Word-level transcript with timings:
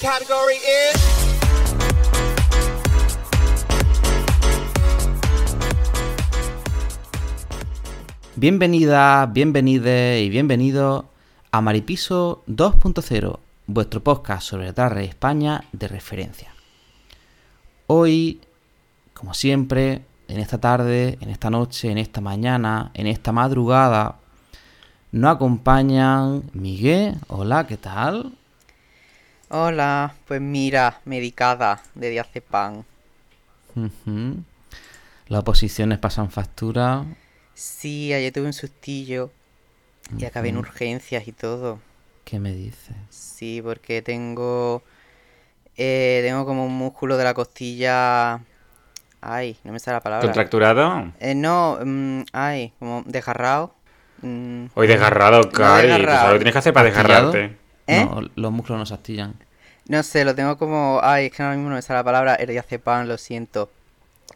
category 0.00 0.54
is. 0.54 1.18
Bienvenida, 8.36 9.26
bienvenide 9.26 10.22
y 10.22 10.28
bienvenido 10.28 11.06
a 11.50 11.60
Maripiso 11.60 12.44
2.0, 12.46 13.38
vuestro 13.66 14.04
podcast 14.04 14.48
sobre 14.48 14.66
la 14.66 14.88
de 14.90 15.04
España 15.04 15.64
de 15.72 15.88
referencia. 15.88 16.54
Hoy, 17.88 18.40
como 19.14 19.34
siempre, 19.34 20.04
en 20.28 20.38
esta 20.38 20.58
tarde, 20.58 21.18
en 21.20 21.30
esta 21.30 21.50
noche, 21.50 21.90
en 21.90 21.98
esta 21.98 22.20
mañana, 22.20 22.92
en 22.94 23.08
esta 23.08 23.32
madrugada, 23.32 24.18
nos 25.10 25.34
acompañan 25.34 26.44
Miguel. 26.52 27.16
Hola, 27.26 27.66
¿qué 27.66 27.76
tal? 27.76 28.37
Hola, 29.50 30.14
pues 30.26 30.42
mira, 30.42 31.00
medicada 31.06 31.80
de 31.94 32.10
diazepam. 32.10 32.84
Ujú. 33.74 34.42
Las 35.28 35.40
oposiciones 35.40 35.98
pasan 35.98 36.30
factura. 36.30 37.04
Sí, 37.54 38.12
ayer 38.12 38.30
tuve 38.32 38.46
un 38.46 38.52
sustillo 38.52 39.30
y 40.18 40.26
acabé 40.26 40.50
en 40.50 40.58
urgencias 40.58 41.26
y 41.26 41.32
todo. 41.32 41.80
¿Qué 42.24 42.38
me 42.38 42.52
dices? 42.52 42.94
Sí, 43.08 43.60
porque 43.62 44.02
tengo 44.02 44.82
eh, 45.78 46.20
tengo 46.24 46.44
como 46.44 46.66
un 46.66 46.74
músculo 46.76 47.16
de 47.16 47.24
la 47.24 47.32
costilla. 47.32 48.40
Ay, 49.22 49.56
no 49.64 49.72
me 49.72 49.78
sale 49.78 49.96
la 49.96 50.02
palabra. 50.02 50.26
¿Contracturado? 50.26 51.12
Eh, 51.20 51.34
no, 51.34 51.78
mm, 51.82 52.22
ay, 52.32 52.74
como 52.78 53.02
desgarrado. 53.06 53.74
Mm, 54.20 54.66
Hoy 54.74 54.86
desgarrado, 54.86 55.50
Cari. 55.50 55.88
Pues 55.88 55.98
desgarrado. 55.98 56.26
algo 56.26 56.38
tienes 56.38 56.52
que 56.52 56.58
hacer 56.58 56.72
para 56.74 56.86
desgarrarte. 56.86 57.67
¿Eh? 57.88 58.04
No, 58.04 58.20
los 58.36 58.52
músculos 58.52 58.78
no 58.78 58.86
se 58.86 58.94
astillan. 58.94 59.34
no 59.88 60.02
sé, 60.04 60.24
lo 60.24 60.34
tengo 60.34 60.56
como. 60.58 61.00
Ay, 61.02 61.26
es 61.26 61.32
que 61.32 61.42
ahora 61.42 61.56
mismo 61.56 61.70
no 61.70 61.74
me 61.76 61.82
sale 61.82 61.98
la 61.98 62.04
palabra. 62.04 62.34
El 62.36 62.48
diazepam, 62.48 63.06
lo 63.08 63.18
siento. 63.18 63.70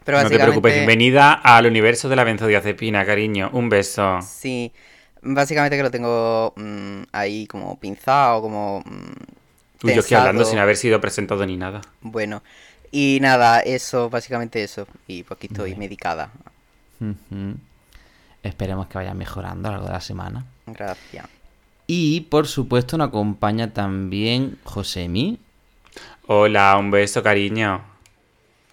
Pero 0.05 0.19
No 0.21 0.29
te 0.29 0.35
preocupes. 0.35 0.55
básicamente- 0.73 0.77
Bienvenida 0.79 1.33
al 1.35 1.67
universo 1.67 2.09
de 2.09 2.17
la 2.17 2.25
benzodiazepina, 2.25 3.05
cariño. 3.07 3.51
Un 3.53 3.69
beso. 3.69 4.19
Sí, 4.23 4.73
básicamente 5.21 5.77
que 5.77 5.83
lo 5.85 5.91
tengo 5.93 6.55
mm, 6.57 7.03
ahí 7.13 7.47
como 7.47 7.79
pinzado, 7.79 8.41
como 8.43 8.81
mm, 8.85 9.85
Uy, 9.87 9.95
yo 9.95 10.01
estoy 10.01 10.17
hablando 10.17 10.45
sin 10.45 10.59
haber 10.59 10.77
sido 10.77 11.01
presentado 11.01 11.45
ni 11.47 11.57
nada. 11.57 11.83
Bueno, 12.01 12.43
y 12.91 13.19
nada, 13.21 13.61
eso, 13.61 14.09
básicamente 14.11 14.63
eso. 14.65 14.87
Y 15.07 15.23
pues 15.25 15.37
aquí 15.39 15.49
estoy 15.49 15.75
medicada. 15.77 16.31
Esperemos 18.43 18.87
que 18.89 18.99
vaya 18.99 19.15
mejorando 19.15 19.69
a 19.69 19.73
lo 19.73 19.77
largo 19.77 19.87
de 19.89 19.93
la 19.95 20.01
semana. 20.01 20.45
Gracias. 20.67 21.27
Y 21.87 22.23
por 22.23 22.47
supuesto 22.47 22.97
nos 22.97 23.09
acompaña 23.09 23.73
también 23.73 24.59
Josemi. 24.65 25.39
Hola, 26.27 26.77
un 26.79 26.91
beso, 26.91 27.23
cariño. 27.23 27.83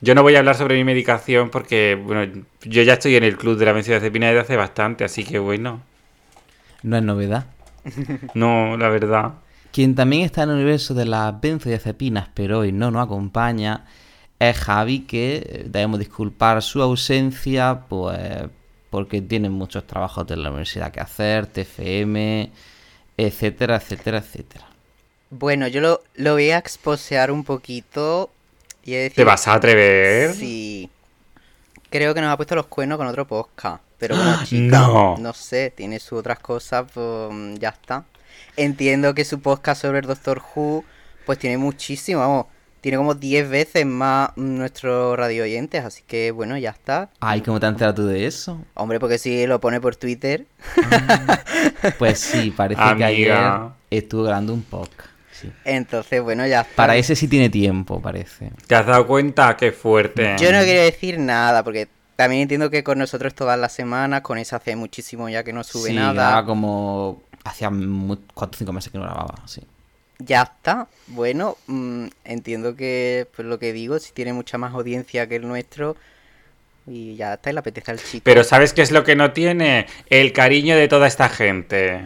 Yo 0.02 0.16
no 0.16 0.24
voy 0.24 0.36
a 0.36 0.40
hablar 0.40 0.56
sobre 0.56 0.76
mi 0.76 0.84
medicación 0.84 1.50
porque, 1.50 2.02
bueno, 2.02 2.44
yo 2.62 2.84
ya 2.84 2.94
estoy 2.94 3.16
en 3.16 3.24
el 3.24 3.38
club 3.38 3.58
de 3.58 3.66
la 3.66 3.74
benzodiazepina 3.74 4.28
desde 4.28 4.40
hace 4.40 4.56
bastante, 4.56 5.04
así 5.04 5.26
que 5.26 5.40
bueno. 5.40 5.82
No 6.84 6.98
es 6.98 7.04
novedad. 7.04 7.48
No, 8.34 8.78
la 8.78 8.90
verdad. 8.90 9.34
Quien 9.72 9.96
también 9.96 10.24
está 10.24 10.44
en 10.44 10.50
el 10.50 10.56
universo 10.56 10.94
de 10.94 11.06
las 11.06 11.40
benzodiazepinas, 11.40 12.30
pero 12.34 12.60
hoy 12.60 12.72
no 12.72 12.92
nos 12.92 13.04
acompaña, 13.04 13.86
es 14.40 14.58
Javi, 14.58 15.02
que 15.02 15.36
eh, 15.38 15.66
debemos 15.68 16.00
disculpar 16.00 16.62
su 16.62 16.82
ausencia, 16.82 17.82
pues 17.88 18.50
porque 18.90 19.22
tiene 19.22 19.50
muchos 19.50 19.86
trabajos 19.86 20.26
de 20.28 20.38
la 20.38 20.50
universidad 20.50 20.92
que 20.92 21.00
hacer, 21.00 21.46
TFM, 21.46 22.52
etcétera, 23.28 23.76
etcétera, 23.78 24.18
etcétera. 24.20 24.66
Bueno, 25.30 25.68
yo 25.68 25.82
lo, 25.82 26.02
lo 26.16 26.34
voy 26.34 26.50
a 26.52 26.58
exposear 26.58 27.32
un 27.32 27.44
poquito 27.44 28.30
y 28.84 28.94
decir... 28.94 29.16
¿Te 29.16 29.24
vas 29.24 29.48
a 29.48 29.54
atrever? 29.54 30.34
Sí. 30.34 30.90
Creo 31.90 32.14
que 32.14 32.22
nos 32.22 32.32
ha 32.32 32.38
puesto 32.38 32.56
los 32.56 32.68
cuernos 32.68 32.98
con 32.98 33.08
otro 33.08 33.28
podcast. 33.28 33.82
Pero 33.98 34.16
bueno, 34.16 34.40
chica, 34.46 34.80
No. 34.80 35.18
no 35.20 35.34
sé, 35.34 35.72
tiene 35.76 36.00
sus 36.00 36.20
otras 36.20 36.40
cosas, 36.40 36.86
pues 36.94 37.60
ya 37.60 37.70
está. 37.70 38.06
Entiendo 38.56 39.14
que 39.14 39.26
su 39.26 39.42
podcast 39.42 39.82
sobre 39.82 40.00
el 40.00 40.06
Doctor 40.08 40.42
Who, 40.56 40.84
pues 41.26 41.38
tiene 41.38 41.58
muchísimo, 41.58 42.20
vamos, 42.22 42.46
tiene 42.82 42.98
como 42.98 43.14
10 43.16 43.50
veces 43.50 43.86
más 43.86 44.32
nuestros 44.38 45.18
radio 45.18 45.44
oyentes, 45.44 45.84
así 45.84 46.04
que 46.08 46.32
bueno, 46.32 46.58
ya 46.58 46.70
está. 46.72 47.10
Ay, 47.20 47.42
¿cómo 47.42 47.60
te 47.60 47.66
has 47.66 47.72
enterado 47.74 47.96
tú 47.96 48.06
de 48.06 48.26
eso? 48.26 48.62
Hombre, 48.76 49.00
porque 49.00 49.18
si 49.18 49.46
lo 49.48 49.60
pone 49.60 49.80
por 49.82 49.96
Twitter, 49.96 50.46
Pues 51.98 52.20
sí, 52.20 52.52
parece 52.52 52.82
que 52.98 53.04
ayer 53.04 53.32
Amiga. 53.32 53.76
estuvo 53.90 54.24
grabando 54.24 54.54
un 54.54 54.64
podcast. 54.64 55.10
sí. 55.32 55.52
entonces 55.66 56.22
bueno, 56.22 56.46
ya 56.48 56.62
está. 56.62 56.76
Para 56.76 56.96
ese 56.96 57.16
sí 57.16 57.28
tiene 57.28 57.50
tiempo, 57.50 58.02
parece. 58.02 58.52
¿Te 58.68 58.76
has 58.76 58.86
dado 58.86 59.08
cuenta? 59.08 59.56
Qué 59.58 59.72
fuerte. 59.72 60.36
Yo 60.40 60.52
no 60.52 60.60
quiero 60.64 60.82
decir 60.84 61.20
nada, 61.20 61.64
porque 61.64 61.88
también 62.16 62.44
entiendo 62.44 62.70
que 62.70 62.84
con 62.84 62.98
nosotros 63.00 63.34
todas 63.34 63.58
las 63.58 63.72
semanas, 63.72 64.22
con 64.22 64.38
esa 64.38 64.58
hace 64.58 64.76
muchísimo 64.76 65.30
ya 65.30 65.44
que 65.44 65.54
no 65.54 65.64
sube 65.64 65.90
sí, 65.90 65.96
nada. 65.96 66.44
como... 66.46 67.24
Hacía 67.46 67.70
4 67.70 68.20
o 68.36 68.50
5 68.58 68.74
meses 68.74 68.92
que 68.92 68.98
no 68.98 69.06
grababa, 69.06 69.36
sí. 69.46 69.62
Ya 70.20 70.44
está. 70.44 70.88
Bueno, 71.08 71.58
mm, 71.68 72.08
entiendo 72.26 72.76
que, 72.76 73.28
pues 73.36 73.48
lo 73.48 73.58
que 73.58 73.72
digo, 73.74 74.00
si 74.00 74.12
tiene 74.12 74.34
mucha 74.34 74.58
más 74.58 74.74
audiencia 74.74 75.28
que 75.28 75.38
el 75.38 75.48
nuestro, 75.48 75.96
y 76.86 77.16
ya 77.16 77.36
está, 77.36 77.50
y 77.50 77.54
le 77.54 77.60
apetece 77.60 77.92
al 77.92 78.00
chico. 78.00 78.24
Pero 78.26 78.44
¿sabes 78.44 78.74
qué 78.74 78.82
es 78.82 78.92
lo 78.92 79.04
que 79.04 79.16
no 79.16 79.32
tiene? 79.32 79.88
El 80.10 80.34
cariño 80.34 80.76
de 80.76 80.88
toda 80.88 81.08
esta 81.08 81.30
gente. 81.30 82.02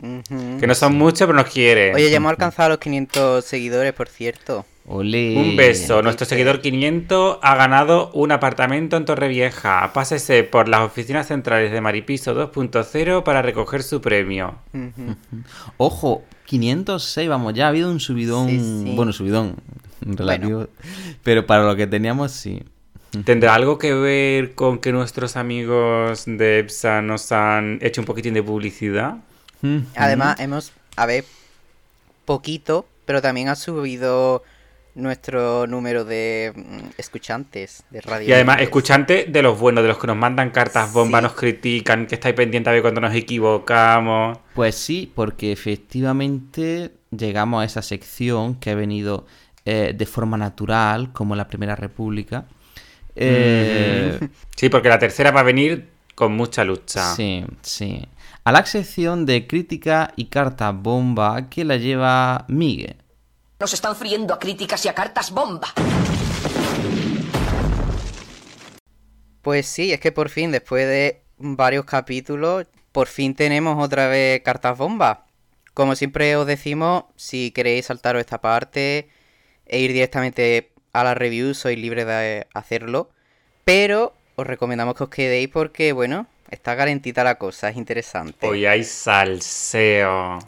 Que 0.00 0.66
no 0.66 0.74
son 0.74 0.96
muchos, 0.96 1.20
pero 1.20 1.32
nos 1.32 1.50
quieren. 1.50 1.94
Oye, 1.94 2.10
ya 2.10 2.16
hemos 2.16 2.30
alcanzado 2.30 2.70
los 2.70 2.78
500 2.78 3.44
seguidores, 3.44 3.92
por 3.92 4.08
cierto. 4.08 4.66
Un 4.86 5.56
beso. 5.56 6.02
Nuestro 6.02 6.26
seguidor 6.26 6.60
500 6.60 7.38
ha 7.40 7.54
ganado 7.56 8.10
un 8.12 8.32
apartamento 8.32 8.96
en 8.96 9.06
Torrevieja. 9.06 9.92
Pásese 9.94 10.44
por 10.44 10.68
las 10.68 10.80
oficinas 10.80 11.28
centrales 11.28 11.72
de 11.72 11.80
Maripiso 11.80 12.34
2.0 12.34 13.22
para 13.22 13.40
recoger 13.40 13.82
su 13.82 14.00
premio. 14.00 14.56
Ojo, 15.78 16.22
506, 16.46 17.28
vamos, 17.28 17.54
ya 17.54 17.66
ha 17.66 17.68
habido 17.68 17.90
un 17.90 17.98
subidón. 17.98 18.48
Sí, 18.48 18.58
sí. 18.58 18.92
Bueno, 18.94 19.12
subidón 19.12 19.56
relativo. 20.02 20.68
Pero 21.22 21.46
para 21.46 21.64
lo 21.64 21.76
que 21.76 21.86
teníamos, 21.86 22.32
sí. 22.32 22.62
¿Tendrá 23.24 23.54
algo 23.54 23.78
que 23.78 23.94
ver 23.94 24.54
con 24.54 24.80
que 24.80 24.92
nuestros 24.92 25.36
amigos 25.36 26.24
de 26.26 26.58
EPSA 26.58 27.00
nos 27.00 27.32
han 27.32 27.78
hecho 27.80 28.00
un 28.00 28.06
poquitín 28.06 28.34
de 28.34 28.42
publicidad? 28.42 29.18
Además, 29.96 30.38
hemos, 30.40 30.72
a 30.96 31.06
ver, 31.06 31.24
poquito, 32.26 32.86
pero 33.06 33.22
también 33.22 33.48
ha 33.48 33.54
subido 33.54 34.42
nuestro 34.94 35.66
número 35.66 36.04
de 36.04 36.52
mm, 36.54 36.90
escuchantes 36.98 37.84
de 37.90 38.00
radio. 38.00 38.28
Y 38.28 38.32
además, 38.32 38.60
escuchante 38.60 39.26
de 39.28 39.42
los 39.42 39.58
buenos, 39.58 39.82
de 39.82 39.88
los 39.88 39.98
que 39.98 40.06
nos 40.06 40.16
mandan 40.16 40.50
cartas 40.50 40.92
bomba, 40.92 41.18
Sí. 41.18 41.22
nos 41.24 41.32
critican, 41.34 42.06
que 42.06 42.14
estáis 42.14 42.34
pendientes 42.34 42.68
a 42.70 42.72
ver 42.72 42.82
cuando 42.82 43.00
nos 43.00 43.14
equivocamos. 43.14 44.38
Pues 44.54 44.74
sí, 44.76 45.10
porque 45.14 45.52
efectivamente 45.52 46.92
llegamos 47.10 47.62
a 47.62 47.64
esa 47.64 47.82
sección 47.82 48.54
que 48.56 48.70
ha 48.70 48.74
venido 48.74 49.26
eh, 49.66 49.94
de 49.96 50.06
forma 50.06 50.36
natural, 50.36 51.12
como 51.12 51.34
la 51.34 51.48
Primera 51.48 51.74
República. 51.74 52.44
Eh, 53.16 54.18
Sí, 54.56 54.68
porque 54.68 54.88
la 54.88 54.98
tercera 54.98 55.30
va 55.30 55.40
a 55.40 55.44
venir 55.44 55.88
con 56.14 56.36
mucha 56.36 56.64
lucha. 56.64 57.14
Sí, 57.14 57.44
sí. 57.62 58.06
A 58.44 58.52
la 58.52 58.64
sección 58.66 59.24
de 59.26 59.46
crítica 59.46 60.12
y 60.16 60.26
carta 60.26 60.70
bomba 60.70 61.48
que 61.48 61.64
la 61.64 61.76
lleva 61.76 62.44
Miguel. 62.48 62.96
Nos 63.64 63.72
están 63.72 63.96
friendo 63.96 64.34
a 64.34 64.38
críticas 64.38 64.84
y 64.84 64.88
a 64.88 64.94
cartas 64.94 65.30
bomba. 65.30 65.68
Pues 69.40 69.64
sí, 69.64 69.90
es 69.90 70.00
que 70.00 70.12
por 70.12 70.28
fin, 70.28 70.52
después 70.52 70.86
de 70.86 71.22
varios 71.38 71.86
capítulos, 71.86 72.66
por 72.92 73.06
fin 73.06 73.34
tenemos 73.34 73.82
otra 73.82 74.06
vez 74.08 74.42
cartas 74.42 74.76
bomba. 74.76 75.24
Como 75.72 75.96
siempre 75.96 76.36
os 76.36 76.46
decimos, 76.46 77.04
si 77.16 77.52
queréis 77.52 77.86
saltaros 77.86 78.20
esta 78.20 78.42
parte 78.42 79.08
e 79.64 79.78
ir 79.78 79.94
directamente 79.94 80.70
a 80.92 81.02
la 81.02 81.14
review, 81.14 81.54
sois 81.54 81.78
libres 81.78 82.04
de 82.04 82.46
hacerlo. 82.52 83.08
Pero 83.64 84.12
os 84.36 84.46
recomendamos 84.46 84.94
que 84.94 85.04
os 85.04 85.08
quedéis 85.08 85.48
porque, 85.48 85.94
bueno, 85.94 86.26
está 86.50 86.76
calentita 86.76 87.24
la 87.24 87.36
cosa, 87.38 87.70
es 87.70 87.78
interesante. 87.78 88.46
Hoy 88.46 88.66
hay 88.66 88.84
salseo. 88.84 90.38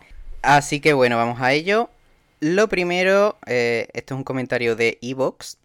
Así 0.43 0.81
que 0.81 0.93
bueno, 0.93 1.17
vamos 1.17 1.41
a 1.41 1.55
ello. 1.55 1.89
Lo 2.41 2.69
primero, 2.69 3.39
eh, 3.47 3.89
esto 3.95 4.15
es 4.15 4.19
un 4.19 4.25
comentario 4.25 4.77
de 4.77 4.99
Evox, 5.01 5.57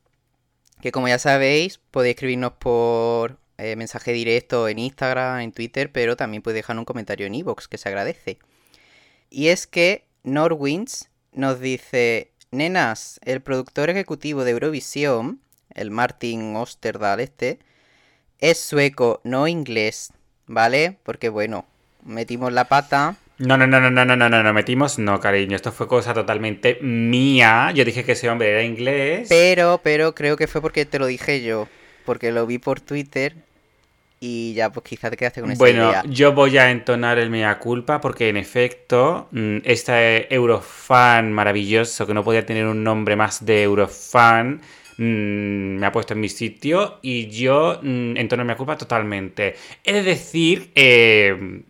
que 0.81 0.91
como 0.91 1.09
ya 1.09 1.19
sabéis, 1.19 1.79
podéis 1.91 2.15
escribirnos 2.15 2.53
por 2.53 3.37
eh, 3.57 3.75
mensaje 3.75 4.13
directo 4.13 4.69
en 4.69 4.79
Instagram, 4.79 5.41
en 5.41 5.51
Twitter, 5.51 5.91
pero 5.91 6.15
también 6.15 6.41
podéis 6.41 6.63
dejar 6.63 6.77
un 6.77 6.85
comentario 6.85 7.27
en 7.27 7.35
Evox, 7.35 7.67
que 7.67 7.77
se 7.77 7.89
agradece. 7.89 8.39
Y 9.29 9.49
es 9.49 9.67
que 9.67 10.05
Norwins 10.23 11.09
nos 11.33 11.59
dice, 11.59 12.31
nenas, 12.51 13.19
el 13.25 13.41
productor 13.41 13.89
ejecutivo 13.89 14.45
de 14.45 14.51
Eurovisión, 14.51 15.41
el 15.73 15.91
Martin 15.91 16.55
Osterdal 16.55 17.19
este, 17.19 17.59
es 18.39 18.59
sueco, 18.59 19.19
no 19.25 19.47
inglés, 19.47 20.13
¿vale? 20.47 20.97
Porque 21.03 21.27
bueno, 21.27 21.65
metimos 22.03 22.53
la 22.53 22.65
pata 22.65 23.17
No, 23.41 23.57
no, 23.57 23.65
no, 23.65 23.79
no, 23.79 23.89
no, 23.89 24.05
no, 24.05 24.15
no, 24.15 24.29
no, 24.29 24.43
no, 24.43 24.53
metimos, 24.53 24.99
no, 24.99 25.19
cariño, 25.19 25.55
esto 25.55 25.71
fue 25.71 25.87
cosa 25.87 26.13
totalmente 26.13 26.77
mía. 26.81 27.71
Yo 27.73 27.83
dije 27.83 28.03
que 28.03 28.11
ese 28.11 28.29
hombre 28.29 28.51
era 28.51 28.63
inglés. 28.63 29.27
Pero, 29.29 29.79
pero 29.83 30.13
creo 30.13 30.37
que 30.37 30.47
fue 30.47 30.61
porque 30.61 30.85
te 30.85 30.99
lo 30.99 31.07
dije 31.07 31.41
yo. 31.41 31.67
Porque 32.05 32.31
lo 32.31 32.45
vi 32.45 32.59
por 32.59 32.81
Twitter 32.81 33.35
y 34.19 34.53
ya 34.53 34.71
pues 34.71 34.83
quizás 34.85 35.09
te 35.09 35.17
quedaste 35.17 35.41
con 35.41 35.51
esa 35.51 35.57
Bueno, 35.57 35.89
idea. 35.89 36.03
yo 36.07 36.33
voy 36.33 36.57
a 36.59 36.69
entonar 36.69 37.17
el 37.17 37.31
mea 37.31 37.57
culpa 37.57 37.99
porque 37.99 38.29
en 38.29 38.37
efecto, 38.37 39.27
mm, 39.31 39.57
este 39.63 40.31
Eurofan 40.33 41.31
maravilloso 41.33 42.05
que 42.05 42.13
no 42.13 42.23
podía 42.23 42.45
tener 42.45 42.65
un 42.67 42.83
nombre 42.83 43.15
más 43.15 43.43
de 43.45 43.63
Eurofan 43.63 44.61
mm, 44.97 45.77
me 45.79 45.85
ha 45.87 45.91
puesto 45.91 46.13
en 46.13 46.19
mi 46.19 46.29
sitio 46.29 46.99
y 47.01 47.27
yo 47.29 47.79
mm, 47.81 48.17
entono 48.17 48.45
mea 48.45 48.55
culpa 48.57 48.77
totalmente. 48.77 49.55
He 49.83 49.93
de 49.93 50.03
decir, 50.03 50.71
eh, 50.75 51.63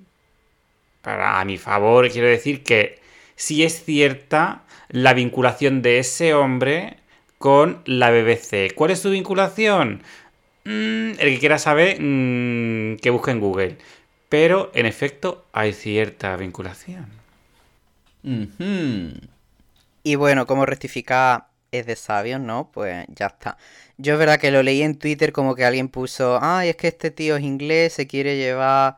para 1.02 1.40
a 1.40 1.46
mi 1.46 1.58
favor, 1.58 2.10
quiero 2.10 2.28
decir 2.28 2.64
que 2.64 3.00
sí 3.36 3.64
es 3.64 3.84
cierta 3.84 4.64
la 4.90 5.14
vinculación 5.14 5.82
de 5.82 6.00
ese 6.00 6.34
hombre 6.34 6.98
con 7.38 7.82
la 7.86 8.12
BBC. 8.12 8.74
¿Cuál 8.76 8.92
es 8.92 9.00
su 9.00 9.10
vinculación? 9.10 10.04
Mm, 10.66 11.12
el 11.18 11.18
que 11.18 11.40
quiera 11.40 11.58
saber, 11.58 11.98
mm, 12.00 12.98
que 12.98 13.10
busque 13.10 13.32
en 13.32 13.40
Google. 13.40 13.78
Pero, 14.30 14.72
en 14.76 14.86
efecto, 14.86 15.46
hay 15.52 15.74
cierta 15.74 16.36
vinculación. 16.38 17.08
Y 20.04 20.16
bueno, 20.16 20.46
como 20.46 20.66
rectificar 20.66 21.48
es 21.72 21.86
de 21.86 21.96
sabios, 21.96 22.40
¿no? 22.40 22.70
Pues 22.72 23.06
ya 23.10 23.28
está. 23.28 23.58
Yo 23.98 24.14
es 24.14 24.20
verdad 24.20 24.40
que 24.40 24.52
lo 24.52 24.64
leí 24.64 24.82
en 24.84 24.98
Twitter 24.98 25.32
como 25.32 25.56
que 25.56 25.66
alguien 25.66 25.90
puso, 25.90 26.40
ay, 26.42 26.70
es 26.70 26.76
que 26.76 26.88
este 26.90 27.12
tío 27.12 27.36
es 27.38 27.44
inglés, 27.44 27.94
se 27.94 28.08
quiere 28.08 28.38
llevar 28.38 28.98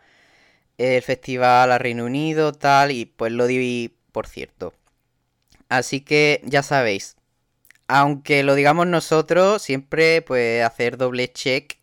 el 0.78 1.02
festival 1.02 1.72
a 1.72 1.78
Reino 1.78 2.06
Unido, 2.06 2.54
tal, 2.54 2.92
y 2.92 3.06
pues 3.06 3.31
lo 3.31 3.48
di 3.48 3.94
por 4.12 4.28
cierto. 4.28 4.74
Así 5.70 6.02
que 6.02 6.42
ya 6.46 6.64
sabéis, 6.64 7.16
aunque 7.88 8.44
lo 8.44 8.56
digamos 8.56 8.88
nosotros, 8.88 9.62
siempre 9.62 10.22
pues 10.22 10.64
hacer 10.64 10.98
doble 10.98 11.31
check 11.31 11.78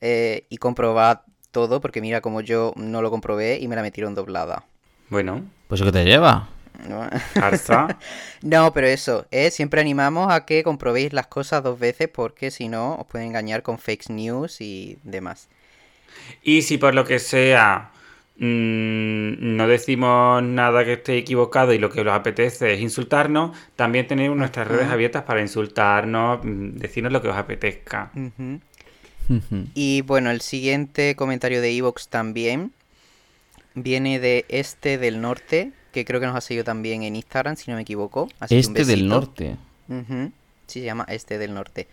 eh, 0.00 0.46
y 0.48 0.58
comprobar 0.58 1.24
todo, 1.50 1.80
porque 1.80 2.00
mira 2.00 2.20
como 2.20 2.40
yo 2.40 2.72
no 2.76 3.02
lo 3.02 3.10
comprobé 3.10 3.58
y 3.60 3.68
me 3.68 3.76
la 3.76 3.82
metieron 3.82 4.14
doblada. 4.14 4.64
Bueno, 5.10 5.44
Pues 5.68 5.80
eso 5.80 5.90
que 5.90 5.98
te 5.98 6.04
lleva. 6.04 6.48
¿no? 6.88 7.08
No, 8.42 8.72
pero 8.72 8.86
eso, 8.86 9.26
¿eh? 9.30 9.50
siempre 9.50 9.80
animamos 9.80 10.32
a 10.32 10.44
que 10.44 10.62
comprobéis 10.64 11.12
las 11.12 11.26
cosas 11.26 11.62
dos 11.62 11.78
veces 11.78 12.08
porque 12.08 12.50
si 12.50 12.68
no 12.68 12.96
os 12.96 13.06
pueden 13.06 13.28
engañar 13.28 13.62
con 13.62 13.78
fake 13.78 14.10
news 14.10 14.60
y 14.60 14.98
demás. 15.04 15.48
Y 16.42 16.62
si 16.62 16.78
por 16.78 16.94
lo 16.94 17.04
que 17.04 17.18
sea 17.18 17.90
mm, 18.36 19.56
no 19.56 19.68
decimos 19.68 20.42
nada 20.42 20.84
que 20.84 20.94
esté 20.94 21.16
equivocado 21.16 21.72
y 21.72 21.78
lo 21.78 21.90
que 21.90 22.00
os 22.00 22.08
apetece 22.08 22.74
es 22.74 22.80
insultarnos, 22.80 23.56
también 23.76 24.06
tenéis 24.06 24.30
nuestras 24.32 24.68
redes 24.68 24.88
abiertas 24.88 25.22
para 25.22 25.40
insultarnos, 25.40 26.44
mm, 26.44 26.76
decirnos 26.78 27.12
lo 27.12 27.22
que 27.22 27.28
os 27.28 27.36
apetezca. 27.36 28.10
Y 29.74 30.02
bueno, 30.02 30.30
el 30.30 30.40
siguiente 30.40 31.14
comentario 31.16 31.60
de 31.60 31.76
Evox 31.76 32.08
también 32.08 32.72
viene 33.74 34.18
de 34.18 34.44
Este 34.48 34.98
del 34.98 35.20
Norte, 35.20 35.72
que 35.92 36.04
creo 36.04 36.20
que 36.20 36.26
nos 36.26 36.36
ha 36.36 36.40
seguido 36.40 36.64
también 36.64 37.02
en 37.02 37.16
Instagram, 37.16 37.56
si 37.56 37.70
no 37.70 37.76
me 37.76 37.82
equivoco. 37.82 38.28
Así 38.40 38.56
Este 38.58 38.84
del 38.84 39.08
norte. 39.08 39.56
Sí, 40.66 40.80
se 40.80 40.86
llama 40.86 41.04
Este 41.08 41.38
del 41.38 41.54
Norte. 41.54 41.86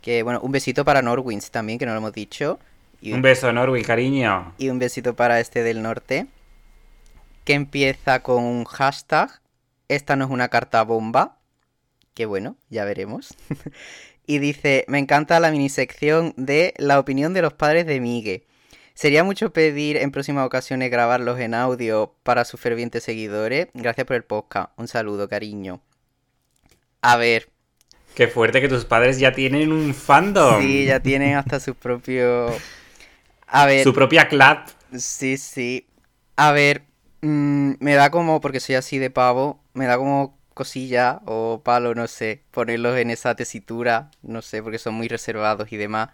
Que 0.00 0.22
bueno, 0.22 0.40
un 0.42 0.52
besito 0.52 0.84
para 0.84 1.02
Norwins 1.02 1.50
también, 1.50 1.78
que 1.78 1.86
no 1.86 1.92
lo 1.92 1.98
hemos 1.98 2.12
dicho. 2.12 2.58
Y 3.04 3.12
Un 3.12 3.20
beso, 3.20 3.52
Norwin, 3.52 3.84
cariño. 3.84 4.54
Y 4.56 4.70
un 4.70 4.78
besito 4.78 5.14
para 5.14 5.38
este 5.38 5.62
del 5.62 5.82
norte. 5.82 6.26
Que 7.44 7.52
empieza 7.52 8.22
con 8.22 8.42
un 8.42 8.64
hashtag. 8.64 9.42
Esta 9.88 10.16
no 10.16 10.24
es 10.24 10.30
una 10.30 10.48
carta 10.48 10.82
bomba. 10.84 11.36
Que 12.14 12.24
bueno, 12.24 12.56
ya 12.70 12.86
veremos. 12.86 13.34
y 14.26 14.38
dice, 14.38 14.86
me 14.88 14.98
encanta 14.98 15.38
la 15.38 15.50
minisección 15.50 16.32
de 16.38 16.72
la 16.78 16.98
opinión 16.98 17.34
de 17.34 17.42
los 17.42 17.52
padres 17.52 17.84
de 17.84 18.00
Migue. 18.00 18.46
Sería 18.94 19.22
mucho 19.22 19.52
pedir 19.52 19.98
en 19.98 20.10
próximas 20.10 20.46
ocasiones 20.46 20.90
grabarlos 20.90 21.38
en 21.40 21.52
audio 21.52 22.14
para 22.22 22.46
sus 22.46 22.58
fervientes 22.58 23.02
seguidores. 23.02 23.68
Gracias 23.74 24.06
por 24.06 24.16
el 24.16 24.24
podcast. 24.24 24.70
Un 24.78 24.88
saludo, 24.88 25.28
cariño. 25.28 25.82
A 27.02 27.18
ver, 27.18 27.50
Qué 28.14 28.28
fuerte 28.28 28.62
que 28.62 28.68
tus 28.68 28.86
padres 28.86 29.18
ya 29.18 29.32
tienen 29.32 29.72
un 29.72 29.92
fandom. 29.92 30.62
sí, 30.62 30.86
ya 30.86 31.00
tienen 31.00 31.36
hasta 31.36 31.60
su 31.60 31.74
propio... 31.74 32.46
A 33.54 33.66
ver, 33.66 33.84
Su 33.84 33.94
propia 33.94 34.26
clap. 34.26 34.68
Sí, 34.98 35.36
sí. 35.36 35.86
A 36.34 36.50
ver, 36.50 36.82
mm, 37.22 37.74
me 37.78 37.94
da 37.94 38.10
como, 38.10 38.40
porque 38.40 38.58
soy 38.58 38.74
así 38.74 38.98
de 38.98 39.10
pavo, 39.10 39.60
me 39.74 39.86
da 39.86 39.96
como 39.96 40.36
cosilla 40.54 41.20
o 41.24 41.62
palo, 41.64 41.94
no 41.94 42.08
sé, 42.08 42.42
ponerlos 42.50 42.96
en 42.98 43.10
esa 43.10 43.36
tesitura, 43.36 44.10
no 44.22 44.42
sé, 44.42 44.60
porque 44.60 44.80
son 44.80 44.94
muy 44.94 45.06
reservados 45.06 45.70
y 45.70 45.76
demás. 45.76 46.08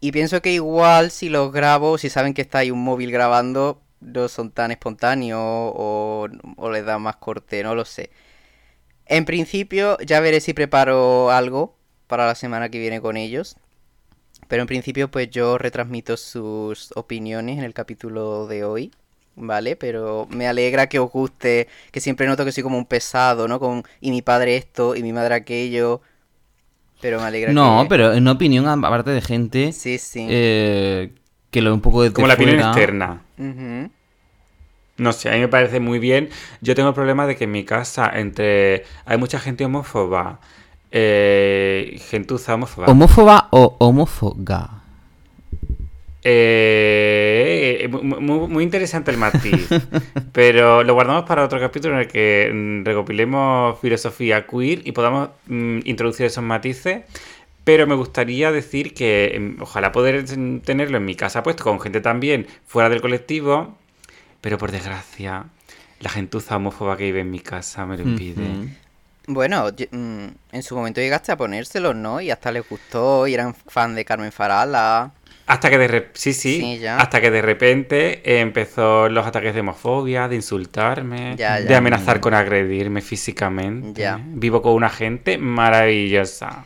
Y 0.00 0.12
pienso 0.12 0.40
que 0.40 0.52
igual 0.54 1.10
si 1.10 1.28
los 1.28 1.52
grabo, 1.52 1.98
si 1.98 2.08
saben 2.08 2.32
que 2.32 2.40
está 2.40 2.60
ahí 2.60 2.70
un 2.70 2.82
móvil 2.82 3.12
grabando, 3.12 3.82
no 4.00 4.28
son 4.28 4.50
tan 4.50 4.70
espontáneos 4.70 5.40
o, 5.42 6.26
o 6.56 6.70
les 6.70 6.86
da 6.86 6.98
más 6.98 7.16
corte, 7.16 7.62
no 7.62 7.74
lo 7.74 7.84
sé. 7.84 8.08
En 9.04 9.26
principio, 9.26 9.98
ya 9.98 10.20
veré 10.20 10.40
si 10.40 10.54
preparo 10.54 11.30
algo 11.30 11.76
para 12.06 12.26
la 12.26 12.34
semana 12.34 12.70
que 12.70 12.78
viene 12.78 13.02
con 13.02 13.18
ellos. 13.18 13.58
Pero 14.52 14.64
en 14.64 14.66
principio, 14.66 15.10
pues 15.10 15.30
yo 15.30 15.56
retransmito 15.56 16.18
sus 16.18 16.92
opiniones 16.94 17.56
en 17.56 17.64
el 17.64 17.72
capítulo 17.72 18.46
de 18.46 18.64
hoy, 18.64 18.92
¿vale? 19.34 19.76
Pero 19.76 20.28
me 20.28 20.46
alegra 20.46 20.88
que 20.88 20.98
os 20.98 21.10
guste, 21.10 21.68
que 21.90 22.00
siempre 22.00 22.26
noto 22.26 22.44
que 22.44 22.52
soy 22.52 22.62
como 22.62 22.76
un 22.76 22.84
pesado, 22.84 23.48
¿no? 23.48 23.58
Con, 23.58 23.82
y 24.02 24.10
mi 24.10 24.20
padre 24.20 24.58
esto, 24.58 24.94
y 24.94 25.02
mi 25.02 25.10
madre 25.14 25.36
aquello. 25.36 26.02
Pero 27.00 27.18
me 27.18 27.24
alegra 27.28 27.54
No, 27.54 27.84
que... 27.84 27.88
pero 27.88 28.12
en 28.12 28.28
opinión, 28.28 28.66
aparte 28.68 29.12
de 29.12 29.22
gente 29.22 29.72
Sí, 29.72 29.96
sí. 29.96 30.26
eh, 30.28 31.12
que 31.50 31.62
lo 31.62 31.70
ve 31.70 31.74
un 31.74 31.80
poco 31.80 32.02
de 32.02 32.12
Como 32.12 32.26
la 32.26 32.34
opinión 32.34 32.60
externa. 32.60 33.22
No 34.98 35.14
sé, 35.14 35.30
a 35.30 35.32
mí 35.32 35.38
me 35.40 35.48
parece 35.48 35.80
muy 35.80 35.98
bien. 35.98 36.28
Yo 36.60 36.74
tengo 36.74 36.90
el 36.90 36.94
problema 36.94 37.26
de 37.26 37.36
que 37.36 37.44
en 37.44 37.52
mi 37.52 37.64
casa, 37.64 38.10
entre. 38.14 38.84
Hay 39.06 39.16
mucha 39.16 39.40
gente 39.40 39.64
homófoba. 39.64 40.40
Eh, 40.94 41.98
gentuza 42.10 42.54
homófoba. 42.54 42.86
¿Homófoba 42.88 43.48
o 43.50 43.76
homófoga? 43.78 44.82
Eh, 46.24 47.88
mu- 47.90 48.20
mu- 48.20 48.48
muy, 48.48 48.62
interesante 48.62 49.10
el 49.10 49.16
matiz. 49.16 49.68
pero 50.32 50.82
lo 50.84 50.94
guardamos 50.94 51.24
para 51.24 51.44
otro 51.44 51.58
capítulo 51.58 51.94
en 51.94 52.00
el 52.00 52.08
que 52.08 52.50
mm, 52.52 52.84
recopilemos 52.84 53.80
filosofía 53.80 54.46
queer 54.46 54.86
y 54.86 54.92
podamos 54.92 55.30
mm, 55.46 55.80
introducir 55.84 56.26
esos 56.26 56.44
matices. 56.44 57.02
Pero 57.64 57.86
me 57.86 57.94
gustaría 57.94 58.52
decir 58.52 58.92
que 58.94 59.54
mm, 59.58 59.62
ojalá 59.62 59.92
poder 59.92 60.24
tenerlo 60.62 60.98
en 60.98 61.04
mi 61.04 61.14
casa 61.14 61.42
puesto 61.42 61.64
con 61.64 61.80
gente 61.80 62.00
también 62.00 62.46
fuera 62.66 62.88
del 62.88 63.00
colectivo. 63.00 63.76
Pero 64.40 64.58
por 64.58 64.70
desgracia, 64.72 65.44
la 66.00 66.10
gentuza 66.10 66.56
homófoba 66.56 66.96
que 66.96 67.04
vive 67.04 67.20
en 67.20 67.30
mi 67.30 67.38
casa 67.40 67.86
me 67.86 67.96
lo 67.96 68.02
impide. 68.02 68.42
Bueno, 69.26 69.66
mm, 69.90 70.24
en 70.52 70.62
su 70.62 70.74
momento 70.76 71.00
llegaste 71.00 71.30
a 71.32 71.36
ponérselos, 71.36 71.94
¿no? 71.94 72.20
Y 72.20 72.30
hasta 72.30 72.50
les 72.52 72.68
gustó, 72.68 73.26
y 73.26 73.34
eran 73.34 73.54
fan 73.54 73.94
de 73.94 74.04
Carmen 74.04 74.32
Farala. 74.32 75.12
Hasta 75.46 75.70
que 75.70 75.78
de 75.78 75.88
re- 75.88 76.10
sí, 76.14 76.32
sí, 76.32 76.60
Sí, 76.60 76.78
ya. 76.78 76.98
hasta 76.98 77.20
que 77.20 77.30
de 77.30 77.42
repente 77.42 78.40
empezó 78.40 79.08
los 79.08 79.26
ataques 79.26 79.54
de 79.54 79.60
homofobia, 79.60 80.28
de 80.28 80.36
insultarme, 80.36 81.34
Ya, 81.36 81.60
de 81.60 81.68
ya. 81.68 81.78
amenazar 81.78 82.20
con 82.20 82.32
agredirme 82.34 83.00
físicamente. 83.00 84.00
Ya. 84.02 84.20
Vivo 84.24 84.62
con 84.62 84.72
una 84.74 84.88
gente 84.88 85.38
maravillosa. 85.38 86.64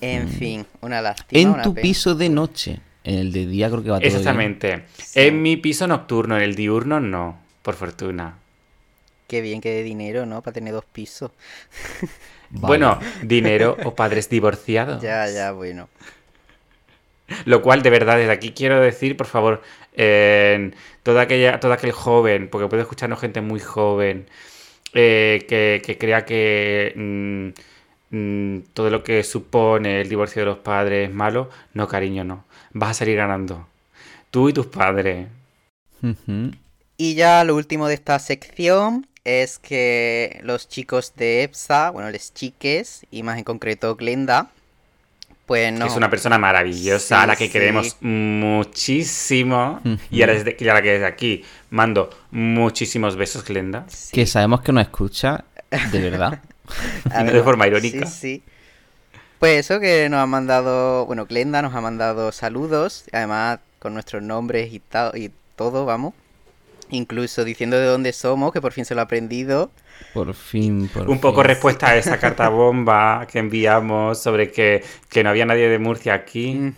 En 0.00 0.28
fin, 0.28 0.64
una 0.82 1.02
lástima. 1.02 1.40
En 1.40 1.48
una 1.50 1.62
tu 1.62 1.74
pena. 1.74 1.82
piso 1.82 2.14
de 2.14 2.28
noche. 2.28 2.80
En 3.02 3.18
el 3.18 3.32
de 3.32 3.46
día 3.46 3.68
creo 3.68 3.82
que 3.82 3.90
va 3.90 3.96
todo 3.98 4.06
bien. 4.08 4.16
Exactamente. 4.18 4.84
Sí. 4.96 5.20
En 5.20 5.42
mi 5.42 5.56
piso 5.58 5.86
nocturno, 5.86 6.36
en 6.36 6.42
el 6.42 6.54
diurno 6.54 7.00
no, 7.00 7.38
por 7.62 7.74
fortuna. 7.74 8.36
Qué 9.26 9.40
bien 9.40 9.60
que 9.60 9.70
de 9.70 9.82
dinero, 9.82 10.26
¿no? 10.26 10.42
Para 10.42 10.54
tener 10.54 10.72
dos 10.72 10.84
pisos. 10.84 11.30
Vale. 11.30 12.12
Bueno, 12.56 13.00
dinero 13.22 13.76
o 13.84 13.96
padres 13.96 14.28
divorciados. 14.28 15.02
Ya, 15.02 15.28
ya, 15.28 15.50
bueno. 15.50 15.88
Lo 17.46 17.62
cual, 17.62 17.82
de 17.82 17.90
verdad, 17.90 18.16
desde 18.16 18.30
aquí 18.32 18.52
quiero 18.52 18.80
decir, 18.80 19.16
por 19.16 19.26
favor, 19.26 19.62
eh, 19.94 20.70
toda 21.02 21.22
aquella, 21.22 21.58
todo 21.58 21.72
aquel 21.72 21.92
joven, 21.92 22.48
porque 22.48 22.68
puede 22.68 22.82
escucharnos 22.82 23.18
gente 23.18 23.40
muy 23.40 23.60
joven, 23.60 24.26
eh, 24.92 25.46
que, 25.48 25.82
que 25.84 25.98
crea 25.98 26.24
que 26.24 26.92
mm, 26.94 28.16
mm, 28.16 28.62
todo 28.74 28.90
lo 28.90 29.02
que 29.02 29.24
supone 29.24 30.02
el 30.02 30.08
divorcio 30.08 30.42
de 30.42 30.46
los 30.46 30.58
padres 30.58 31.08
es 31.08 31.14
malo. 31.14 31.50
No, 31.72 31.88
cariño, 31.88 32.24
no. 32.24 32.44
Vas 32.72 32.90
a 32.90 32.94
salir 32.94 33.16
ganando. 33.16 33.66
Tú 34.30 34.48
y 34.48 34.52
tus 34.52 34.66
padres. 34.66 35.26
Y 36.96 37.14
ya 37.14 37.42
lo 37.44 37.56
último 37.56 37.88
de 37.88 37.94
esta 37.94 38.18
sección 38.18 39.06
es 39.24 39.58
que 39.58 40.40
los 40.42 40.68
chicos 40.68 41.14
de 41.16 41.42
EPSA, 41.44 41.90
bueno, 41.90 42.10
les 42.10 42.32
chiques, 42.34 43.06
y 43.10 43.22
más 43.22 43.38
en 43.38 43.44
concreto 43.44 43.96
Glenda, 43.96 44.50
Pues 45.46 45.72
no. 45.72 45.86
es 45.86 45.94
una 45.96 46.08
persona 46.10 46.38
maravillosa, 46.38 47.18
Sí, 47.18 47.24
a 47.24 47.26
la 47.26 47.36
que 47.36 47.46
sí. 47.46 47.50
queremos 47.52 47.96
muchísimo. 48.00 49.80
Y 50.10 50.22
a, 50.22 50.26
desde, 50.26 50.56
y 50.58 50.68
a 50.68 50.74
la 50.74 50.82
que 50.82 50.92
desde 50.92 51.06
aquí 51.06 51.44
mando 51.70 52.10
muchísimos 52.30 53.16
besos, 53.16 53.44
Glenda. 53.44 53.86
Que 54.12 54.26
sabemos 54.26 54.62
que 54.62 54.72
nos 54.72 54.82
escucha, 54.84 55.44
de 55.92 56.00
verdad. 56.00 56.40
A 57.10 57.24
de 57.24 57.42
forma 57.42 57.66
irónica. 57.66 58.06
Sí, 58.06 58.20
sí. 58.20 58.42
Pues 59.38 59.66
eso 59.70 59.80
que 59.80 60.08
nos 60.08 60.20
ha 60.20 60.26
mandado, 60.26 61.04
bueno, 61.06 61.26
Glenda 61.26 61.60
nos 61.60 61.74
ha 61.74 61.80
mandado 61.82 62.32
saludos, 62.32 63.04
además 63.12 63.58
con 63.78 63.92
nuestros 63.92 64.22
nombres 64.22 64.72
y, 64.72 64.80
y 65.14 65.30
todo, 65.56 65.84
vamos. 65.84 66.14
Incluso 66.94 67.44
diciendo 67.44 67.78
de 67.78 67.86
dónde 67.86 68.12
somos, 68.12 68.52
que 68.52 68.60
por 68.60 68.72
fin 68.72 68.84
se 68.84 68.94
lo 68.94 69.00
ha 69.00 69.04
aprendido. 69.04 69.70
Por 70.12 70.32
fin, 70.34 70.88
por 70.88 71.08
Un 71.08 71.20
poco 71.20 71.40
fin. 71.42 71.48
respuesta 71.48 71.88
a 71.90 71.96
esa 71.96 72.18
carta 72.18 72.48
bomba 72.50 73.26
que 73.30 73.38
enviamos 73.38 74.20
sobre 74.22 74.50
que, 74.50 74.82
que 75.08 75.22
no 75.22 75.30
había 75.30 75.46
nadie 75.46 75.68
de 75.68 75.78
Murcia 75.78 76.14
aquí. 76.14 76.72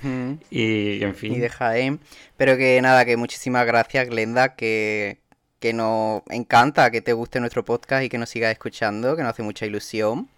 Y 0.50 1.02
en 1.02 1.14
fin. 1.14 1.34
y 1.34 1.38
de 1.38 1.48
Jaén. 1.48 2.00
Pero 2.36 2.56
que 2.56 2.80
nada, 2.82 3.04
que 3.04 3.16
muchísimas 3.16 3.66
gracias, 3.66 4.08
Glenda, 4.08 4.54
que, 4.54 5.18
que 5.60 5.72
nos 5.72 6.22
encanta 6.30 6.90
que 6.90 7.00
te 7.00 7.12
guste 7.12 7.40
nuestro 7.40 7.64
podcast 7.64 8.04
y 8.04 8.08
que 8.08 8.18
nos 8.18 8.30
sigas 8.30 8.52
escuchando, 8.52 9.16
que 9.16 9.22
nos 9.22 9.30
hace 9.32 9.42
mucha 9.42 9.66
ilusión. 9.66 10.28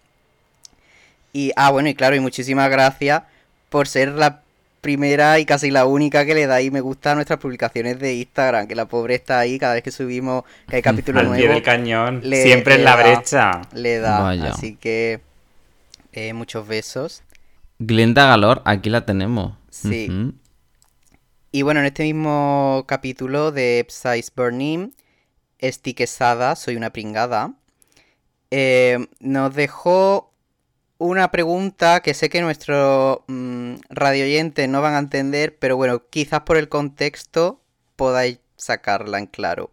Y, 1.33 1.51
ah, 1.55 1.71
bueno, 1.71 1.89
y 1.89 1.95
claro, 1.95 2.15
y 2.15 2.19
muchísimas 2.19 2.69
gracias 2.71 3.23
por 3.69 3.87
ser 3.87 4.09
la 4.09 4.41
primera 4.81 5.39
y 5.39 5.45
casi 5.45 5.71
la 5.71 5.85
única 5.85 6.25
que 6.25 6.33
le 6.33 6.47
da 6.47 6.55
ahí 6.55 6.71
me 6.71 6.81
gusta 6.81 7.11
a 7.11 7.15
nuestras 7.15 7.39
publicaciones 7.39 7.99
de 7.99 8.15
Instagram, 8.15 8.67
que 8.67 8.75
la 8.75 8.85
pobre 8.87 9.15
está 9.15 9.39
ahí 9.39 9.59
cada 9.59 9.73
vez 9.73 9.83
que 9.83 9.91
subimos, 9.91 10.43
que 10.67 10.77
hay 10.77 10.81
capítulo 10.81 11.19
Al 11.19 11.27
pie 11.27 11.35
nuevo, 11.37 11.53
del 11.53 11.63
cañón. 11.63 12.21
le- 12.23 12.43
Siempre 12.43 12.75
en 12.75 12.83
la 12.85 12.95
da. 12.95 13.03
brecha. 13.03 13.61
le 13.73 13.99
da. 13.99 14.19
Vaya. 14.21 14.51
Así 14.53 14.75
que 14.75 15.21
eh, 16.13 16.33
muchos 16.33 16.67
besos. 16.67 17.23
Glenda 17.79 18.25
Galor, 18.27 18.61
aquí 18.65 18.89
la 18.89 19.05
tenemos. 19.05 19.53
Sí. 19.69 20.09
Y 21.51 21.61
bueno, 21.63 21.79
en 21.79 21.85
este 21.87 22.03
mismo 22.03 22.83
capítulo 22.87 23.51
de 23.51 23.85
Psy's 23.89 24.31
Burning, 24.35 24.91
Esti 25.57 25.93
Quesada, 25.93 26.55
soy 26.55 26.75
una 26.75 26.91
pringada, 26.91 27.53
eh, 28.51 29.07
nos 29.19 29.53
dejó 29.55 30.28
una 30.99 31.31
pregunta 31.31 32.01
que 32.01 32.13
sé 32.13 32.29
que 32.29 32.41
nuestros 32.41 33.19
mm, 33.27 33.75
radioyentes 33.89 34.69
no 34.69 34.81
van 34.81 34.93
a 34.95 34.99
entender, 34.99 35.57
pero 35.57 35.75
bueno, 35.77 36.03
quizás 36.09 36.41
por 36.41 36.57
el 36.57 36.69
contexto 36.69 37.61
podáis 37.95 38.39
sacarla 38.57 39.17
en 39.17 39.25
claro. 39.25 39.71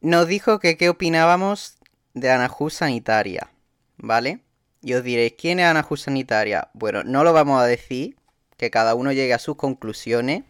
Nos 0.00 0.26
dijo 0.28 0.58
que 0.58 0.76
qué 0.76 0.88
opinábamos 0.90 1.78
de 2.12 2.30
Anahu 2.30 2.68
Sanitaria, 2.68 3.48
¿vale? 3.96 4.40
Y 4.82 4.94
os 4.94 5.02
diréis, 5.02 5.34
¿quién 5.38 5.60
es 5.60 5.66
Anahu 5.66 5.96
Sanitaria? 5.96 6.68
Bueno, 6.74 7.02
no 7.04 7.24
lo 7.24 7.32
vamos 7.32 7.62
a 7.62 7.66
decir, 7.66 8.16
que 8.58 8.70
cada 8.70 8.94
uno 8.94 9.12
llegue 9.12 9.32
a 9.34 9.38
sus 9.38 9.56
conclusiones. 9.56 10.42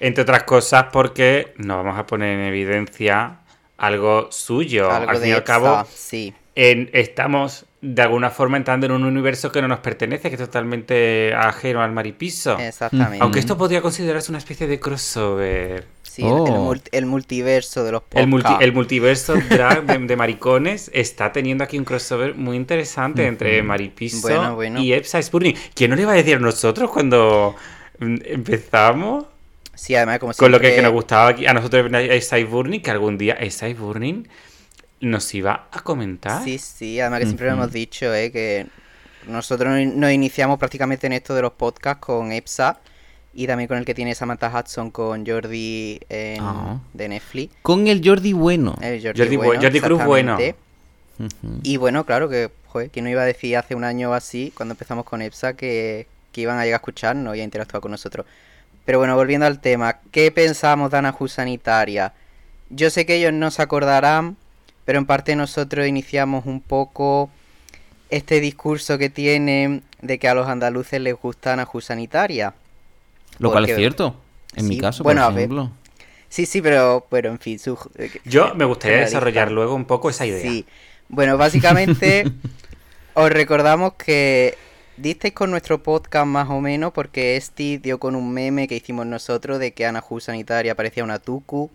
Entre 0.00 0.22
otras 0.22 0.44
cosas 0.44 0.86
porque 0.92 1.54
nos 1.58 1.76
vamos 1.84 1.98
a 1.98 2.06
poner 2.06 2.38
en 2.38 2.46
evidencia 2.46 3.40
algo 3.76 4.32
suyo. 4.32 4.90
Algo 4.90 5.10
al 5.10 5.16
fin 5.18 5.28
y 5.28 5.32
al 5.32 5.44
cabo, 5.44 5.86
sí. 5.94 6.34
en- 6.54 6.90
estamos 6.92 7.66
de 7.80 8.02
alguna 8.02 8.30
forma 8.30 8.56
entrando 8.56 8.86
en 8.86 8.92
un 8.92 9.04
universo 9.04 9.52
que 9.52 9.62
no 9.62 9.68
nos 9.68 9.78
pertenece, 9.78 10.28
que 10.30 10.34
es 10.34 10.40
totalmente 10.40 11.32
ajeno 11.34 11.80
al 11.82 11.92
maripiso. 11.92 12.58
Exactamente. 12.58 13.18
Aunque 13.22 13.38
esto 13.38 13.56
podría 13.56 13.80
considerarse 13.80 14.32
una 14.32 14.38
especie 14.38 14.66
de 14.66 14.80
crossover. 14.80 15.86
Sí, 16.02 16.22
el- 16.22 16.28
el, 16.28 16.34
Oh. 16.34 16.64
multi- 16.64 16.88
el 16.90 17.06
multiverso 17.06 17.84
de 17.84 17.92
los 17.92 18.02
El, 18.12 18.26
multi- 18.26 18.42
podcasts. 18.42 18.64
el 18.64 18.72
multiverso 18.72 19.34
drag 19.48 19.84
de, 19.86 19.98
de 19.98 20.16
maricones 20.16 20.90
está 20.92 21.30
teniendo 21.30 21.62
aquí 21.62 21.78
un 21.78 21.84
crossover 21.84 22.34
muy 22.34 22.56
interesante 22.56 23.24
entre 23.26 23.62
Maripiso 23.62 24.22
Bueno, 24.22 24.54
bueno. 24.56 24.80
y 24.80 24.92
Epsa 24.92 25.22
Spurning. 25.22 25.54
¿Quién 25.74 25.90
no 25.90 25.96
le 25.96 26.02
iba 26.02 26.12
a 26.12 26.16
decir 26.16 26.34
a 26.34 26.40
nosotros 26.40 26.90
cuando 26.90 27.54
mm, 28.00 28.16
empezamos? 28.24 29.26
Sí, 29.76 29.94
además, 29.94 30.18
como 30.18 30.32
Con 30.34 30.50
lo 30.50 30.58
que, 30.58 30.66
siempre- 30.66 30.76
que 30.76 30.82
nos 30.82 30.92
gustaba 30.92 31.28
aquí, 31.28 31.46
a 31.46 31.54
nosotros 31.54 31.88
Esai 31.92 32.42
Burning, 32.42 32.80
que 32.80 32.90
algún 32.90 33.16
día 33.16 33.34
Esai 33.34 33.74
Burning 33.74 34.26
nos 35.00 35.34
iba 35.34 35.68
a 35.70 35.80
comentar. 35.80 36.42
Sí, 36.44 36.58
sí, 36.58 37.00
además 37.00 37.20
que 37.20 37.26
siempre 37.26 37.46
lo 37.46 37.52
hemos 37.54 37.72
dicho, 37.72 38.12
¿eh? 38.14 38.30
Que 38.32 38.66
nosotros 39.26 39.86
nos- 39.94 40.12
iniciamos 40.12 40.58
prácticamente 40.58 41.06
en 41.06 41.12
esto 41.12 41.34
de 41.34 41.42
los 41.42 41.52
podcasts 41.52 42.00
con 42.04 42.32
EPSA 42.32 42.78
y 43.34 43.46
también 43.46 43.68
con 43.68 43.78
el 43.78 43.84
que 43.84 43.94
tiene 43.94 44.14
Samantha 44.14 44.48
Hudson 44.52 44.90
con 44.90 45.24
Jordi 45.26 46.00
en- 46.08 46.42
Ah. 46.42 46.80
de 46.94 47.08
Netflix. 47.08 47.54
Con 47.62 47.86
el 47.86 48.00
Jordi 48.04 48.32
bueno. 48.32 48.74
Eh, 48.80 49.00
Jordi, 49.02 49.18
Jordi 49.20 49.36
bueno, 49.36 49.60
Bu- 49.60 49.62
Jordi 49.64 49.80
Cruz 49.80 50.04
bueno. 50.04 50.38
Y 51.62 51.76
bueno, 51.78 52.04
claro 52.06 52.28
que, 52.28 52.50
joder, 52.68 52.90
¿quién 52.90 53.04
no 53.04 53.10
iba 53.10 53.22
a 53.22 53.26
decir 53.26 53.56
hace 53.56 53.74
un 53.74 53.84
año 53.84 54.10
o 54.10 54.14
así, 54.14 54.52
cuando 54.56 54.74
empezamos 54.74 55.04
con 55.04 55.20
EPSA, 55.20 55.54
que, 55.54 56.06
que 56.32 56.40
iban 56.42 56.58
a 56.58 56.64
llegar 56.64 56.76
a 56.78 56.82
escucharnos 56.82 57.36
y 57.36 57.40
a 57.40 57.44
interactuar 57.44 57.80
con 57.80 57.90
nosotros? 57.90 58.24
Pero 58.84 58.98
bueno, 58.98 59.16
volviendo 59.16 59.44
al 59.44 59.60
tema, 59.60 59.98
¿qué 60.12 60.30
pensamos 60.30 60.90
de 60.90 60.98
Anahu 60.98 61.28
Sanitaria? 61.28 62.12
Yo 62.70 62.88
sé 62.90 63.04
que 63.04 63.16
ellos 63.16 63.32
no 63.32 63.50
se 63.50 63.62
acordarán, 63.62 64.36
pero 64.88 65.00
en 65.00 65.04
parte 65.04 65.36
nosotros 65.36 65.86
iniciamos 65.86 66.46
un 66.46 66.62
poco 66.62 67.28
este 68.08 68.40
discurso 68.40 68.96
que 68.96 69.10
tienen 69.10 69.82
de 70.00 70.18
que 70.18 70.28
a 70.28 70.34
los 70.34 70.48
andaluces 70.48 70.98
les 70.98 71.14
gusta 71.14 71.52
Anahu 71.52 71.82
Sanitaria. 71.82 72.54
Lo 73.38 73.52
cual 73.52 73.68
es 73.68 73.76
cierto. 73.76 74.16
En 74.54 74.66
mi 74.66 74.78
caso, 74.78 75.04
bueno, 75.04 75.24
a 75.24 75.26
por 75.26 75.34
ver, 75.34 75.44
ejemplo. 75.44 75.70
Sí, 76.30 76.46
sí, 76.46 76.62
pero, 76.62 77.06
pero 77.10 77.28
en 77.28 77.38
fin, 77.38 77.58
su... 77.58 77.78
eh, 77.98 78.10
Yo 78.24 78.54
me 78.54 78.64
gustaría 78.64 79.00
desarrollar 79.00 79.50
luego 79.50 79.74
un 79.74 79.84
poco 79.84 80.08
esa 80.08 80.24
idea. 80.24 80.40
Sí. 80.40 80.64
Bueno, 81.10 81.36
básicamente 81.36 82.24
os 83.12 83.30
recordamos 83.30 83.92
que 83.92 84.56
disteis 84.96 85.34
con 85.34 85.50
nuestro 85.50 85.82
podcast 85.82 86.24
más 86.24 86.48
o 86.48 86.62
menos 86.62 86.94
porque 86.94 87.36
Esti 87.36 87.76
dio 87.76 87.98
con 88.00 88.16
un 88.16 88.32
meme 88.32 88.66
que 88.66 88.76
hicimos 88.76 89.04
nosotros 89.04 89.58
de 89.58 89.72
que 89.74 89.84
Ana 89.84 90.00
Ju 90.00 90.18
Sanitaria 90.18 90.74
parecía 90.74 91.04
una 91.04 91.18
tucu. 91.18 91.70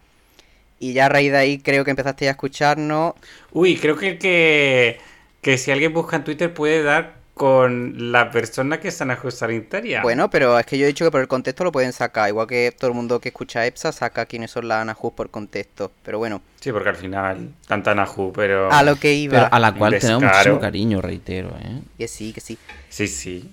Y 0.83 0.91
ya 0.93 1.05
a 1.05 1.09
raíz 1.09 1.31
de 1.31 1.37
ahí 1.37 1.57
creo 1.59 1.85
que 1.85 1.91
empezasteis 1.91 2.27
a 2.27 2.31
escucharnos. 2.31 3.13
Uy, 3.51 3.77
creo 3.77 3.95
que, 3.95 4.17
que, 4.17 4.99
que 5.41 5.57
si 5.57 5.71
alguien 5.71 5.93
busca 5.93 6.17
en 6.17 6.25
Twitter 6.25 6.53
puede 6.53 6.83
dar 6.83 7.15
con 7.33 8.11
la 8.11 8.31
persona 8.31 8.81
que 8.81 8.89
es 8.89 9.01
Ana 9.01 9.17
Sanitaria. 9.31 10.01
Bueno, 10.01 10.29
pero 10.29 10.59
es 10.59 10.65
que 10.65 10.77
yo 10.77 10.83
he 10.83 10.87
dicho 10.87 11.05
que 11.05 11.11
por 11.11 11.21
el 11.21 11.29
contexto 11.29 11.63
lo 11.63 11.71
pueden 11.71 11.93
sacar. 11.93 12.27
Igual 12.27 12.47
que 12.47 12.73
todo 12.77 12.89
el 12.89 12.95
mundo 12.95 13.21
que 13.21 13.29
escucha 13.29 13.65
EPSA 13.65 13.93
saca 13.93 14.25
quiénes 14.25 14.51
son 14.51 14.67
las 14.67 14.81
Ana 14.81 14.93
Ju 14.93 15.15
por 15.15 15.29
contexto. 15.29 15.91
Pero 16.03 16.17
bueno, 16.19 16.41
Sí, 16.59 16.71
porque 16.71 16.89
al 16.89 16.95
final, 16.95 17.49
tanta 17.67 17.91
Anahu, 17.91 18.31
pero... 18.31 18.71
a 18.71 18.83
lo 18.83 18.95
que 18.97 19.13
iba. 19.13 19.33
Pero 19.33 19.53
a 19.53 19.59
la 19.59 19.73
cual 19.73 19.99
tenemos 19.99 20.23
muchísimo 20.23 20.59
cariño, 20.61 21.01
reitero, 21.01 21.49
¿eh? 21.61 21.81
Que 21.97 22.07
sí, 22.07 22.31
que 22.31 22.39
sí. 22.39 22.57
Sí, 22.87 23.07
sí. 23.07 23.51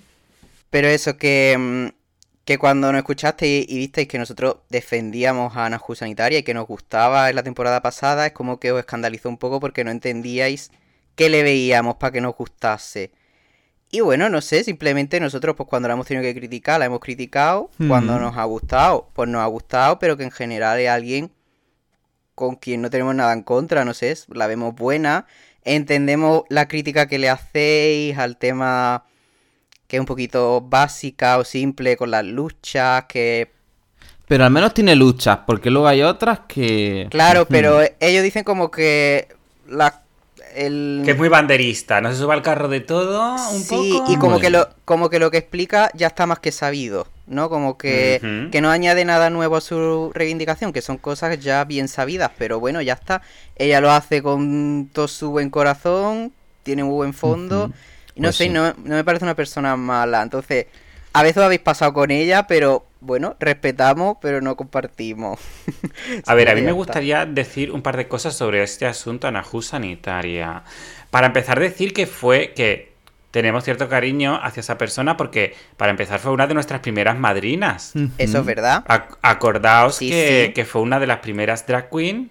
Pero 0.71 0.87
eso, 0.87 1.17
que, 1.17 1.57
mm, 1.59 2.00
que 2.51 2.59
cuando 2.59 2.91
nos 2.91 2.99
escuchasteis 2.99 3.65
y 3.69 3.79
visteis 3.79 4.09
que 4.09 4.19
nosotros 4.19 4.57
defendíamos 4.71 5.57
a 5.57 5.67
Anahu 5.67 5.95
Sanitaria 5.95 6.41
y 6.41 6.43
que 6.43 6.53
nos 6.53 6.67
gustaba 6.67 7.31
en 7.31 7.37
la 7.37 7.45
temporada 7.45 7.81
pasada, 7.81 8.27
es 8.27 8.33
como 8.33 8.59
que 8.59 8.73
os 8.73 8.81
escandalizó 8.81 9.29
un 9.29 9.39
poco 9.39 9.61
porque 9.61 9.85
no 9.85 9.93
entendíais 9.93 10.73
qué 11.15 11.29
le 11.29 11.45
veíamos 11.45 11.95
para 11.95 12.11
que 12.11 12.21
nos 12.21 12.35
gustase. 12.35 13.13
Y 13.93 14.01
bueno, 14.01 14.29
no 14.29 14.41
sé, 14.41 14.65
simplemente 14.65 15.21
nosotros 15.21 15.55
pues 15.55 15.69
cuando 15.69 15.87
la 15.87 15.95
hemos 15.95 16.09
tenido 16.09 16.25
que 16.25 16.35
criticar, 16.35 16.81
la 16.81 16.87
hemos 16.87 16.99
criticado, 16.99 17.71
cuando 17.87 18.19
nos 18.19 18.37
ha 18.37 18.43
gustado, 18.43 19.11
pues 19.13 19.29
nos 19.29 19.43
ha 19.43 19.47
gustado, 19.47 20.01
pero 20.01 20.17
que 20.17 20.25
en 20.25 20.33
general 20.33 20.81
es 20.81 20.89
alguien 20.89 21.31
con 22.35 22.57
quien 22.57 22.83
no 22.83 22.91
tenemos 22.91 23.15
nada 23.15 23.33
en 23.33 23.45
contra, 23.45 23.85
no 23.85 23.95
sé, 23.95 24.13
la 24.27 24.49
vemos 24.49 24.75
buena, 24.75 25.29
entendemos 25.63 26.43
la 26.49 26.67
crítica 26.67 27.07
que 27.07 27.21
le 27.21 27.31
hacéis 27.31 28.19
al 28.19 28.39
tema 28.39 29.05
que 29.91 29.97
es 29.97 30.01
un 30.01 30.07
poquito 30.07 30.61
básica 30.61 31.37
o 31.39 31.45
simple 31.45 31.97
con 31.97 32.13
las 32.13 32.25
luchas, 32.25 33.07
que 33.09 33.51
Pero 34.29 34.45
al 34.45 34.53
menos 34.53 34.73
tiene 34.73 34.95
luchas, 34.95 35.41
porque 35.45 35.69
luego 35.69 35.89
hay 35.89 36.03
otras 36.03 36.43
que... 36.47 37.09
claro, 37.11 37.45
pero 37.45 37.81
ellos 37.99 38.23
dicen 38.23 38.45
como 38.45 38.71
que 38.71 39.27
la 39.67 40.03
el 40.55 41.03
Que 41.05 41.13
es 41.13 41.19
muy 41.19 41.29
banderista, 41.29 42.01
no 42.01 42.13
se 42.13 42.19
suba 42.19 42.35
al 42.35 42.43
carro 42.43 42.69
de 42.69 42.81
todo 42.81 43.35
un 43.53 43.63
sí, 43.63 43.95
poco. 43.97 44.13
y 44.13 44.17
como 44.17 44.39
que 44.39 44.51
lo 44.51 44.69
como 44.85 45.11
que 45.11 45.19
lo 45.19 45.33
que 45.33 45.39
explica 45.39 45.91
ya 45.95 46.07
está 46.09 46.27
más 46.27 46.39
que 46.39 46.53
sabido, 46.53 47.09
¿no? 47.27 47.49
Como 47.49 47.77
que 47.77 48.49
que 48.53 48.61
no 48.61 48.71
añade 48.71 49.05
nada 49.05 49.29
nuevo 49.31 49.57
a 49.57 49.61
su 49.61 50.13
reivindicación, 50.15 50.73
que 50.73 50.83
son 50.83 50.99
cosas 50.99 51.41
ya 51.41 51.65
bien 51.65 51.89
sabidas, 51.89 52.31
pero 52.39 52.61
bueno, 52.61 52.81
ya 52.81 52.93
está. 52.93 53.23
Ella 53.57 53.81
lo 53.81 53.91
hace 53.91 54.23
con 54.23 54.89
todo 54.93 55.09
su 55.09 55.31
buen 55.31 55.51
corazón, 55.51 56.33
tiene 56.63 56.85
un 56.85 56.91
buen 56.91 57.13
fondo. 57.13 57.73
No 58.17 58.25
Pues 58.29 58.37
sé, 58.37 58.45
sí. 58.45 58.51
no, 58.51 58.73
no 58.75 58.95
me 58.97 59.05
parece 59.05 59.25
una 59.25 59.35
persona 59.37 59.77
mala. 59.77 60.23
Entonces, 60.23 60.67
a 61.13 61.23
veces 61.23 61.39
os 61.39 61.45
habéis 61.45 61.61
pasado 61.61 61.93
con 61.93 62.11
ella, 62.11 62.47
pero 62.47 62.87
bueno, 63.01 63.35
respetamos, 63.41 64.19
pero 64.21 64.41
no 64.41 64.57
compartimos. 64.57 65.41
A 66.27 66.35
ver, 66.35 66.49
a 66.51 66.55
mí 66.55 66.61
me 66.63 66.73
gustaría 66.73 67.25
decir 67.27 67.71
un 67.73 67.83
par 67.83 67.97
de 67.97 68.07
cosas 68.09 68.35
sobre 68.35 68.63
este 68.63 68.87
asunto 68.87 69.27
Anahu 69.27 69.63
Sanitaria. 69.63 70.63
Para 71.11 71.27
empezar, 71.29 71.59
decir 71.59 71.93
que 71.93 72.07
fue 72.07 72.53
que 72.55 72.91
tenemos 73.31 73.65
cierto 73.65 73.89
cariño 73.89 74.39
hacia 74.43 74.61
esa 74.61 74.77
persona 74.77 75.17
porque, 75.17 75.55
para 75.77 75.91
empezar, 75.91 76.19
fue 76.21 76.33
una 76.33 76.47
de 76.47 76.55
nuestras 76.55 76.81
primeras 76.81 77.17
madrinas. 77.19 77.93
Eso 78.19 78.39
es 78.41 78.45
verdad. 78.45 78.85
Ac- 78.87 79.17
acordaos 79.23 79.97
Sí, 79.97 80.11
que, 80.11 80.45
sí. 80.49 80.53
que 80.53 80.65
fue 80.65 80.83
una 80.83 80.99
de 81.01 81.07
las 81.07 81.19
primeras 81.21 81.67
drag 81.67 81.89
queen 81.91 82.31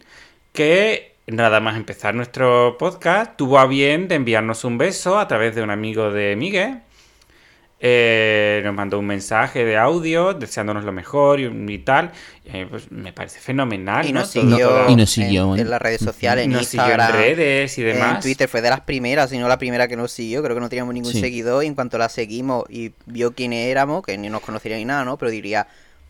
que, 0.53 1.09
nada 1.31 1.59
más 1.59 1.75
empezar 1.77 2.13
nuestro 2.15 2.77
podcast, 2.77 3.36
tuvo 3.38 3.59
a 3.59 3.65
bien 3.67 4.07
de 4.07 4.15
enviarnos 4.15 4.63
un 4.63 4.77
beso 4.77 5.19
a 5.19 5.27
través 5.27 5.55
de 5.55 5.62
un 5.63 5.69
amigo 5.71 6.12
de 6.12 6.36
Miguel. 6.36 6.79
eh, 7.81 8.62
nos 8.65 8.74
mandó 8.75 9.00
un 9.00 9.05
mensaje 9.07 9.63
de 9.63 9.77
audio 9.77 10.33
deseándonos 10.33 10.83
lo 10.83 10.91
mejor 10.91 11.39
y, 11.39 11.45
y 11.45 11.77
tal. 11.79 12.12
Eh, 12.43 12.67
pues 12.69 12.91
me 12.91 13.13
parece 13.13 13.39
fenomenal. 13.39 14.05
Y 14.05 14.12
¿no? 14.12 14.19
nos 14.19 14.33
Todo- 14.33 14.43
siguió, 14.50 14.89
Y 14.89 14.95
nos 14.98 15.09
siguió, 15.09 15.53
en, 15.55 15.62
en 15.62 15.69
las 15.69 15.81
redes 15.81 16.01
sociales, 16.01 16.43
y 16.43 16.48
en 16.48 16.51
nos 16.51 16.67
siguió 16.67 16.91
en 16.91 17.12
redes 17.13 17.77
y 17.77 17.83
demás. 17.83 18.15
En 18.15 18.21
Twitter 18.21 18.50
fue 18.50 18.62
de 18.62 18.69
las 18.69 18.81
primeras, 18.81 19.29
si 19.29 19.38
no 19.38 19.48
la 19.48 19.57
primera 19.57 19.88
que 19.88 19.95
nos 19.95 20.12
siguió. 20.12 20.43
Creo 20.43 20.55
que 20.55 20.62
no 20.62 20.67
teníamos 20.67 20.93
ningún 20.93 21.13
Sí. 21.13 21.21
seguidor. 21.21 21.63
Y 21.63 21.67
en 21.67 21.75
cuanto 21.75 21.98
la 21.98 22.09
seguimos 22.09 22.65
y 22.69 22.91
vio 23.05 23.31
quién 23.33 23.53
éramos, 23.53 24.03
que 24.03 24.17
ni 24.17 24.29
nos 24.29 24.41
conocería 24.41 24.77
ni 24.77 24.83
nada, 24.83 25.05
¿no? 25.05 25.17
Pero 25.17 25.31
diría, 25.31 25.67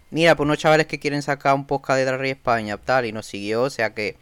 mira, 0.10 0.36
pues 0.36 0.46
unos 0.46 0.58
chavales 0.58 0.88
que 0.88 0.98
quieren 0.98 1.22
sacar 1.22 1.54
un 1.54 1.68
podcast 1.68 2.00
de 2.00 2.06
Drag 2.06 2.20
Race 2.20 2.32
España, 2.32 2.78
tal. 2.78 3.06
Y 3.06 3.12
nos 3.12 3.28
siguió, 3.28 3.62
o 3.62 3.70
sea 3.70 3.94
que, 3.94 4.16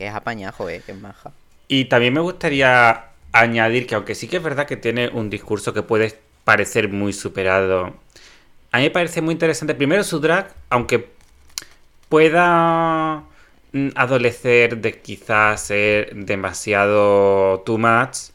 que 0.00 0.06
es 0.06 0.14
apañajo, 0.14 0.66
¿eh? 0.70 0.80
Que 0.84 0.92
es 0.92 0.98
maja. 0.98 1.30
Y 1.68 1.84
también 1.84 2.14
me 2.14 2.20
gustaría 2.20 3.08
añadir 3.32 3.86
que 3.86 3.94
aunque 3.96 4.14
sí 4.14 4.28
que 4.28 4.38
es 4.38 4.42
verdad 4.42 4.66
que 4.66 4.78
tiene 4.78 5.10
un 5.10 5.28
discurso 5.28 5.74
que 5.74 5.82
puede 5.82 6.18
parecer 6.42 6.88
muy 6.88 7.12
superado, 7.12 7.94
a 8.72 8.78
mí 8.78 8.84
me 8.84 8.90
parece 8.90 9.20
muy 9.20 9.32
interesante 9.32 9.74
primero 9.74 10.02
su 10.02 10.18
drag, 10.18 10.54
aunque 10.70 11.10
pueda 12.08 13.24
mm, 13.72 13.88
adolecer 13.94 14.78
de 14.78 15.02
quizás 15.02 15.60
ser 15.66 16.14
demasiado 16.14 17.60
too 17.66 17.76
much. 17.76 18.30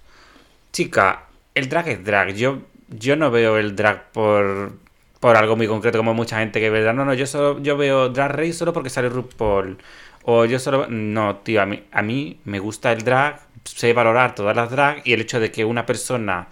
Chica, 0.71 1.23
el 1.55 1.67
drag 1.67 1.87
es 1.87 2.03
drag. 2.05 2.35
Yo, 2.35 2.59
yo 2.89 3.15
no 3.15 3.31
veo 3.31 3.57
el 3.57 3.75
drag 3.75 4.11
por, 4.11 4.73
por 5.19 5.35
algo 5.35 5.55
muy 5.55 5.65
concreto 5.65 5.97
como 5.97 6.13
mucha 6.13 6.37
gente 6.37 6.59
que 6.59 6.69
ve 6.69 6.81
drag. 6.81 6.95
No, 6.95 7.05
no, 7.05 7.15
yo 7.15 7.25
solo 7.25 7.59
yo 7.59 7.75
veo 7.75 8.09
Drag 8.09 8.33
Race 8.33 8.53
solo 8.53 8.71
porque 8.71 8.91
sale 8.91 9.09
RuPaul. 9.09 9.79
O 10.25 10.45
yo 10.45 10.59
solo... 10.59 10.87
No, 10.89 11.37
tío, 11.37 11.61
a 11.61 11.65
mí, 11.65 11.83
a 11.91 12.01
mí 12.01 12.39
me 12.45 12.59
gusta 12.59 12.91
el 12.91 13.03
drag, 13.03 13.39
sé 13.63 13.93
valorar 13.93 14.35
todas 14.35 14.55
las 14.55 14.71
drag 14.71 15.01
y 15.05 15.13
el 15.13 15.21
hecho 15.21 15.39
de 15.39 15.51
que 15.51 15.63
una 15.63 15.85
persona 15.85 16.47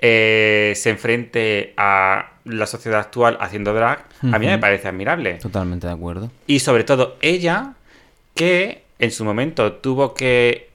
eh, 0.00 0.72
se 0.76 0.90
enfrente 0.90 1.72
a 1.76 2.32
la 2.44 2.66
sociedad 2.66 3.00
actual 3.00 3.38
haciendo 3.40 3.72
drag, 3.72 4.04
a 4.22 4.38
mí 4.38 4.46
me 4.46 4.58
parece 4.58 4.88
admirable. 4.88 5.34
Totalmente 5.34 5.86
de 5.86 5.92
acuerdo. 5.92 6.30
Y 6.46 6.60
sobre 6.60 6.84
todo 6.84 7.16
ella, 7.22 7.74
que 8.34 8.82
en 8.98 9.10
su 9.10 9.24
momento 9.24 9.74
tuvo 9.74 10.12
que 10.12 10.70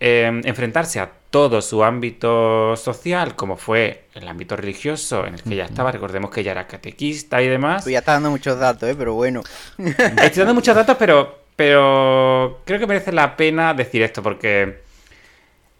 eh, 0.00 0.40
enfrentarse 0.44 1.00
a 1.00 1.10
todo 1.30 1.62
su 1.62 1.82
ámbito 1.82 2.76
social, 2.76 3.34
como 3.34 3.56
fue 3.56 4.04
el 4.14 4.28
ámbito 4.28 4.54
religioso 4.54 5.26
en 5.26 5.34
el 5.34 5.42
que 5.42 5.54
ella 5.54 5.64
estaba. 5.64 5.90
Recordemos 5.90 6.30
que 6.30 6.42
ella 6.42 6.52
era 6.52 6.66
catequista 6.66 7.42
y 7.42 7.48
demás. 7.48 7.84
Tú 7.84 7.90
ya 7.90 7.98
estás 8.00 8.16
dando 8.16 8.30
muchos 8.30 8.58
datos, 8.58 8.88
¿eh? 8.88 8.94
Pero 8.96 9.14
bueno. 9.14 9.42
Estoy 9.78 10.38
dando 10.38 10.54
muchos 10.54 10.76
datos, 10.76 10.96
pero, 10.96 11.43
pero 11.56 12.60
creo 12.64 12.78
que 12.78 12.86
merece 12.86 13.12
la 13.12 13.36
pena 13.36 13.74
decir 13.74 14.02
esto 14.02 14.22
porque 14.22 14.82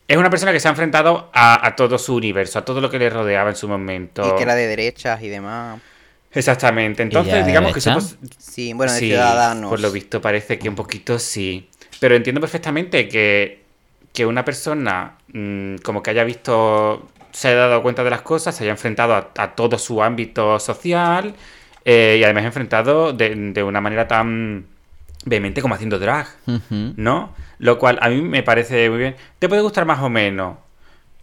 es 0.07 0.17
una 0.17 0.31
persona 0.31 0.53
que 0.53 0.61
se 0.61 0.69
ha 0.69 0.71
enfrentado 0.71 1.31
a, 1.33 1.67
a 1.67 1.77
todo 1.77 1.99
su 1.99 2.15
universo, 2.15 2.59
a 2.59 2.65
todo 2.65 2.81
lo 2.81 2.91
que 2.91 2.99
le 2.99 3.11
rodeaba 3.11 3.51
en 3.51 3.57
su 3.57 3.69
momento. 3.69 4.27
Y 4.27 4.37
que 4.37 4.43
era 4.43 4.55
de 4.55 4.67
derechas 4.67 5.23
y 5.23 5.29
demás. 5.29 5.81
Exactamente. 6.33 7.03
Entonces, 7.03 7.35
¿Ella 7.35 7.47
digamos 7.47 7.73
que 7.73 7.81
somos, 7.81 8.17
Sí, 8.39 8.73
bueno, 8.73 8.93
de 8.93 8.99
Sí, 8.99 9.07
ciudadanos. 9.07 9.71
Por 9.71 9.81
lo 9.81 9.91
visto 9.91 10.21
parece 10.21 10.59
que 10.59 10.69
un 10.69 10.75
poquito 10.75 11.19
sí. 11.19 11.69
Pero 12.01 12.17
entiendo 12.17 12.41
perfectamente 12.41 13.09
que, 13.09 13.63
que 14.13 14.27
una 14.27 14.45
persona 14.45 15.17
mm, 15.33 15.77
como 15.77 16.03
que 16.03 16.11
haya 16.11 16.25
visto, 16.25 17.09
se 17.33 17.49
haya 17.49 17.69
dado 17.69 17.83
cuenta 17.83 18.03
de 18.05 18.11
las 18.11 18.23
cosas, 18.23 18.55
se 18.55 18.65
haya 18.65 18.73
enfrentado 18.73 19.15
a, 19.15 19.31
a 19.37 19.55
todo 19.55 19.79
su 19.79 20.03
ámbito 20.03 20.59
social 20.59 21.35
eh, 21.85 22.17
y 22.21 22.25
además 22.25 22.45
enfrentado 22.45 23.13
de, 23.13 23.35
de 23.35 23.63
una 23.63 23.81
manera 23.81 24.09
tan 24.09 24.67
vehemente 25.25 25.63
como 25.63 25.75
haciendo 25.75 25.99
drag. 25.99 26.27
¿no? 26.97 27.35
Lo 27.59 27.79
cual 27.79 27.99
a 28.01 28.09
mí 28.09 28.21
me 28.21 28.43
parece 28.43 28.89
muy 28.91 28.99
bien. 28.99 29.17
Te 29.39 29.49
puede 29.49 29.63
gustar 29.63 29.85
más 29.85 30.01
o 30.01 30.09
menos. 30.09 30.57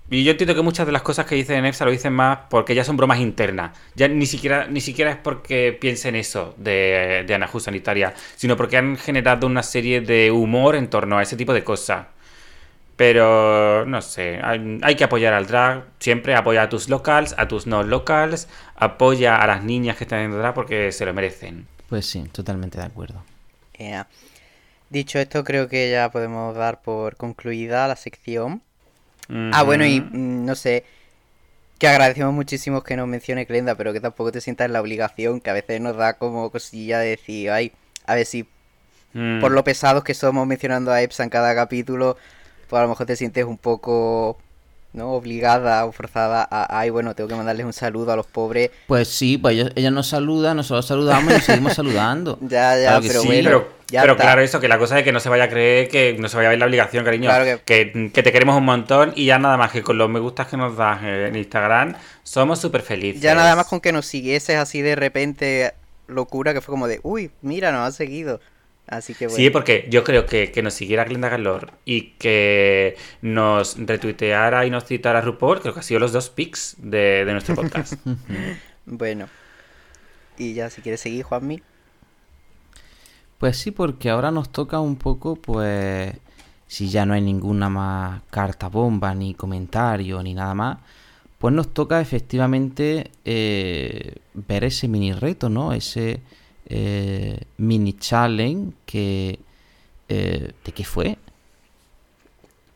Y 0.10 0.26
yo 0.26 0.32
entiendo 0.32 0.54
que 0.54 0.62
muchas 0.62 0.86
de 0.86 0.92
las 0.92 1.04
cosas 1.04 1.26
que 1.26 1.36
dicen 1.36 1.60
en 1.60 1.66
EFSA 1.66 1.86
lo 1.86 1.92
dicen 1.92 2.12
más 2.12 2.40
porque 2.50 2.76
ya 2.76 2.84
son 2.84 2.98
bromas 2.98 3.20
internas. 3.20 3.78
Ya 3.96 4.10
ni 4.10 4.26
siquiera, 4.26 4.68
ni 4.68 4.82
siquiera 4.82 5.12
es 5.12 5.18
porque 5.18 5.78
piensen 5.80 6.16
eso 6.16 6.54
de, 6.58 7.24
de 7.26 7.34
Anahu 7.34 7.62
Sanitaria, 7.62 8.14
sino 8.36 8.58
porque 8.58 8.76
han 8.76 8.98
generado 8.98 9.48
una 9.48 9.64
serie 9.64 10.02
de 10.02 10.30
humor 10.30 10.76
en 10.76 10.90
torno 10.90 11.18
a 11.18 11.24
ese 11.24 11.38
tipo 11.38 11.54
de 11.54 11.64
cosas. 11.64 12.08
Pero, 12.98 13.86
no 13.86 14.02
sé, 14.02 14.42
hay, 14.44 14.80
hay 14.84 14.96
que 14.96 15.06
apoyar 15.06 15.34
al 15.34 15.48
drag, 15.48 15.86
siempre 15.98 16.36
apoya 16.36 16.64
a 16.64 16.70
tus 16.70 16.90
locals, 16.90 17.34
a 17.38 17.48
tus 17.48 17.66
no 17.66 17.82
locals, 17.82 18.50
apoya 18.76 19.38
a 19.38 19.48
las 19.48 19.64
niñas 19.64 19.96
que 19.96 20.04
están 20.04 20.20
en 20.20 20.34
drag 20.34 20.54
porque 20.54 20.92
se 20.92 21.06
lo 21.06 21.14
merecen. 21.14 21.68
Pues 21.88 22.06
sí, 22.06 22.26
totalmente 22.34 22.78
de 22.78 22.86
acuerdo. 22.86 23.24
Dicho 24.90 25.20
esto, 25.20 25.44
creo 25.44 25.68
que 25.68 25.90
ya 25.90 26.12
podemos 26.12 26.56
dar 26.56 26.82
por 26.82 27.16
concluida 27.16 27.88
la 27.88 27.96
sección. 27.96 28.62
Ah, 29.54 29.64
bueno, 29.64 29.86
y 29.86 30.02
mm, 30.02 30.46
no 30.46 30.56
sé, 30.56 30.84
que 31.78 31.88
agradecemos 31.88 32.34
muchísimo 32.34 32.84
que 32.84 32.98
nos 32.98 33.08
mencione 33.08 33.46
Glenda, 33.46 33.76
pero 33.76 33.94
que 33.94 34.02
tampoco 34.02 34.32
te 34.32 34.42
sientas 34.42 34.66
en 34.66 34.74
la 34.74 34.82
obligación, 34.82 35.40
que 35.40 35.50
a 35.50 35.54
veces 35.54 35.80
nos 35.80 35.96
da 35.96 36.14
como 36.16 36.50
cosilla 36.50 37.00
de 37.00 37.12
decir, 37.12 37.50
ay, 37.50 37.72
a 38.06 38.16
ver 38.16 38.26
si 38.26 38.46
Mm. 39.14 39.42
por 39.42 39.52
lo 39.52 39.64
pesados 39.64 40.04
que 40.04 40.14
somos 40.14 40.48
mencionando 40.48 40.92
a 40.92 41.02
EPSA 41.02 41.24
en 41.24 41.30
cada 41.30 41.54
capítulo, 41.54 42.18
pues 42.70 42.80
a 42.80 42.84
lo 42.84 42.90
mejor 42.90 43.06
te 43.06 43.16
sientes 43.16 43.46
un 43.46 43.58
poco, 43.58 44.38
¿no? 44.94 45.12
Obligada 45.14 45.86
o 45.86 45.92
forzada 45.92 46.48
a, 46.50 46.80
ay, 46.80 46.90
bueno, 46.90 47.16
tengo 47.16 47.28
que 47.30 47.36
mandarles 47.36 47.66
un 47.66 47.74
saludo 47.74 48.12
a 48.12 48.16
los 48.16 48.28
pobres. 48.28 48.72
Pues 48.88 49.08
sí, 49.08 49.38
pues 49.38 49.56
ella, 49.58 49.70
ella 49.76 49.92
nos 49.92 50.08
saluda, 50.08 50.54
nosotros 50.54 50.86
saludamos 50.86 51.32
y 51.32 51.36
nos 51.36 51.44
seguimos 51.44 51.74
saludando. 51.74 52.38
Ya, 52.42 52.76
ya, 52.78 52.90
Claro 52.90 53.04
pero 53.08 53.22
sí, 53.22 53.28
bueno, 53.28 53.50
pero, 53.50 53.68
ya 53.90 54.02
pero 54.02 54.14
está. 54.14 54.24
claro, 54.24 54.42
eso, 54.42 54.60
que 54.60 54.68
la 54.68 54.78
cosa 54.78 54.98
es 55.00 55.04
que 55.06 55.12
no 55.12 55.20
se 55.20 55.30
vaya 55.30 55.46
a 55.46 55.50
creer, 55.50 55.88
que 55.88 56.16
no 56.20 56.28
se 56.28 56.36
vaya 56.38 56.50
a 56.50 56.52
ver 56.52 56.60
la 56.60 56.66
obligación, 56.66 57.06
cariño. 57.06 57.30
Claro 57.30 57.46
que- 57.66 57.92
que... 57.92 58.12
que 58.14 58.24
te 58.24 58.32
queremos 58.32 58.58
un 58.58 58.66
montón 58.66 59.14
y 59.16 59.26
ya 59.26 59.40
nada 59.40 59.58
más 59.58 59.72
que 59.72 59.82
con 59.82 59.98
los 59.98 60.10
me 60.10 60.20
gustas 60.20 60.48
que 60.48 60.58
nos 60.58 60.76
das 60.76 61.02
en 61.04 61.36
Instagram, 61.36 61.96
somos 62.24 62.60
súper 62.60 62.82
felices. 62.82 63.22
Ya 63.22 63.34
nada 63.36 63.56
más 63.56 63.68
con 63.68 63.80
que 63.80 63.92
nos 63.92 64.06
siguieses 64.06 64.58
así 64.58 64.82
de 64.82 64.96
repente, 64.96 65.74
locura, 66.08 66.54
que 66.54 66.62
fue 66.62 66.74
como 66.74 66.88
de, 66.88 67.00
uy, 67.04 67.32
mira, 67.42 67.72
nos 67.72 67.88
ha 67.88 67.92
seguido. 67.92 68.40
Así 68.88 69.14
que 69.14 69.28
bueno. 69.28 69.38
Sí, 69.38 69.50
porque 69.50 69.88
yo 69.90 70.04
creo 70.04 70.26
que, 70.26 70.52
que 70.52 70.62
nos 70.62 70.74
siguiera 70.74 71.06
Glenda 71.06 71.30
Galor 71.30 71.72
y 71.86 72.12
que 72.18 72.98
nos 73.22 73.78
retuiteara 73.78 74.66
y 74.66 74.70
nos 74.70 74.86
citara 74.86 75.20
a 75.20 75.22
RuPaul, 75.22 75.62
creo 75.62 75.74
que 75.74 75.80
han 75.80 75.84
sido 75.84 76.00
los 76.00 76.12
dos 76.12 76.30
pics 76.30 76.76
de, 76.80 77.26
de 77.26 77.32
nuestro 77.32 77.56
podcast. 77.56 77.94
Bueno. 78.86 79.28
Y 80.38 80.56
ya, 80.56 80.70
si 80.72 80.82
quieres 80.82 81.02
seguir, 81.02 81.24
Juanmi. 81.24 81.62
Pues 83.38 83.58
sí, 83.58 83.72
porque 83.72 84.10
ahora 84.10 84.32
nos 84.32 84.52
toca 84.52 84.80
un 84.80 84.96
poco, 84.96 85.36
pues, 85.36 86.14
si 86.68 86.90
ya 86.90 87.06
no 87.06 87.14
hay 87.14 87.22
ninguna 87.22 87.70
más 87.70 88.22
carta 88.30 88.68
bomba, 88.68 89.14
ni 89.16 89.34
comentario, 89.34 90.22
ni 90.24 90.34
nada 90.34 90.54
más, 90.54 90.78
pues 91.38 91.54
nos 91.54 91.74
toca 91.74 92.00
efectivamente 92.02 93.12
eh, 93.26 94.16
ver 94.34 94.64
ese 94.64 94.88
mini 94.88 95.12
reto, 95.12 95.50
¿no? 95.50 95.74
Ese 95.74 96.22
eh, 96.72 97.40
mini 97.58 97.94
challenge 97.98 98.74
que... 98.86 99.40
eh, 100.10 100.52
¿De 100.66 100.72
qué 100.74 100.84
fue? 100.86 101.18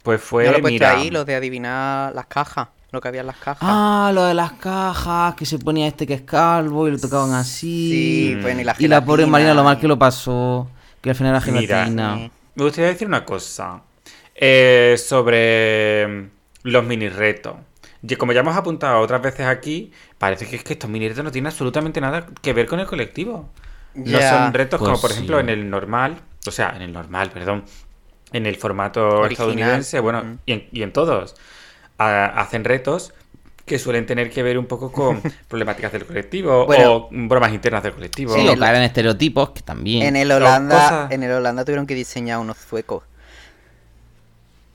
Pues 0.03 0.21
fue, 0.21 0.45
Yo 0.45 0.51
lo 0.51 0.57
he 0.57 0.61
puesto 0.61 0.73
mira, 0.73 0.91
ahí, 0.91 1.09
lo 1.09 1.25
de 1.25 1.35
adivinar 1.35 2.13
las 2.13 2.27
cajas, 2.27 2.67
lo 2.91 3.01
que 3.01 3.07
había 3.07 3.21
en 3.21 3.27
las 3.27 3.37
cajas. 3.37 3.57
Ah, 3.61 4.11
lo 4.13 4.25
de 4.25 4.33
las 4.35 4.53
cajas, 4.53 5.35
que 5.35 5.45
se 5.45 5.57
ponía 5.59 5.87
este 5.87 6.05
que 6.05 6.13
es 6.13 6.21
calvo 6.21 6.87
y 6.87 6.91
lo 6.91 6.99
tocaban 6.99 7.33
así. 7.33 7.89
Sí, 7.89 8.49
y 8.59 8.63
la 8.63 8.75
Y 8.77 8.87
la 8.87 9.03
pobre 9.03 9.25
Marina 9.25 9.53
lo 9.53 9.63
mal 9.63 9.79
que 9.79 9.87
lo 9.87 9.97
pasó, 9.97 10.69
que 11.01 11.09
al 11.09 11.15
final 11.15 11.31
era 11.31 11.41
gelatina. 11.41 12.29
Me 12.55 12.63
gustaría 12.63 12.89
decir 12.89 13.07
una 13.07 13.25
cosa 13.25 13.81
eh, 14.35 14.95
sobre 14.97 16.07
mm, 16.07 16.29
los 16.63 16.83
mini 16.85 17.09
retos. 17.09 17.55
Y 18.07 18.15
como 18.17 18.33
ya 18.33 18.41
hemos 18.41 18.55
apuntado 18.55 18.99
otras 19.01 19.21
veces 19.21 19.47
aquí, 19.47 19.91
parece 20.19 20.47
que 20.47 20.57
es 20.57 20.63
que 20.63 20.73
estos 20.73 20.89
mini 20.89 21.07
retos 21.09 21.23
no 21.23 21.31
tienen 21.31 21.47
absolutamente 21.47 21.99
nada 22.01 22.27
que 22.41 22.53
ver 22.53 22.67
con 22.67 22.79
el 22.79 22.85
colectivo. 22.87 23.49
No 23.95 24.19
son 24.19 24.53
retos 24.53 24.79
como, 24.79 24.91
Pues 24.91 25.01
por 25.01 25.11
ejemplo, 25.11 25.37
sí. 25.37 25.41
en 25.43 25.49
el 25.49 25.69
normal, 25.69 26.17
o 26.47 26.51
sea, 26.51 26.73
en 26.75 26.81
el 26.81 26.91
normal, 26.93 27.31
perdón, 27.31 27.63
en 28.33 28.45
el 28.45 28.55
formato 28.57 29.01
Original. 29.07 29.31
estadounidense, 29.31 29.99
bueno, 29.99 30.37
y, 30.45 30.51
en, 30.53 30.67
y 30.71 30.83
en 30.83 30.91
todos, 30.91 31.35
a- 31.97 32.25
hacen 32.41 32.63
retos 32.65 33.13
que 33.65 33.79
suelen 33.79 34.05
tener 34.05 34.29
que 34.29 34.43
ver 34.43 34.57
un 34.59 34.65
poco 34.67 34.91
con 34.91 35.21
problemáticas 35.47 35.91
del 35.91 36.05
colectivo 36.05 36.65
Bueno. 36.65 36.93
o 36.93 37.09
bromas 37.11 37.51
internas 37.53 37.81
del 37.83 37.93
colectivo. 37.93 38.33
Sí, 38.35 38.47
o 38.47 38.51
el- 38.53 38.59
caer 38.59 38.75
en 38.75 38.81
estereotipos, 38.83 39.51
que 39.51 39.61
también. 39.61 40.03
En 40.03 40.15
el 40.15 40.31
Holanda, 40.31 40.75
cosas- 40.75 41.11
en 41.11 41.23
el 41.23 41.31
Holanda 41.31 41.63
tuvieron 41.65 41.87
que 41.87 41.95
diseñar 41.95 42.39
unos 42.39 42.57
zuecos. 42.57 43.03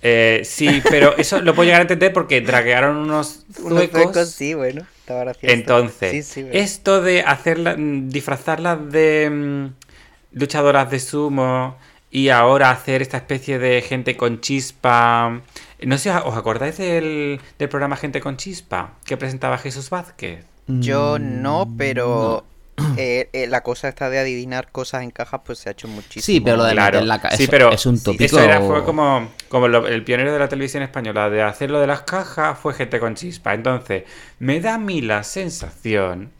Eh, 0.02 0.40
sí, 0.44 0.82
pero 0.88 1.14
eso 1.18 1.40
lo 1.42 1.54
puedo 1.54 1.66
llegar 1.66 1.80
a 1.80 1.82
entender 1.82 2.12
porque 2.12 2.40
draguearon 2.40 2.96
unos 2.96 3.44
Unos 3.58 3.78
zuecos. 3.80 4.02
zuecos, 4.02 4.30
sí, 4.30 4.54
bueno, 4.54 4.86
estaba 5.10 5.24
gracioso. 5.24 5.52
Entonces, 5.54 6.10
Sí, 6.12 6.22
sí, 6.22 6.42
bueno. 6.42 6.58
esto 6.58 7.02
de 7.02 7.22
hacerla, 7.22 7.76
mm, 7.76 8.08
disfrazarlas 8.08 8.90
de 8.90 9.28
mm, 9.30 10.38
luchadoras 10.38 10.90
de 10.90 11.00
sumo 11.00 11.76
y 12.10 12.28
ahora 12.28 12.70
hacer 12.70 13.02
esta 13.02 13.16
especie 13.18 13.58
de 13.58 13.82
gente 13.82 14.16
con 14.16 14.40
chispa. 14.40 15.40
No 15.82 15.98
sé, 15.98 16.10
¿os 16.10 16.36
acordáis 16.36 16.76
del, 16.78 17.40
del 17.58 17.68
programa 17.68 17.96
Gente 17.96 18.20
con 18.20 18.36
Chispa 18.36 18.94
que 19.04 19.16
presentaba 19.16 19.56
Jesús 19.58 19.88
Vázquez? 19.90 20.44
Yo 20.66 21.18
no, 21.18 21.66
pero 21.78 22.44
eh, 22.96 23.28
eh, 23.32 23.46
la 23.46 23.62
cosa 23.62 23.88
esta 23.88 24.10
de 24.10 24.18
adivinar 24.18 24.70
cosas 24.72 25.02
en 25.02 25.10
cajas, 25.10 25.40
pues 25.44 25.58
se 25.58 25.68
ha 25.68 25.72
hecho 25.72 25.88
muchísimo. 25.88 26.22
Sí, 26.24 26.40
pero 26.40 26.56
lo 26.56 26.64
de 26.64 26.72
Claro. 26.72 26.98
meter 26.98 27.06
la 27.08 27.20
ca- 27.20 27.30
Sí, 27.32 27.46
pero 27.48 27.72
es 27.72 27.84
un 27.86 28.02
tópico. 28.02 28.24
Eso 28.24 28.40
era, 28.42 28.60
fue 28.60 28.84
como, 28.84 29.28
como 29.48 29.68
lo- 29.68 29.86
el 29.86 30.04
pionero 30.04 30.32
de 30.32 30.38
la 30.38 30.48
televisión 30.48 30.82
española 30.82 31.30
de 31.30 31.42
hacer 31.42 31.70
lo 31.70 31.80
de 31.80 31.86
las 31.86 32.02
cajas 32.02 32.58
fue 32.58 32.74
gente 32.74 32.98
con 33.00 33.14
chispa. 33.14 33.54
Entonces, 33.54 34.04
me 34.38 34.60
da 34.60 34.74
a 34.74 34.78
mí 34.78 35.00
la 35.02 35.22
sensación 35.22 36.30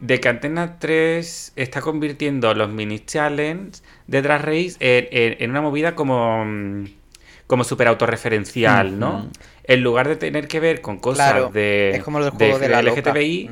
de 0.00 0.18
que 0.20 0.28
Antena 0.28 0.78
3 0.80 1.52
está 1.54 1.80
convirtiendo 1.80 2.52
los 2.54 2.68
mini 2.68 2.98
challenge 3.00 3.82
de 4.08 4.20
Drag 4.22 4.42
Race 4.42 4.76
en, 4.80 5.06
en- 5.12 5.36
en 5.42 5.50
una 5.50 5.60
movida 5.60 5.94
como, 5.94 6.44
mm, 6.44 6.84
como 7.46 7.64
súper 7.64 7.86
autorreferencial, 7.88 8.98
¿no? 8.98 9.28
En 9.64 9.82
lugar 9.82 10.08
de 10.08 10.16
tener 10.16 10.48
que 10.48 10.58
ver 10.58 10.80
con 10.80 10.98
cosas 10.98 11.30
Claro, 11.32 11.50
de, 11.50 11.90
es 11.90 12.02
como 12.02 12.18
de, 12.18 12.68
la 12.68 12.82
loca. 12.82 13.00
LGTBI. 13.00 13.50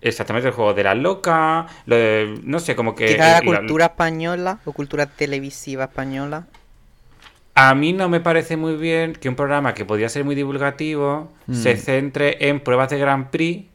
Exactamente 0.00 0.48
el 0.48 0.54
juego 0.54 0.74
de 0.74 0.84
la 0.84 0.94
loca, 0.94 1.66
lo 1.86 1.96
de, 1.96 2.40
no 2.44 2.60
sé, 2.60 2.76
como 2.76 2.94
que... 2.94 3.08
Quizá 3.08 3.26
eh, 3.32 3.36
la 3.36 3.42
la- 3.44 3.60
cultura 3.60 3.86
española 3.86 4.52
o 4.68 4.70
cultura 4.78 5.04
televisiva 5.20 5.84
española. 5.90 6.38
A 7.54 7.74
mí 7.74 7.92
no 7.92 8.08
me 8.08 8.20
parece 8.20 8.56
muy 8.56 8.76
bien 8.76 9.14
que 9.14 9.28
un 9.28 9.34
programa 9.36 9.74
que 9.74 9.84
podía 9.84 10.08
ser 10.08 10.24
muy 10.24 10.34
divulgativo 10.36 11.32
se 11.50 11.76
centre 11.76 12.48
en 12.48 12.60
pruebas 12.60 12.90
de 12.90 12.98
Grand 12.98 13.30
Prix 13.30 13.66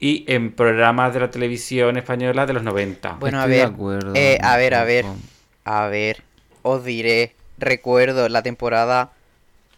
y 0.00 0.24
en 0.32 0.52
programas 0.52 1.14
de 1.14 1.20
la 1.20 1.30
televisión 1.30 1.96
española 1.96 2.46
de 2.46 2.52
los 2.52 2.62
90. 2.64 3.20
Bueno, 3.20 3.40
a 3.40 3.46
Estoy 3.46 3.52
de 3.52 3.62
ver, 3.62 3.62
acuerdo, 3.62 4.14
eh, 4.14 4.38
a 4.42 4.56
ver, 4.56 4.74
a 4.74 4.84
ver, 4.84 5.04
a 5.64 5.86
ver, 5.88 6.22
os 6.62 6.84
diré, 6.84 7.34
recuerdo 7.58 8.28
la 8.28 8.42
temporada 8.42 9.12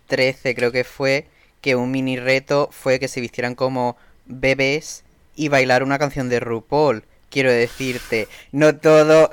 13 0.08 0.54
creo 0.54 0.72
que 0.72 0.84
fue, 0.84 1.26
que 1.62 1.76
un 1.76 1.90
mini 1.90 2.18
reto 2.18 2.68
fue 2.72 2.98
que 3.00 3.08
se 3.08 3.20
vistieran 3.20 3.54
como 3.54 3.96
bebés 4.26 5.04
y 5.40 5.48
bailar 5.48 5.82
una 5.82 5.98
canción 5.98 6.28
de 6.28 6.38
RuPaul. 6.40 7.04
Quiero 7.30 7.50
decirte, 7.50 8.28
no 8.52 8.76
todo, 8.76 9.30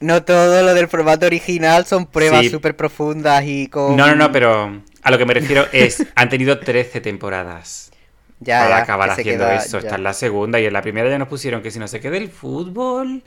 no 0.00 0.24
todo 0.24 0.62
lo 0.62 0.74
del 0.74 0.88
formato 0.88 1.26
original 1.26 1.84
son 1.86 2.06
pruebas 2.06 2.40
Sí. 2.40 2.50
súper 2.50 2.74
profundas 2.74 3.44
y 3.46 3.68
con... 3.68 3.96
No, 3.96 4.06
no, 4.08 4.16
no, 4.16 4.32
pero 4.32 4.82
a 5.02 5.10
lo 5.10 5.18
que 5.18 5.26
me 5.26 5.34
refiero 5.34 5.66
es, 5.72 6.04
han 6.16 6.28
tenido 6.28 6.58
13 6.58 7.00
temporadas 7.00 7.90
ya, 8.40 8.60
para 8.64 8.76
ya, 8.78 8.82
acabar 8.82 9.10
haciendo 9.10 9.44
queda- 9.44 9.56
eso. 9.56 9.78
ya. 9.78 9.84
Esta 9.86 9.94
es 9.96 10.00
la 10.02 10.12
segunda 10.14 10.58
y 10.58 10.66
en 10.66 10.72
la 10.72 10.82
primera 10.82 11.08
ya 11.08 11.18
nos 11.18 11.28
pusieron 11.28 11.62
que 11.62 11.70
si 11.70 11.78
no 11.78 11.86
se 11.86 12.00
quede 12.00 12.16
el 12.16 12.30
fútbol, 12.30 13.22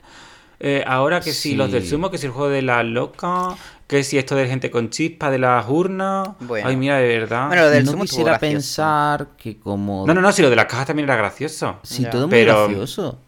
eh, 0.60 0.82
ahora 0.86 1.20
que 1.20 1.32
si 1.32 1.54
los 1.54 1.70
del 1.70 1.86
sumo, 1.86 2.10
que 2.10 2.18
si 2.18 2.26
el 2.26 2.32
juego 2.32 2.48
de 2.50 2.62
la 2.62 2.82
loca, 2.82 3.56
que 3.86 4.02
si 4.04 4.18
esto 4.18 4.34
de 4.34 4.46
gente 4.48 4.70
con 4.70 4.90
chispa 4.90 5.30
de 5.30 5.38
las 5.38 5.66
urnas. 5.68 6.30
Bueno. 6.40 6.68
Ay, 6.68 6.76
mira, 6.76 6.96
de 6.98 7.06
verdad. 7.18 7.46
Bueno, 7.48 7.62
lo 7.62 7.70
del 7.70 7.84
no 7.84 7.92
sumo 7.92 8.02
quisiera 8.04 8.32
gracioso. 8.32 8.52
pensar 8.54 9.28
que 9.38 9.58
como... 9.58 10.06
No, 10.06 10.14
no, 10.14 10.20
no, 10.20 10.32
si 10.32 10.42
lo 10.42 10.50
de 10.50 10.56
las 10.56 10.66
cajas 10.66 10.86
también 10.88 11.04
era 11.08 11.16
gracioso. 11.16 11.78
Sí, 11.82 12.02
Ya. 12.02 12.10
todo 12.10 12.22
muy 12.26 12.30
Pero- 12.38 12.64
gracioso. 12.66 13.20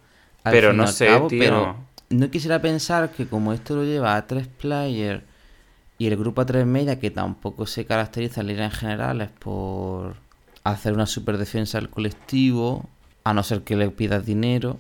al 0.45 0.53
pero 0.53 0.73
no 0.73 0.83
al 0.85 0.89
sé, 0.89 1.07
cabo, 1.07 1.29
tío. 1.29 1.39
Pero 1.39 1.77
no 2.11 2.31
quisiera 2.31 2.61
pensar 2.61 3.11
que 3.11 3.27
como 3.27 3.53
esto 3.53 3.77
lo 3.77 3.85
lleva 3.85 4.17
a 4.17 4.27
tres 4.27 4.49
players 4.49 5.23
y 5.99 6.07
el 6.09 6.17
grupo 6.17 6.41
a 6.41 6.47
tres 6.47 6.67
media, 6.67 6.99
que 6.99 7.11
tampoco 7.11 7.67
se 7.67 7.85
caracteriza 7.87 8.41
en 8.41 8.49
líneas 8.49 8.75
generales 8.77 9.31
por 9.39 10.17
hacer 10.65 10.93
una 10.95 11.07
super 11.07 11.39
defensa 11.39 11.79
del 11.79 11.89
colectivo, 11.91 12.89
a 13.23 13.33
no 13.35 13.43
ser 13.43 13.63
que 13.63 13.77
le 13.77 13.89
pidas 13.91 14.25
dinero. 14.27 14.79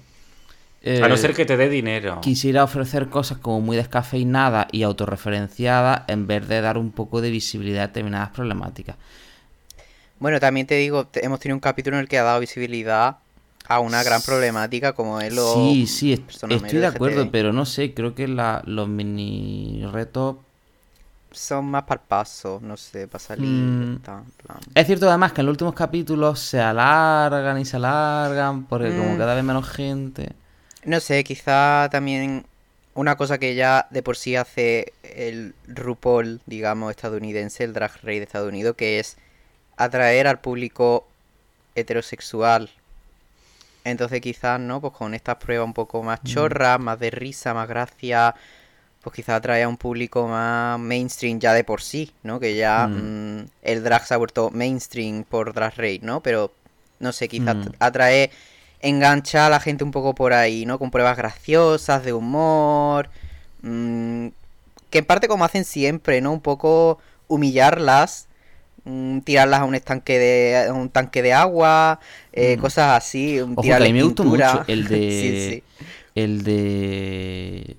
A 0.83 1.09
no 1.09 1.15
eh, 1.15 1.19
ser 1.19 1.35
que 1.35 1.45
te 1.45 1.57
dé 1.59 1.69
dinero. 1.69 2.21
Quisiera 2.23 2.65
ofrecer 2.65 3.09
cosas 3.09 3.39
como 3.39 3.61
muy 3.61 3.77
descafeinadas 3.77 4.67
y 4.73 4.83
autorreferenciadas 4.83 6.03
en 6.09 6.27
vez 6.27 6.49
de 6.49 6.61
dar 6.63 6.79
un 6.79 6.91
poco 6.91 7.21
de 7.21 7.31
visibilidad 7.31 7.85
a 7.85 7.87
determinadas 7.89 8.31
problemáticas. 8.31 8.97
Bueno, 10.19 10.41
también 10.41 10.67
te 10.67 10.77
digo, 10.77 11.07
hemos 11.15 11.41
tenido 11.41 11.57
un 11.57 11.61
capítulo 11.61 11.97
en 11.97 12.03
el 12.03 12.09
que 12.09 12.19
ha 12.19 12.23
dado 12.23 12.41
visibilidad 12.41 13.17
a 13.69 13.81
una 13.81 14.03
gran 14.03 14.21
problemática 14.23 14.93
como 14.95 15.21
es 15.21 15.33
lo... 15.35 15.55
Sí, 15.55 15.87
sí, 15.87 16.13
est- 16.13 16.31
estoy 16.31 16.49
de 16.51 16.57
LGTBI. 16.57 16.85
acuerdo, 16.87 17.31
pero 17.31 17.53
no 17.53 17.65
sé, 17.67 17.95
creo 17.95 18.15
que 18.15 18.27
la- 18.29 18.63
los 18.67 18.89
mini 18.89 19.85
retos 19.93 20.37
Son 21.33 21.65
más 21.67 21.85
para 21.85 22.01
el 22.01 22.07
paso, 22.09 22.59
no 22.63 22.77
sé, 22.77 23.07
para 23.07 23.23
salir. 23.23 23.47
Mm. 23.47 23.99
plan. 24.01 24.25
Es 24.75 24.87
cierto 24.87 25.09
además 25.09 25.33
que 25.33 25.43
en 25.43 25.47
los 25.47 25.53
últimos 25.53 25.75
capítulos 25.75 26.41
se 26.41 26.59
alargan 26.61 27.59
y 27.61 27.65
se 27.65 27.77
alargan 27.77 28.65
porque 28.65 28.89
como 28.97 29.15
Mm. 29.15 29.19
cada 29.19 29.35
vez 29.35 29.45
menos 29.45 29.69
gente. 29.69 30.33
No 30.85 31.01
sé, 31.01 31.25
quizá 31.25 31.89
también 31.91 32.45
una 32.95 33.17
cosa 33.17 33.39
que 33.39 33.55
ya 33.55 33.87
de 33.91 34.03
por 34.03 34.17
sí 34.17 34.37
hace 34.37 34.93
el 35.03 35.55
RuPaul, 35.69 36.41
digamos, 36.47 36.91
estadounidense, 36.91 37.65
el 37.65 37.73
Drag 37.73 37.93
Race 38.03 38.19
de 38.19 38.23
Estados 38.23 38.49
Unidos, 38.49 38.77
que 38.77 38.99
es 38.99 39.17
atraer 39.77 40.27
al 40.27 40.41
público 40.41 41.07
heterosexual. 41.75 42.71
Entonces 43.85 44.21
quizás, 44.21 44.61
¿no? 44.61 44.81
Pues 44.81 44.93
con 44.93 45.15
estas 45.15 45.37
pruebas 45.37 45.67
un 45.67 45.73
poco 45.75 46.03
más 46.03 46.23
chorras, 46.23 46.79
más 46.79 46.99
de 46.99 47.11
risa, 47.11 47.55
más 47.55 47.69
gracia, 47.69 48.35
pues 49.03 49.17
quizás 49.17 49.37
atrae 49.37 49.63
a 49.63 49.69
un 49.69 49.79
público 49.79 50.29
más 50.29 50.79
mainstream 50.79 51.39
ya 51.41 51.55
de 51.55 51.65
por 51.65 51.81
sí, 51.81 52.13
¿no? 52.23 52.39
Que 52.41 52.57
ya 52.57 52.89
Mm. 52.89 53.39
mm, 53.41 53.47
el 53.63 53.83
drag 53.83 54.05
se 54.07 54.15
ha 54.15 54.19
vuelto 54.19 54.51
mainstream 54.51 55.25
por 55.25 55.55
Drag 55.55 55.75
Race, 55.77 56.01
¿no? 56.03 56.23
Pero, 56.23 56.53
no 56.99 57.13
sé, 57.13 57.29
quizás 57.29 57.57
Mm. 57.57 57.71
atrae, 57.79 58.31
engancha 58.83 59.47
a 59.47 59.51
la 59.51 59.61
gente 59.61 59.85
un 59.85 59.91
poco 59.91 60.15
por 60.15 60.33
ahí, 60.33 60.65
¿no? 60.67 60.79
Con 60.79 60.91
pruebas 60.91 61.17
graciosas, 61.17 62.05
de 62.05 62.13
humor, 62.13 63.11
mm, 63.63 64.29
que 64.91 64.99
en 64.99 65.05
parte 65.05 65.29
como 65.29 65.45
hacen 65.45 65.65
siempre, 65.65 66.21
¿no? 66.21 66.33
Un 66.33 66.41
poco 66.41 66.99
humillarlas, 67.29 68.27
mm, 68.85 69.21
tirarlas 69.21 69.61
a 69.61 69.65
un 69.65 69.75
estanque 69.75 70.19
de 70.19 70.67
a 70.69 70.73
un 70.73 70.89
tanque 70.89 71.23
de 71.23 71.33
agua, 71.33 72.01
eh, 72.33 72.57
Mm. 72.57 72.61
cosas 72.61 72.97
así, 72.97 73.41
un 73.41 73.53
Ojo, 73.53 73.63
que 73.63 73.75
a 73.75 73.79
mí 73.81 73.93
me 73.93 74.03
gustó 74.03 74.23
pintura. 74.23 74.53
mucho 74.55 74.65
el 74.69 74.89
de... 74.89 74.99
Sí, 75.11 75.55
sí. 75.55 75.87
El 76.15 76.43
de... 76.43 77.77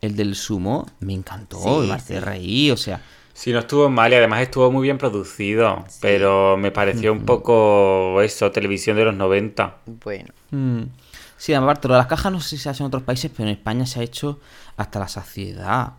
El 0.00 0.16
del 0.16 0.34
sumo, 0.34 0.86
me 1.00 1.12
encantó, 1.14 1.58
Sí, 1.62 1.88
me 1.88 1.94
hace 1.94 2.20
reír, 2.20 2.72
o 2.72 2.76
sea... 2.76 3.00
Sí, 3.34 3.52
no 3.52 3.60
estuvo 3.60 3.88
mal 3.90 4.12
y 4.12 4.16
además 4.16 4.42
estuvo 4.42 4.70
muy 4.70 4.82
bien 4.82 4.98
producido. 4.98 5.84
Pero 6.00 6.56
me 6.56 6.70
pareció 6.70 7.12
un 7.12 7.24
poco 7.24 8.20
eso, 8.22 8.50
televisión 8.52 8.96
de 8.96 9.04
los 9.06 9.14
90. 9.14 9.78
Bueno, 9.86 10.28
mm. 10.50 10.82
Sí, 11.36 11.52
aparte, 11.54 11.88
lo 11.88 11.94
de 11.94 11.98
las 11.98 12.06
cajas 12.06 12.30
no 12.30 12.40
sé 12.40 12.50
si 12.50 12.58
se 12.58 12.68
hace 12.68 12.82
en 12.84 12.86
otros 12.86 13.02
países, 13.02 13.30
pero 13.36 13.48
en 13.48 13.56
España 13.56 13.84
se 13.84 13.98
ha 13.98 14.02
hecho 14.04 14.38
hasta 14.76 15.00
la 15.00 15.08
saciedad. 15.08 15.94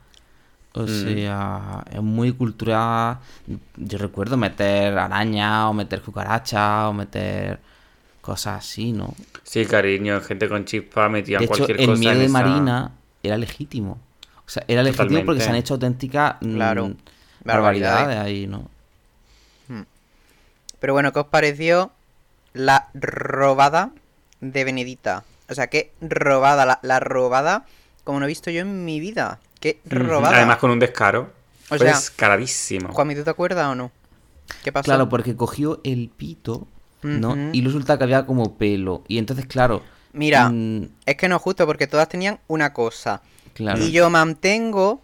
O 0.73 0.83
Mm. 0.83 0.87
sea, 0.87 1.83
es 1.91 2.01
muy 2.01 2.31
cultural. 2.31 3.17
Yo 3.75 3.97
recuerdo 3.97 4.37
meter 4.37 4.97
arañas, 4.97 5.65
o 5.65 5.73
meter 5.73 6.01
cucarachas, 6.01 6.85
o 6.85 6.93
meter 6.93 7.59
cosas 8.21 8.59
así, 8.59 8.93
¿no? 8.93 9.13
Sí, 9.43 9.65
cariño, 9.65 10.21
gente 10.21 10.47
con 10.47 10.63
chispa 10.65 11.09
De 11.09 11.19
hecho, 11.19 11.47
cualquier 11.47 11.79
el 11.81 11.87
cosa 11.87 11.99
miedo 11.99 12.13
en 12.13 12.19
de 12.19 12.25
esa- 12.25 12.33
Marina 12.39 12.91
era 13.21 13.37
legítimo. 13.37 13.99
O 14.45 14.49
sea, 14.49 14.63
era 14.67 14.81
legítimo 14.81 15.25
porque 15.25 15.41
se 15.41 15.49
han 15.49 15.55
hecho 15.55 15.73
auténticas 15.75 16.35
mm, 16.41 16.55
Claro, 16.55 16.91
barbaridades 17.43 18.08
barbaridades. 18.08 18.25
ahí, 18.25 18.47
¿no? 18.47 18.69
Pero 20.79 20.91
bueno, 20.91 21.13
¿qué 21.13 21.19
os 21.19 21.27
pareció 21.27 21.93
la 22.51 22.89
robada 22.93 23.91
de 24.41 24.65
Benedita? 24.65 25.23
O 25.49 25.56
sea, 25.56 25.67
qué 25.67 25.93
robada, 26.01 26.65
la, 26.65 26.79
la 26.82 26.99
robada 26.99 27.65
como 28.03 28.19
no 28.19 28.25
he 28.25 28.27
visto 28.27 28.51
yo 28.51 28.62
en 28.62 28.86
mi 28.86 28.99
vida. 28.99 29.39
Qué 29.60 29.79
robada. 29.86 30.36
Además 30.38 30.58
con 30.58 30.71
un 30.71 30.79
descaro. 30.79 31.32
O 31.69 31.77
sea, 31.77 31.95
descaradísimo. 31.95 32.91
Juanmi, 32.91 33.15
¿tú 33.15 33.23
te 33.23 33.29
acuerdas 33.29 33.67
o 33.67 33.75
no? 33.75 33.91
¿Qué 34.63 34.71
pasó? 34.71 34.84
Claro, 34.84 35.08
porque 35.08 35.36
cogió 35.36 35.79
el 35.84 36.10
pito, 36.10 36.67
¿no? 37.01 37.36
Y 37.53 37.63
resulta 37.63 37.97
que 37.97 38.03
había 38.03 38.25
como 38.25 38.58
pelo. 38.58 39.03
Y 39.08 39.17
entonces, 39.17 39.45
claro. 39.45 39.82
Mira, 40.12 40.49
mm, 40.49 40.89
es 41.06 41.15
que 41.15 41.29
no 41.29 41.38
es 41.38 41.41
justo 41.41 41.65
porque 41.65 41.88
todas 41.88 42.10
tenían 42.10 42.39
una 42.47 42.73
cosa. 42.73 43.21
claro. 43.53 43.82
Y 43.82 43.91
yo 43.91 44.10
mantengo 44.10 45.01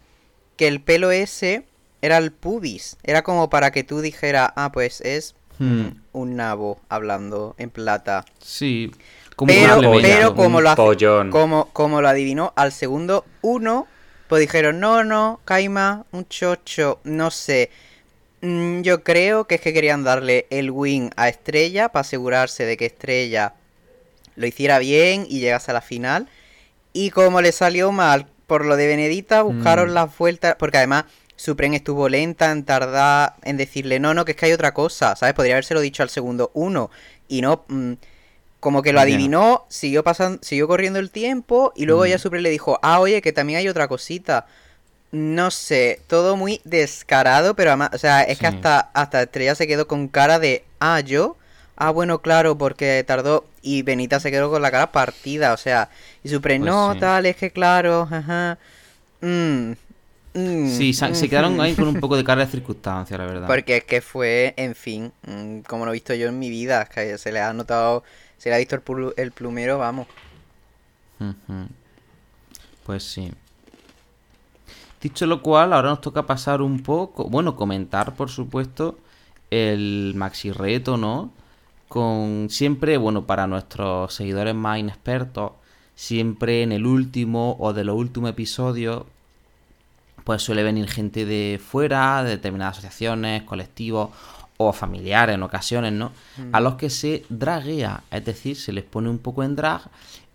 que 0.56 0.68
el 0.68 0.82
pelo 0.82 1.10
ese 1.10 1.64
era 2.02 2.18
el 2.18 2.32
pubis. 2.32 2.96
Era 3.02 3.22
como 3.22 3.50
para 3.50 3.70
que 3.70 3.84
tú 3.84 4.00
dijeras, 4.00 4.50
ah, 4.56 4.70
pues 4.72 5.00
es 5.02 5.34
Hmm, 5.58 5.88
un 6.12 6.36
nabo 6.36 6.80
hablando 6.88 7.54
en 7.58 7.68
plata. 7.68 8.24
Sí. 8.42 8.90
Como 9.36 9.52
Pero, 9.52 9.80
pero 10.00 10.34
como 10.34 10.56
un 10.56 10.64
lo 10.64 10.70
hace- 10.70 10.76
pollón. 10.76 11.30
como, 11.30 11.66
como 11.74 12.00
lo 12.00 12.08
adivinó 12.08 12.54
al 12.56 12.72
segundo 12.72 13.26
uno, 13.42 13.86
pues 14.26 14.40
dijeron, 14.40 14.80
no, 14.80 15.04
no, 15.04 15.40
Caima, 15.44 16.06
un 16.12 16.26
chocho, 16.28 17.00
no 17.04 17.30
sé. 17.30 17.70
Mm, 18.40 18.80
yo 18.80 19.02
creo 19.04 19.44
que 19.46 19.56
es 19.56 19.60
que 19.60 19.74
querían 19.74 20.02
darle 20.02 20.46
el 20.48 20.70
win 20.70 21.10
a 21.16 21.28
Estrella 21.28 21.90
para 21.90 22.00
asegurarse 22.02 22.64
de 22.64 22.78
que 22.78 22.86
Estrella 22.86 23.52
lo 24.36 24.46
hiciera 24.46 24.78
bien 24.78 25.26
y 25.28 25.40
llegase 25.40 25.70
a 25.70 25.74
la 25.74 25.82
final. 25.82 26.26
Y 26.94 27.10
como 27.10 27.42
le 27.42 27.52
salió 27.52 27.92
mal 27.92 28.26
por 28.46 28.64
lo 28.64 28.76
de 28.76 28.86
Benedita, 28.86 29.42
buscaron 29.42 29.90
Mm. 29.90 29.94
las 29.94 30.16
vueltas, 30.16 30.56
porque 30.58 30.78
además 30.78 31.04
Supren 31.42 31.72
estuvo 31.72 32.08
lenta 32.10 32.50
en 32.50 32.64
tardar 32.64 33.34
en 33.44 33.56
decirle, 33.56 33.98
no, 33.98 34.12
no, 34.12 34.26
que 34.26 34.32
es 34.32 34.36
que 34.36 34.44
hay 34.46 34.52
otra 34.52 34.74
cosa, 34.74 35.16
¿sabes? 35.16 35.34
Podría 35.34 35.54
habérselo 35.54 35.80
dicho 35.80 36.02
al 36.02 36.10
segundo 36.10 36.50
uno. 36.52 36.90
Y 37.28 37.40
no, 37.40 37.64
mm, 37.68 37.92
como 38.60 38.82
que 38.82 38.92
lo 38.92 39.00
adivinó, 39.00 39.64
siguió 39.70 40.04
pasando, 40.04 40.38
siguió 40.42 40.68
corriendo 40.68 40.98
el 40.98 41.10
tiempo 41.10 41.72
y 41.74 41.86
luego 41.86 42.04
Mm. 42.04 42.08
ya 42.08 42.18
Supren 42.18 42.42
le 42.42 42.50
dijo, 42.50 42.78
ah, 42.82 43.00
oye, 43.00 43.22
que 43.22 43.32
también 43.32 43.58
hay 43.60 43.68
otra 43.68 43.88
cosita. 43.88 44.46
No 45.12 45.50
sé, 45.50 46.00
todo 46.08 46.36
muy 46.36 46.60
descarado, 46.64 47.54
pero 47.56 47.70
además, 47.70 47.90
o 47.94 47.98
sea, 47.98 48.22
es 48.22 48.38
que 48.38 48.46
hasta, 48.46 48.90
hasta 48.92 49.22
Estrella 49.22 49.54
se 49.54 49.66
quedó 49.66 49.88
con 49.88 50.08
cara 50.08 50.38
de, 50.38 50.62
ah, 50.78 51.00
yo, 51.00 51.36
ah, 51.76 51.90
bueno, 51.90 52.20
claro, 52.20 52.58
porque 52.58 53.02
tardó. 53.06 53.46
Y 53.62 53.82
Benita 53.82 54.20
se 54.20 54.30
quedó 54.30 54.50
con 54.50 54.60
la 54.62 54.70
cara 54.70 54.92
partida, 54.92 55.54
o 55.54 55.56
sea, 55.56 55.88
y 56.22 56.28
su 56.28 56.40
pre, 56.42 56.58
Pues 56.58 56.70
no, 56.70 56.92
sí. 56.92 57.00
tal, 57.00 57.24
es 57.26 57.36
que 57.36 57.50
claro, 57.50 58.06
ajá. 58.10 58.58
mm, 59.22 59.72
mm, 60.34 60.40
Sí, 60.64 60.92
se, 60.92 61.14
se 61.14 61.26
mm, 61.26 61.28
quedaron 61.28 61.56
mm". 61.56 61.60
ahí 61.60 61.76
con 61.76 61.88
un 61.88 61.98
poco 62.00 62.16
de 62.16 62.24
cara 62.24 62.44
de 62.44 62.50
circunstancia, 62.50 63.18
la 63.18 63.26
verdad. 63.26 63.48
Porque 63.48 63.78
es 63.78 63.84
que 63.84 64.00
fue, 64.00 64.54
en 64.56 64.74
fin, 64.74 65.12
como 65.66 65.84
lo 65.84 65.90
he 65.92 65.94
visto 65.94 66.14
yo 66.14 66.28
en 66.28 66.38
mi 66.38 66.50
vida, 66.50 66.86
que 66.86 67.18
se 67.18 67.32
le 67.32 67.40
ha 67.40 67.52
notado, 67.52 68.04
se 68.38 68.48
le 68.48 68.54
ha 68.54 68.58
visto 68.58 68.76
el, 68.76 68.84
plu- 68.84 69.14
el 69.16 69.32
plumero, 69.32 69.78
vamos. 69.78 70.08
Pues 72.84 73.02
sí. 73.04 73.30
Dicho 75.00 75.26
lo 75.26 75.42
cual, 75.42 75.72
ahora 75.72 75.90
nos 75.90 76.00
toca 76.02 76.26
pasar 76.26 76.60
un 76.62 76.82
poco, 76.82 77.24
bueno, 77.24 77.56
comentar, 77.56 78.14
por 78.16 78.28
supuesto, 78.30 78.98
el 79.50 80.12
maxi 80.16 80.52
reto, 80.52 80.96
¿no? 80.96 81.32
Con 81.88 82.48
siempre, 82.50 82.96
bueno, 82.98 83.26
para 83.26 83.46
nuestros 83.46 84.14
seguidores 84.14 84.54
más 84.54 84.78
inexpertos, 84.78 85.52
siempre 85.94 86.62
en 86.62 86.72
el 86.72 86.86
último 86.86 87.56
o 87.60 87.72
de 87.72 87.84
los 87.84 87.96
últimos 87.96 88.30
episodios, 88.30 89.04
pues 90.24 90.42
suele 90.42 90.62
venir 90.62 90.88
gente 90.88 91.24
de 91.24 91.60
fuera, 91.64 92.22
de 92.22 92.30
determinadas 92.30 92.78
asociaciones, 92.78 93.42
colectivos 93.42 94.10
o 94.56 94.72
familiares 94.72 95.34
en 95.34 95.42
ocasiones, 95.42 95.92
¿no? 95.92 96.12
A 96.52 96.60
los 96.60 96.74
que 96.74 96.90
se 96.90 97.24
draguea, 97.30 98.02
es 98.10 98.24
decir, 98.24 98.56
se 98.56 98.72
les 98.72 98.84
pone 98.84 99.08
un 99.08 99.18
poco 99.18 99.42
en 99.42 99.56
drag 99.56 99.82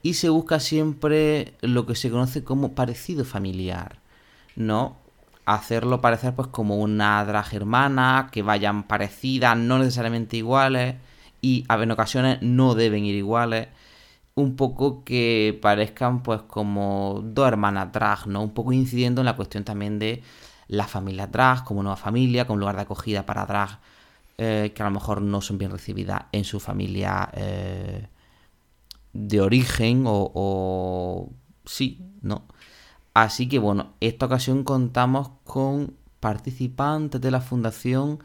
y 0.02 0.16
se 0.16 0.30
busca 0.30 0.60
siempre 0.60 1.54
lo 1.62 1.86
que 1.86 1.96
se 1.96 2.10
conoce 2.10 2.44
como 2.44 2.74
parecido 2.74 3.24
familiar, 3.24 3.98
¿no? 4.56 4.98
Hacerlo 5.46 6.02
parecer 6.02 6.34
pues 6.34 6.48
como 6.48 6.78
una 6.78 7.24
drag 7.24 7.54
hermana, 7.54 8.30
que 8.32 8.42
vayan 8.42 8.84
parecidas, 8.84 9.56
no 9.58 9.78
necesariamente 9.78 10.38
iguales 10.38 10.96
y 11.42 11.66
en 11.70 11.92
ocasiones 11.92 12.42
no 12.42 12.74
deben 12.74 13.06
ir 13.06 13.14
iguales 13.14 13.68
un 14.36 14.56
poco 14.58 15.04
que 15.04 15.58
parezcan 15.62 16.22
pues 16.22 16.42
como 16.42 17.22
dos 17.24 17.48
hermanas 17.48 17.92
drag, 17.92 18.28
¿no? 18.28 18.44
Un 18.44 18.54
poco 18.54 18.74
incidiendo 18.74 19.22
en 19.22 19.26
la 19.26 19.36
cuestión 19.36 19.64
también 19.64 19.98
de 19.98 20.24
la 20.68 20.88
familia 20.88 21.28
drag 21.28 21.64
como 21.64 21.84
nueva 21.84 21.96
familia, 21.96 22.46
como 22.46 22.60
lugar 22.60 22.76
de 22.76 22.82
acogida 22.84 23.26
para 23.26 23.46
drag 23.46 23.80
eh, 24.38 24.74
que 24.76 24.84
a 24.84 24.86
lo 24.86 24.92
mejor 24.92 25.22
no 25.22 25.42
son 25.42 25.58
bien 25.58 25.72
recibidas 25.72 26.24
en 26.34 26.44
su 26.44 26.60
familia 26.60 27.30
eh, 27.34 28.08
de 29.14 29.42
origen 29.42 30.04
o, 30.06 30.32
o 30.34 31.32
sí, 31.66 32.02
¿no? 32.22 32.46
Así 33.14 33.48
que 33.48 33.60
bueno, 33.60 33.94
esta 34.02 34.26
ocasión 34.26 34.66
contamos 34.66 35.30
con 35.46 35.96
participantes 36.20 37.22
de 37.22 37.32
la 37.32 37.40
fundación 37.40 38.20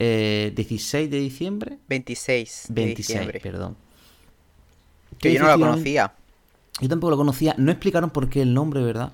eh, 0.00 0.52
16 0.56 1.08
de 1.08 1.18
diciembre. 1.20 1.78
26 1.88 2.66
de 2.70 2.74
26, 2.74 2.96
diciembre. 2.96 3.40
perdón. 3.40 3.83
Que 5.18 5.32
yo 5.34 5.40
no 5.40 5.46
la 5.46 5.52
efectivamente- 5.54 5.76
conocía. 5.76 6.12
Yo 6.80 6.88
tampoco 6.88 7.10
lo 7.12 7.16
conocía. 7.16 7.54
No 7.58 7.70
explicaron 7.70 8.10
por 8.10 8.28
qué 8.28 8.42
el 8.42 8.52
nombre, 8.54 8.82
¿verdad? 8.82 9.12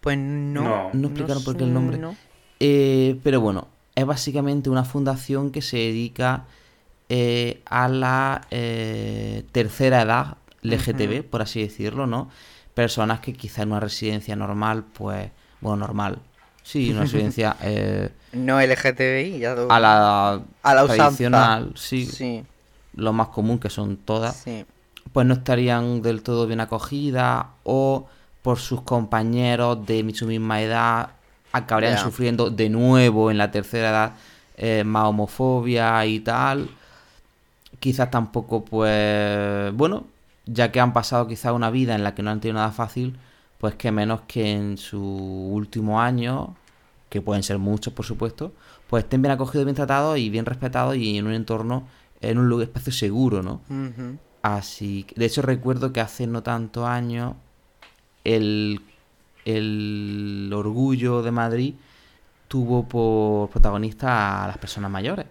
Pues 0.00 0.16
no. 0.18 0.62
No. 0.62 0.90
No 0.92 1.08
explicaron 1.08 1.44
por 1.44 1.56
qué 1.56 1.64
el 1.64 1.72
nombre. 1.74 1.98
no. 1.98 2.16
Eh, 2.58 3.20
pero 3.22 3.40
bueno, 3.42 3.68
es 3.94 4.06
básicamente 4.06 4.70
una 4.70 4.84
fundación 4.84 5.50
que 5.50 5.60
se 5.60 5.76
dedica 5.76 6.44
eh, 7.10 7.60
a 7.66 7.88
la 7.88 8.46
eh, 8.50 9.44
tercera 9.52 10.00
edad 10.02 10.36
LGTB, 10.62 11.22
por 11.22 11.42
así 11.42 11.60
decirlo, 11.60 12.06
¿no? 12.06 12.30
Personas 12.74 13.20
que 13.20 13.32
quizá 13.34 13.62
en 13.62 13.72
una 13.72 13.80
residencia 13.80 14.34
normal, 14.36 14.84
pues, 14.84 15.30
bueno, 15.60 15.76
normal. 15.76 16.18
Sí, 16.62 16.90
una 16.90 17.00
residencia 17.02 17.56
eh, 17.62 18.08
No 18.32 18.58
LGTBI, 18.60 19.38
ya 19.38 19.54
lo- 19.54 19.70
a 19.70 19.78
la, 19.78 20.40
A 20.62 20.74
la 20.74 20.84
usanza. 20.84 21.04
tradicional, 21.04 21.72
sí, 21.76 22.06
Sí, 22.06 22.42
lo 22.94 23.12
más 23.12 23.28
común 23.28 23.58
que 23.58 23.68
son 23.70 23.98
todas. 23.98 24.34
sí. 24.36 24.64
Pues 25.12 25.26
no 25.26 25.34
estarían 25.34 26.02
del 26.02 26.22
todo 26.22 26.46
bien 26.46 26.60
acogidas 26.60 27.46
o 27.64 28.06
por 28.42 28.58
sus 28.58 28.82
compañeros 28.82 29.84
de 29.86 30.12
su 30.14 30.26
misma 30.26 30.62
edad 30.62 31.10
acabarían 31.52 31.98
sufriendo 31.98 32.50
de 32.50 32.68
nuevo 32.68 33.30
en 33.30 33.38
la 33.38 33.50
tercera 33.50 33.90
edad 33.90 34.12
eh, 34.56 34.84
más 34.84 35.04
homofobia 35.06 36.04
y 36.06 36.20
tal. 36.20 36.68
Quizás 37.80 38.10
tampoco, 38.10 38.64
pues, 38.64 39.72
bueno, 39.74 40.04
ya 40.46 40.70
que 40.72 40.80
han 40.80 40.92
pasado 40.92 41.26
quizás 41.26 41.52
una 41.52 41.70
vida 41.70 41.94
en 41.94 42.04
la 42.04 42.14
que 42.14 42.22
no 42.22 42.30
han 42.30 42.40
tenido 42.40 42.54
nada 42.58 42.72
fácil, 42.72 43.18
pues 43.58 43.74
que 43.74 43.90
menos 43.90 44.22
que 44.26 44.52
en 44.52 44.78
su 44.78 45.00
último 45.02 46.00
año, 46.00 46.56
que 47.08 47.20
pueden 47.20 47.42
ser 47.42 47.58
muchos 47.58 47.92
por 47.92 48.06
supuesto, 48.06 48.52
pues 48.88 49.04
estén 49.04 49.22
bien 49.22 49.32
acogidos, 49.32 49.64
bien 49.64 49.76
tratados 49.76 50.18
y 50.18 50.30
bien 50.30 50.46
respetados 50.46 50.96
y 50.96 51.18
en 51.18 51.26
un 51.26 51.32
entorno, 51.32 51.86
en 52.20 52.38
un 52.38 52.48
lugar, 52.48 52.68
espacio 52.68 52.92
seguro, 52.92 53.42
¿no? 53.42 53.60
Así 54.46 55.02
que, 55.02 55.16
de 55.16 55.26
hecho 55.26 55.42
recuerdo 55.42 55.92
que 55.92 56.00
hace 56.00 56.24
no 56.28 56.44
tantos 56.44 56.86
años 56.86 57.34
el, 58.22 58.80
el 59.44 60.52
Orgullo 60.54 61.20
de 61.22 61.32
Madrid 61.32 61.74
tuvo 62.46 62.84
por 62.84 63.50
protagonista 63.50 64.44
a 64.44 64.46
las 64.46 64.56
personas 64.58 64.88
mayores. 64.88 65.26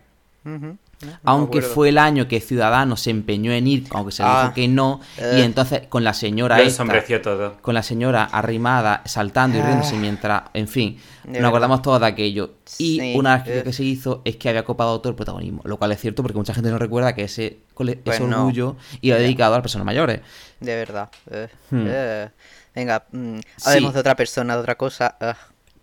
No 1.01 1.12
Aunque 1.23 1.62
fue 1.62 1.89
el 1.89 1.97
año 1.97 2.27
que 2.27 2.39
Ciudadanos 2.39 3.01
se 3.01 3.10
empeñó 3.12 3.51
en 3.51 3.67
ir, 3.67 3.88
aunque 3.91 4.12
se 4.12 4.23
le 4.23 4.29
Ah, 4.29 4.41
dijo 4.43 4.53
que 4.53 4.67
no, 4.67 5.01
y 5.17 5.21
eh. 5.21 5.43
entonces 5.43 5.81
con 5.89 6.03
la 6.03 6.13
señora 6.13 6.58
esta, 6.58 6.69
ensombreció 6.69 7.21
todo. 7.21 7.58
con 7.62 7.73
la 7.73 7.84
señora 7.84 8.23
arrimada, 8.23 9.01
saltando 9.05 9.58
y 9.58 9.62
riéndose 9.62 9.95
mientras, 9.97 10.43
en 10.53 10.67
fin, 10.67 10.97
Ah. 10.97 11.01
De 11.25 11.31
nos 11.31 11.34
verdad. 11.34 11.47
acordamos 11.49 11.81
todos 11.81 11.99
de 12.01 12.05
aquello. 12.05 12.51
Y 12.77 12.99
Sí, 12.99 13.13
una 13.17 13.31
de 13.31 13.36
las 13.38 13.43
críticas 13.43 13.62
eh. 13.62 13.63
que 13.69 13.73
se 13.73 13.84
hizo 13.84 14.21
es 14.25 14.36
que 14.36 14.47
había 14.49 14.63
copado 14.63 14.99
todo 15.01 15.10
el 15.10 15.15
protagonismo, 15.15 15.62
lo 15.65 15.77
cual 15.77 15.91
es 15.91 15.99
cierto 15.99 16.21
porque 16.21 16.38
mucha 16.38 16.53
gente 16.53 16.69
no 16.69 16.77
recuerda 16.77 17.13
que 17.15 17.23
ese, 17.23 17.60
Pues 17.73 17.97
ese 18.05 18.23
no. 18.27 18.41
orgullo 18.41 18.75
iba 19.01 19.17
dedicado 19.17 19.53
a 19.53 19.58
las 19.58 19.63
personas 19.63 19.86
mayores. 19.86 20.21
De 20.60 20.75
verdad. 20.75 21.10
eh, 21.31 21.47
Hmm. 21.71 21.86
eh. 21.88 22.29
Venga, 22.75 23.05
mm, 23.12 23.39
hablemos 23.65 23.89
Sí. 23.91 23.93
de 23.93 23.99
otra 23.99 24.15
persona, 24.15 24.53
de 24.55 24.60
otra 24.62 24.75
cosa. 24.75 25.15
ah. 25.19 25.36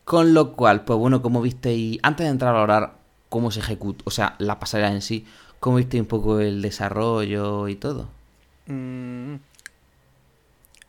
Con 0.04 0.32
lo 0.34 0.52
cual, 0.52 0.84
pues 0.84 0.98
bueno, 0.98 1.22
como 1.22 1.40
visteis, 1.42 1.98
antes 2.02 2.24
de 2.26 2.30
entrar 2.30 2.50
a 2.50 2.52
valorar 2.54 2.92
cómo 3.32 3.50
se 3.50 3.60
ejecuta, 3.60 4.02
o 4.06 4.12
sea, 4.12 4.36
la 4.38 4.60
pasarela 4.60 4.92
en 4.92 5.02
sí, 5.02 5.26
cómo 5.60 5.76
visteis 5.78 6.02
un 6.02 6.08
poco 6.08 6.40
el 6.40 6.62
desarrollo 6.62 7.68
y 7.68 7.76
todo. 7.76 8.08
Mm. 8.68 9.36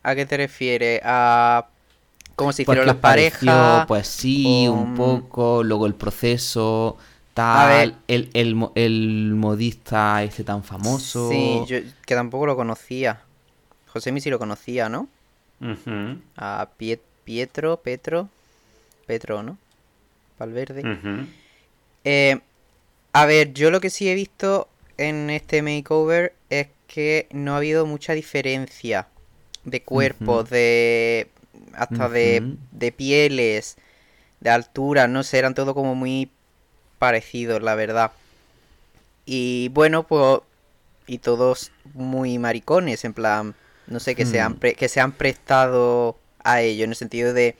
¿A 0.04 0.16
qué 0.16 0.26
te 0.26 0.38
refieres? 0.38 1.02
¿A 1.04 1.68
cómo 2.36 2.54
se 2.54 2.64
Pues, 2.64 2.80
hicieron 2.80 2.86
¿qué 2.86 2.88
las 2.88 2.98
parejas? 2.98 3.88
Pues 3.88 4.08
sí, 4.08 4.68
un 4.70 4.88
mm, 4.88 4.94
poco, 4.94 5.64
luego 5.64 5.86
el 5.86 5.96
proceso, 5.96 6.98
A 7.52 7.66
tal, 7.66 7.68
ver. 7.68 7.98
el, 8.08 8.30
el, 8.34 8.56
mo- 8.56 8.72
el 8.76 9.34
modista 9.36 10.24
este 10.24 10.44
tan 10.44 10.64
famoso. 10.64 11.22
Sí, 11.30 11.66
yo 11.68 11.80
que 12.06 12.16
tampoco 12.16 12.46
lo 12.46 12.56
conocía. 12.56 13.22
José 13.88 14.20
sí 14.22 14.30
lo 14.30 14.40
conocía, 14.40 14.90
¿no? 14.90 15.10
Ujú, 15.62 16.22
A 16.38 16.68
Pie- 16.78 17.00
Pietro, 17.24 17.78
Petro, 17.82 18.30
Petro, 19.08 19.44
¿no? 19.44 19.58
Valverde. 20.40 20.84
ujú. 20.84 21.26
Eh, 22.04 22.40
a 23.14 23.26
ver, 23.26 23.54
yo 23.54 23.72
lo 23.72 23.82
que 23.82 23.90
sí 23.90 24.10
he 24.10 24.16
visto 24.16 24.68
en 24.98 25.30
este 25.30 25.62
makeover 25.62 26.34
es 26.50 26.68
que 26.88 27.28
no 27.32 27.54
ha 27.54 27.58
habido 27.58 27.86
mucha 27.86 28.14
diferencia 28.14 29.08
de 29.66 29.84
cuerpos, 29.84 30.50
de 30.50 31.30
hasta 31.74 32.10
de, 32.10 32.44
de 32.72 32.92
pieles, 32.92 33.78
de 34.42 34.50
altura, 34.52 35.08
no 35.08 35.24
sé, 35.24 35.40
eran 35.40 35.56
todo 35.56 35.76
como 35.76 35.96
muy 35.96 36.32
parecidos, 37.00 37.62
la 37.64 37.76
verdad. 37.76 38.12
Y 39.26 39.70
bueno, 39.70 40.04
pues 40.04 40.42
y 41.08 41.20
todos 41.20 41.72
muy 41.94 42.40
maricones, 42.40 43.06
en 43.06 43.14
plan, 43.14 43.56
no 43.88 44.00
sé, 44.00 44.16
que 44.16 44.26
se 44.26 44.42
han 44.42 44.54
Hmm. 44.54 44.60
pre- 44.60 44.76
que 44.76 44.90
se 44.90 45.02
han 45.02 45.14
prestado 45.14 46.18
a 46.44 46.62
ello 46.62 46.86
en 46.86 46.92
el 46.92 46.96
sentido 46.96 47.34
de 47.34 47.56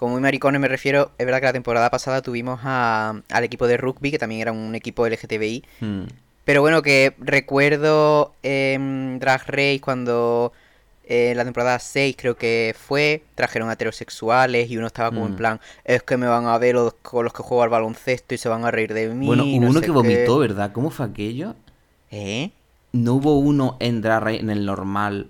como 0.00 0.12
muy 0.14 0.22
maricones 0.22 0.58
me 0.62 0.66
refiero, 0.68 1.10
es 1.18 1.26
verdad 1.26 1.40
que 1.40 1.46
la 1.46 1.52
temporada 1.52 1.90
pasada 1.90 2.22
tuvimos 2.22 2.60
a- 2.64 3.20
al 3.30 3.44
equipo 3.44 3.66
de 3.66 3.76
rugby, 3.76 4.10
que 4.10 4.18
también 4.18 4.40
era 4.40 4.50
un 4.50 4.74
equipo 4.74 5.04
LGTBI, 5.06 5.62
Hmm. 5.80 6.04
pero 6.46 6.62
bueno, 6.62 6.80
que 6.80 7.12
recuerdo 7.18 8.32
en 8.42 9.18
Drag 9.20 9.42
Race 9.46 9.80
cuando 9.82 10.52
eh, 11.04 11.32
en 11.32 11.36
la 11.38 11.44
temporada 11.44 11.78
6 11.80 12.14
creo 12.16 12.36
que 12.36 12.72
fue, 12.78 13.24
trajeron 13.34 13.68
a 13.68 13.72
heterosexuales 13.72 14.70
y 14.70 14.76
uno 14.78 14.86
estaba 14.86 15.10
como 15.10 15.26
en 15.26 15.32
Mm. 15.32 15.36
plan, 15.36 15.60
es 15.84 16.02
que 16.04 16.16
me 16.16 16.28
van 16.28 16.46
a 16.46 16.56
ver 16.56 16.76
los, 16.76 16.94
con 17.02 17.24
los 17.24 17.32
que 17.34 17.42
juego 17.42 17.64
al 17.64 17.68
baloncesto 17.68 18.32
y 18.34 18.38
se 18.38 18.48
van 18.48 18.64
a 18.64 18.70
reír 18.70 18.94
de 18.94 19.08
mí. 19.08 19.26
Bueno, 19.26 19.42
hubo 19.44 19.60
no 19.60 19.70
uno 19.70 19.80
que 19.80 19.90
vomitó, 19.90 20.34
qué". 20.36 20.40
¿verdad? 20.40 20.70
¿Cómo 20.72 20.90
fue 20.90 21.04
aquello? 21.06 21.56
¿Eh? 22.12 22.52
No 22.92 23.14
hubo 23.14 23.38
uno 23.38 23.76
en 23.80 24.00
Drag 24.02 24.22
Race, 24.22 24.38
en 24.40 24.50
el 24.50 24.64
normal, 24.64 25.26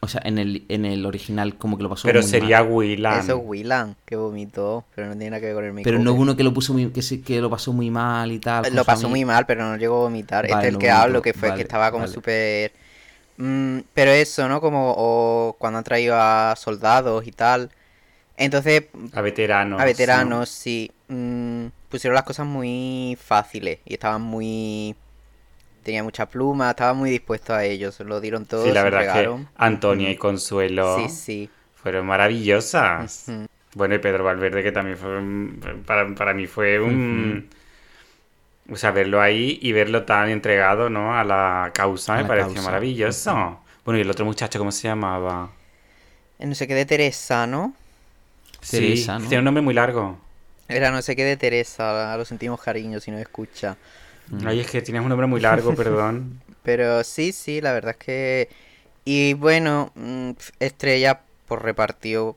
o 0.00 0.08
sea, 0.08 0.20
en 0.24 0.38
el, 0.38 0.64
en 0.68 0.84
el 0.84 1.06
original, 1.06 1.56
como 1.56 1.76
que 1.76 1.82
lo 1.82 1.88
pasó 1.88 2.08
Pero 2.08 2.20
muy 2.20 2.28
sería 2.30 2.62
mal. 2.62 2.72
Willan. 2.72 3.20
Eso 3.20 3.38
es 3.38 3.42
Willan, 3.44 3.96
que 4.04 4.16
vomitó, 4.16 4.84
pero 4.94 5.06
no 5.08 5.12
tiene 5.14 5.30
nada 5.30 5.40
que 5.40 5.46
ver 5.46 5.54
con 5.54 5.64
el 5.78 5.84
Pero 5.84 5.98
no 5.98 6.12
hubo 6.12 6.22
uno 6.22 6.36
que 6.36 6.44
lo 6.44 6.52
puso 6.52 6.72
muy, 6.74 6.90
que, 6.90 7.00
se- 7.02 7.22
que 7.22 7.40
lo 7.40 7.48
pasó 7.48 7.72
muy 7.72 7.90
mal 7.90 8.30
y 8.32 8.38
tal. 8.38 8.64
con 8.64 8.76
Lo 8.76 8.84
pasó 8.84 9.08
muy 9.08 9.24
mal, 9.24 9.46
pero 9.46 9.64
no 9.64 9.76
llegó 9.76 9.96
a 9.96 10.00
vomitar. 10.00 10.46
Vale, 10.48 10.52
este 10.54 10.66
es 10.68 10.72
el 10.74 10.78
que 10.78 10.86
vomitó, 10.88 11.02
hablo, 11.02 11.22
que 11.22 11.32
fue 11.32 11.48
vale, 11.48 11.56
que 11.56 11.62
estaba 11.62 11.90
como 11.90 12.02
vale. 12.04 12.14
súper... 12.14 12.72
Mm, 13.36 13.80
pero 13.94 14.10
eso, 14.12 14.48
¿no? 14.48 14.60
Como 14.60 14.94
o 14.96 15.56
cuando 15.58 15.78
han 15.78 15.84
traído 15.84 16.14
a 16.16 16.54
soldados 16.56 17.26
y 17.26 17.32
tal. 17.32 17.70
Entonces, 18.36 18.84
A 19.12 19.20
veteranos. 19.22 19.80
a 19.80 19.84
veteranos, 19.84 20.48
sí. 20.48 20.90
mm, 21.08 21.66
pusieron 21.88 22.14
las 22.14 22.24
cosas 22.24 22.46
muy 22.46 23.16
fáciles 23.20 23.78
y 23.84 23.94
estaban 23.94 24.22
muy... 24.22 24.94
tenía 25.84 26.02
mucha 26.02 26.26
pluma, 26.26 26.70
estaba 26.70 26.94
muy 26.94 27.10
dispuesto 27.10 27.54
a 27.54 27.64
ello, 27.64 27.92
se 27.92 28.04
lo 28.04 28.20
dieron 28.20 28.46
todo, 28.46 28.64
Sí, 28.64 28.72
la 28.72 28.82
verdad 28.82 29.12
que. 29.12 29.44
Antonia 29.56 30.10
y 30.10 30.16
Consuelo 30.16 30.96
Sí, 30.96 31.08
sí. 31.08 31.50
fueron 31.76 32.06
maravillosas. 32.06 33.30
Bueno, 33.74 33.94
y 33.96 33.98
Pedro 33.98 34.24
Valverde, 34.24 34.62
que 34.62 34.72
también 34.72 34.96
fue 34.96 35.18
un- 35.18 35.60
para, 35.86 36.14
para 36.14 36.34
mí 36.34 36.46
fue 36.46 36.80
un... 36.80 37.48
O 38.70 38.76
sea, 38.76 38.92
verlo 38.92 39.20
ahí 39.20 39.58
y 39.62 39.72
verlo 39.72 40.04
tan 40.04 40.28
entregado, 40.30 40.88
¿no? 40.88 41.14
A 41.16 41.24
la 41.24 41.70
causa 41.74 42.14
A 42.14 42.16
me 42.16 42.22
la 42.22 42.28
pareció 42.28 42.54
causa. 42.54 42.62
maravilloso. 42.62 43.60
Bueno, 43.84 43.98
y 43.98 44.02
el 44.02 44.10
otro 44.10 44.24
muchacho, 44.24 44.58
¿cómo 44.58 44.72
se 44.72 44.88
llamaba? 44.88 45.50
No 46.38 46.54
sé 46.54 46.66
qué 46.68 46.74
de 46.74 46.86
Teresa, 46.86 47.46
¿no? 47.46 47.74
Teresa, 48.70 49.18
sí, 49.18 49.22
¿no? 49.22 49.28
tiene 49.28 49.38
un 49.40 49.44
nombre 49.44 49.62
muy 49.62 49.74
largo. 49.74 50.18
Era 50.68 50.90
no 50.90 51.00
sé 51.02 51.14
qué 51.16 51.24
de 51.24 51.36
Teresa, 51.36 52.16
lo 52.16 52.24
sentimos 52.24 52.60
cariño 52.60 53.00
si 53.00 53.10
no 53.10 53.18
escucha. 53.18 53.76
Ay, 54.44 54.60
es 54.60 54.70
que 54.70 54.82
tienes 54.82 55.02
un 55.02 55.08
nombre 55.08 55.26
muy 55.26 55.40
largo, 55.40 55.74
perdón. 55.76 56.40
Pero 56.62 57.04
sí, 57.04 57.32
sí, 57.32 57.60
la 57.60 57.72
verdad 57.72 57.92
es 57.98 58.04
que... 58.04 58.48
Y 59.04 59.34
bueno, 59.34 59.92
mm, 59.94 60.30
Estrella 60.60 61.20
por 61.46 61.62
repartió, 61.62 62.36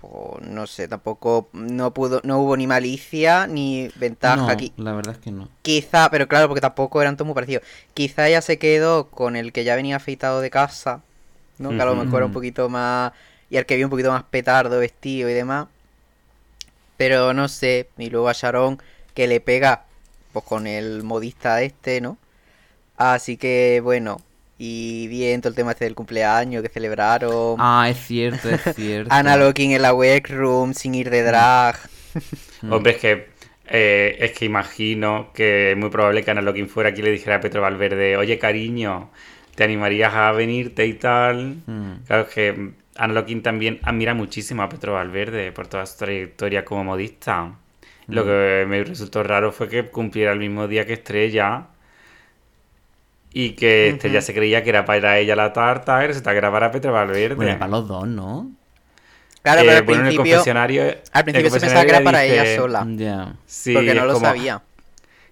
pues, 0.00 0.46
no 0.48 0.66
sé, 0.66 0.88
tampoco 0.88 1.48
no 1.52 1.92
pudo, 1.94 2.20
no 2.24 2.40
hubo 2.40 2.56
ni 2.56 2.66
malicia 2.66 3.46
ni 3.46 3.88
ventaja 3.96 4.36
No, 4.36 4.48
aquí. 4.48 4.72
la 4.76 4.92
verdad 4.94 5.14
es 5.14 5.20
que 5.20 5.30
no. 5.30 5.48
Quizá, 5.62 6.10
pero 6.10 6.26
claro, 6.26 6.48
porque 6.48 6.60
tampoco 6.60 7.00
eran 7.00 7.16
todos 7.16 7.26
muy 7.26 7.34
parecidos. 7.34 7.62
Quizá 7.94 8.26
ella 8.28 8.40
se 8.42 8.58
quedó 8.58 9.06
con 9.10 9.36
el 9.36 9.52
que 9.52 9.62
ya 9.62 9.76
venía 9.76 9.96
afeitado 9.96 10.40
de 10.40 10.50
casa, 10.50 11.02
¿no? 11.58 11.70
Que 11.70 11.80
a 11.82 11.84
lo 11.84 11.94
mejor 11.94 12.16
era 12.16 12.26
un 12.26 12.32
poquito 12.32 12.68
más... 12.68 13.12
Y 13.48 13.56
al 13.56 13.66
que 13.66 13.76
vio 13.76 13.86
un 13.86 13.90
poquito 13.90 14.10
más 14.10 14.22
petardo, 14.24 14.78
vestido 14.78 15.28
y 15.28 15.34
demás. 15.34 15.66
Pero 16.96 17.32
no 17.32 17.48
sé. 17.48 17.88
Y 17.98 18.10
luego 18.10 18.28
a 18.28 18.32
Sharon, 18.32 18.80
que 19.14 19.26
le 19.26 19.40
pega, 19.40 19.84
pues 20.32 20.44
con 20.44 20.66
el 20.66 21.02
modista 21.02 21.62
este, 21.62 22.00
¿no? 22.00 22.18
Así 22.96 23.36
que, 23.36 23.80
bueno. 23.82 24.18
Y 24.62 25.08
bien, 25.08 25.40
todo 25.40 25.48
el 25.48 25.54
tema 25.54 25.70
este 25.70 25.86
del 25.86 25.94
cumpleaños 25.94 26.62
que 26.62 26.68
celebraron. 26.68 27.56
Ah, 27.58 27.88
es 27.88 27.96
cierto, 27.98 28.50
es 28.50 28.60
cierto. 28.76 29.10
Ana 29.10 29.36
Locking 29.36 29.72
en 29.72 29.80
la 29.80 29.94
workroom 29.94 30.74
sin 30.74 30.94
ir 30.94 31.08
de 31.08 31.22
drag. 31.22 31.78
Hombre, 32.70 32.92
es 32.92 32.98
que 32.98 33.30
eh, 33.72 34.16
es 34.18 34.32
que 34.32 34.44
imagino 34.44 35.30
que 35.32 35.70
es 35.72 35.76
muy 35.76 35.90
probable 35.90 36.24
que 36.24 36.30
Ana 36.32 36.42
fuera 36.66 36.90
aquí 36.90 37.00
y 37.00 37.04
le 37.04 37.12
dijera 37.12 37.36
a 37.36 37.40
Petro 37.40 37.62
Valverde, 37.62 38.16
oye 38.16 38.36
cariño, 38.38 39.10
¿te 39.54 39.62
animarías 39.62 40.12
a 40.12 40.32
venirte 40.32 40.86
y 40.86 40.94
tal? 40.94 41.62
Mm. 41.66 42.04
Claro 42.06 42.22
es 42.22 42.34
que 42.34 42.72
Ana 42.96 43.24
también 43.42 43.78
admira 43.84 44.12
muchísimo 44.12 44.62
a 44.62 44.68
Petro 44.68 44.94
Valverde 44.94 45.52
por 45.52 45.68
toda 45.68 45.86
su 45.86 45.98
trayectoria 45.98 46.64
como 46.64 46.82
modista. 46.82 47.54
Lo 48.10 48.24
que 48.24 48.64
me 48.68 48.82
resultó 48.84 49.22
raro 49.22 49.52
fue 49.52 49.68
que 49.68 49.86
cumpliera 49.88 50.32
el 50.32 50.38
mismo 50.38 50.66
día 50.68 50.86
que 50.86 50.94
Estrella 50.94 51.66
y 53.32 53.50
que 53.50 53.90
Estrella 53.90 54.20
se 54.22 54.34
creía 54.34 54.62
que 54.64 54.70
era 54.70 54.84
para 54.84 55.18
ella 55.18 55.36
la 55.36 55.52
tarta 55.52 56.02
y 56.04 56.08
resulta 56.08 56.32
que 56.32 56.38
era 56.38 56.50
para 56.50 56.70
Petro 56.70 56.92
Valverde. 56.92 57.34
Bueno, 57.36 57.58
para 57.58 57.70
los 57.70 57.86
dos, 57.86 58.06
¿no? 58.08 58.50
Claro, 59.42 59.60
Eh, 59.62 59.64
pero 59.64 59.78
al 59.78 59.84
bueno, 59.84 60.00
en 60.02 60.06
el 60.06 60.14
principio, 60.14 60.36
confesionario, 60.36 60.82
al 60.82 60.88
el 60.90 61.24
principio 61.24 61.50
se 61.50 61.60
pensaba 61.60 61.84
que 61.84 61.90
era 61.90 62.00
para 62.02 62.24
ella 62.24 62.56
sola. 62.56 62.86
Ya. 62.96 63.34
Sí, 63.46 63.72
porque 63.72 63.94
no 63.94 64.04
lo 64.06 64.14
como- 64.14 64.26
sabía. 64.26 64.62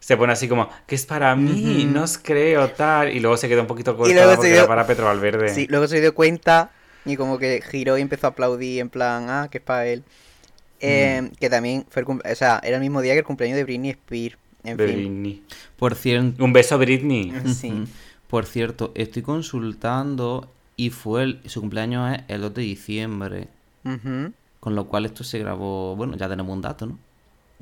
Se 0.01 0.17
pone 0.17 0.33
así 0.33 0.49
como, 0.49 0.71
que 0.87 0.95
es 0.95 1.05
para 1.05 1.35
mí, 1.35 1.85
no 1.93 2.05
os 2.05 2.17
creo, 2.19 2.71
tal. 2.71 3.11
Y 3.14 3.21
luego 3.21 3.37
se 3.37 3.49
quedó 3.49 3.61
un 3.62 3.67
poquito 3.67 3.97
cortada 3.97 4.37
porque 4.37 4.49
dio- 4.51 4.59
era 4.61 4.69
para 4.69 4.87
Petro 4.87 5.05
Valverde. 5.07 5.49
Sí, 5.51 5.67
luego 5.69 5.88
se 5.88 6.01
dio 6.01 6.14
cuenta 6.14 6.71
y 7.05 7.17
como 7.17 7.37
que 7.37 7.61
giró 7.69 7.99
y 7.99 8.03
empezó 8.03 8.29
a 8.29 8.31
aplaudir 8.31 8.81
en 8.81 8.88
plan, 8.91 9.29
ah, 9.29 9.49
que 9.51 9.59
es 9.59 9.64
para 9.64 9.87
él. 9.87 10.05
Eh, 10.81 11.31
Que 11.41 11.51
también 11.51 11.85
fue 11.91 12.01
el 12.03 12.07
cumple- 12.07 12.33
o 12.33 12.35
sea, 12.35 12.61
era 12.62 12.77
el 12.77 12.83
mismo 12.83 13.01
día 13.01 13.12
que 13.14 13.21
el 13.21 13.25
cumpleaños 13.25 13.57
de 13.57 13.64
Britney 13.64 13.91
Spears. 13.91 14.37
En 14.64 14.77
De 14.77 14.87
fin. 14.87 14.97
Britney. 14.97 15.43
Por 15.77 15.95
cierto, 15.95 16.45
Un 16.45 16.53
beso, 16.53 16.79
Britney. 16.79 17.33
Sí. 17.55 17.85
Por 18.29 18.45
cierto, 18.45 18.93
estoy 18.95 19.23
consultando 19.23 20.53
y 20.77 20.91
fue 20.91 21.23
el- 21.25 21.41
su 21.47 21.61
cumpleaños 21.61 22.12
es 22.14 22.25
el 22.29 22.41
2 22.43 22.55
de 22.55 22.62
diciembre, 22.62 23.49
con 24.61 24.75
lo 24.75 24.87
cual 24.87 25.07
esto 25.07 25.25
se 25.25 25.38
grabó, 25.38 25.97
bueno, 25.97 26.17
ya 26.17 26.29
tenemos 26.29 26.55
un 26.55 26.61
dato, 26.62 26.87
¿no? 26.87 26.99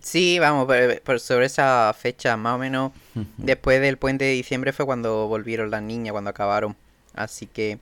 Sí, 0.02 0.38
vamos, 0.38 0.66
por, 0.66 1.00
por 1.02 1.20
sobre 1.20 1.46
esa 1.46 1.94
fecha, 1.98 2.36
más 2.36 2.56
o 2.56 2.58
menos 2.58 2.92
después 3.38 3.80
del 3.80 3.96
puente 3.96 4.24
de 4.24 4.32
diciembre 4.32 4.72
fue 4.72 4.84
cuando 4.86 5.28
volvieron 5.28 5.70
las 5.70 5.82
niñas, 5.82 6.12
cuando 6.12 6.30
acabaron. 6.30 6.76
Así 7.14 7.46
que 7.46 7.78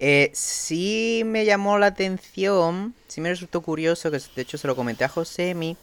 eh, 0.00 0.30
sí 0.34 1.22
me 1.24 1.44
llamó 1.44 1.78
la 1.78 1.86
atención, 1.86 2.94
sí 3.08 3.20
me 3.20 3.28
resultó 3.30 3.60
curioso, 3.62 4.10
que 4.10 4.18
de 4.34 4.42
hecho 4.42 4.58
se 4.58 4.66
lo 4.66 4.76
comenté 4.76 5.04
a 5.04 5.08
Josemi, 5.08 5.76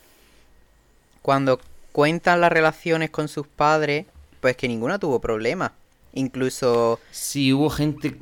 cuando 1.22 1.60
cuentan 1.92 2.42
las 2.42 2.52
relaciones 2.52 3.10
con 3.10 3.28
sus 3.28 3.48
padres, 3.48 4.06
pues 4.40 4.56
que 4.56 4.68
ninguna 4.68 5.00
tuvo 5.00 5.20
problemas. 5.20 5.72
Incluso, 6.14 7.00
Sí, 7.12 7.54
hubo 7.54 7.70
gente. 7.70 8.18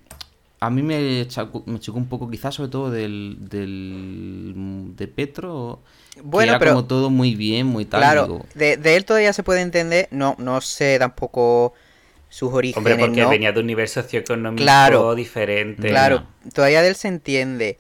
A 0.60 0.70
mí 0.70 0.84
me 0.84 1.26
chocó, 1.28 1.64
me 1.66 1.80
chocó 1.80 1.98
un 1.98 2.08
poco, 2.08 2.30
quizás, 2.30 2.56
sobre 2.56 2.70
todo 2.70 2.92
del, 2.92 3.38
del 3.40 4.54
de 4.98 5.08
Petro. 5.08 5.80
que 6.14 6.22
Bueno, 6.22 6.52
era 6.52 6.60
pero- 6.60 6.72
como 6.74 6.86
todo 6.86 7.10
muy 7.10 7.34
bien, 7.36 7.66
muy 7.66 7.86
tal. 7.86 8.02
claro, 8.02 8.46
de, 8.56 8.76
de 8.78 8.96
él 8.98 9.06
todavía 9.06 9.32
se 9.34 9.42
puede 9.44 9.62
entender, 9.62 10.08
no, 10.12 10.36
no 10.38 10.60
sé 10.62 11.00
tampoco 11.00 11.74
sus 12.30 12.54
orígenes, 12.54 12.78
Hombre, 12.78 12.96
porque 12.98 13.22
¿no? 13.22 13.30
venía 13.30 13.52
de 13.52 13.60
un 13.60 13.68
nivel 13.68 13.88
socioeconómico 13.88 14.64
Claro. 14.64 15.16
diferente. 15.16 15.90
Claro, 15.90 16.26
todavía 16.54 16.82
de 16.82 16.90
él 16.90 16.96
se 16.96 17.08
entiende. 17.08 17.78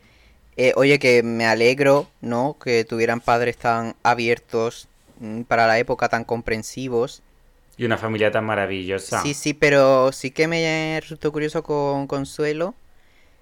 Eh, 0.57 0.73
oye, 0.75 0.99
que 0.99 1.23
me 1.23 1.45
alegro, 1.45 2.09
¿no? 2.21 2.57
Que 2.61 2.83
tuvieran 2.83 3.21
padres 3.21 3.57
tan 3.57 3.95
abiertos 4.03 4.87
mm, 5.19 5.43
para 5.43 5.67
la 5.67 5.79
época, 5.79 6.09
tan 6.09 6.25
comprensivos. 6.25 7.21
Y 7.77 7.85
una 7.85 7.97
familia 7.97 8.29
tan 8.31 8.43
maravillosa. 8.45 9.21
Sí, 9.21 9.33
sí, 9.33 9.53
pero 9.53 10.11
sí 10.11 10.31
que 10.31 10.47
me 10.49 10.99
resultó 10.99 11.31
curioso 11.31 11.63
con 11.63 12.07
Consuelo. 12.07 12.73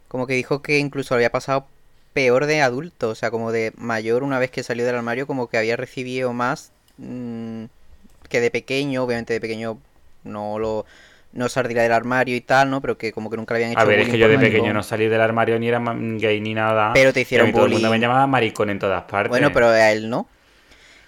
Como 0.10 0.28
que 0.28 0.36
dijo 0.36 0.62
que 0.62 0.78
incluso 0.78 1.16
había 1.16 1.32
pasado 1.32 1.68
peor 2.14 2.46
de 2.46 2.62
adulto, 2.62 3.10
o 3.10 3.16
sea, 3.16 3.32
como 3.32 3.52
de 3.52 3.74
mayor 3.78 4.24
una 4.24 4.40
vez 4.40 4.52
que 4.52 4.62
salió 4.64 4.86
del 4.86 4.96
armario, 4.96 5.26
como 5.26 5.48
que 5.48 5.58
había 5.58 5.76
recibido 5.76 6.34
más 6.34 6.72
mm, 6.98 7.64
que 8.30 8.42
de 8.42 8.52
pequeño. 8.52 9.04
Obviamente 9.04 9.34
de 9.34 9.42
pequeño 9.42 9.80
no 10.28 10.60
lo 10.60 10.86
no 11.34 11.50
saldría 11.50 11.84
del 11.84 11.92
armario 11.92 12.36
y 12.36 12.42
tal, 12.42 12.70
¿no? 12.70 12.82
Pero 12.82 12.98
que 12.98 13.12
como 13.12 13.30
que 13.30 13.38
nunca 13.38 13.54
le 13.54 13.58
habían 13.60 13.72
hecho 13.72 13.80
A 13.82 13.84
ver, 13.86 14.00
es 14.00 14.06
bullying 14.08 14.12
que 14.14 14.18
yo 14.20 14.28
de 14.28 14.38
maricón. 14.38 14.54
pequeño 14.54 14.74
no 14.74 14.82
salí 14.84 15.08
del 15.08 15.22
armario 15.22 15.60
ni 15.60 15.68
era 15.68 15.80
gay 15.80 16.40
ni 16.42 16.54
nada. 16.54 16.92
Pero 16.94 17.14
te 17.14 17.20
a 17.20 17.24
hicieron 17.24 17.52
todo 17.52 17.66
el 17.66 17.72
mundo 17.74 17.88
me 17.88 17.90
bullying. 17.90 18.02
llamaba 18.02 18.26
maricón 18.28 18.70
en 18.70 18.80
todas 18.80 19.04
partes. 19.04 19.30
Bueno, 19.30 19.52
pero 19.54 19.68
a 19.68 19.92
él 19.92 20.10
no. 20.10 20.28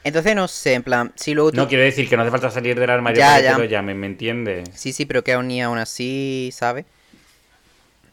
Entonces 0.04 0.36
no 0.36 0.48
sé, 0.48 0.74
en 0.76 0.84
plan, 0.84 1.12
si 1.16 1.34
luego 1.34 1.52
tú... 1.52 1.58
No 1.58 1.68
quiero 1.68 1.84
decir 1.84 2.08
que 2.08 2.16
no 2.16 2.22
hace 2.24 2.32
falta 2.32 2.50
salir 2.52 2.80
del 2.80 2.90
armario 2.90 3.20
Ya, 3.20 3.28
para 3.28 3.38
que 3.38 3.44
ya. 3.44 3.56
te 3.56 3.60
lo 3.60 3.66
llamen, 3.66 4.00
¿me 4.00 4.08
entiendes? 4.08 4.70
Sí, 4.74 4.94
sí, 4.94 5.06
pero 5.06 5.24
que 5.24 5.34
aún 5.34 5.48
ni 5.48 5.62
aún 5.62 5.78
así, 5.78 6.52
¿sabes? 6.54 6.86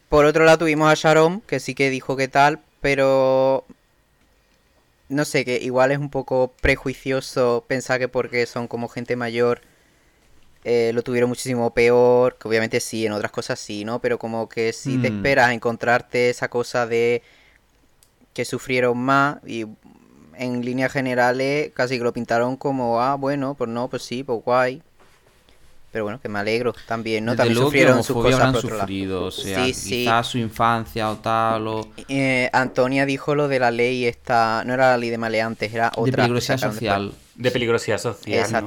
Por 0.09 0.25
otro 0.25 0.43
lado 0.45 0.59
tuvimos 0.59 0.91
a 0.91 0.95
Sharon, 0.95 1.41
que 1.41 1.59
sí 1.59 1.75
que 1.75 1.89
dijo 1.89 2.15
que 2.17 2.27
tal, 2.27 2.59
pero... 2.81 3.65
No 5.09 5.23
sé, 5.23 5.45
que 5.45 5.57
igual 5.61 5.91
es 5.91 5.99
un 5.99 6.09
poco 6.09 6.53
prejuicioso 6.61 7.63
pensar 7.67 7.99
que 7.99 8.09
porque 8.09 8.45
son 8.45 8.67
como 8.67 8.89
gente 8.89 9.15
mayor 9.15 9.61
eh, 10.69 10.91
lo 10.93 11.01
tuvieron 11.01 11.29
muchísimo 11.29 11.73
peor, 11.73 12.35
que 12.37 12.45
obviamente 12.49 12.81
sí, 12.81 13.05
en 13.05 13.13
otras 13.13 13.31
cosas 13.31 13.57
sí, 13.57 13.85
¿no? 13.85 13.99
Pero 13.99 14.19
como 14.19 14.49
que 14.49 14.73
si 14.73 14.97
te 14.97 15.09
Mm. 15.09 15.15
esperas 15.15 15.51
encontrarte 15.53 16.29
esa 16.29 16.49
cosa 16.49 16.85
de 16.85 17.21
que 18.33 18.43
sufrieron 18.43 18.97
más 18.97 19.37
y 19.47 19.65
en 20.35 20.65
líneas 20.65 20.91
generales 20.91 21.71
casi 21.73 21.97
que 21.97 22.03
lo 22.03 22.11
pintaron 22.11 22.57
como, 22.57 23.01
ah, 23.01 23.15
bueno, 23.15 23.55
pues 23.55 23.69
no, 23.69 23.87
pues 23.87 24.03
sí, 24.03 24.23
pues 24.23 24.43
guay. 24.43 24.81
Pero 25.93 26.03
bueno, 26.03 26.19
que 26.21 26.27
me 26.27 26.39
alegro 26.39 26.75
también, 26.85 27.23
¿no? 27.23 27.31
desde 27.31 27.37
También 27.37 27.55
luego 27.55 27.71
que 27.71 27.77
sufrieron 27.77 28.03
sus 28.03 28.15
cosas 28.17 28.33
habrán 28.33 28.51
por 28.51 28.59
otro 28.59 28.71
lado. 28.75 28.81
sufrido, 28.81 29.25
o 29.25 29.31
sea, 29.31 29.65
Sí, 29.65 29.73
sí. 29.73 30.09
su 30.23 30.37
infancia 30.37 31.09
o 31.09 31.15
tal, 31.17 31.65
o 31.67 31.87
Eh, 32.09 32.49
Antonia 32.51 33.05
dijo 33.05 33.35
lo 33.35 33.47
de 33.47 33.59
la 33.59 33.71
ley 33.71 34.05
esta, 34.05 34.63
no 34.65 34.73
era 34.73 34.91
la 34.91 34.97
ley 34.97 35.09
de 35.09 35.17
maleantes, 35.17 35.73
era 35.73 35.91
otra. 35.95 36.03
de 36.11 36.11
peligrosidad 36.11 36.57
social. 36.73 37.13
De 37.35 37.51
peligrosidad 37.51 37.97
social. 37.99 38.35
¿no? 38.51 38.57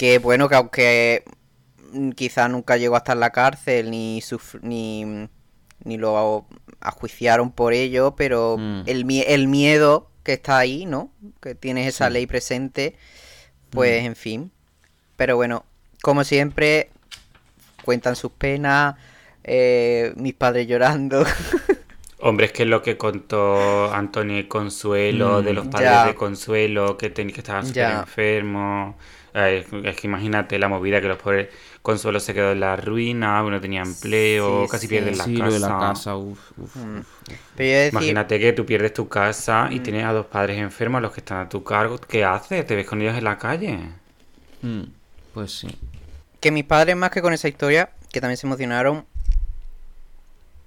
Que 0.00 0.18
bueno, 0.18 0.48
que 0.48 0.54
aunque 0.54 1.24
mm, 1.92 2.12
quizá 2.12 2.48
nunca 2.48 2.78
llegó 2.78 2.94
a 2.94 2.98
estar 2.98 3.14
en 3.16 3.20
la 3.20 3.32
cárcel, 3.32 3.90
ni 3.90 4.22
ni, 4.62 5.28
ni 5.84 5.98
lo 5.98 6.46
ajuiciaron 6.80 7.52
por 7.52 7.74
ello, 7.74 8.16
pero 8.16 8.56
Mm. 8.58 8.84
el, 8.86 9.04
el 9.26 9.46
miedo 9.46 10.08
que 10.22 10.32
está 10.32 10.56
ahí, 10.56 10.86
¿no? 10.86 11.10
Que 11.42 11.54
tienes 11.54 11.86
esa 11.86 12.06
Sí. 12.06 12.14
ley 12.14 12.26
presente, 12.26 12.96
pues 13.68 14.02
Mm. 14.02 14.06
en 14.06 14.16
fin. 14.16 14.50
Pero 15.16 15.36
bueno, 15.36 15.66
como 16.00 16.24
siempre, 16.24 16.88
cuentan 17.84 18.16
sus 18.16 18.32
penas, 18.32 18.94
eh, 19.44 20.14
mis 20.16 20.32
padres 20.32 20.66
llorando. 20.66 21.24
Hombre, 22.22 22.46
es 22.46 22.52
que 22.52 22.62
es 22.62 22.68
lo 22.70 22.80
que 22.80 22.96
contó 22.96 23.92
Antonio 23.92 24.46
Consuelo, 24.48 25.42
Mm, 25.42 25.44
de 25.44 25.52
los 25.52 25.66
padres 25.68 25.90
ya. 25.90 26.06
de 26.06 26.14
Consuelo, 26.14 26.96
que, 26.96 27.10
ten- 27.10 27.30
que 27.30 27.40
estaban 27.40 27.66
súper 27.66 27.90
enfermos. 27.90 28.94
Eh, 29.34 29.64
es 29.84 29.96
que 29.96 30.06
imagínate 30.08 30.58
la 30.58 30.68
movida 30.68 31.00
que 31.00 31.06
los 31.08 31.18
pobres 31.18 31.48
Consuelo 31.82 32.18
se 32.20 32.34
quedó 32.34 32.52
en 32.52 32.60
la 32.60 32.76
ruina, 32.76 33.42
no 33.42 33.60
tenía 33.60 33.82
empleo, 33.82 34.64
Sí, 34.64 34.70
casi 34.70 34.86
sí. 34.86 34.88
pierden 34.88 35.16
la 35.16 35.24
sí, 35.24 35.34
casa. 35.34 35.46
lo 35.46 35.52
de 35.52 35.58
la 35.60 35.68
casa, 35.78 36.16
uf, 36.16 36.38
uf, 36.58 36.76
Mm. 36.76 36.98
uf. 36.98 37.06
Decir, 37.56 37.92
Imagínate 37.92 38.38
que 38.40 38.52
tú 38.52 38.66
pierdes 38.66 38.92
tu 38.92 39.08
casa 39.08 39.66
Mm. 39.70 39.72
y 39.72 39.80
tienes 39.80 40.04
a 40.04 40.12
dos 40.12 40.26
padres 40.26 40.58
enfermos, 40.58 41.00
los 41.00 41.12
que 41.12 41.20
están 41.20 41.38
a 41.38 41.48
tu 41.48 41.62
cargo. 41.64 41.98
¿Qué 41.98 42.24
haces? 42.24 42.66
¿Te 42.66 42.74
ves 42.74 42.86
con 42.86 43.00
ellos 43.00 43.16
en 43.16 43.24
la 43.24 43.38
calle? 43.38 43.78
Mm, 44.62 44.82
Pues 45.32 45.52
sí. 45.58 45.68
que 46.40 46.50
mis 46.50 46.64
padres, 46.64 46.96
más 46.96 47.10
que 47.10 47.22
con 47.22 47.32
esa 47.32 47.48
historia, 47.48 47.90
que 48.12 48.20
también 48.20 48.36
se 48.36 48.46
emocionaron, 48.46 49.04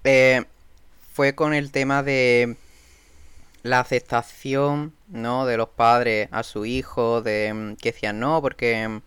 eh, 0.04 0.44
fue 1.14 1.36
con 1.36 1.54
el 1.54 1.72
tema 1.72 2.04
de 2.04 2.56
la 3.64 3.80
aceptación, 3.80 4.94
¿no? 5.14 5.46
De 5.46 5.58
los 5.58 5.70
padres 5.70 6.28
a 6.32 6.44
su 6.44 6.66
hijo, 6.66 7.22
de 7.22 7.54
mm, 7.54 7.76
que 7.78 7.92
decían 7.94 8.20
no, 8.20 8.42
porque 8.42 8.88
mm, 8.88 9.02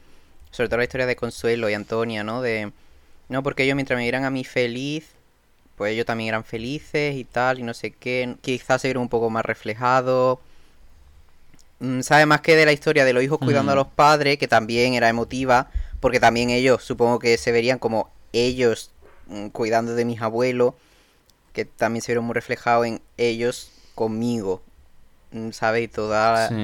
sobre 0.50 0.68
todo 0.68 0.78
la 0.78 0.84
historia 0.84 1.06
de 1.06 1.16
Consuelo 1.16 1.68
y 1.68 1.74
Antonia, 1.74 2.24
¿no? 2.24 2.40
De 2.42 2.72
no, 3.28 3.42
porque 3.42 3.64
ellos 3.64 3.74
mientras 3.76 3.98
me 3.98 4.04
vieran 4.04 4.24
a 4.24 4.30
mí 4.30 4.44
feliz, 4.44 5.08
pues 5.76 5.92
ellos 5.92 6.06
también 6.06 6.28
eran 6.28 6.44
felices 6.44 7.16
y 7.16 7.24
tal, 7.24 7.58
y 7.58 7.62
no 7.64 7.74
sé 7.74 7.90
qué, 7.92 8.36
quizás 8.40 8.82
se 8.82 8.88
vieron 8.88 9.02
un 9.02 9.08
poco 9.08 9.30
más 9.30 9.44
reflejados. 9.44 10.38
Mm, 11.80 12.00
Sabe 12.00 12.26
más 12.26 12.40
que 12.40 12.56
de 12.56 12.64
la 12.66 12.72
historia 12.72 13.04
de 13.04 13.12
los 13.12 13.22
hijos 13.22 13.38
cuidando 13.38 13.72
a 13.72 13.74
los 13.74 13.88
padres, 13.88 14.38
que 14.38 14.48
también 14.48 14.94
era 14.94 15.08
emotiva, 15.08 15.70
porque 16.00 16.20
también 16.20 16.50
ellos, 16.50 16.82
supongo 16.84 17.18
que 17.18 17.36
se 17.38 17.52
verían 17.52 17.78
como 17.78 18.10
ellos 18.32 18.90
cuidando 19.52 19.94
de 19.94 20.04
mis 20.04 20.22
abuelos, 20.22 20.74
que 21.52 21.64
también 21.64 22.02
se 22.02 22.12
vieron 22.12 22.24
muy 22.24 22.34
reflejados 22.34 22.86
en 22.86 23.00
ellos 23.16 23.72
conmigo, 23.94 24.62
¿sabes? 25.52 25.84
Y 25.84 25.88
toda 25.88 26.48
Sí. 26.48 26.54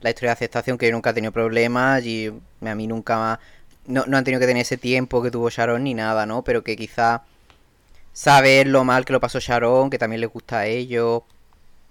la 0.00 0.10
historia 0.10 0.30
de 0.30 0.32
aceptación, 0.32 0.78
que 0.78 0.86
yo 0.86 0.92
nunca 0.92 1.10
he 1.10 1.14
tenido 1.14 1.32
problemas 1.32 2.04
y 2.04 2.32
a 2.64 2.74
mí 2.74 2.86
nunca 2.86 3.18
más... 3.18 3.38
No, 3.86 4.04
no 4.06 4.16
han 4.18 4.24
tenido 4.24 4.40
que 4.40 4.46
tener 4.46 4.62
ese 4.62 4.76
tiempo 4.76 5.22
que 5.22 5.30
tuvo 5.30 5.48
Sharon 5.50 5.82
ni 5.84 5.94
nada, 5.94 6.26
¿no? 6.26 6.42
Pero 6.42 6.62
que 6.62 6.76
quizá 6.76 7.22
saber 8.12 8.66
lo 8.68 8.84
mal 8.84 9.04
que 9.04 9.12
lo 9.12 9.20
pasó 9.20 9.38
Sharon, 9.40 9.90
que 9.90 9.98
también 9.98 10.20
les 10.20 10.30
gusta 10.30 10.60
a 10.60 10.66
ellos, 10.66 11.22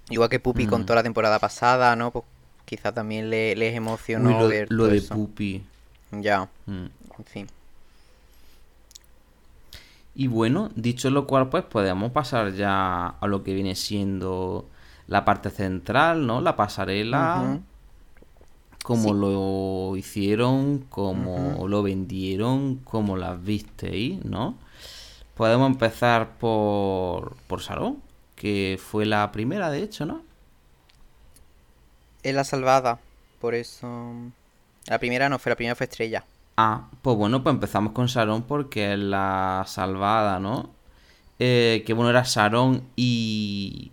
igual 0.09 0.29
que 0.29 0.39
Puppy 0.39 0.65
Mm. 0.65 0.69
contó 0.69 0.95
la 0.95 1.03
temporada 1.03 1.39
pasada, 1.39 1.95
¿no? 1.95 2.11
Pues 2.11 2.25
quizá 2.65 2.91
también 2.93 3.29
le- 3.29 3.55
les 3.55 3.75
emocionó 3.75 4.29
Uy, 4.29 4.35
lo, 4.39 4.47
ver 4.47 4.67
lo 4.71 4.83
todo 4.83 4.91
de 4.91 4.97
eso. 4.97 5.15
Pupi. 5.15 5.63
Ya, 6.11 6.47
Mm. 6.67 6.85
en 7.17 7.25
fin. 7.25 7.47
Y 10.15 10.27
bueno, 10.27 10.69
dicho 10.75 11.09
lo 11.09 11.25
cual, 11.27 11.49
pues 11.49 11.63
podemos 11.63 12.11
pasar 12.11 12.53
ya 12.53 13.07
a 13.07 13.27
lo 13.27 13.43
que 13.43 13.53
viene 13.53 13.75
siendo 13.75 14.65
la 15.09 15.25
parte 15.25 15.49
central, 15.51 16.25
¿no? 16.27 16.41
La 16.41 16.55
pasarela, 16.55 17.59
cómo 18.83 19.13
Sí. 19.13 19.19
lo 19.19 19.95
hicieron, 19.97 20.79
cómo 20.89 21.57
Ujú. 21.57 21.67
lo 21.67 21.83
vendieron, 21.83 22.77
cómo 22.77 23.17
las 23.17 23.43
visteis, 23.43 24.23
¿no? 24.25 24.55
Podemos 25.35 25.69
empezar 25.71 26.37
por, 26.37 27.35
por 27.47 27.61
Sarón, 27.61 28.03
que 28.35 28.79
fue 28.81 29.05
la 29.05 29.31
primera, 29.31 29.69
de 29.71 29.83
hecho, 29.83 30.05
¿no? 30.05 30.23
Es 32.23 32.33
la 32.35 32.43
salvada, 32.43 32.99
por 33.39 33.55
eso... 33.55 34.13
La 34.87 34.99
primera 34.99 35.29
no 35.29 35.39
fue, 35.39 35.51
la 35.51 35.55
primera 35.55 35.75
fue 35.75 35.85
Estrella. 35.85 36.25
Ah, 36.57 36.89
pues 37.01 37.15
bueno, 37.15 37.41
pues 37.43 37.53
empezamos 37.53 37.93
con 37.93 38.09
Sarón 38.09 38.43
porque 38.43 38.93
es 38.93 38.99
la 38.99 39.63
salvada, 39.67 40.39
¿no? 40.39 40.69
Eh, 41.39 41.83
que 41.85 41.93
bueno, 41.93 42.09
era 42.09 42.25
Sarón 42.25 42.83
y... 42.95 43.91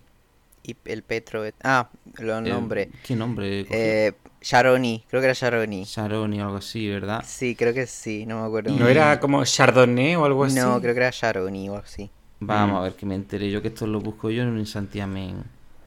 Y 0.67 0.75
el 0.85 1.01
Petro... 1.03 1.43
Ah, 1.63 1.89
los 2.19 2.45
eh, 2.45 2.49
nombres. 2.49 2.89
¿Qué 3.03 3.15
nombre? 3.15 3.65
Eh, 3.71 4.11
Sharoni, 4.41 5.03
creo 5.09 5.21
que 5.21 5.25
era 5.27 5.33
Sharoni. 5.33 5.85
Saroni 5.85 6.41
o 6.41 6.45
algo 6.45 6.57
así, 6.57 6.87
¿verdad? 6.89 7.23
Sí, 7.25 7.55
creo 7.55 7.73
que 7.73 7.87
sí, 7.87 8.25
no 8.25 8.41
me 8.41 8.47
acuerdo. 8.47 8.77
¿No 8.77 8.87
era 8.87 9.19
como 9.19 9.43
Chardonnay 9.43 10.15
o 10.15 10.25
algo 10.25 10.43
así? 10.43 10.59
No, 10.59 10.79
creo 10.81 10.93
que 10.93 10.99
era 10.99 11.09
Sharoni 11.11 11.69
o 11.69 11.75
algo 11.75 11.85
así. 11.85 12.09
Vamos 12.39 12.75
Mm. 12.75 12.77
a 12.79 12.81
ver 12.83 12.93
que 12.93 13.05
me 13.05 13.15
enteré 13.15 13.49
yo 13.49 13.61
que 13.61 13.69
esto 13.69 13.87
lo 13.87 13.99
busco 13.99 14.29
yo 14.29 14.43
en 14.43 14.49
un. 14.49 14.65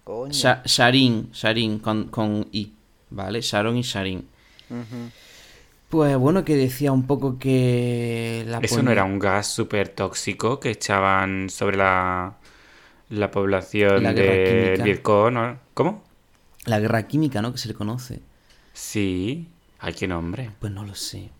Coño. 0.02 0.32
Sha- 0.32 0.62
Sharin, 0.64 1.30
Sharin 1.32 1.78
con, 1.78 2.08
con 2.08 2.48
I, 2.50 2.72
¿vale? 3.10 3.40
Sharon 3.40 3.76
y 3.76 3.82
Sharin. 3.82 4.26
Pues 5.88 6.16
bueno, 6.16 6.44
que 6.44 6.54
decía 6.56 6.92
un 6.92 7.06
poco 7.06 7.38
que 7.38 8.44
la 8.46 8.58
Eso 8.58 8.82
no 8.82 8.92
era 8.92 9.04
un 9.04 9.18
gas 9.18 9.48
súper 9.48 9.88
tóxico 9.88 10.60
que 10.60 10.70
echaban 10.70 11.50
sobre 11.50 11.76
la, 11.76 12.34
la 13.10 13.30
población 13.30 14.02
La 14.02 14.12
guerra 14.14 14.36
de 14.36 14.44
química. 14.44 14.82
Vietcong, 14.84 15.34
¿no? 15.34 15.58
¿Cómo? 15.74 16.02
La 16.66 16.80
guerra 16.80 17.06
química, 17.08 17.42
¿no? 17.42 17.52
Que 17.52 17.58
se 17.58 17.68
le 17.68 17.74
conoce. 17.74 18.20
Sí. 18.72 19.48
Ay, 19.78 19.94
qué 19.94 20.08
nombre. 20.08 20.50
Pues 20.60 20.72
no 20.72 20.84
lo 20.84 20.94
sé. 20.94 21.30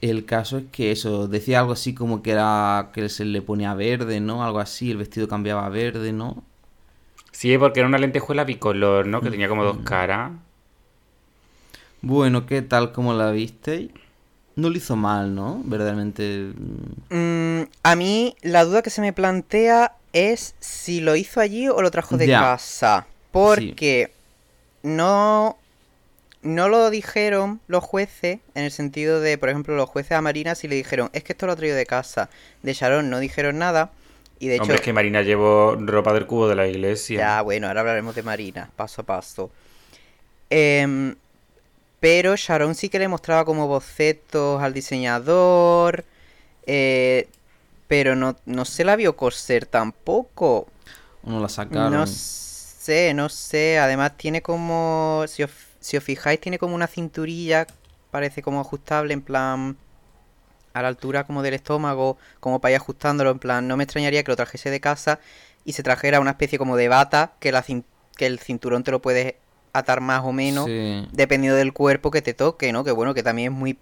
El 0.00 0.24
caso 0.24 0.58
es 0.58 0.64
que 0.72 0.90
eso, 0.92 1.28
decía 1.28 1.60
algo 1.60 1.72
así 1.72 1.94
como 1.94 2.22
que 2.22 2.32
era 2.32 2.90
que 2.92 3.08
se 3.08 3.24
le 3.24 3.42
ponía 3.42 3.74
verde, 3.74 4.20
¿no? 4.20 4.44
Algo 4.44 4.58
así, 4.60 4.90
el 4.90 4.96
vestido 4.98 5.28
cambiaba 5.28 5.66
a 5.66 5.70
verde, 5.70 6.12
¿no? 6.12 6.44
Sí, 7.32 7.56
porque 7.58 7.80
era 7.80 7.88
una 7.88 7.98
lentejuela 7.98 8.44
bicolor, 8.44 9.06
¿no? 9.06 9.22
Que 9.22 9.30
tenía 9.30 9.48
como 9.48 9.64
dos 9.64 9.78
caras. 9.84 10.32
Bueno, 12.00 12.46
¿qué 12.46 12.62
tal? 12.62 12.92
¿Cómo 12.92 13.14
la 13.14 13.30
visteis? 13.30 13.90
No 14.56 14.68
lo 14.70 14.76
hizo 14.76 14.96
mal, 14.96 15.34
¿no? 15.34 15.62
Verdaderamente. 15.64 16.52
mm, 16.54 17.02
Mm, 17.10 17.62
a 17.82 17.96
mí 17.96 18.36
la 18.42 18.64
duda 18.64 18.82
que 18.82 18.90
se 18.90 19.00
me 19.00 19.12
plantea 19.12 19.96
es 20.12 20.54
si 20.60 21.00
lo 21.00 21.16
hizo 21.16 21.40
allí 21.40 21.68
o 21.68 21.80
lo 21.82 21.90
trajo 21.90 22.16
de 22.16 22.26
Ya. 22.26 22.40
casa. 22.40 23.06
Porque 23.30 24.10
no, 24.82 25.56
no 26.42 26.68
lo 26.68 26.90
dijeron 26.90 27.60
los 27.66 27.82
jueces, 27.82 28.40
en 28.54 28.64
el 28.64 28.70
sentido 28.70 29.20
de, 29.20 29.38
por 29.38 29.48
ejemplo, 29.48 29.74
los 29.76 29.88
jueces 29.88 30.12
a 30.12 30.20
Marina 30.20 30.54
si 30.54 30.68
le 30.68 30.74
dijeron, 30.76 31.08
es 31.12 31.24
que 31.24 31.32
esto 31.32 31.46
lo 31.46 31.52
ha 31.52 31.56
traído 31.56 31.76
de 31.76 31.86
casa. 31.86 32.28
De 32.62 32.74
Sharon 32.74 33.08
no 33.10 33.18
dijeron 33.20 33.58
nada. 33.58 33.90
Y 34.38 34.48
de 34.48 34.56
hecho, 34.56 34.62
Hombre, 34.64 34.76
es 34.76 34.82
que 34.82 34.92
Marina 34.92 35.22
llevó 35.22 35.76
ropa 35.76 36.12
del 36.12 36.26
cubo 36.26 36.48
de 36.48 36.56
la 36.56 36.66
iglesia. 36.66 37.18
Ya, 37.18 37.42
bueno, 37.42 37.68
ahora 37.68 37.80
hablaremos 37.80 38.14
de 38.14 38.22
Marina, 38.24 38.70
paso 38.76 39.02
a 39.02 39.04
paso. 39.06 39.50
Em, 40.50 41.14
pero 42.00 42.34
Sharon 42.36 42.74
sí 42.74 42.88
que 42.88 42.98
le 42.98 43.08
mostraba 43.08 43.44
como 43.44 43.68
bocetos 43.68 44.60
al 44.62 44.74
diseñador. 44.74 46.04
eh, 46.66 47.28
pero 47.92 48.16
no, 48.16 48.36
no 48.46 48.64
se 48.64 48.84
la 48.84 48.96
vio 48.96 49.16
coser 49.16 49.66
tampoco. 49.66 50.66
No 51.24 51.40
la 51.40 51.50
sacaron. 51.50 51.92
No 51.92 52.06
sé, 52.06 53.12
no 53.12 53.28
sé. 53.28 53.78
Además 53.78 54.16
tiene 54.16 54.40
como... 54.40 55.24
Si 55.28 55.42
os, 55.42 55.50
si 55.78 55.98
os 55.98 56.02
fijáis, 56.02 56.40
tiene 56.40 56.58
como 56.58 56.74
una 56.74 56.86
cinturilla. 56.86 57.66
Parece 58.10 58.40
como 58.40 58.62
ajustable, 58.62 59.12
en 59.12 59.20
plan... 59.20 59.76
A 60.72 60.80
la 60.80 60.88
altura 60.88 61.24
como 61.24 61.42
del 61.42 61.52
estómago. 61.52 62.16
Como 62.40 62.62
para 62.62 62.72
ir 62.72 62.76
ajustándolo. 62.76 63.30
En 63.30 63.38
plan, 63.38 63.68
no 63.68 63.76
me 63.76 63.84
extrañaría 63.84 64.22
que 64.24 64.30
lo 64.32 64.36
trajese 64.36 64.70
de 64.70 64.80
casa. 64.80 65.20
Y 65.66 65.74
se 65.74 65.82
trajera 65.82 66.18
una 66.18 66.30
especie 66.30 66.58
como 66.58 66.78
de 66.78 66.88
bata. 66.88 67.34
Que, 67.40 67.52
la, 67.52 67.62
que 67.62 68.26
el 68.26 68.38
cinturón 68.38 68.84
te 68.84 68.90
lo 68.90 69.02
puedes 69.02 69.34
atar 69.74 70.00
más 70.00 70.22
o 70.24 70.32
menos. 70.32 70.64
Sí. 70.64 71.06
Dependiendo 71.12 71.58
del 71.58 71.74
cuerpo 71.74 72.10
que 72.10 72.22
te 72.22 72.32
toque, 72.32 72.72
¿no? 72.72 72.84
Que 72.84 72.92
bueno, 72.92 73.12
que 73.12 73.22
también 73.22 73.52
es 73.52 73.58
muy 73.58 73.78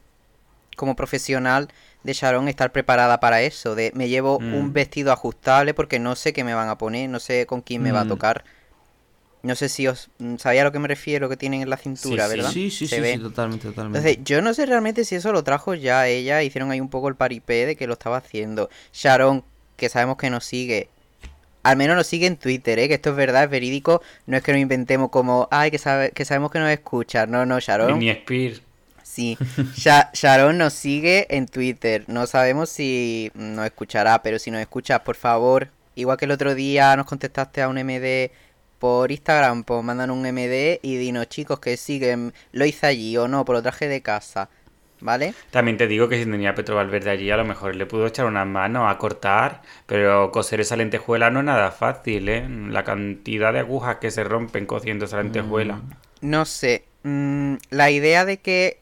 como 0.81 0.97
profesional 0.97 1.69
de 2.03 2.15
Sharon 2.15 2.49
estar 2.49 2.73
preparada 2.73 3.21
para 3.21 3.43
eso. 3.43 3.75
De 3.75 3.93
me 3.95 4.09
llevo 4.09 4.41
Mm. 4.41 4.55
un 4.55 4.73
vestido 4.73 5.13
ajustable 5.13 5.75
porque 5.75 5.99
no 5.99 6.17
sé 6.17 6.33
qué 6.33 6.43
me 6.43 6.55
van 6.55 6.69
a 6.71 6.79
poner, 6.79 7.09
no 7.11 7.21
sé 7.21 7.45
con 7.47 7.61
quién 7.61 7.83
me 7.83 7.93
va 7.93 8.01
a 8.01 8.05
Mm. 8.05 8.09
tocar. 8.09 8.45
No 9.43 9.55
sé 9.55 9.69
si 9.69 9.87
os 9.89 10.11
mm, 10.19 10.37
sabía 10.37 10.63
a 10.63 10.65
lo 10.65 10.73
que 10.73 10.79
me 10.79 10.89
refiero 10.89 11.29
que 11.29 11.37
tienen 11.37 11.63
en 11.63 11.71
la 11.71 11.77
cintura, 11.77 12.25
Sí, 12.27 12.31
sí. 12.31 12.37
¿verdad? 12.37 12.51
Sí, 12.53 12.71
sí, 12.71 12.89
Se 12.89 12.97
sí, 12.97 13.01
ve. 13.03 13.13
sí, 13.15 13.19
totalmente, 13.21 13.69
totalmente. 13.69 13.99
Entonces, 13.99 14.25
yo 14.25 14.43
no 14.43 14.53
sé 14.55 14.67
realmente 14.67 15.05
si 15.05 15.15
eso 15.17 15.33
lo 15.33 15.45
trajo 15.45 15.75
ya 15.75 16.07
ella, 16.09 16.43
hicieron 16.43 16.71
ahí 16.71 16.81
un 16.81 16.89
poco 16.91 17.09
el 17.09 17.15
paripé 17.15 17.65
de 17.67 17.77
que 17.77 17.87
lo 17.87 17.93
estaba 17.95 18.17
haciendo. 18.19 18.69
Sharon, 18.93 19.45
que 19.77 19.89
sabemos 19.89 20.17
que 20.19 20.29
nos 20.31 20.45
sigue, 20.45 20.89
al 21.63 21.77
menos 21.79 21.97
nos 21.97 22.07
sigue 22.07 22.27
en 22.27 22.37
Twitter, 22.37 22.79
¿eh? 22.79 22.89
que 22.89 22.95
esto 22.95 23.11
es 23.11 23.17
verdad, 23.17 23.45
es 23.45 23.51
verídico, 23.51 24.03
no 24.27 24.37
es 24.37 24.43
que 24.43 24.53
nos 24.53 24.61
inventemos 24.61 25.09
como, 25.11 25.49
ay, 25.51 25.71
que, 25.71 25.79
sabe, 25.79 26.11
que 26.13 26.25
sabemos 26.27 26.51
que 26.51 26.59
nos 26.59 26.71
escucha, 26.71 27.27
no, 27.27 27.45
no, 27.47 27.61
Sharon. 27.61 27.99
Ni 27.99 28.11
Spear. 28.13 28.53
Sí, 29.11 29.37
Sha- 29.75 30.11
Sharon 30.15 30.57
nos 30.59 30.73
sigue 30.73 31.27
en 31.37 31.47
Twitter. 31.47 32.05
No 32.07 32.27
sabemos 32.29 32.69
si 32.71 33.31
nos 33.35 33.67
escuchará, 33.67 34.23
pero 34.23 34.39
si 34.39 34.51
nos 34.53 34.61
escuchas, 34.61 35.01
por 35.01 35.17
favor, 35.17 35.69
igual 35.97 36.17
que 36.17 36.27
el 36.27 36.31
otro 36.31 36.55
día 36.55 36.95
nos 36.97 37.07
contestaste 37.07 37.61
a 37.61 37.69
un 37.69 37.77
MD 37.79 38.31
por 38.79 39.11
Instagram, 39.11 39.65
pues 39.65 39.83
mandan 39.83 40.11
un 40.11 40.25
MD 40.25 40.79
y 40.83 40.97
dinos, 40.97 41.29
chicos, 41.29 41.59
que 41.59 41.77
siguen, 41.77 42.33
lo 42.53 42.65
hice 42.65 42.87
allí 42.87 43.17
o 43.17 43.27
no, 43.27 43.45
por 43.45 43.57
lo 43.57 43.63
traje 43.63 43.89
de 43.89 44.01
casa, 44.01 44.49
¿vale? 45.01 45.35
También 45.51 45.77
te 45.77 45.87
digo 45.89 46.09
que 46.09 46.17
si 46.23 46.31
tenía 46.31 46.55
Petro 46.55 46.77
Valverde 46.77 47.11
allí, 47.11 47.31
a 47.31 47.37
lo 47.37 47.45
mejor 47.45 47.75
le 47.75 47.87
pudo 47.87 48.07
echar 48.07 48.27
unas 48.27 48.47
manos 48.47 48.91
a 48.91 48.97
cortar, 48.99 49.63
pero 49.87 50.31
coser 50.31 50.61
esa 50.61 50.77
lentejuela 50.77 51.31
no 51.31 51.41
es 51.41 51.47
nada 51.47 51.73
fácil, 51.73 52.29
¿eh? 52.29 52.47
La 52.69 52.85
cantidad 52.85 53.53
de 53.53 53.59
agujas 53.59 53.97
que 53.97 54.11
se 54.13 54.23
rompen 54.25 54.67
cosiendo 54.67 55.07
esa 55.07 55.19
lentejuela. 55.23 55.77
Mm. 55.77 55.91
No 56.23 56.45
sé, 56.45 56.85
mm, 57.03 57.55
la 57.71 57.91
idea 57.91 58.25
de 58.25 58.39
que 58.39 58.80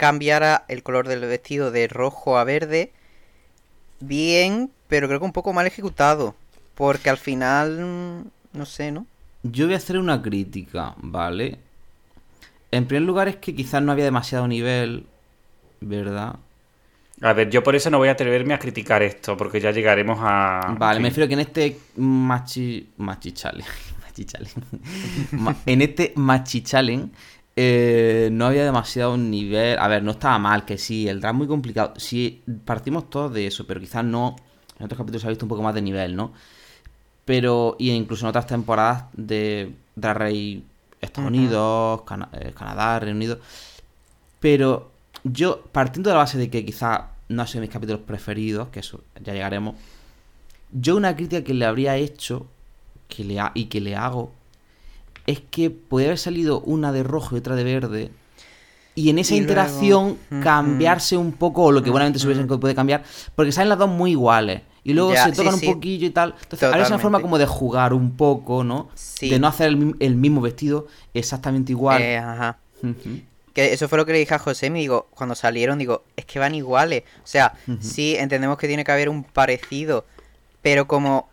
cambiara 0.00 0.64
el 0.68 0.82
color 0.82 1.08
del 1.08 1.20
vestido 1.20 1.70
de 1.70 1.86
rojo 1.86 2.38
a 2.38 2.44
verde, 2.44 2.90
bien, 4.00 4.70
pero 4.88 5.08
creo 5.08 5.20
que 5.20 5.26
un 5.26 5.32
poco 5.32 5.52
mal 5.52 5.66
ejecutado, 5.66 6.34
porque 6.74 7.10
al 7.10 7.18
final, 7.18 7.78
mm, 7.84 8.58
no 8.58 8.64
sé, 8.64 8.90
¿no? 8.92 9.06
Yo 9.42 9.66
voy 9.66 9.74
a 9.74 9.76
hacer 9.76 9.98
una 9.98 10.22
crítica, 10.22 10.94
¿vale? 11.02 11.58
En 12.70 12.86
primer 12.86 13.02
lugar 13.02 13.28
es 13.28 13.36
que 13.36 13.54
quizás 13.54 13.82
no 13.82 13.92
había 13.92 14.04
demasiado 14.04 14.48
nivel, 14.48 15.04
¿verdad? 15.82 16.36
A 17.20 17.34
ver, 17.34 17.50
yo 17.50 17.62
por 17.62 17.76
eso 17.76 17.90
no 17.90 17.98
voy 17.98 18.08
a 18.08 18.12
atreverme 18.12 18.54
a 18.54 18.58
criticar 18.58 19.02
esto, 19.02 19.36
porque 19.36 19.60
ya 19.60 19.70
llegaremos 19.70 20.18
a... 20.22 20.78
Vale, 20.78 20.96
sí. 20.96 21.02
me 21.02 21.08
refiero 21.10 21.28
que 21.28 21.34
en 21.34 21.40
este 21.40 21.76
machi... 21.96 22.88
machi 22.96 23.32
challenge, 23.32 23.70
machi 24.02 24.24
challenge. 24.24 24.54
Ma- 25.32 25.56
en 25.66 25.82
este 25.82 26.14
machi 26.16 26.62
challenge 26.62 27.10
eh, 27.62 28.30
no 28.32 28.46
había 28.46 28.64
demasiado 28.64 29.18
nivel. 29.18 29.78
A 29.78 29.86
ver, 29.86 30.02
no 30.02 30.12
estaba 30.12 30.38
mal, 30.38 30.64
que 30.64 30.78
sí, 30.78 31.06
el 31.08 31.20
drag 31.20 31.34
muy 31.34 31.46
complicado. 31.46 31.92
Sí, 31.98 32.42
partimos 32.64 33.10
todos 33.10 33.34
de 33.34 33.46
eso, 33.46 33.66
pero 33.66 33.80
quizás 33.80 34.02
no. 34.04 34.34
En 34.78 34.86
otros 34.86 34.96
capítulos 34.96 35.20
se 35.22 35.28
ha 35.28 35.30
visto 35.30 35.44
un 35.44 35.50
poco 35.50 35.62
más 35.62 35.74
de 35.74 35.82
nivel, 35.82 36.16
¿no? 36.16 36.32
Pero, 37.26 37.76
y 37.78 37.90
incluso 37.90 38.24
en 38.24 38.30
otras 38.30 38.46
temporadas 38.46 39.04
de 39.12 39.74
Drag 39.94 40.16
Race 40.16 40.62
Estados 41.02 41.28
Unidos, 41.28 42.00
eh, 42.32 42.52
Canadá, 42.56 42.98
Reino 43.00 43.16
Unido. 43.16 43.38
Pero 44.40 44.90
yo, 45.24 45.62
partiendo 45.72 46.08
de 46.10 46.14
la 46.14 46.20
base 46.22 46.38
de 46.38 46.48
que 46.50 46.64
quizás 46.64 47.02
no 47.28 47.46
son 47.46 47.60
mis 47.60 47.70
capítulos 47.70 48.00
preferidos, 48.06 48.68
que 48.68 48.80
eso 48.80 49.02
ya 49.22 49.34
llegaremos, 49.34 49.74
yo 50.72 50.96
una 50.96 51.14
crítica 51.14 51.44
que 51.44 51.54
le 51.54 51.66
habría 51.66 51.96
hecho 51.96 52.46
que 53.08 53.24
le 53.24 53.38
ha- 53.40 53.52
y 53.54 53.66
que 53.66 53.80
le 53.80 53.96
hago 53.96 54.32
es 55.26 55.40
que 55.40 55.70
podría 55.70 56.08
haber 56.08 56.18
salido 56.18 56.60
una 56.60 56.92
de 56.92 57.02
rojo 57.02 57.34
y 57.36 57.38
otra 57.38 57.54
de 57.56 57.64
verde. 57.64 58.10
Y 58.94 59.08
en 59.10 59.18
esa 59.18 59.34
Y 59.34 59.38
luego- 59.40 59.50
interacción 59.52 60.18
Ujú. 60.30 60.40
cambiarse 60.42 61.16
un 61.16 61.32
poco, 61.32 61.64
o 61.64 61.72
lo 61.72 61.82
que 61.82 61.90
buenamente 61.90 62.18
se 62.18 62.26
hubiesen 62.26 62.48
que 62.48 62.58
puede 62.58 62.74
cambiar, 62.74 63.04
porque 63.34 63.52
salen 63.52 63.68
las 63.68 63.78
dos 63.78 63.88
muy 63.88 64.10
iguales. 64.12 64.62
Y 64.82 64.94
luego 64.94 65.12
Ya, 65.12 65.26
se 65.26 65.32
tocan 65.32 65.58
sí, 65.58 65.66
un 65.68 65.74
poquillo 65.74 66.06
y 66.06 66.10
tal. 66.10 66.34
Entonces, 66.42 66.62
ahora 66.68 66.82
es 66.82 66.88
una 66.88 66.98
forma 66.98 67.20
como 67.20 67.38
de 67.38 67.46
jugar 67.46 67.92
un 67.92 68.16
poco, 68.16 68.64
¿no? 68.64 68.88
Sí. 68.94 69.28
De 69.30 69.38
no 69.38 69.46
hacer 69.46 69.68
el, 69.68 69.76
mi- 69.76 69.94
el 70.00 70.16
mismo 70.16 70.40
vestido 70.40 70.86
exactamente 71.14 71.72
igual. 71.72 72.00
Eh, 72.02 72.16
ajá. 72.18 72.58
Que 73.54 73.72
eso 73.72 73.88
fue 73.88 73.98
lo 73.98 74.06
que 74.06 74.12
le 74.12 74.18
dije 74.20 74.34
a 74.34 74.38
José, 74.38 74.70
me 74.70 74.78
digo, 74.80 75.08
cuando 75.14 75.34
salieron, 75.34 75.78
digo, 75.78 76.04
es 76.16 76.24
que 76.24 76.38
van 76.38 76.54
iguales. 76.54 77.02
O 77.18 77.26
sea, 77.26 77.54
sí, 77.80 78.16
entendemos 78.16 78.56
que 78.58 78.68
tiene 78.68 78.84
que 78.84 78.92
haber 78.92 79.08
un 79.08 79.22
parecido, 79.24 80.04
pero 80.62 80.86
como 80.86 81.28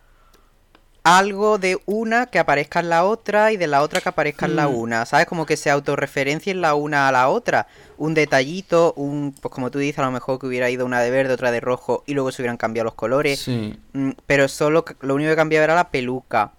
algo 1.15 1.57
de 1.57 1.79
una 1.85 2.25
que 2.25 2.39
aparezca 2.39 2.79
en 2.81 2.89
la 2.89 3.03
otra 3.05 3.51
y 3.51 3.57
de 3.57 3.67
la 3.67 3.81
otra 3.81 4.01
que 4.01 4.09
aparezca 4.09 4.45
en 4.45 4.55
la 4.55 4.67
Mm. 4.67 4.75
una, 4.75 5.05
¿sabes? 5.05 5.25
Como 5.27 5.45
que 5.45 5.55
se 5.55 5.69
autorreferencien 5.69 6.59
la 6.59 6.73
una 6.75 7.07
a 7.07 7.11
la 7.11 7.29
otra. 7.29 7.67
Un 7.97 8.13
detallito, 8.13 8.93
un, 8.97 9.33
pues 9.41 9.53
como 9.53 9.71
tú 9.71 9.79
dices, 9.79 9.99
a 9.99 10.03
lo 10.05 10.11
mejor 10.11 10.39
que 10.39 10.47
hubiera 10.47 10.69
ido 10.69 10.85
una 10.85 10.99
de 11.01 11.09
verde, 11.11 11.33
otra 11.33 11.51
de 11.51 11.59
rojo 11.59 12.03
y 12.05 12.13
luego 12.13 12.31
se 12.31 12.41
hubieran 12.41 12.57
cambiado 12.57 12.85
los 12.85 12.93
colores. 12.95 13.39
Sí. 13.39 13.77
Mm, 13.93 14.11
Pero 14.25 14.47
solo, 14.47 14.83
lo 15.01 15.15
único 15.15 15.29
que 15.29 15.35
cambiaba 15.35 15.63
era 15.63 15.75
la 15.75 15.89
peluca. 15.89 16.51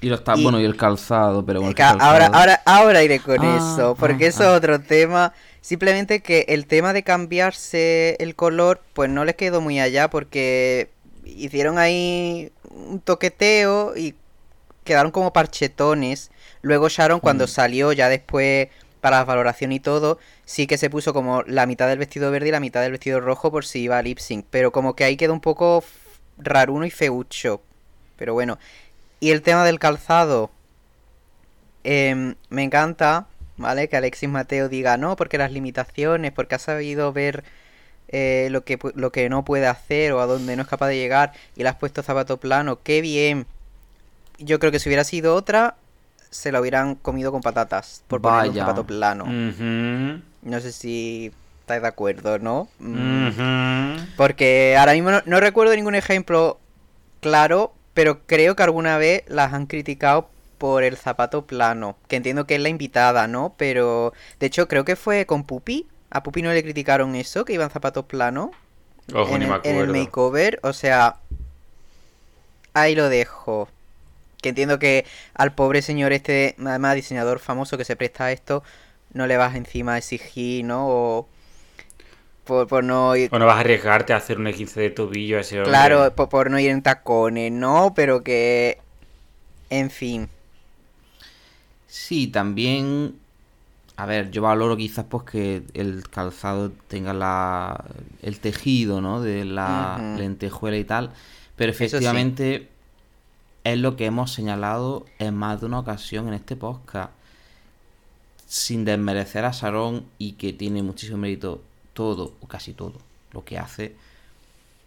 Y 0.00 0.08
lo 0.08 0.16
está, 0.16 0.34
Y- 0.36 0.42
bueno, 0.42 0.60
y 0.60 0.64
el 0.64 0.76
calzado, 0.76 1.44
pero 1.46 1.60
bueno. 1.60 1.74
Calzado- 1.74 2.02
ahora, 2.02 2.26
ahora, 2.26 2.60
ahora 2.66 3.02
iré 3.02 3.20
con 3.20 3.38
Ah, 3.42 3.56
eso, 3.56 3.96
porque 3.98 4.26
ah, 4.26 4.28
eso 4.28 4.42
ah. 4.42 4.46
es 4.52 4.58
otro 4.58 4.80
tema. 4.80 5.32
Simplemente 5.62 6.20
que 6.20 6.44
el 6.48 6.66
tema 6.66 6.92
de 6.92 7.02
cambiarse 7.02 8.16
el 8.20 8.34
color, 8.34 8.80
pues 8.92 9.08
no 9.08 9.24
les 9.24 9.34
quedó 9.36 9.60
muy 9.60 9.80
allá, 9.80 10.08
porque 10.10 10.90
hicieron 11.24 11.78
ahí 11.78 12.52
un 12.70 13.00
toqueteo 13.00 13.96
y 13.96 14.14
quedaron 14.84 15.10
como 15.12 15.32
parchetones. 15.32 16.30
Luego 16.62 16.88
Sharon, 16.88 17.20
cuando 17.20 17.44
Mm. 17.44 17.48
salió 17.48 17.92
ya 17.92 18.08
después 18.08 18.68
para 19.00 19.18
la 19.18 19.24
valoración 19.24 19.72
y 19.72 19.80
todo, 19.80 20.18
sí 20.44 20.66
que 20.66 20.78
se 20.78 20.88
puso 20.90 21.12
como 21.12 21.42
la 21.42 21.66
mitad 21.66 21.88
del 21.88 21.98
vestido 21.98 22.30
verde 22.30 22.48
y 22.48 22.52
la 22.52 22.60
mitad 22.60 22.80
del 22.82 22.92
vestido 22.92 23.20
rojo 23.20 23.50
por 23.50 23.64
si 23.66 23.80
iba 23.80 23.98
a 23.98 24.02
lip 24.02 24.18
sync. 24.18 24.46
Pero 24.50 24.72
como 24.72 24.94
que 24.96 25.04
ahí 25.04 25.16
quedó 25.16 25.32
un 25.34 25.40
poco 25.40 25.84
raruno 26.38 26.84
y 26.86 26.90
feucho. 26.90 27.60
Pero 28.16 28.32
bueno. 28.34 28.58
Y 29.20 29.30
el 29.30 29.42
tema 29.42 29.64
del 29.64 29.78
calzado. 29.78 30.50
em, 31.84 32.34
me 32.48 32.62
encanta, 32.62 33.26
¿vale? 33.58 33.88
Que 33.88 33.96
Alexis 33.98 34.28
Mateo 34.28 34.68
diga 34.70 34.96
no, 34.96 35.16
porque 35.16 35.36
las 35.38 35.52
limitaciones, 35.52 36.32
porque 36.32 36.54
ha 36.54 36.58
sabido 36.58 37.12
ver 37.12 37.44
eh, 38.16 38.46
lo, 38.52 38.62
que, 38.62 38.78
lo 38.94 39.10
que 39.10 39.28
no 39.28 39.44
puede 39.44 39.66
hacer 39.66 40.12
o 40.12 40.20
a 40.20 40.26
dónde 40.26 40.54
no 40.54 40.62
es 40.62 40.68
capaz 40.68 40.86
de 40.86 40.96
llegar 40.96 41.32
y 41.56 41.64
le 41.64 41.68
has 41.68 41.74
puesto 41.74 42.00
zapato 42.00 42.36
plano. 42.36 42.78
¡Qué 42.80 43.00
bien! 43.00 43.44
Yo 44.38 44.60
creo 44.60 44.70
que 44.70 44.78
si 44.78 44.88
hubiera 44.88 45.02
sido 45.02 45.34
otra, 45.34 45.74
se 46.30 46.52
la 46.52 46.60
hubieran 46.60 46.94
comido 46.94 47.32
con 47.32 47.40
patatas 47.40 48.04
por 48.06 48.20
poner 48.20 48.50
un 48.50 48.54
zapato 48.54 48.86
plano. 48.86 49.24
No 49.26 50.60
sé 50.60 50.70
si 50.70 51.32
estáis 51.58 51.82
de 51.82 51.88
acuerdo, 51.88 52.38
¿no? 52.38 52.68
Mm. 52.78 54.12
Porque 54.16 54.76
ahora 54.78 54.92
mismo 54.92 55.10
no, 55.10 55.20
no 55.26 55.40
recuerdo 55.40 55.74
ningún 55.74 55.96
ejemplo 55.96 56.60
claro, 57.18 57.72
pero 57.94 58.20
creo 58.26 58.54
que 58.54 58.62
alguna 58.62 58.96
vez 58.96 59.24
las 59.26 59.52
han 59.52 59.66
criticado 59.66 60.28
por 60.58 60.84
el 60.84 60.96
zapato 60.96 61.46
plano. 61.46 61.96
Que 62.06 62.14
entiendo 62.14 62.46
que 62.46 62.54
es 62.54 62.60
la 62.60 62.68
invitada, 62.68 63.26
¿no? 63.26 63.54
Pero 63.56 64.12
de 64.38 64.46
hecho 64.46 64.68
creo 64.68 64.84
que 64.84 64.94
fue 64.94 65.26
con 65.26 65.42
Pupi. 65.42 65.88
A 66.14 66.22
Pupi 66.22 66.40
no 66.42 66.52
le 66.52 66.62
criticaron 66.62 67.14
eso, 67.16 67.44
que 67.44 67.52
iban 67.52 67.70
zapatos 67.70 68.06
planos 68.06 68.50
Ojo, 69.12 69.36
en, 69.36 69.40
ni 69.40 69.46
el, 69.46 69.50
me 69.50 69.56
en 69.64 69.76
el 69.76 69.90
acuerdo. 69.90 69.94
makeover. 69.94 70.60
O 70.62 70.72
sea, 70.72 71.16
ahí 72.72 72.94
lo 72.94 73.08
dejo. 73.08 73.68
Que 74.42 74.50
entiendo 74.50 74.78
que 74.78 75.06
al 75.34 75.54
pobre 75.54 75.82
señor 75.82 76.12
este, 76.12 76.54
además 76.64 76.94
diseñador 76.96 77.38
famoso 77.38 77.78
que 77.78 77.84
se 77.84 77.96
presta 77.96 78.26
a 78.26 78.32
esto, 78.32 78.62
no 79.12 79.26
le 79.26 79.36
vas 79.36 79.54
encima 79.54 79.94
a 79.94 79.98
exigir, 79.98 80.64
¿no? 80.64 80.86
O 80.88 81.28
por, 82.44 82.68
por 82.68 82.84
no 82.84 83.16
ir... 83.16 83.30
O 83.32 83.38
no 83.38 83.46
vas 83.46 83.56
a 83.56 83.60
arriesgarte 83.60 84.12
a 84.12 84.16
hacer 84.16 84.38
un 84.38 84.52
15 84.52 84.80
de 84.80 84.90
tobillo 84.90 85.38
a 85.38 85.40
ese 85.40 85.58
hombre. 85.58 85.70
Claro, 85.70 86.14
por, 86.14 86.28
por 86.28 86.50
no 86.50 86.58
ir 86.58 86.70
en 86.70 86.82
tacones, 86.82 87.50
¿no? 87.52 87.92
Pero 87.94 88.22
que... 88.22 88.78
En 89.70 89.90
fin. 89.90 90.28
Sí, 91.88 92.26
también. 92.28 93.18
A 93.96 94.06
ver, 94.06 94.30
yo 94.30 94.42
valoro 94.42 94.76
quizás 94.76 95.04
pues 95.08 95.24
que 95.24 95.62
el 95.74 96.08
calzado 96.08 96.72
tenga 96.88 97.14
la 97.14 97.84
el 98.22 98.40
tejido, 98.40 99.00
¿no? 99.00 99.20
De 99.20 99.44
la 99.44 100.16
lentejuela 100.18 100.76
y 100.76 100.84
tal. 100.84 101.12
Pero 101.56 101.72
sí. 101.72 101.84
efectivamente 101.84 102.68
es 103.62 103.78
lo 103.78 103.96
que 103.96 104.06
hemos 104.06 104.32
señalado 104.32 105.06
en 105.18 105.34
más 105.36 105.60
de 105.60 105.66
una 105.66 105.78
ocasión 105.78 106.28
en 106.28 106.34
este 106.34 106.56
podcast. 106.56 107.12
Sin 108.46 108.84
desmerecer 108.84 109.44
a 109.44 109.52
Sarón 109.52 110.04
y 110.18 110.32
que 110.32 110.52
tiene 110.52 110.82
muchísimo 110.82 111.18
mérito 111.18 111.62
todo, 111.92 112.34
o 112.40 112.48
casi 112.48 112.72
todo, 112.72 113.00
lo 113.32 113.44
que 113.44 113.58
hace. 113.58 113.96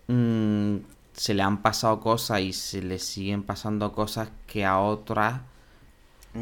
mm, 0.07 0.77
se 1.13 1.33
le 1.33 1.41
han 1.41 1.61
pasado 1.63 1.99
cosas 1.99 2.41
y 2.41 2.53
se 2.53 2.81
le 2.83 2.99
siguen 2.99 3.43
pasando 3.43 3.91
cosas 3.91 4.29
que 4.45 4.65
a 4.65 4.79
otras 4.79 5.41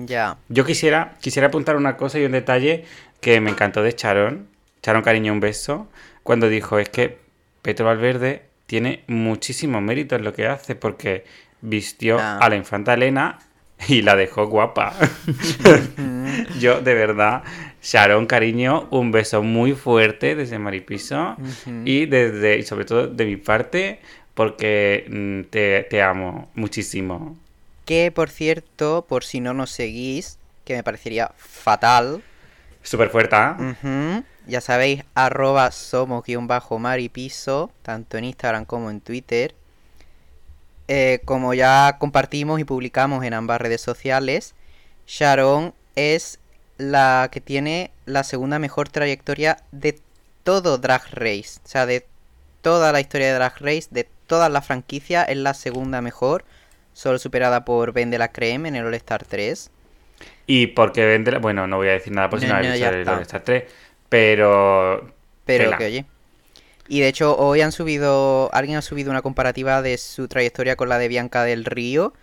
Ya. 0.05 0.37
Yo 0.49 0.65
quisiera, 0.65 1.15
quisiera 1.21 1.47
apuntar 1.47 1.75
una 1.77 1.95
cosa 1.97 2.19
y 2.19 2.25
un 2.25 2.31
detalle 2.33 2.85
que 3.21 3.39
me 3.41 3.51
encantó 3.51 3.81
de 3.83 3.93
Charon. 3.93 4.47
Charon 4.81 5.01
Cariño, 5.03 5.31
un 5.33 5.39
beso. 5.39 5.87
Cuando 6.23 6.49
dijo, 6.49 6.79
es 6.79 6.89
que 6.89 7.17
Petro 7.61 7.85
Valverde 7.85 8.43
tiene 8.65 9.03
muchísimo 9.07 9.79
mérito 9.81 10.15
en 10.15 10.23
lo 10.23 10.33
que 10.33 10.47
hace 10.47 10.75
porque 10.75 11.23
vistió 11.61 12.17
Ah. 12.19 12.37
a 12.41 12.49
la 12.49 12.55
infanta 12.55 12.93
Elena 12.95 13.39
y 13.87 14.01
la 14.01 14.15
dejó 14.15 14.47
guapa. 14.47 14.93
Yo, 16.59 16.81
de 16.81 16.93
verdad, 16.93 17.43
Sharon, 17.81 18.25
cariño, 18.25 18.87
un 18.91 19.11
beso 19.11 19.43
muy 19.43 19.73
fuerte 19.73 20.35
desde 20.35 20.59
Maripiso 20.59 21.35
y 21.85 22.05
desde, 22.05 22.57
y 22.57 22.63
sobre 22.63 22.85
todo 22.85 23.07
de 23.07 23.25
mi 23.25 23.37
parte, 23.37 23.99
porque 24.33 25.05
mm, 25.09 25.49
te, 25.51 25.83
te 25.89 26.01
amo 26.01 26.49
muchísimo. 26.55 27.37
Que, 27.85 28.11
por 28.11 28.29
cierto, 28.29 29.05
por 29.07 29.23
si 29.23 29.39
no 29.39 29.53
nos 29.53 29.71
seguís, 29.71 30.39
que 30.63 30.75
me 30.75 30.83
parecería 30.83 31.31
fatal, 31.37 32.23
Súper 32.85 33.09
fuerte, 33.09 33.35
¿ah? 33.35 33.57
ujú, 33.59 34.23
ya 34.45 34.61
sabéis, 34.61 35.03
arroba 35.15 35.71
somos 35.71 36.23
guion 36.23 36.45
bajo 36.45 36.77
maripiso, 36.77 37.71
tanto 37.81 38.17
en 38.17 38.25
Instagram 38.25 38.65
como 38.65 38.91
en 38.91 39.01
Twitter. 39.01 39.55
Eh, 40.87 41.19
como 41.25 41.55
ya 41.55 41.97
compartimos 41.97 42.59
y 42.59 42.63
publicamos 42.63 43.23
en 43.25 43.33
ambas 43.33 43.59
redes 43.59 43.81
sociales, 43.81 44.53
Sharon 45.07 45.73
es 45.95 46.37
la 46.77 47.29
que 47.31 47.41
tiene 47.41 47.89
la 48.05 48.23
segunda 48.23 48.59
mejor 48.59 48.87
trayectoria 48.89 49.57
de 49.71 49.99
todo 50.43 50.77
Drag 50.77 51.01
Race. 51.11 51.59
O 51.65 51.67
sea, 51.67 51.87
de 51.87 52.05
toda 52.61 52.91
la 52.91 52.99
historia 52.99 53.27
de 53.27 53.33
Drag 53.33 53.57
Race, 53.59 53.87
de 53.89 54.07
todas 54.27 54.51
las 54.51 54.63
franquicias, 54.63 55.27
es 55.27 55.37
la 55.37 55.55
segunda 55.55 56.01
mejor. 56.01 56.45
Solo 56.95 57.19
superada 57.19 57.65
por 57.65 57.91
Ben 57.91 58.09
de 58.09 58.17
la 58.17 58.29
Creme 58.31 58.69
en 58.69 58.75
el 58.77 58.85
All 58.85 58.93
Star 58.93 59.25
3. 59.25 59.69
Y 60.47 60.67
porque 60.67 61.05
vende, 61.05 61.33
la- 61.33 61.39
bueno, 61.39 61.67
no 61.67 61.75
voy 61.75 61.89
a 61.89 61.91
decir 61.91 62.13
nada 62.13 62.29
por 62.29 62.39
si 62.39 62.47
No, 62.47 62.53
no, 62.53 62.63
no, 62.63 62.71
visto 62.71 62.87
el 62.87 62.99
está. 63.01 63.17
All-Star 63.17 63.41
3, 63.43 63.63
pero 64.07 65.11
Pero 65.45 65.63
Tela. 65.65 65.77
que 65.77 65.85
oye. 65.85 66.05
Y 66.87 67.01
de 67.01 67.07
hecho, 67.09 67.35
hoy 67.37 67.59
han 67.61 67.71
subido. 67.73 68.49
Alguien 68.53 68.77
ha 68.77 68.81
subido 68.81 69.11
una 69.11 69.21
comparativa 69.21 69.81
de 69.81 69.97
su 69.97 70.27
trayectoria 70.29 70.75
con 70.77 70.87
la 70.87 70.97
de 70.99 71.07
Bianca 71.09 71.43
del 71.43 71.65
Río. 71.65 72.13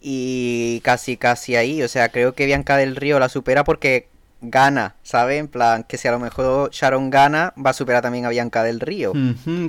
Y 0.00 0.80
casi, 0.82 1.16
casi 1.16 1.54
ahí. 1.56 1.82
O 1.82 1.88
sea, 1.88 2.08
creo 2.08 2.34
que 2.34 2.46
Bianca 2.46 2.76
del 2.76 2.96
Río 2.96 3.20
la 3.20 3.28
supera 3.28 3.62
porque 3.64 4.08
gana, 4.40 4.96
¿sabes? 5.04 5.38
En 5.38 5.46
plan, 5.46 5.84
que 5.84 5.96
si 5.98 6.08
a 6.08 6.10
lo 6.10 6.18
mejor 6.18 6.70
Sharon 6.72 7.10
gana, 7.10 7.54
va 7.64 7.70
a 7.70 7.74
superar 7.74 8.02
también 8.02 8.24
a 8.26 8.30
Bianca 8.30 8.64
del 8.64 8.80
Río. 8.80 9.12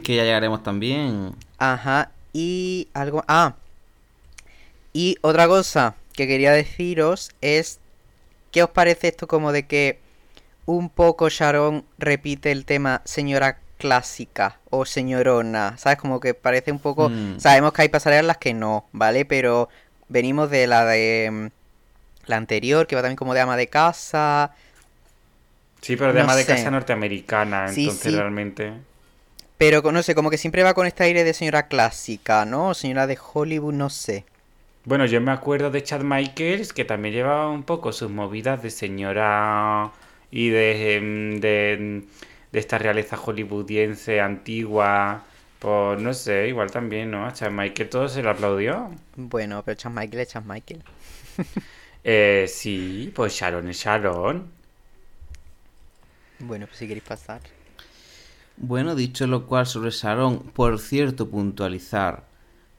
Que 0.03 0.15
ya 0.15 0.23
llegaremos 0.23 0.63
también. 0.63 1.35
Ajá. 1.59 2.09
Y 2.31 2.87
algo. 2.93 3.23
Ah. 3.27 3.53
Y 4.93 5.17
otra 5.21 5.47
cosa 5.47 5.95
que 6.13 6.27
quería 6.27 6.51
deciros 6.51 7.31
es. 7.41 7.79
¿Qué 8.51 8.61
os 8.63 8.69
parece 8.69 9.07
esto 9.07 9.27
como 9.27 9.51
de 9.51 9.65
que 9.65 9.99
un 10.65 10.89
poco 10.89 11.27
Sharon 11.29 11.83
repite 11.97 12.51
el 12.51 12.65
tema 12.65 13.01
señora 13.03 13.57
clásica 13.79 14.59
o 14.69 14.85
señorona? 14.85 15.75
¿Sabes? 15.77 15.97
Como 15.97 16.19
que 16.19 16.33
parece 16.35 16.71
un 16.71 16.79
poco. 16.79 17.09
Mm. 17.09 17.39
Sabemos 17.39 17.73
que 17.73 17.81
hay 17.83 17.89
pasarelas 17.89 18.21
en 18.21 18.27
las 18.27 18.37
que 18.37 18.53
no, 18.53 18.85
¿vale? 18.91 19.25
Pero 19.25 19.69
venimos 20.09 20.49
de 20.51 20.67
la 20.67 20.85
de. 20.85 21.29
mm, 21.31 21.47
La 22.27 22.37
anterior, 22.37 22.87
que 22.87 22.95
va 22.95 23.01
también 23.01 23.17
como 23.17 23.33
de 23.33 23.41
ama 23.41 23.57
de 23.57 23.67
casa. 23.67 24.51
Sí, 25.81 25.95
pero 25.97 26.13
de 26.13 26.19
No 26.19 26.23
ama 26.25 26.35
de 26.35 26.45
casa 26.45 26.71
norteamericana, 26.71 27.67
Sí, 27.69 27.81
entonces 27.83 28.11
sí. 28.11 28.17
realmente. 28.17 28.73
Pero 29.57 29.81
no 29.91 30.03
sé, 30.03 30.15
como 30.15 30.29
que 30.29 30.37
siempre 30.37 30.63
va 30.63 30.73
con 30.73 30.87
este 30.87 31.03
aire 31.03 31.23
de 31.23 31.33
señora 31.33 31.67
clásica, 31.67 32.45
¿no? 32.45 32.73
Señora 32.73 33.07
de 33.07 33.17
Hollywood, 33.33 33.73
no 33.73 33.89
sé. 33.89 34.25
Bueno, 34.85 35.05
yo 35.05 35.21
me 35.21 35.31
acuerdo 35.31 35.71
de 35.71 35.81
Chad 35.83 36.01
Michaels, 36.03 36.73
que 36.73 36.83
también 36.85 37.13
llevaba 37.13 37.49
un 37.49 37.63
poco 37.63 37.91
sus 37.93 38.09
movidas 38.11 38.61
de 38.61 38.69
señora 38.69 39.91
y 40.29 40.49
de, 40.49 40.95
em, 40.97 41.39
de, 41.39 42.03
de 42.51 42.59
esta 42.59 42.77
realeza 42.77 43.15
hollywoodiense 43.17 44.19
antigua. 44.19 45.23
Pues 45.59 46.01
no 46.01 46.13
sé, 46.13 46.49
igual 46.49 46.69
también, 46.71 47.11
¿no? 47.11 47.25
A 47.25 47.31
Chad 47.33 47.51
Michael 47.51 47.89
todo 47.89 48.09
se 48.09 48.21
le 48.21 48.29
aplaudió. 48.29 48.91
Bueno, 49.15 49.63
pero 49.63 49.75
Chas 49.77 49.93
Michael 49.93 50.21
es 50.21 50.27
Chas 50.29 50.45
Michael. 50.45 50.83
Eh, 52.05 52.47
sí, 52.49 53.13
pues 53.15 53.33
Sharon 53.33 53.69
es 53.69 53.77
Sharon. 53.77 54.51
Bueno, 56.39 56.67
pues 56.67 56.79
si 56.79 56.87
queréis 56.87 57.05
pasar. 57.05 57.39
Bueno, 58.57 58.93
dicho 58.95 59.25
lo 59.25 59.47
cual 59.47 59.65
sobre 59.65 59.91
Sharon, 59.91 60.39
por 60.51 60.79
cierto, 60.79 61.29
puntualizar, 61.29 62.25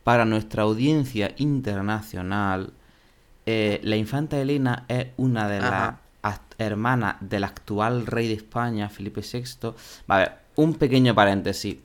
para 0.04 0.26
nuestra 0.26 0.62
audiencia 0.62 1.34
internacional, 1.38 2.72
eh, 3.46 3.80
la 3.82 3.96
infanta 3.96 4.38
Elena 4.38 4.84
es 4.88 5.08
una 5.16 5.48
de 5.48 5.60
las 5.60 5.72
Ajá. 5.72 6.40
hermanas 6.58 7.16
del 7.20 7.44
actual 7.44 8.06
rey 8.06 8.28
de 8.28 8.34
España, 8.34 8.88
Felipe 8.90 9.22
VI. 9.22 9.70
Va 10.08 10.16
a 10.16 10.18
ver, 10.18 10.32
un 10.56 10.74
pequeño 10.74 11.14
paréntesis. 11.14 11.76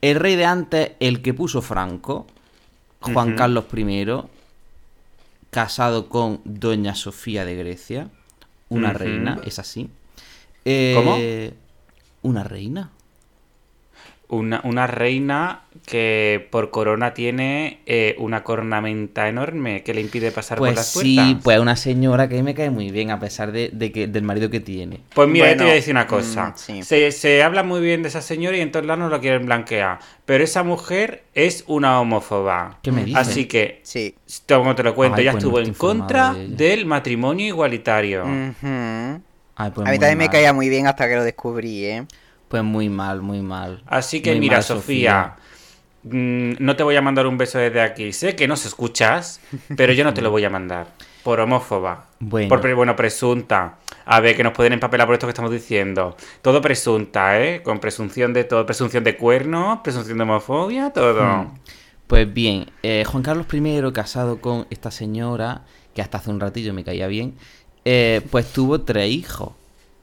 El 0.00 0.18
rey 0.18 0.36
de 0.36 0.46
antes, 0.46 0.92
el 0.98 1.22
que 1.22 1.34
puso 1.34 1.62
Franco, 1.62 2.26
Juan. 3.00 3.36
Carlos 3.36 3.66
I, 3.74 4.06
casado 5.50 6.08
con 6.08 6.40
Doña 6.44 6.94
Sofía 6.94 7.44
de 7.44 7.54
Grecia, 7.54 8.08
una 8.68 8.92
reina, 8.92 9.40
es 9.44 9.58
así. 9.58 9.88
Eh, 10.64 10.94
¿Cómo? 10.96 11.16
Una 12.22 12.42
reina. 12.42 12.90
Una, 14.28 14.60
una 14.64 14.86
reina 14.88 15.62
que 15.86 16.48
por 16.50 16.70
corona 16.70 17.14
tiene 17.14 17.80
eh, 17.86 18.16
una 18.18 18.42
cornamenta 18.42 19.28
enorme 19.28 19.84
que 19.84 19.94
le 19.94 20.00
impide 20.00 20.32
pasar 20.32 20.62
por 20.64 20.66
Pues 20.66 20.74
las 20.74 20.88
sí, 20.88 21.14
puertas. 21.14 21.42
pues 21.44 21.58
una 21.60 21.76
señora 21.76 22.28
que 22.28 22.34
a 22.34 22.38
mí 22.38 22.42
me 22.42 22.54
cae 22.54 22.70
muy 22.70 22.90
bien, 22.90 23.10
a 23.12 23.20
pesar 23.20 23.52
de, 23.52 23.70
de 23.72 23.92
que 23.92 24.08
del 24.08 24.24
marido 24.24 24.50
que 24.50 24.58
tiene. 24.60 25.00
Pues 25.14 25.28
mira, 25.28 25.48
yo 25.50 25.56
te 25.56 25.62
Bueno, 25.62 25.64
voy 25.64 25.72
a 25.72 25.74
decir 25.74 25.94
una 25.94 26.06
cosa. 26.06 26.48
mm, 26.48 26.56
sí. 26.56 26.82
se, 26.82 27.12
se 27.12 27.42
habla 27.42 27.62
muy 27.62 27.80
bien 27.80 28.02
de 28.02 28.08
esa 28.08 28.20
señora 28.20 28.56
y 28.56 28.60
en 28.60 28.72
todos 28.72 28.84
lados 28.84 28.98
no 29.00 29.08
lo 29.08 29.20
quieren 29.20 29.46
blanquear. 29.46 29.98
Pero 30.24 30.44
esa 30.44 30.62
mujer 30.64 31.22
es 31.34 31.64
una 31.68 32.00
homófoba. 32.00 32.78
¿Qué 32.82 32.92
me 32.92 33.04
dices? 33.04 33.16
Así 33.28 33.46
que, 33.46 33.80
Sí. 33.84 34.14
como 34.48 34.74
te 34.74 34.82
lo 34.82 34.94
cuento, 34.94 35.16
Ay, 35.16 35.22
ella 35.22 35.32
pues 35.32 35.44
estuvo 35.44 35.60
en 35.60 35.72
contra 35.74 36.34
de 36.34 36.48
del 36.48 36.84
matrimonio 36.86 37.46
igualitario. 37.46 38.24
Ay, 39.58 39.70
pues 39.74 39.86
A 39.88 39.90
mí 39.90 39.98
también 39.98 40.18
me 40.18 40.28
caía 40.28 40.52
muy 40.52 40.68
bien 40.68 40.86
hasta 40.86 41.08
que 41.08 41.14
lo 41.16 41.24
descubrí, 41.24 41.84
¿eh? 41.86 42.06
Pues 42.48 42.62
muy 42.62 42.88
mal, 42.88 43.22
muy 43.22 43.40
mal. 43.40 43.82
Así 43.86 44.20
que 44.20 44.30
Muy 44.30 44.40
mira, 44.40 44.56
mal, 44.56 44.62
Sofía, 44.62 45.36
mm, 46.04 46.52
no 46.60 46.76
te 46.76 46.82
voy 46.82 46.96
a 46.96 47.02
mandar 47.02 47.26
un 47.26 47.36
beso 47.36 47.58
desde 47.58 47.80
aquí. 47.80 48.12
Sé 48.12 48.36
que 48.36 48.46
no 48.46 48.56
se 48.56 48.68
escuchas, 48.68 49.40
pero 49.76 49.92
yo 49.92 50.04
no 50.04 50.14
te 50.14 50.22
lo 50.22 50.30
voy 50.30 50.44
a 50.44 50.50
mandar. 50.50 50.88
Por 51.24 51.40
homófoba. 51.40 52.06
Bueno. 52.20 52.48
Por, 52.48 52.74
bueno, 52.74 52.94
presunta. 52.94 53.78
A 54.04 54.20
ver, 54.20 54.36
que 54.36 54.44
nos 54.44 54.52
pueden 54.52 54.74
empapelar 54.74 55.08
por 55.08 55.14
esto 55.14 55.26
que 55.26 55.32
estamos 55.32 55.50
diciendo. 55.50 56.16
Todo 56.40 56.62
presunta, 56.62 57.42
¿eh? 57.42 57.62
Con 57.64 57.80
presunción 57.80 58.32
de 58.32 58.44
todo. 58.44 58.64
Presunción 58.64 59.02
de 59.02 59.16
cuernos, 59.16 59.80
presunción 59.80 60.18
de 60.18 60.22
homofobia, 60.22 60.90
todo. 60.90 61.24
Hmm. 61.24 61.54
Pues 62.06 62.32
bien, 62.32 62.70
eh, 62.84 63.02
Juan 63.04 63.24
Carlos 63.24 63.46
I, 63.52 63.92
casado 63.92 64.40
con 64.40 64.68
esta 64.70 64.92
señora, 64.92 65.62
que 65.92 66.02
hasta 66.02 66.18
hace 66.18 66.30
un 66.30 66.38
ratillo 66.38 66.72
me 66.72 66.84
caía 66.84 67.08
bien, 67.08 67.34
eh, 67.84 68.20
pues 68.30 68.52
tuvo 68.52 68.82
tres 68.82 69.10
hijos. 69.10 69.50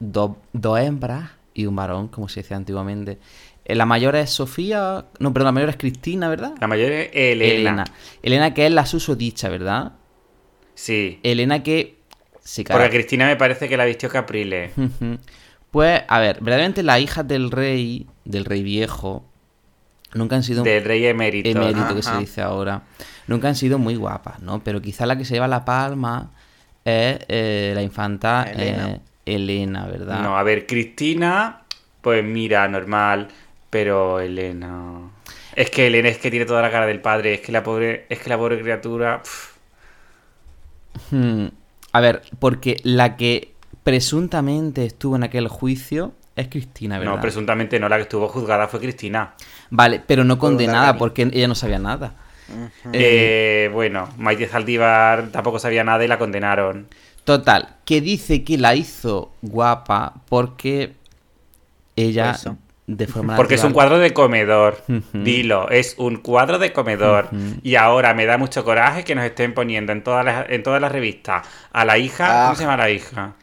Dos, 0.00 0.32
dos 0.52 0.78
hembras 0.78 1.30
y 1.54 1.66
un 1.66 1.76
varón, 1.76 2.08
como 2.08 2.28
se 2.28 2.42
decía 2.42 2.56
antiguamente. 2.56 3.18
Eh, 3.64 3.74
la 3.74 3.86
mayor 3.86 4.16
es 4.16 4.30
Sofía, 4.30 5.06
no, 5.18 5.32
perdón, 5.32 5.46
la 5.46 5.52
mayor 5.52 5.70
es 5.70 5.76
Cristina, 5.76 6.28
¿verdad? 6.28 6.52
La 6.60 6.66
mayor 6.66 6.92
es 6.92 7.10
Elena. 7.14 7.52
Elena. 7.54 7.84
Elena, 8.22 8.54
que 8.54 8.66
es 8.66 8.72
la 8.72 8.84
susodicha, 8.84 9.48
¿verdad? 9.48 9.92
Sí. 10.74 11.20
Elena 11.22 11.62
que 11.62 11.96
se 12.42 12.64
Porque 12.64 12.90
Cristina 12.90 13.26
me 13.26 13.36
parece 13.36 13.68
que 13.68 13.76
la 13.76 13.84
vistió 13.86 14.08
Caprile. 14.10 14.72
Ujú. 14.76 15.18
Pues, 15.70 16.02
a 16.08 16.20
ver, 16.20 16.40
verdaderamente 16.40 16.82
las 16.82 17.00
hijas 17.00 17.26
del 17.26 17.50
rey, 17.50 18.06
del 18.24 18.44
rey 18.44 18.62
viejo, 18.62 19.24
nunca 20.12 20.36
han 20.36 20.42
sido 20.42 20.62
Del 20.62 20.84
rey 20.84 21.04
emérito. 21.06 21.48
emérito 21.48 21.94
que 21.96 22.02
se 22.02 22.16
dice 22.18 22.42
ahora, 22.42 22.82
nunca 23.26 23.48
han 23.48 23.56
sido 23.56 23.78
muy 23.78 23.96
guapas, 23.96 24.40
¿no? 24.40 24.62
Pero 24.62 24.80
quizá 24.82 25.06
la 25.06 25.16
que 25.16 25.24
se 25.24 25.34
lleva 25.34 25.48
la 25.48 25.64
palma 25.64 26.32
es 26.84 27.18
eh, 27.28 27.72
la 27.74 27.82
infanta 27.82 28.44
Elena. 28.52 28.90
eh, 28.90 29.00
Elena, 29.26 29.86
¿verdad? 29.86 30.22
No, 30.22 30.36
a 30.36 30.42
ver, 30.42 30.66
Cristina, 30.66 31.62
pues 32.00 32.24
mira, 32.24 32.66
normal, 32.68 33.28
pero 33.70 34.20
Elena. 34.20 35.10
Es 35.54 35.70
que 35.70 35.86
Elena 35.86 36.08
es 36.08 36.18
que 36.18 36.30
tiene 36.30 36.46
toda 36.46 36.62
la 36.62 36.70
cara 36.70 36.86
del 36.86 37.00
padre, 37.00 37.34
es 37.34 37.40
que 37.40 37.52
la 37.52 37.62
pobre, 37.62 38.06
es 38.08 38.18
que 38.18 38.28
la 38.28 38.38
pobre 38.38 38.60
criatura. 38.60 39.22
Hmm. 41.10 41.46
A 41.92 42.00
ver, 42.00 42.22
porque 42.38 42.76
la 42.82 43.16
que 43.16 43.52
presuntamente 43.82 44.84
estuvo 44.84 45.16
en 45.16 45.22
aquel 45.22 45.48
juicio 45.48 46.12
es 46.34 46.48
Cristina, 46.48 46.98
¿verdad? 46.98 47.14
no, 47.14 47.20
presuntamente 47.20 47.78
no, 47.78 47.88
la 47.88 47.96
que 47.96 48.02
estuvo 48.02 48.28
juzgada 48.28 48.66
fue 48.66 48.80
Cristina. 48.80 49.34
Vale, 49.70 50.02
pero 50.04 50.24
no 50.24 50.38
condenada 50.38 50.96
porque 50.98 51.22
ella 51.32 51.46
no 51.46 51.54
sabía 51.54 51.78
nada. 51.78 52.14
Eh, 52.92 53.70
bueno, 53.72 54.08
Maite 54.18 54.46
Zaldívar 54.46 55.28
tampoco 55.28 55.58
sabía 55.58 55.84
nada 55.84 56.04
y 56.04 56.08
la 56.08 56.18
condenaron. 56.18 56.88
Total, 57.24 57.76
que 57.84 58.00
dice 58.00 58.44
que 58.44 58.58
la 58.58 58.74
hizo 58.74 59.32
guapa 59.42 60.14
porque 60.28 60.92
ella 61.96 62.32
Eso. 62.32 62.58
de 62.86 63.06
forma 63.06 63.36
Porque 63.36 63.54
es 63.54 63.64
un 63.64 63.72
cuadro 63.72 63.98
de 63.98 64.12
comedor. 64.12 64.82
Dilo, 65.12 65.70
es 65.70 65.94
un 65.98 66.16
cuadro 66.18 66.58
de 66.58 66.72
comedor. 66.72 67.28
Y 67.62 67.76
ahora 67.76 68.12
me 68.14 68.26
da 68.26 68.36
mucho 68.36 68.62
coraje 68.64 69.04
que 69.04 69.14
nos 69.14 69.24
estén 69.24 69.54
poniendo 69.54 69.92
en 69.92 70.02
todas 70.04 70.24
las, 70.24 70.50
en 70.50 70.62
todas 70.62 70.80
las 70.82 70.92
revistas 70.92 71.46
a 71.72 71.84
la 71.84 71.96
hija. 71.98 72.26
Ah. 72.28 72.44
¿Cómo 72.46 72.56
se 72.56 72.62
llama 72.64 72.76
la 72.76 72.90
hija? 72.90 73.34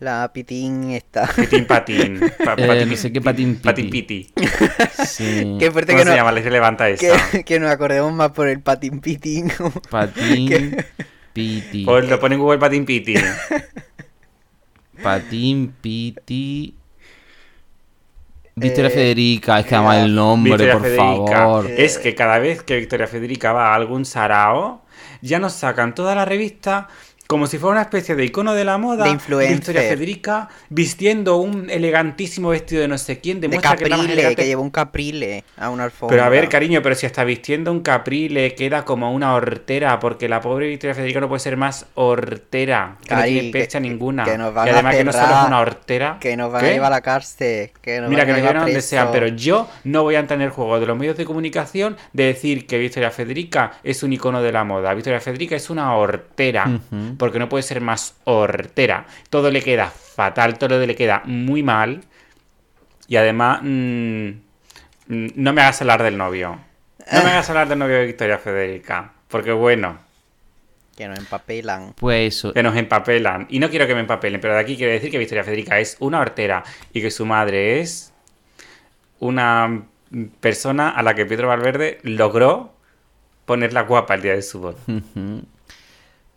La 0.00 0.30
pitín 0.32 0.92
está. 0.92 1.26
Pitín 1.28 1.66
Patín. 1.66 2.18
Pa- 2.44 2.54
Eh, 2.56 2.66
patín- 2.66 2.88
no 2.88 2.96
sé 2.96 3.12
qué 3.12 3.20
patín 3.20 3.54
piti. 3.56 3.64
Patín 3.64 3.90
Piti. 3.90 4.30
Sí. 5.04 5.56
Qué 5.60 5.70
fuerte 5.70 5.92
¿Cómo 5.92 5.98
que, 5.98 6.04
se 6.04 6.10
no- 6.10 6.16
llama? 6.16 6.32
Le 6.32 6.42
se 6.42 6.50
levanta 6.50 6.88
esa. 6.88 7.30
que, 7.30 7.44
que 7.44 7.60
nos 7.60 7.70
acordemos 7.70 8.10
más 8.12 8.30
por 8.30 8.48
el 8.48 8.60
patín 8.60 9.00
pitín. 9.00 9.52
Patín 9.90 10.74
piti. 11.32 11.84
Pues 11.84 12.08
lo 12.08 12.18
pone 12.20 12.34
en 12.36 12.40
Google 12.40 12.58
Patín 12.58 12.84
Piti. 12.86 13.14
Patín 15.02 15.72
piti. 15.80 16.76
Victoria 18.54 18.90
Eh, 18.90 18.90
Federica, 18.90 19.58
es 19.60 19.66
que 19.66 19.74
además 19.74 19.98
el 20.04 20.14
nombre, 20.14 20.56
Victoria 20.56 20.72
por 20.72 20.82
Federica. 20.82 21.32
favor. 21.36 21.74
Es 21.76 21.98
que 21.98 22.14
cada 22.14 22.38
vez 22.38 22.62
que 22.62 22.76
Victoria 22.76 23.06
Federica 23.06 23.52
va 23.52 23.72
a 23.72 23.74
algún 23.74 24.04
sarao, 24.04 24.84
ya 25.22 25.38
nos 25.38 25.54
sacan 25.54 25.94
toda 25.94 26.14
la 26.14 26.24
revista 26.24 26.88
como 27.30 27.46
si 27.46 27.58
fuera 27.58 27.74
una 27.74 27.82
especie 27.82 28.16
de 28.16 28.24
icono 28.24 28.54
de 28.54 28.64
la 28.64 28.76
moda. 28.76 29.04
De 29.04 29.10
influencer. 29.10 29.54
Victoria 29.54 29.82
Federica 29.82 30.48
vistiendo 30.68 31.36
un 31.36 31.70
elegantísimo 31.70 32.48
vestido 32.48 32.82
de 32.82 32.88
no 32.88 32.98
sé 32.98 33.20
quién. 33.20 33.40
De 33.40 33.46
Demuestra 33.46 33.76
que 33.76 33.84
más 33.88 33.90
caprile, 33.98 34.12
elegante. 34.14 34.42
que 34.42 34.48
lleva 34.48 34.60
un 34.62 34.70
caprile 34.70 35.44
a 35.56 35.70
una 35.70 35.84
alfombra. 35.84 36.16
Pero 36.16 36.24
a 36.26 36.28
ver, 36.28 36.48
cariño, 36.48 36.82
pero 36.82 36.96
si 36.96 37.06
hasta 37.06 37.22
vistiendo 37.22 37.70
un 37.70 37.82
caprile 37.82 38.56
queda 38.56 38.84
como 38.84 39.12
una 39.14 39.32
hortera, 39.34 40.00
porque 40.00 40.28
la 40.28 40.40
pobre 40.40 40.66
Victoria 40.66 40.94
Federica 40.96 41.20
no 41.20 41.28
puede 41.28 41.38
ser 41.38 41.56
más 41.56 41.86
hortera, 41.94 42.96
que 43.06 43.14
no 43.14 43.22
tiene 43.22 43.40
que- 43.42 43.50
pecha 43.60 43.78
ninguna. 43.78 44.24
que 44.24 44.36
nos 44.36 44.52
van 44.52 44.66
y 44.66 44.70
a 44.70 44.72
además 44.74 44.96
que 44.96 45.04
no 45.04 45.12
solo 45.12 45.24
es 45.40 45.46
una 45.46 45.60
hortera. 45.60 46.16
Que 46.20 46.36
nos 46.36 46.50
van 46.52 46.62
¿Qué? 46.62 46.68
a 46.70 46.72
llevar 46.72 46.92
a 46.92 46.96
la 46.96 47.00
cárcel. 47.00 47.70
Que 47.80 48.00
nos 48.00 48.10
Mira, 48.10 48.22
van 48.24 48.26
que 48.26 48.32
a 48.32 48.34
nos 48.34 48.40
llevar 48.42 48.52
lleven 48.54 48.56
a 48.56 48.64
donde 48.66 48.82
sean, 48.82 49.08
pero 49.12 49.28
yo 49.28 49.68
no 49.84 50.02
voy 50.02 50.16
a 50.16 50.18
entrar 50.18 50.38
en 50.40 50.46
el 50.46 50.50
juego 50.50 50.80
de 50.80 50.86
los 50.86 50.98
medios 50.98 51.16
de 51.16 51.24
comunicación 51.24 51.96
de 52.12 52.24
decir 52.24 52.66
que 52.66 52.78
Victoria 52.78 53.10
Federica 53.12 53.72
es 53.84 54.02
un 54.02 54.12
icono 54.12 54.42
de 54.42 54.50
la 54.52 54.64
moda. 54.64 54.92
Victoria 54.94 55.20
Federica 55.20 55.54
es 55.54 55.70
una 55.70 55.94
hortera, 55.94 56.64
Ujú. 56.66 57.16
Porque 57.20 57.38
no 57.38 57.50
puede 57.50 57.62
ser 57.62 57.82
más 57.82 58.16
hortera. 58.24 59.06
Todo 59.28 59.50
le 59.50 59.60
queda 59.62 59.90
fatal, 59.90 60.58
todo 60.58 60.84
le 60.84 60.96
queda 60.96 61.20
muy 61.26 61.62
mal. 61.62 62.00
Y 63.08 63.16
además, 63.16 63.60
mm, 63.62 64.28
mm, 65.06 65.26
no 65.36 65.52
me 65.52 65.60
hagas 65.60 65.82
hablar 65.82 66.02
del 66.02 66.16
novio. 66.16 66.58
No 67.12 67.22
me 67.22 67.30
hagas 67.30 67.50
hablar 67.50 67.68
del 67.68 67.78
novio 67.78 67.96
de 67.96 68.06
Victoria 68.06 68.38
Federica, 68.38 69.12
porque 69.28 69.52
bueno, 69.52 69.98
Que 70.96 71.08
nos 71.08 71.18
empapelan. 71.18 71.92
Pues 71.94 72.36
eso. 72.36 72.54
que 72.54 72.62
nos 72.62 72.74
empapelan. 72.74 73.46
Y 73.50 73.58
no 73.58 73.68
quiero 73.68 73.86
que 73.86 73.94
me 73.94 74.00
empapelen, 74.00 74.40
pero 74.40 74.54
de 74.54 74.60
aquí 74.60 74.78
quiero 74.78 74.92
decir 74.92 75.10
que 75.10 75.18
Victoria 75.18 75.44
Federica 75.44 75.78
es 75.78 75.98
una 76.00 76.20
hortera 76.20 76.64
y 76.94 77.02
que 77.02 77.10
su 77.10 77.26
madre 77.26 77.80
es 77.80 78.14
una 79.18 79.82
persona 80.40 80.88
a 80.88 81.02
la 81.02 81.14
que 81.14 81.26
Pedro 81.26 81.48
Valverde 81.48 81.98
logró 82.02 82.72
ponerla 83.44 83.82
guapa 83.82 84.14
el 84.14 84.22
día 84.22 84.34
de 84.34 84.42
su 84.42 84.60
boda. 84.60 84.78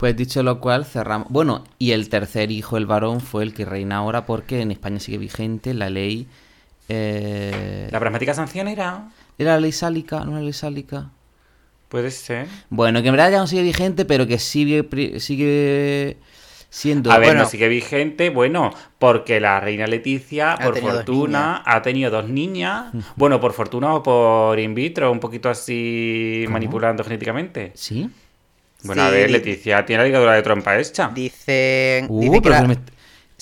Pues 0.03 0.17
dicho 0.17 0.43
lo 0.43 0.59
cual, 0.59 0.83
cerramos. 0.83 1.29
Bueno, 1.29 1.63
y 1.79 1.91
el 1.91 2.09
tercer 2.09 2.51
hijo, 2.51 2.75
el 2.75 2.85
varón, 2.85 3.21
fue 3.21 3.41
el 3.41 3.53
que 3.53 3.63
reina 3.63 3.95
ahora 3.95 4.25
porque 4.25 4.59
en 4.59 4.69
España 4.69 4.99
sigue 4.99 5.17
vigente 5.17 5.73
la 5.73 5.89
ley. 5.89 6.27
eh, 6.89 7.87
La 7.89 8.01
pragmática 8.01 8.33
sanción 8.33 8.67
era. 8.67 9.07
¿Era 9.37 9.53
la 9.53 9.61
ley 9.61 9.71
sálica? 9.71 10.17
¿No 10.25 10.31
era 10.31 10.39
la 10.39 10.41
ley 10.41 10.51
sálica? 10.51 11.09
Puede 11.87 12.11
ser. 12.11 12.47
Bueno, 12.69 13.01
que 13.01 13.07
en 13.07 13.13
verdad 13.13 13.31
ya 13.31 13.37
no 13.37 13.47
sigue 13.47 13.61
vigente, 13.61 14.03
pero 14.03 14.27
que 14.27 14.39
sigue, 14.39 14.89
sigue 15.21 16.17
Siendo 16.69 17.09
A 17.09 17.19
ver, 17.19 17.29
Bueno. 17.29 17.43
no 17.43 17.49
sigue 17.49 17.69
vigente, 17.69 18.29
bueno, 18.29 18.73
porque 18.99 19.39
la 19.39 19.61
reina 19.61 19.85
Leticia, 19.87 20.53
Ha 20.53 20.57
por 20.57 20.77
fortuna, 20.79 21.61
ha 21.65 21.81
tenido 21.81 22.11
dos 22.11 22.27
niñas. 22.27 22.91
Bueno, 23.15 23.39
por 23.39 23.53
fortuna 23.53 23.93
o 23.93 24.03
por 24.03 24.59
in 24.59 24.73
vitro, 24.75 25.11
un 25.13 25.19
poquito 25.21 25.49
así 25.49 26.41
¿Cómo? 26.45 26.55
manipulando 26.55 27.03
genéticamente. 27.05 27.71
¿Sí? 27.75 28.09
Bueno, 28.83 29.01
a 29.03 29.09
ver, 29.09 29.31
Leticia 29.31 29.85
tiene 29.85 30.03
la 30.03 30.07
ligadura 30.07 30.33
de 30.33 30.41
trompa 30.43 30.77
hecha. 30.77 31.09
Dicen, 31.13 32.05
Uh, 32.09 32.19
dicen 32.21 32.33
que, 32.33 32.41
pero 32.41 32.55
la- 32.55 32.61
que 32.61 32.67
me- 32.67 32.75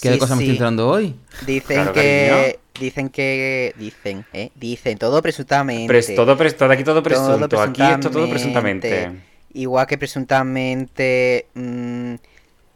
¿qué 0.01 0.11
Sí, 0.13 0.19
cosa 0.19 0.35
me 0.35 0.41
estoy 0.41 0.53
entrando 0.53 0.89
hoy? 0.89 1.15
dicen 1.45 1.75
Claro, 1.75 1.93
que 1.93 2.59
cariño. 2.59 2.61
dicen 2.79 3.09
que 3.09 3.73
dicen, 3.77 4.25
¿eh? 4.33 4.51
Dicen 4.55 4.97
todo 4.97 5.21
presuntamente. 5.21 5.93
Pres- 5.93 6.15
todo, 6.15 6.37
pres- 6.37 6.55
todo 6.57 6.71
aquí 6.71 6.83
todo 6.83 7.01
presunto, 7.03 7.47
Todo 7.47 7.61
aquí 7.61 7.81
esto 7.81 8.09
todo 8.09 8.29
presuntamente. 8.29 9.11
Igual 9.53 9.85
que 9.87 9.97
presuntamente 9.97 11.47
mm, 11.55 12.15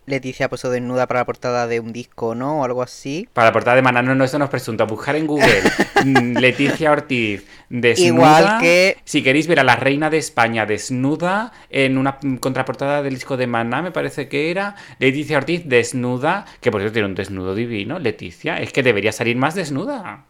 Leticia 0.07 0.49
puso 0.49 0.69
desnuda 0.69 1.07
para 1.07 1.21
la 1.21 1.25
portada 1.25 1.65
de 1.67 1.79
un 1.79 1.91
disco, 1.91 2.35
¿no? 2.35 2.59
O 2.61 2.63
algo 2.63 2.83
así. 2.83 3.27
Para 3.33 3.47
la 3.49 3.53
portada 3.53 3.75
de 3.75 3.81
Maná, 3.81 4.01
no, 4.03 4.13
no, 4.13 4.23
eso 4.23 4.37
no 4.37 4.45
es 4.45 4.51
presunto. 4.51 4.85
Buscar 4.85 5.15
en 5.15 5.25
Google 5.25 5.61
mm, 6.05 6.37
Leticia 6.37 6.91
Ortiz 6.91 7.43
desnuda. 7.69 8.07
Igual 8.07 8.61
que- 8.61 8.97
Si 9.03 9.23
queréis 9.23 9.47
ver 9.47 9.59
a 9.59 9.63
la 9.63 9.75
reina 9.75 10.09
de 10.11 10.17
España 10.19 10.65
desnuda 10.67 11.51
en 11.69 11.97
una 11.97 12.19
contraportada 12.39 13.01
del 13.01 13.15
disco 13.15 13.35
de 13.35 13.47
Maná, 13.47 13.81
me 13.81 13.91
parece 13.91 14.27
que 14.27 14.51
era 14.51 14.75
Leticia 14.99 15.37
Ortiz 15.37 15.63
desnuda, 15.65 16.45
que 16.61 16.69
por 16.71 16.81
cierto 16.81 16.93
tiene 16.93 17.07
un 17.07 17.15
desnudo 17.15 17.55
divino. 17.55 17.97
Leticia, 17.97 18.59
es 18.61 18.71
que 18.71 18.83
debería 18.83 19.11
salir 19.11 19.37
más 19.37 19.55
desnuda. 19.55 20.25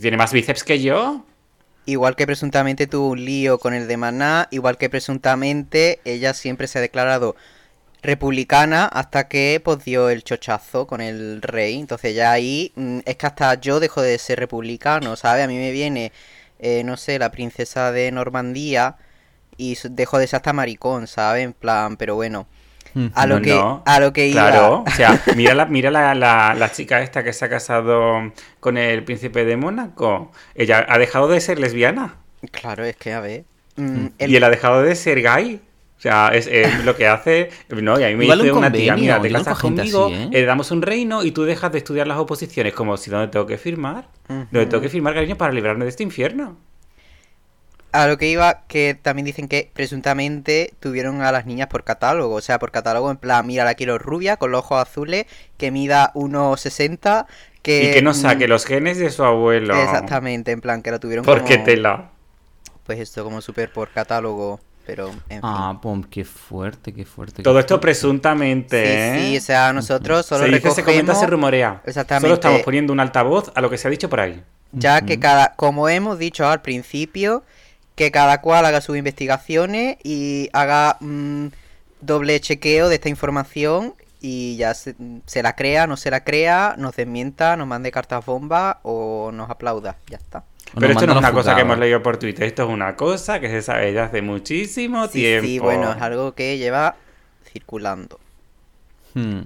Tiene 0.00 0.16
más 0.16 0.32
bíceps 0.32 0.64
que 0.64 0.80
yo. 0.80 1.26
Igual 1.84 2.16
que 2.16 2.26
presuntamente 2.26 2.86
tuvo 2.86 3.08
un 3.08 3.24
lío 3.24 3.58
con 3.58 3.74
el 3.74 3.88
de 3.88 3.96
Maná, 3.96 4.48
igual 4.52 4.78
que 4.78 4.88
presuntamente 4.88 6.00
ella 6.04 6.32
siempre 6.32 6.66
se 6.68 6.78
ha 6.78 6.80
declarado 6.80 7.36
republicana 8.02 8.86
hasta 8.86 9.28
que 9.28 9.60
pues 9.64 9.84
dio 9.84 10.08
el 10.10 10.24
chochazo 10.24 10.86
con 10.86 11.00
el 11.00 11.40
rey. 11.42 11.78
Entonces 11.78 12.14
ya 12.14 12.32
ahí 12.32 12.72
mm, 12.76 13.00
es 13.04 13.16
que 13.16 13.26
hasta 13.26 13.54
yo 13.60 13.80
dejo 13.80 14.02
de 14.02 14.18
ser 14.18 14.38
republicano, 14.40 15.16
¿sabes? 15.16 15.44
A 15.44 15.48
mí 15.48 15.56
me 15.58 15.70
viene, 15.72 16.12
eh, 16.58 16.82
no 16.84 16.96
sé, 16.96 17.18
la 17.18 17.30
princesa 17.30 17.92
de 17.92 18.10
Normandía 18.12 18.96
y 19.56 19.76
dejo 19.90 20.18
de 20.18 20.26
ser 20.26 20.38
hasta 20.38 20.52
maricón, 20.52 21.06
¿sabes? 21.06 21.44
En 21.44 21.52
plan, 21.52 21.96
pero 21.96 22.14
bueno. 22.16 22.46
A 23.14 23.26
lo 23.26 23.36
No, 23.36 23.42
que, 23.42 23.50
no. 23.54 23.82
a 23.86 24.00
lo 24.00 24.12
que 24.12 24.28
iba. 24.28 24.40
Claro, 24.50 24.82
o 24.86 24.90
sea, 24.90 25.22
mira, 25.36 25.54
la, 25.54 25.66
mira 25.66 25.90
la, 25.90 26.14
la- 26.14 26.54
la 26.54 26.70
chica 26.72 27.00
esta 27.02 27.22
que 27.24 27.32
se 27.32 27.44
ha 27.44 27.48
casado 27.48 28.32
con 28.60 28.76
el 28.78 29.04
príncipe 29.04 29.44
de 29.44 29.56
Mónaco. 29.56 30.30
Ella 30.54 30.84
ha 30.88 30.98
dejado 30.98 31.28
de 31.28 31.40
ser 31.40 31.58
lesbiana. 31.58 32.16
Claro, 32.50 32.84
es 32.84 32.96
que 32.96 33.12
a 33.12 33.20
ver. 33.20 33.44
mm, 33.76 34.06
el- 34.18 34.30
Y 34.30 34.36
él 34.36 34.44
ha 34.44 34.50
dejado 34.50 34.82
de 34.82 34.94
ser 34.94 35.22
gay. 35.22 35.60
O 36.02 36.08
sea, 36.10 36.30
es, 36.34 36.48
es 36.48 36.84
lo 36.84 36.96
que 36.96 37.06
hace. 37.06 37.50
No, 37.68 38.00
y 38.00 38.02
a 38.02 38.08
mí 38.08 38.16
me 38.16 38.24
dice 38.24 38.50
un 38.50 38.58
una 38.58 38.72
tía: 38.72 38.96
mira, 38.96 39.22
te 39.22 39.30
casas 39.30 39.56
conmigo, 39.56 40.06
así, 40.06 40.14
¿eh? 40.14 40.30
eh, 40.32 40.44
damos 40.44 40.72
un 40.72 40.82
reino 40.82 41.22
y 41.22 41.30
tú 41.30 41.44
dejas 41.44 41.70
de 41.70 41.78
estudiar 41.78 42.08
las 42.08 42.18
oposiciones. 42.18 42.74
Como 42.74 42.96
si 42.96 43.08
donde 43.08 43.28
tengo 43.28 43.46
que 43.46 43.56
firmar. 43.56 44.08
Donde 44.26 44.66
tengo 44.66 44.80
que 44.80 44.88
firmar, 44.88 45.14
cariño, 45.14 45.36
para 45.36 45.52
librarme 45.52 45.84
de 45.84 45.90
este 45.90 46.02
infierno. 46.02 46.56
A 47.92 48.08
lo 48.08 48.18
que 48.18 48.28
iba, 48.28 48.62
que 48.66 48.98
también 49.00 49.26
dicen 49.26 49.46
que 49.46 49.70
presuntamente 49.72 50.74
tuvieron 50.80 51.22
a 51.22 51.30
las 51.30 51.46
niñas 51.46 51.68
por 51.68 51.84
catálogo. 51.84 52.34
O 52.34 52.40
sea, 52.40 52.58
por 52.58 52.72
catálogo 52.72 53.08
en 53.08 53.18
plan, 53.18 53.46
mira, 53.46 53.64
la 53.64 53.74
quiero 53.74 53.96
rubia, 53.98 54.38
con 54.38 54.50
los 54.50 54.64
ojos 54.64 54.82
azules, 54.82 55.26
que 55.56 55.70
mida 55.70 56.10
1,60, 56.14 57.26
que... 57.62 57.90
y 57.90 57.92
que 57.92 58.02
no 58.02 58.10
mm, 58.10 58.14
saque 58.14 58.48
los 58.48 58.64
genes 58.64 58.98
de 58.98 59.08
su 59.10 59.22
abuelo. 59.22 59.80
Exactamente, 59.80 60.50
en 60.50 60.60
plan, 60.60 60.82
que 60.82 60.90
la 60.90 60.98
tuvieron 60.98 61.24
Porque 61.24 61.54
como... 61.54 61.64
tela. 61.64 62.10
Pues 62.86 62.98
esto, 62.98 63.22
como 63.22 63.40
súper 63.40 63.70
por 63.70 63.90
catálogo, 63.90 64.58
pero 64.86 65.08
en 65.08 65.20
fin. 65.28 65.40
Ah, 65.42 65.78
pum, 65.80 66.02
qué 66.02 66.24
fuerte, 66.24 66.92
qué 66.92 67.04
fuerte. 67.04 67.36
qué 67.36 67.42
Todo 67.42 67.58
esto 67.58 67.74
fuerte. 67.74 67.82
presuntamente. 67.82 69.14
sí, 69.14 69.20
sí, 69.20 69.34
¿eh? 69.34 69.38
o 69.38 69.40
sea, 69.40 69.72
nosotros 69.72 70.26
solo 70.26 70.44
se 70.44 70.50
dice, 70.50 70.70
se 70.70 70.82
comenta, 70.82 71.12
recogemos... 71.12 71.20
se 71.20 71.26
rumorea. 71.26 71.82
Exactamente. 71.84 72.26
Solo 72.26 72.34
estamos 72.34 72.62
poniendo 72.62 72.92
un 72.92 73.00
altavoz 73.00 73.52
a 73.54 73.60
lo 73.60 73.70
que 73.70 73.78
se 73.78 73.88
ha 73.88 73.90
dicho 73.90 74.08
por 74.08 74.20
ahí. 74.20 74.42
Ya 74.72 75.02
que 75.02 75.18
cada, 75.18 75.54
como 75.54 75.88
hemos 75.88 76.18
dicho 76.18 76.46
al 76.48 76.62
principio, 76.62 77.44
que 77.94 78.10
cada 78.10 78.40
cual 78.40 78.64
haga 78.64 78.80
sus 78.80 78.96
investigaciones 78.96 79.98
y 80.02 80.48
haga 80.52 80.96
mm, 81.00 81.48
doble 82.00 82.40
chequeo 82.40 82.88
de 82.88 82.94
esta 82.94 83.08
información 83.08 83.94
y 84.20 84.56
ya 84.56 84.72
se, 84.74 84.94
se 85.26 85.42
la 85.42 85.54
crea, 85.56 85.86
no 85.86 85.96
se 85.96 86.10
la 86.10 86.24
crea, 86.24 86.74
nos 86.78 86.96
desmienta, 86.96 87.56
nos 87.56 87.66
mande 87.66 87.90
cartas 87.90 88.24
bomba 88.24 88.80
o 88.82 89.30
nos 89.32 89.50
aplauda, 89.50 89.96
ya 90.08 90.16
está. 90.16 90.44
Pero 90.78 90.92
esto 90.92 91.06
no 91.06 91.12
es 91.12 91.18
una 91.18 91.32
cosa 91.32 91.54
que 91.54 91.62
hemos 91.62 91.78
leído 91.78 92.02
por 92.02 92.16
Twitter, 92.16 92.44
esto 92.44 92.62
es 92.64 92.68
una 92.68 92.96
cosa 92.96 93.40
que 93.40 93.48
se 93.48 93.62
sabe 93.62 93.92
ya 93.92 94.04
hace 94.04 94.22
muchísimo 94.22 95.06
Sí, 95.06 95.12
tiempo. 95.20 95.46
sí, 95.46 95.58
bueno, 95.58 95.92
es 95.92 96.00
algo 96.02 96.34
que 96.34 96.56
lleva 96.58 96.96
circulando. 97.44 98.18
Hmm. 99.14 99.40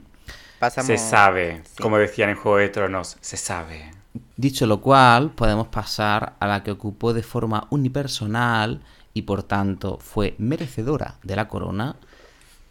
Pasamos... 0.58 0.86
Se 0.86 0.98
sabe, 0.98 1.62
Sí. 1.64 1.82
como 1.82 1.98
decían 1.98 2.30
en 2.30 2.36
Juego 2.36 2.58
de 2.58 2.68
Tronos, 2.68 3.16
se 3.20 3.36
sabe. 3.36 3.90
Dicho 4.36 4.66
lo 4.66 4.80
cual, 4.80 5.30
podemos 5.30 5.66
pasar 5.68 6.34
a 6.40 6.46
la 6.46 6.62
que 6.62 6.70
ocupó 6.70 7.12
de 7.12 7.22
forma 7.22 7.66
unipersonal 7.70 8.80
y 9.12 9.22
por 9.22 9.42
tanto 9.42 9.98
fue 10.00 10.34
merecedora 10.38 11.16
de 11.22 11.36
la 11.36 11.48
corona. 11.48 11.96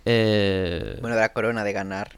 Eh, 0.05 0.97
Bueno, 1.01 1.15
de 1.15 1.21
la 1.21 1.29
corona 1.33 1.63
de 1.63 1.73
ganar. 1.73 2.11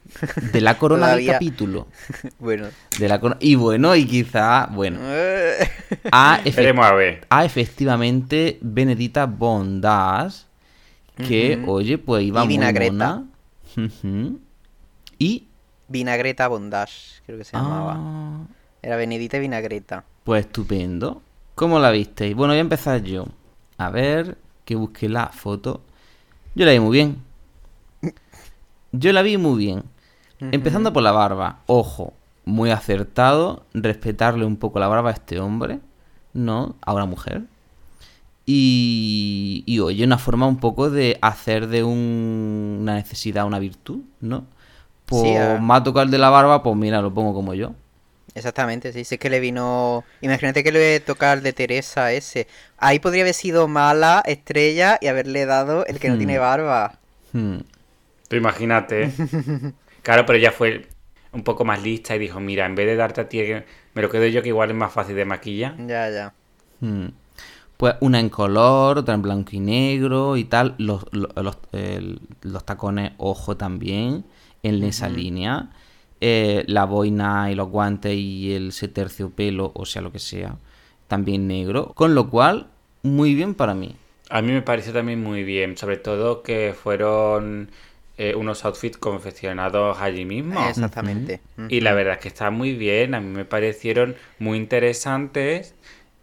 de 0.52 0.60
la 0.60 0.76
corona 0.78 1.14
del 1.16 1.26
capítulo. 1.26 1.88
bueno. 2.38 2.68
De 2.98 3.08
la 3.08 3.18
corona- 3.20 3.38
y 3.40 3.54
bueno, 3.54 3.94
y 3.96 4.04
quizá, 4.06 4.66
bueno, 4.66 5.00
a, 6.12 6.40
Veremos 6.44 6.86
a 6.86 6.92
ver. 6.94 7.26
a 7.30 7.44
efectivamente 7.44 8.58
Benedita 8.60 9.26
Bondas, 9.26 10.46
que, 11.16 11.62
oye, 11.66 11.98
pues 11.98 12.24
iba 12.24 12.42
Y 12.42 12.44
muy 12.46 12.54
Vinagreta. 12.54 13.22
Y... 15.18 15.44
Vinagreta 15.88 16.48
Bondage, 16.48 17.22
creo 17.24 17.38
que 17.38 17.44
se 17.44 17.56
llamaba. 17.56 17.94
ah, 17.96 18.40
Era 18.82 18.96
Benedita 18.96 19.38
y 19.38 19.40
Vinagreta. 19.40 20.04
Pues 20.22 20.44
estupendo. 20.44 21.22
¿Cómo 21.54 21.78
la 21.78 21.90
visteis? 21.90 22.36
Bueno, 22.36 22.52
voy 22.52 22.58
a 22.58 22.60
empezar 22.60 23.02
yo. 23.02 23.26
A 23.78 23.88
ver, 23.90 24.36
que 24.66 24.74
busque 24.74 25.08
la 25.08 25.28
foto. 25.28 25.80
Yo 26.54 26.66
la 26.66 26.72
vi 26.72 26.78
muy 26.80 26.92
bien. 26.92 27.22
Yo 28.92 29.12
la 29.12 29.22
vi 29.22 29.36
muy 29.36 29.58
bien. 29.58 29.82
Empezando 30.40 30.92
por 30.92 31.02
la 31.02 31.12
barba. 31.12 31.60
Ojo, 31.66 32.12
muy 32.44 32.70
acertado. 32.70 33.64
Respetarle 33.74 34.44
un 34.44 34.56
poco 34.56 34.78
la 34.78 34.88
barba 34.88 35.10
a 35.10 35.12
este 35.14 35.40
hombre. 35.40 35.80
¿No? 36.32 36.76
A 36.82 36.92
una 36.94 37.06
mujer. 37.06 37.42
Y, 38.46 39.62
y 39.66 39.78
oye, 39.80 40.04
una 40.04 40.16
forma 40.18 40.46
un 40.46 40.56
poco 40.58 40.88
de 40.90 41.18
hacer 41.20 41.66
de 41.66 41.84
un- 41.84 42.78
una 42.80 42.94
necesidad 42.94 43.44
una 43.46 43.58
virtud, 43.58 44.00
¿no? 44.20 44.46
Pues 45.04 45.22
Sí, 45.22 45.36
ah. 45.36 45.58
me 45.60 45.74
ha 45.74 45.82
tocado 45.82 46.04
el 46.04 46.10
de 46.10 46.18
la 46.18 46.30
barba, 46.30 46.62
pues 46.62 46.74
mira, 46.76 47.02
lo 47.02 47.12
pongo 47.12 47.34
como 47.34 47.52
yo. 47.54 47.72
Exactamente, 48.34 48.92
sí, 48.92 49.04
sí 49.04 49.16
es 49.16 49.20
que 49.20 49.30
le 49.30 49.40
vino... 49.40 50.04
Imagínate 50.22 50.62
que 50.62 50.70
le 50.72 50.78
voy 50.78 50.96
a 50.96 51.04
tocar 51.04 51.42
de 51.42 51.52
Teresa 51.52 52.12
ese. 52.12 52.46
Ahí 52.78 53.00
podría 53.00 53.22
haber 53.22 53.34
sido 53.34 53.68
mala 53.68 54.22
estrella 54.24 54.98
y 55.00 55.08
haberle 55.08 55.44
dado 55.44 55.84
el 55.86 55.98
que 55.98 56.08
no 56.08 56.14
Hmm. 56.14 56.18
tiene 56.18 56.38
barba. 56.38 56.98
Hmm. 57.32 57.58
Tú 58.28 58.36
imagínate. 58.36 59.10
Claro, 60.02 60.24
pero 60.24 60.38
ella 60.38 60.52
fue 60.52 60.86
un 61.32 61.44
poco 61.44 61.64
más 61.64 61.82
lista 61.82 62.16
y 62.16 62.18
dijo, 62.18 62.40
mira, 62.40 62.64
en 62.66 62.74
vez 62.74 62.86
de 62.86 62.96
darte 62.96 63.20
a 63.20 63.28
ti, 63.28 63.42
me 63.94 64.02
lo 64.02 64.08
quedo 64.08 64.26
yo 64.26 64.42
que 64.42 64.48
igual 64.48 64.70
es 64.70 64.76
más 64.76 64.92
fácil 64.92 65.16
de 65.16 65.24
maquillar. 65.26 65.74
Ya, 65.76 66.08
ya. 66.10 66.34
Hmm. 66.80 67.08
Pues 67.76 67.94
una 68.00 68.20
en 68.20 68.28
color, 68.28 68.98
otra 68.98 69.14
en 69.14 69.22
blanco 69.22 69.50
y 69.54 69.60
negro 69.60 70.36
y 70.36 70.44
tal. 70.44 70.74
Los, 70.78 71.04
los, 71.12 71.28
los- 72.42 72.64
tacones 72.64 73.12
ojo 73.18 73.56
también 73.56 74.24
en 74.62 74.82
esa 74.82 75.08
línea. 75.08 75.70
Eh, 76.20 76.64
la 76.66 76.84
boina 76.84 77.50
y 77.50 77.54
los 77.54 77.68
guantes 77.68 78.14
y 78.16 78.54
el 78.54 78.72
terciopelo, 78.92 79.72
o 79.74 79.86
sea, 79.86 80.02
lo 80.02 80.12
que 80.12 80.18
sea, 80.18 80.56
también 81.08 81.46
negro. 81.46 81.92
Con 81.94 82.14
lo 82.14 82.30
cual, 82.30 82.68
muy 83.02 83.34
bien 83.34 83.54
para 83.54 83.74
mí. 83.74 83.96
A 84.30 84.42
mí 84.42 84.52
me 84.52 84.62
pareció 84.62 84.92
también 84.92 85.22
muy 85.22 85.42
bien, 85.42 85.76
sobre 85.76 85.96
todo 85.96 86.42
que 86.42 86.74
fueron 86.74 87.70
eh, 88.18 88.34
unos 88.34 88.64
outfits 88.64 88.98
confeccionados 88.98 89.98
allí 90.00 90.24
mismo. 90.24 90.68
Exactamente. 90.68 91.40
Y 91.68 91.80
la 91.80 91.92
verdad 91.94 92.14
es 92.14 92.20
que 92.20 92.28
está 92.28 92.50
muy 92.50 92.74
bien, 92.74 93.14
a 93.14 93.20
mí 93.20 93.28
me 93.28 93.44
parecieron 93.44 94.16
muy 94.38 94.58
interesantes 94.58 95.74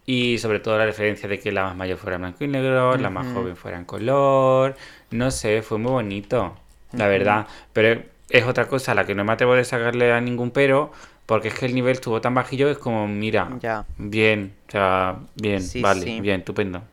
y 0.05 0.37
sobre 0.37 0.59
todo 0.59 0.77
la 0.77 0.85
referencia 0.85 1.27
de 1.27 1.39
que 1.39 1.51
la 1.51 1.63
más 1.63 1.75
mayor 1.75 1.97
fuera 1.97 2.15
en 2.17 2.21
blanco 2.23 2.43
y 2.43 2.47
negro, 2.47 2.97
la 2.97 3.09
más 3.09 3.25
joven 3.33 3.55
fuera 3.55 3.77
en 3.77 3.85
color, 3.85 4.75
no 5.11 5.31
sé, 5.31 5.61
fue 5.61 5.77
muy 5.79 5.91
bonito, 5.91 6.55
la 6.93 7.07
verdad, 7.07 7.47
pero 7.73 8.01
es 8.29 8.43
otra 8.45 8.67
cosa 8.67 8.91
a 8.91 8.95
la 8.95 9.05
que 9.05 9.15
no 9.15 9.23
me 9.23 9.31
atrevo 9.33 9.55
de 9.55 9.63
sacarle 9.63 10.11
a 10.11 10.21
ningún 10.21 10.51
pero, 10.51 10.91
porque 11.25 11.47
es 11.47 11.53
que 11.55 11.65
el 11.65 11.73
nivel 11.75 11.93
estuvo 11.93 12.21
tan 12.21 12.33
bajillo 12.35 12.67
que 12.67 12.73
es 12.73 12.77
como, 12.77 13.07
mira, 13.07 13.49
Ya. 13.61 13.85
bien, 13.97 14.53
o 14.67 14.71
sea, 14.71 15.15
bien, 15.35 15.61
Sí, 15.61 15.81
vale, 15.81 16.01
sí. 16.01 16.19
bien, 16.21 16.39
estupendo. 16.41 16.83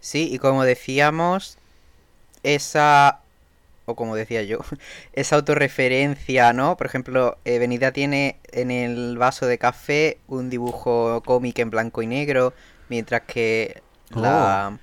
Sí, 0.00 0.28
y 0.32 0.38
como 0.38 0.64
decíamos, 0.64 1.58
esa, 2.42 3.20
o 3.90 3.94
como 3.96 4.16
decía 4.16 4.42
yo, 4.42 4.58
esa 5.12 5.36
autorreferencia, 5.36 6.52
¿no? 6.52 6.76
Por 6.76 6.86
ejemplo, 6.86 7.38
eh, 7.44 7.58
Benita 7.58 7.92
tiene 7.92 8.36
en 8.52 8.70
el 8.70 9.18
vaso 9.18 9.46
de 9.46 9.58
café 9.58 10.18
un 10.28 10.50
dibujo 10.50 11.22
cómic 11.24 11.58
en 11.58 11.70
blanco 11.70 12.02
y 12.02 12.06
negro, 12.06 12.52
mientras 12.88 13.22
que 13.22 13.82
la, 14.10 14.78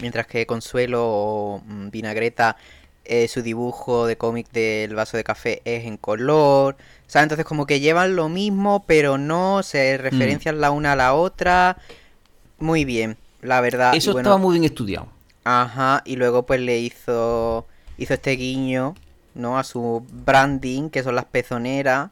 mientras 0.00 0.26
que 0.26 0.46
Consuelo 0.46 1.04
o 1.04 1.62
mm, 1.64 1.90
Vinagreta 1.90 2.56
eh, 3.04 3.26
su 3.26 3.42
dibujo 3.42 4.06
de 4.06 4.16
cómic 4.16 4.50
del 4.52 4.94
vaso 4.94 5.16
de 5.16 5.24
café 5.24 5.60
es 5.64 5.86
en 5.86 5.96
color. 5.96 6.76
O 7.06 7.10
sea, 7.10 7.22
entonces 7.22 7.44
como 7.44 7.66
que 7.66 7.80
llevan 7.80 8.14
lo 8.14 8.28
mismo, 8.28 8.84
pero 8.86 9.18
no 9.18 9.62
se 9.62 9.98
referencian 9.98 10.60
la 10.60 10.70
una 10.70 10.92
a 10.92 10.96
la 10.96 11.14
otra. 11.14 11.78
Muy 12.58 12.84
bien, 12.84 13.16
la 13.40 13.60
verdad. 13.60 13.94
Eso 13.94 14.12
bueno, 14.12 14.28
estaba 14.28 14.38
muy 14.38 14.52
bien 14.58 14.64
estudiado. 14.64 15.08
Ajá, 15.44 16.02
y 16.04 16.14
luego 16.14 16.44
pues 16.44 16.60
le 16.60 16.78
hizo 16.78 17.66
hizo 17.98 18.14
este 18.14 18.32
guiño, 18.32 18.94
¿no? 19.34 19.58
A 19.58 19.64
su 19.64 20.04
branding, 20.10 20.90
que 20.90 21.02
son 21.02 21.14
las 21.14 21.24
pezoneras, 21.26 22.10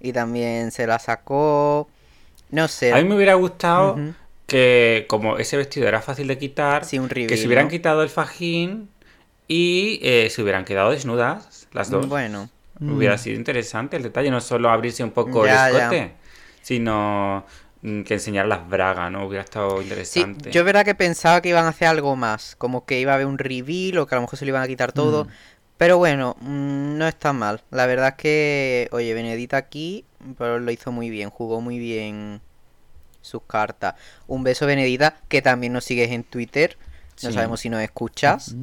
y 0.00 0.12
también 0.12 0.70
se 0.70 0.86
la 0.86 0.98
sacó. 0.98 1.88
No 2.50 2.68
sé. 2.68 2.92
A 2.92 2.96
mí 2.96 3.04
me 3.04 3.14
hubiera 3.16 3.34
gustado 3.34 3.98
que, 4.46 5.06
como 5.08 5.38
ese 5.38 5.56
vestido 5.56 5.88
era 5.88 6.02
fácil 6.02 6.26
de 6.28 6.38
quitar, 6.38 6.84
Sí, 6.84 6.98
un 6.98 7.08
que 7.08 7.36
se 7.36 7.46
hubieran 7.46 7.66
¿no? 7.66 7.70
quitado 7.70 8.02
el 8.02 8.08
fajín 8.10 8.88
y 9.48 9.98
eh, 10.02 10.28
se 10.30 10.42
hubieran 10.42 10.64
quedado 10.64 10.90
desnudas 10.90 11.68
las 11.72 11.90
dos. 11.90 12.08
Bueno, 12.08 12.48
Hubiera 12.80 13.16
sido 13.16 13.36
interesante 13.36 13.96
el 13.96 14.02
detalle, 14.02 14.30
no 14.30 14.40
solo 14.40 14.68
abrirse 14.68 15.04
un 15.04 15.12
poco 15.12 15.46
Ya, 15.46 15.68
el 15.68 15.76
ya. 15.76 15.78
escote, 15.84 16.12
sino 16.62 17.44
mm, 17.46 17.61
que 17.82 18.14
enseñar 18.14 18.46
las 18.46 18.68
bragas, 18.68 19.10
¿no? 19.10 19.26
Hubiera 19.26 19.42
estado 19.44 19.82
sí, 20.02 20.20
interesante. 20.22 20.50
yo 20.50 20.60
es 20.60 20.64
verdad 20.66 20.84
que 20.84 20.94
pensaba 20.94 21.40
que 21.40 21.48
iban 21.50 21.64
a 21.64 21.68
hacer 21.70 21.88
algo 21.88 22.16
más, 22.16 22.54
como 22.56 22.84
que 22.84 23.00
iba 23.00 23.12
a 23.12 23.14
haber 23.16 23.26
un 23.26 23.38
reveal 23.38 23.98
o 23.98 24.06
que 24.06 24.14
a 24.14 24.18
lo 24.18 24.22
mejor 24.22 24.38
se 24.38 24.44
lo 24.44 24.50
iban 24.50 24.62
a 24.62 24.68
quitar 24.68 24.92
todo. 24.92 25.26
Pero 25.78 25.98
bueno, 25.98 26.36
mm, 26.40 26.96
no 26.98 27.08
está 27.08 27.32
mal. 27.32 27.62
La 27.70 27.86
verdad 27.86 28.10
es 28.10 28.14
que, 28.16 28.88
oye, 28.92 29.14
Benedita 29.14 29.56
aquí 29.56 30.04
pero 30.38 30.60
lo 30.60 30.70
hizo 30.70 30.92
muy 30.92 31.10
bien, 31.10 31.30
jugó 31.30 31.60
muy 31.60 31.78
bien 31.80 32.40
sus 33.22 33.42
cartas. 33.42 33.94
Un 34.28 34.44
beso, 34.44 34.66
Benedita, 34.66 35.16
que 35.28 35.42
también 35.42 35.72
nos 35.72 35.84
sigues 35.84 36.10
en 36.12 36.24
Twitter. 36.24 36.76
No 37.22 37.30
Sí. 37.30 37.34
sabemos 37.34 37.60
si 37.60 37.70
nos 37.70 37.82
escuchas, 37.82 38.56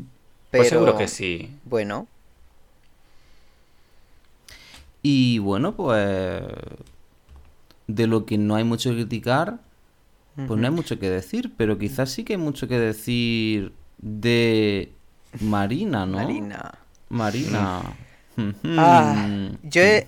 pero 0.51 0.61
Pues 0.61 0.69
seguro 0.69 0.95
que 0.97 1.07
sí. 1.07 1.51
bueno, 1.65 2.07
Y 5.01 5.39
bueno, 5.39 5.73
pues 5.75 6.43
de 7.89 8.07
lo 8.07 8.25
que 8.25 8.37
no 8.37 8.55
hay 8.55 8.63
mucho 8.63 8.91
que 8.91 8.97
criticar, 8.97 9.59
pues 10.35 10.59
no 10.59 10.67
hay 10.67 10.73
mucho 10.73 10.99
que 10.99 11.09
decir, 11.09 11.51
pero 11.57 11.77
quizás 11.77 12.11
sí 12.11 12.23
que 12.23 12.33
hay 12.33 12.39
mucho 12.39 12.67
que 12.67 12.79
decir 12.79 13.73
de 13.97 14.93
Marina, 15.41 16.05
¿no? 16.05 16.17
Marina. 16.17 16.75
Marina. 17.09 17.81
Ah, 18.77 19.49
yo 19.63 19.81
he-. 19.81 20.07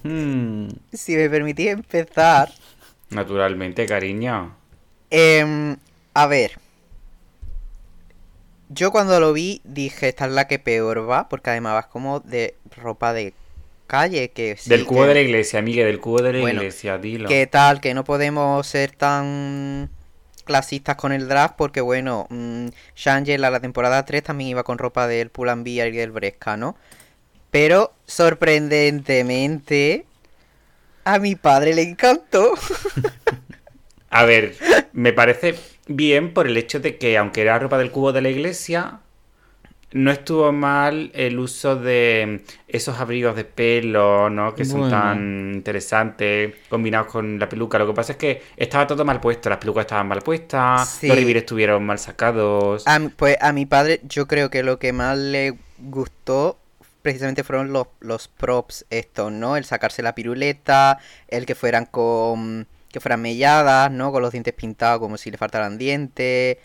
Si 0.93 1.15
me 1.17 1.29
permitís 1.29 1.67
empezar, 1.67 2.49
Naturalmente, 3.09 3.85
cariño. 3.85 4.55
Em, 5.09 5.75
a 6.13 6.27
ver. 6.27 6.59
Yo 8.69 8.91
cuando 8.91 9.19
lo 9.19 9.33
vi 9.33 9.59
dije, 9.65 10.07
esta 10.07 10.27
es 10.27 10.31
la 10.31 10.47
que 10.47 10.59
peor 10.59 11.09
va, 11.09 11.27
porque 11.27 11.49
además 11.49 11.73
vas 11.73 11.87
como 11.87 12.21
de 12.21 12.55
ropa 12.77 13.11
de 13.11 13.33
calle, 13.91 14.31
que 14.31 14.55
sí, 14.57 14.69
del 14.69 14.85
cubo 14.85 15.01
que- 15.01 15.07
de 15.09 15.13
la 15.15 15.21
iglesia, 15.21 15.61
Miguel, 15.61 15.85
del 15.87 15.99
cubo 15.99 16.21
de 16.21 16.33
la 16.33 16.39
Bueno, 16.39 16.61
iglesia, 16.61 16.97
dilo. 16.97 17.27
que 17.29 17.45
tal, 17.47 17.81
que 17.81 17.93
no 17.93 18.03
podemos 18.03 18.65
ser 18.65 18.91
tan 18.91 19.89
clasistas 20.45 20.95
con 20.95 21.11
el 21.11 21.27
drag, 21.27 21.55
porque 21.57 21.81
bueno, 21.81 22.25
mm, 22.29 22.67
Shangela 22.95 23.49
la 23.51 23.59
temporada 23.59 24.05
3 24.05 24.23
también 24.23 24.49
iba 24.51 24.63
con 24.63 24.77
ropa 24.77 25.07
del 25.07 25.29
Pull&Bear 25.29 25.89
y 25.89 25.97
del 25.97 26.11
Bresca, 26.11 26.57
¿no? 26.57 26.75
Pero 27.51 27.93
sorprendentemente 28.05 30.05
a 31.03 31.19
mi 31.19 31.35
padre 31.35 31.75
le 31.75 31.81
encantó. 31.83 32.53
A 34.09 34.25
ver, 34.25 34.55
me 34.93 35.13
parece 35.13 35.55
bien 35.87 36.33
por 36.33 36.47
el 36.47 36.57
hecho 36.57 36.79
de 36.79 36.97
que, 36.97 37.17
aunque 37.17 37.41
era 37.41 37.59
ropa 37.59 37.77
del 37.77 37.91
cubo 37.91 38.11
de 38.11 38.21
la 38.21 38.29
iglesia, 38.29 38.99
no 39.93 40.11
estuvo 40.11 40.51
mal 40.51 41.11
el 41.13 41.37
uso 41.39 41.75
de 41.75 42.43
esos 42.67 42.99
abrigos 42.99 43.35
de 43.35 43.43
pelo, 43.43 44.29
¿no? 44.29 44.55
Que 44.55 44.63
son 44.65 44.89
tan 44.89 45.51
interesantes, 45.53 46.55
combinados 46.69 47.07
con 47.07 47.37
la 47.39 47.49
peluca. 47.49 47.77
Lo 47.77 47.87
que 47.87 47.93
pasa 47.93 48.13
es 48.13 48.17
que 48.17 48.41
estaba 48.55 48.87
todo 48.87 49.03
mal 49.03 49.19
puesto, 49.19 49.49
las 49.49 49.57
pelucas 49.57 49.81
estaban 49.81 50.07
mal 50.07 50.21
puestas, 50.21 50.87
Sí. 50.89 51.07
los 51.07 51.17
rivires 51.17 51.43
estuvieron 51.43 51.85
mal 51.85 51.99
sacados. 51.99 52.87
A 52.87 52.99
pues 53.15 53.37
a 53.41 53.51
mi 53.51 53.65
padre 53.65 53.99
yo 54.03 54.27
creo 54.27 54.49
que 54.49 54.63
lo 54.63 54.79
que 54.79 54.93
más 54.93 55.17
le 55.17 55.55
gustó 55.79 56.57
precisamente 57.01 57.43
fueron 57.43 57.73
los, 57.73 57.87
los 57.99 58.27
props 58.27 58.85
estos, 58.89 59.31
¿no? 59.31 59.57
El 59.57 59.65
sacarse 59.65 60.03
la 60.03 60.15
piruleta, 60.15 60.99
el 61.27 61.45
que 61.45 61.55
fueran 61.55 61.85
con... 61.85 62.67
que 62.91 62.99
fueran 62.99 63.21
melladas, 63.21 63.91
¿no? 63.91 64.11
Con 64.11 64.21
los 64.21 64.31
dientes 64.31 64.53
pintados 64.53 64.99
como 64.99 65.17
si 65.17 65.31
le 65.31 65.37
faltaran 65.37 65.77
dientes. 65.77 66.57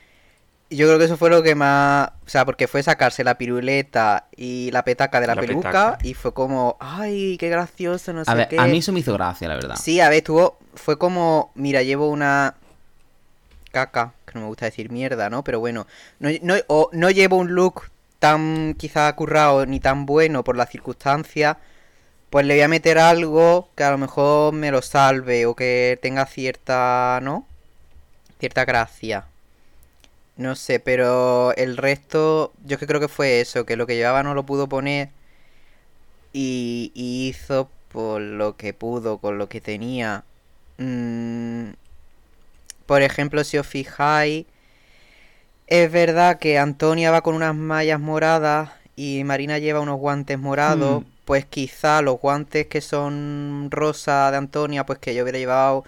Yo 0.68 0.86
creo 0.88 0.98
que 0.98 1.04
eso 1.04 1.16
fue 1.16 1.30
lo 1.30 1.42
que 1.44 1.54
más... 1.54 2.08
O 2.26 2.28
sea, 2.28 2.44
porque 2.44 2.66
fue 2.66 2.82
sacarse 2.82 3.22
la 3.22 3.38
piruleta 3.38 4.26
y 4.36 4.70
la 4.72 4.84
petaca 4.84 5.20
de 5.20 5.28
la, 5.28 5.34
La 5.36 5.40
peluca 5.40 5.68
petaca. 5.68 5.98
y 6.02 6.14
fue 6.14 6.34
como, 6.34 6.76
ay, 6.80 7.36
qué 7.38 7.48
gracioso, 7.48 8.12
no 8.12 8.24
sé 8.24 8.30
A 8.30 8.34
ver, 8.34 8.48
qué. 8.48 8.58
a 8.58 8.66
mí 8.66 8.78
eso 8.78 8.92
me 8.92 8.98
hizo 9.00 9.12
gracia, 9.12 9.46
la 9.46 9.54
verdad. 9.54 9.76
Sí, 9.76 10.00
a 10.00 10.08
ver, 10.08 10.18
estuvo. 10.18 10.58
Fue 10.74 10.98
como. 10.98 11.52
Mira, 11.54 11.82
llevo 11.82 12.08
una. 12.10 12.54
Caca, 13.70 14.14
que 14.24 14.32
no 14.34 14.40
me 14.40 14.46
gusta 14.48 14.64
decir 14.66 14.90
mierda, 14.90 15.30
¿no? 15.30 15.44
Pero 15.44 15.60
bueno. 15.60 15.86
No, 16.18 16.30
no, 16.42 16.54
o 16.66 16.90
no 16.92 17.10
llevo 17.10 17.36
un 17.36 17.54
look 17.54 17.90
tan 18.18 18.74
quizá 18.74 19.14
currado 19.14 19.66
ni 19.66 19.78
tan 19.80 20.04
bueno 20.04 20.42
por 20.42 20.56
las 20.56 20.70
circunstancias. 20.70 21.58
Pues 22.28 22.44
le 22.44 22.54
voy 22.54 22.62
a 22.62 22.68
meter 22.68 22.98
algo 22.98 23.68
que 23.76 23.84
a 23.84 23.90
lo 23.92 23.98
mejor 23.98 24.52
me 24.52 24.72
lo 24.72 24.82
salve 24.82 25.46
o 25.46 25.54
que 25.54 25.96
tenga 26.02 26.26
cierta. 26.26 27.20
¿No? 27.22 27.46
Cierta 28.40 28.64
gracia. 28.64 29.26
No 30.36 30.54
sé, 30.56 30.80
pero 30.80 31.54
el 31.56 31.76
resto. 31.76 32.52
Yo 32.64 32.78
que 32.78 32.86
creo 32.86 33.00
que 33.00 33.08
fue 33.08 33.40
eso, 33.40 33.64
que 33.66 33.76
lo 33.76 33.86
que 33.86 33.96
llevaba 33.96 34.22
no 34.22 34.34
lo 34.34 34.44
pudo 34.44 34.68
poner 34.68 35.10
y, 36.32 36.92
y 36.94 37.28
hizo 37.28 37.70
por 37.90 38.20
lo 38.20 38.56
que 38.56 38.74
pudo, 38.74 39.18
con 39.18 39.38
lo 39.38 39.48
que 39.48 39.60
tenía. 39.60 40.24
Mm, 40.78 41.70
por 42.86 43.02
ejemplo, 43.02 43.42
si 43.44 43.58
os 43.58 43.66
fijáis, 43.66 44.46
es 45.66 45.90
verdad 45.90 46.38
que 46.38 46.58
Antonia 46.58 47.10
va 47.10 47.22
con 47.22 47.34
unas 47.34 47.54
mallas 47.54 48.00
moradas 48.00 48.70
y 48.96 49.24
Marina 49.24 49.58
lleva 49.58 49.80
unos 49.80 49.98
guantes 49.98 50.38
morados. 50.38 51.02
Hmm. 51.02 51.06
Pues 51.24 51.44
quizá 51.44 52.02
los 52.02 52.20
guantes 52.20 52.66
que 52.68 52.80
son 52.80 53.68
rosa 53.70 54.30
de 54.30 54.36
Antonia, 54.36 54.86
pues 54.86 54.98
que 55.00 55.14
yo 55.14 55.24
hubiera 55.24 55.38
llevado 55.38 55.84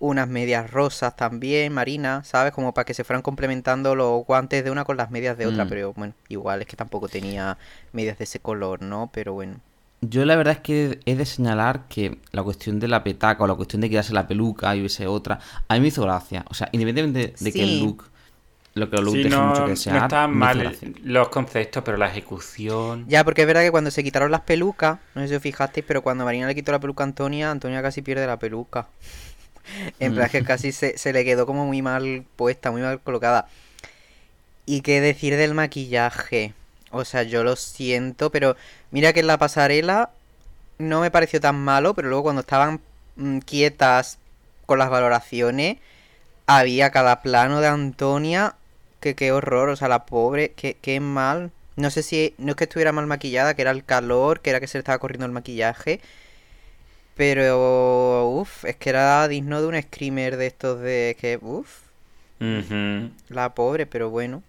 unas 0.00 0.28
medias 0.28 0.70
rosas 0.70 1.16
también, 1.16 1.72
Marina, 1.72 2.22
¿sabes? 2.24 2.52
Como 2.52 2.72
para 2.72 2.84
que 2.84 2.94
se 2.94 3.02
fueran 3.04 3.22
complementando 3.22 3.94
los 3.96 4.24
guantes 4.24 4.62
de 4.64 4.70
una 4.70 4.84
con 4.84 4.96
las 4.96 5.10
medias 5.10 5.36
de 5.36 5.46
otra, 5.46 5.64
Mm. 5.64 5.68
pero 5.68 5.92
bueno, 5.92 6.14
igual 6.28 6.60
es 6.60 6.68
que 6.68 6.76
tampoco 6.76 7.08
tenía 7.08 7.58
medias 7.92 8.16
de 8.18 8.24
ese 8.24 8.38
color, 8.40 8.80
¿no? 8.82 9.10
Pero 9.12 9.32
bueno. 9.32 9.60
Yo 10.00 10.24
la 10.24 10.36
verdad 10.36 10.54
es 10.54 10.60
que 10.60 11.00
he 11.06 11.16
de 11.16 11.26
señalar 11.26 11.88
que 11.88 12.18
la 12.30 12.44
cuestión 12.44 12.78
de 12.78 12.86
la 12.86 13.02
petaca 13.02 13.42
o 13.42 13.48
la 13.48 13.56
cuestión 13.56 13.80
de 13.82 13.90
quedarse 13.90 14.12
la 14.12 14.28
peluca 14.28 14.76
y 14.76 14.78
hubiese 14.80 15.08
otra, 15.08 15.40
a 15.66 15.74
mí 15.74 15.80
me 15.80 15.88
hizo 15.88 16.02
gracia. 16.02 16.44
O 16.48 16.54
sea, 16.54 16.68
independientemente 16.70 17.34
de 17.42 17.52
que 17.52 17.64
el 17.64 17.80
look, 17.80 18.04
lo 18.74 18.88
que 18.88 18.96
el 18.96 19.04
look 19.04 19.14
Sí, 19.16 19.24
no, 19.24 19.46
mucho 19.48 19.54
que 19.54 19.60
no 19.62 19.68
desear, 19.70 19.96
estaban 20.04 20.30
me 20.38 20.46
hizo 20.46 20.54
mal 20.54 20.76
los 21.02 21.28
conceptos, 21.30 21.82
pero 21.84 21.96
la 21.96 22.06
ejecución. 22.06 23.06
Ya, 23.08 23.24
porque 23.24 23.40
es 23.40 23.46
verdad 23.48 23.62
que 23.62 23.72
cuando 23.72 23.90
se 23.90 24.04
quitaron 24.04 24.30
las 24.30 24.42
pelucas, 24.42 25.00
no 25.16 25.22
sé 25.22 25.28
si 25.28 25.34
os 25.34 25.42
fijasteis, 25.42 25.84
pero 25.84 26.02
cuando 26.02 26.24
Marina 26.24 26.46
le 26.46 26.54
quitó 26.54 26.70
la 26.70 26.78
peluca 26.78 27.02
a 27.02 27.06
Antonia, 27.08 27.50
Antonia 27.50 27.82
casi 27.82 28.00
pierde 28.00 28.24
la 28.28 28.38
peluca. 28.38 28.86
En 30.00 30.14
plan, 30.14 30.28
que 30.28 30.44
casi 30.44 30.72
se, 30.72 30.98
se 30.98 31.12
le 31.12 31.24
quedó 31.24 31.46
como 31.46 31.66
muy 31.66 31.82
mal 31.82 32.24
puesta, 32.36 32.70
muy 32.70 32.82
mal 32.82 33.00
colocada. 33.00 33.48
Y 34.66 34.82
qué 34.82 35.00
decir 35.00 35.36
del 35.36 35.54
maquillaje. 35.54 36.54
O 36.90 37.04
sea, 37.04 37.22
yo 37.22 37.44
lo 37.44 37.56
siento, 37.56 38.30
pero 38.30 38.56
mira 38.90 39.12
que 39.12 39.20
en 39.20 39.26
la 39.26 39.38
pasarela 39.38 40.10
no 40.78 41.00
me 41.00 41.10
pareció 41.10 41.40
tan 41.40 41.56
malo, 41.56 41.94
pero 41.94 42.08
luego 42.08 42.24
cuando 42.24 42.40
estaban 42.40 42.80
mm, 43.16 43.38
quietas 43.40 44.18
con 44.66 44.78
las 44.78 44.90
valoraciones, 44.90 45.78
había 46.46 46.90
cada 46.90 47.22
plano 47.22 47.60
de 47.60 47.68
Antonia, 47.68 48.56
que 49.00 49.14
qué 49.14 49.32
horror, 49.32 49.68
o 49.70 49.76
sea, 49.76 49.88
la 49.88 50.06
pobre, 50.06 50.52
qué, 50.52 50.76
qué 50.80 51.00
mal. 51.00 51.50
No 51.76 51.90
sé 51.90 52.02
si, 52.02 52.34
no 52.38 52.50
es 52.52 52.56
que 52.56 52.64
estuviera 52.64 52.92
mal 52.92 53.06
maquillada, 53.06 53.54
que 53.54 53.62
era 53.62 53.70
el 53.70 53.84
calor, 53.84 54.40
que 54.40 54.50
era 54.50 54.60
que 54.60 54.66
se 54.66 54.78
le 54.78 54.80
estaba 54.80 54.98
corriendo 54.98 55.26
el 55.26 55.32
maquillaje. 55.32 56.00
Pero, 57.18 58.28
uff, 58.30 58.64
es 58.64 58.76
que 58.76 58.90
era 58.90 59.28
digno 59.28 59.60
de 59.60 59.68
un 59.68 59.82
screamer 59.82 60.38
de 60.38 60.46
estos 60.46 60.80
de 60.80 61.16
que, 61.20 61.38
uff, 61.42 61.80
la 63.28 63.54
pobre, 63.54 63.86
pero 63.86 64.10
bueno. 64.10 64.42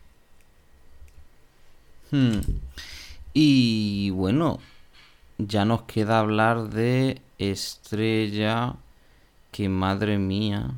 Hmm. 2.11 2.39
Y 3.33 4.09
bueno, 4.11 4.59
ya 5.39 5.65
nos 5.65 5.83
queda 5.83 6.19
hablar 6.19 6.69
de 6.69 7.21
Estrella, 7.39 8.75
que 9.51 9.69
madre 9.69 10.17
mía, 10.19 10.71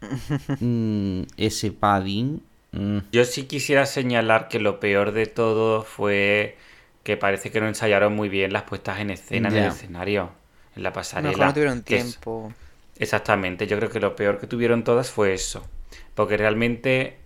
Mm, 0.60 1.22
ese 1.36 1.72
padding. 1.72 2.42
mm, 2.72 2.98
Yo 3.12 3.24
sí 3.24 3.44
quisiera 3.46 3.86
señalar 3.86 4.48
que 4.48 4.60
lo 4.60 4.78
peor 4.80 5.12
de 5.12 5.26
todo 5.26 5.82
fue 5.82 6.56
que 7.04 7.16
parece 7.16 7.50
que 7.50 7.60
no 7.60 7.66
ensayaron 7.68 8.14
muy 8.14 8.28
bien 8.28 8.52
las 8.52 8.62
puestas 8.64 9.00
en 9.00 9.10
escena 9.10 9.48
en 9.48 9.56
el 9.56 9.64
escenario, 9.66 10.32
en 10.32 10.39
la 10.82 10.92
pasarela. 10.92 11.30
mejor 11.32 11.46
no 11.46 11.52
tuvieron 11.54 11.78
es- 11.78 11.84
tiempo. 11.84 12.52
Exactamente, 12.98 13.66
yo 13.66 13.78
creo 13.78 13.90
que 13.90 14.00
lo 14.00 14.14
peor 14.16 14.38
que 14.38 14.46
tuvieron 14.46 14.84
todas 14.84 15.10
fue 15.10 15.32
eso. 15.34 15.66
Porque 16.14 16.36
realmente 16.36 17.18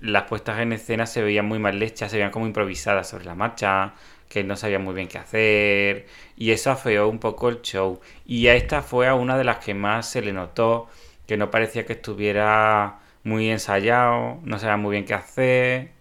las 0.00 0.24
puestas 0.24 0.60
en 0.60 0.72
escena 0.72 1.06
se 1.06 1.22
veían 1.22 1.46
muy 1.46 1.58
mal 1.58 1.82
hechas, 1.82 2.10
se 2.10 2.16
veían 2.18 2.30
como 2.30 2.46
improvisadas 2.46 3.08
sobre 3.08 3.24
la 3.24 3.34
marcha, 3.34 3.94
que 4.28 4.44
no 4.44 4.56
sabía 4.56 4.78
muy 4.78 4.94
bien 4.94 5.08
qué 5.08 5.18
hacer 5.18 6.06
y 6.36 6.50
eso 6.52 6.70
afeó 6.70 7.08
un 7.08 7.18
poco 7.18 7.48
el 7.48 7.62
show. 7.62 8.00
Y 8.26 8.46
a 8.48 8.54
esta 8.54 8.82
fue 8.82 9.08
a 9.08 9.14
una 9.14 9.36
de 9.38 9.44
las 9.44 9.58
que 9.64 9.74
más 9.74 10.08
se 10.10 10.22
le 10.22 10.32
notó, 10.32 10.88
que 11.26 11.36
no 11.36 11.50
parecía 11.50 11.86
que 11.86 11.94
estuviera 11.94 13.00
muy 13.24 13.50
ensayado, 13.50 14.38
no 14.44 14.58
sabía 14.58 14.76
muy 14.76 14.92
bien 14.92 15.04
qué 15.06 15.14
hacer. 15.14 15.92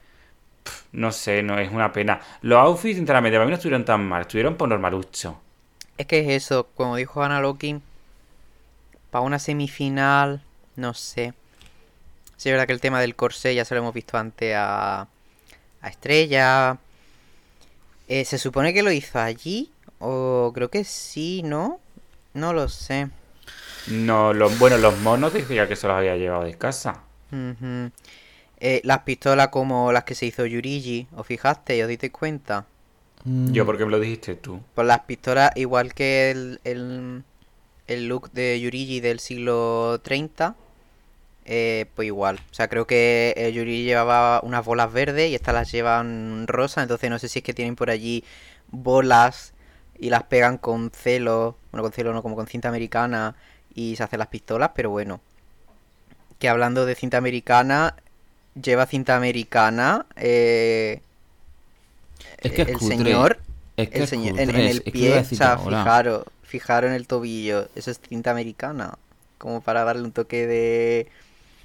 Pff, 0.63 0.83
no 0.93 1.11
sé, 1.11 1.43
no 1.43 1.59
es 1.59 1.71
una 1.71 1.91
pena. 1.93 2.19
Los 2.41 2.59
outfits, 2.59 2.97
sinceramente, 2.97 3.37
para 3.37 3.45
mí 3.45 3.51
no 3.51 3.55
estuvieron 3.57 3.85
tan 3.85 4.07
mal, 4.07 4.21
estuvieron 4.23 4.55
por 4.57 4.69
normalucho. 4.69 5.41
Es 5.97 6.05
que 6.05 6.19
es 6.19 6.43
eso, 6.43 6.67
como 6.75 6.95
dijo 6.95 7.23
Ana 7.23 7.41
Locking, 7.41 7.81
para 9.09 9.23
una 9.23 9.39
semifinal, 9.39 10.41
no 10.75 10.93
sé. 10.93 11.33
Sí, 12.37 12.49
es 12.49 12.53
verdad 12.53 12.67
que 12.67 12.73
el 12.73 12.81
tema 12.81 13.01
del 13.01 13.15
corsé 13.15 13.55
ya 13.55 13.65
se 13.65 13.73
lo 13.73 13.81
hemos 13.81 13.93
visto 13.95 14.17
antes 14.17 14.53
a, 14.55 15.07
a 15.81 15.87
Estrella. 15.89 16.77
Eh, 18.07 18.25
¿Se 18.25 18.37
supone 18.37 18.73
que 18.73 18.83
lo 18.83 18.91
hizo 18.91 19.19
allí? 19.19 19.71
O 19.99 20.51
creo 20.53 20.69
que 20.69 20.83
sí, 20.83 21.41
¿no? 21.43 21.79
No 22.33 22.53
lo 22.53 22.69
sé. 22.69 23.09
No, 23.87 24.33
los, 24.33 24.59
bueno, 24.59 24.77
los 24.77 24.97
monos 24.99 25.33
decía 25.33 25.67
que 25.67 25.75
se 25.75 25.87
los 25.87 25.95
había 25.97 26.15
llevado 26.15 26.43
de 26.43 26.55
casa. 26.55 27.01
Eh, 28.59 28.81
las 28.83 28.99
pistolas 28.99 29.47
como 29.47 29.91
las 29.91 30.03
que 30.03 30.13
se 30.13 30.27
hizo 30.27 30.45
Yurigi, 30.45 31.07
¿os 31.15 31.25
fijaste? 31.25 31.81
¿Os 31.81 31.89
disteis 31.89 32.11
cuenta? 32.11 32.65
Mm, 33.27 33.53
Yo, 33.53 33.65
¿por 33.65 33.77
qué 33.77 33.85
me 33.85 33.91
lo 33.91 33.99
dijiste 33.99 34.35
tú? 34.35 34.61
Pues 34.73 34.87
las 34.87 35.01
pistolas, 35.01 35.51
igual 35.55 35.93
que 35.93 36.31
el, 36.31 36.59
el, 36.63 37.23
el 37.87 38.07
look 38.07 38.31
de 38.31 38.59
Yurigi 38.61 38.99
del 39.01 39.19
siglo 39.19 39.99
30, 40.03 40.55
eh, 41.45 41.87
pues 41.95 42.07
igual. 42.07 42.39
O 42.51 42.55
sea, 42.55 42.67
creo 42.69 42.87
que 42.87 43.33
eh, 43.37 43.51
Yurigi 43.53 43.85
llevaba 43.85 44.41
unas 44.43 44.65
bolas 44.65 44.93
verdes 44.93 45.31
y 45.31 45.35
estas 45.35 45.55
las 45.55 45.71
llevan 45.71 46.47
rosas, 46.47 46.83
entonces 46.83 47.09
no 47.09 47.19
sé 47.19 47.29
si 47.29 47.39
es 47.39 47.45
que 47.45 47.53
tienen 47.53 47.75
por 47.77 47.89
allí 47.91 48.23
bolas 48.71 49.53
y 49.99 50.09
las 50.11 50.23
pegan 50.23 50.57
con 50.59 50.91
celo, 50.91 51.57
bueno, 51.71 51.83
con 51.83 51.93
celo 51.93 52.13
no, 52.13 52.23
como 52.23 52.35
con 52.35 52.47
cinta 52.47 52.69
americana 52.69 53.35
y 53.75 53.95
se 53.97 54.03
hacen 54.03 54.19
las 54.19 54.29
pistolas, 54.29 54.71
pero 54.75 54.89
bueno. 54.91 55.21
Que 56.39 56.49
hablando 56.49 56.85
de 56.85 56.95
cinta 56.95 57.17
americana, 57.17 57.95
lleva 58.61 58.85
cinta 58.85 59.15
americana, 59.15 60.05
eh, 60.15 61.01
Es 62.41 62.51
que 62.51 62.61
es 62.63 62.67
el 62.69 62.77
cutre. 62.77 62.97
señor 62.97 63.39
Es 63.75 63.89
que 63.89 63.97
el 63.97 64.03
es 64.03 64.09
señor, 64.09 64.31
cutre, 64.31 64.43
en, 64.43 64.55
el 64.55 64.77
es 64.77 64.81
que 64.81 64.91
pie, 64.91 65.19
o 65.19 65.23
sea, 65.23 65.57
fijaros, 65.57 66.23
fijaros 66.43 66.89
en 66.89 66.95
el 66.95 67.07
tobillo, 67.07 67.69
eso 67.75 67.91
es 67.91 67.99
cinta 67.99 68.31
americana, 68.31 68.97
como 69.37 69.61
para 69.61 69.83
darle 69.83 70.03
un 70.03 70.11
toque 70.11 70.47
de... 70.47 71.07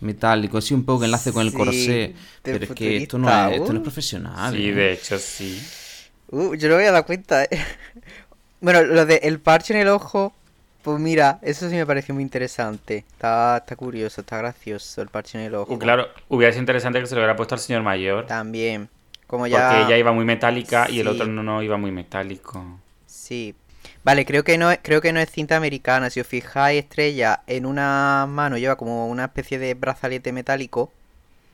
Metálico, 0.00 0.60
sí, 0.60 0.74
un 0.74 0.84
poco 0.84 1.00
que 1.00 1.04
enlace 1.06 1.32
con 1.32 1.42
el 1.42 1.52
Sí, 1.52 1.56
corsé. 1.56 2.14
Pero 2.42 2.64
es 2.64 2.70
que 2.72 2.96
esto 2.96 3.18
no 3.18 3.30
es, 3.30 3.52
esto 3.52 3.72
no 3.72 3.78
es 3.78 3.80
uh. 3.80 3.82
profesional. 3.84 4.52
Sí, 4.52 4.68
¿eh? 4.68 4.74
de 4.74 4.92
hecho, 4.92 5.18
sí. 5.18 5.62
Uh, 6.30 6.54
yo 6.56 6.68
no 6.68 6.74
me 6.74 6.80
había 6.80 6.92
dado 6.92 7.06
cuenta, 7.06 7.44
eh. 7.44 7.48
Bueno, 8.60 8.82
lo 8.82 9.06
de 9.06 9.16
el 9.24 9.40
parche 9.40 9.74
en 9.74 9.80
el 9.80 9.88
ojo, 9.88 10.32
pues 10.82 10.98
mira, 11.00 11.38
eso 11.42 11.68
sí 11.68 11.74
me 11.76 11.86
pareció 11.86 12.14
muy 12.14 12.22
interesante. 12.22 13.04
Está, 13.12 13.58
está 13.58 13.76
curioso, 13.76 14.20
está 14.20 14.38
gracioso 14.38 15.02
el 15.02 15.08
parche 15.08 15.38
en 15.38 15.44
el 15.44 15.54
ojo. 15.54 15.74
Uh, 15.74 15.78
claro, 15.78 16.08
hubiera 16.28 16.52
sido 16.52 16.62
interesante 16.62 17.00
que 17.00 17.06
se 17.06 17.14
lo 17.14 17.20
hubiera 17.20 17.36
puesto 17.36 17.54
al 17.54 17.60
señor 17.60 17.82
mayor. 17.82 18.26
También, 18.26 18.88
como 19.32 19.44
Porque 19.44 19.80
ella 19.82 19.96
iba 19.98 20.12
muy 20.12 20.24
metálica 20.24 20.88
y 20.90 21.00
el 21.00 21.08
otro 21.08 21.26
no, 21.26 21.42
no 21.42 21.62
iba 21.62 21.76
muy 21.78 21.90
metálico. 21.90 22.64
Sí. 23.06 23.54
Vale, 24.04 24.24
creo 24.26 24.44
que 24.44 24.58
no 24.58 24.70
es, 24.70 24.78
creo 24.82 25.00
que 25.00 25.12
no 25.12 25.20
es 25.20 25.30
cinta 25.30 25.56
americana. 25.56 26.10
Si 26.10 26.20
os 26.20 26.26
fijáis, 26.26 26.82
Estrella 26.82 27.42
en 27.46 27.66
una 27.66 28.26
mano 28.28 28.58
lleva 28.58 28.76
como 28.76 29.08
una 29.08 29.24
especie 29.24 29.58
de 29.58 29.74
brazalete 29.74 30.32
metálico, 30.32 30.92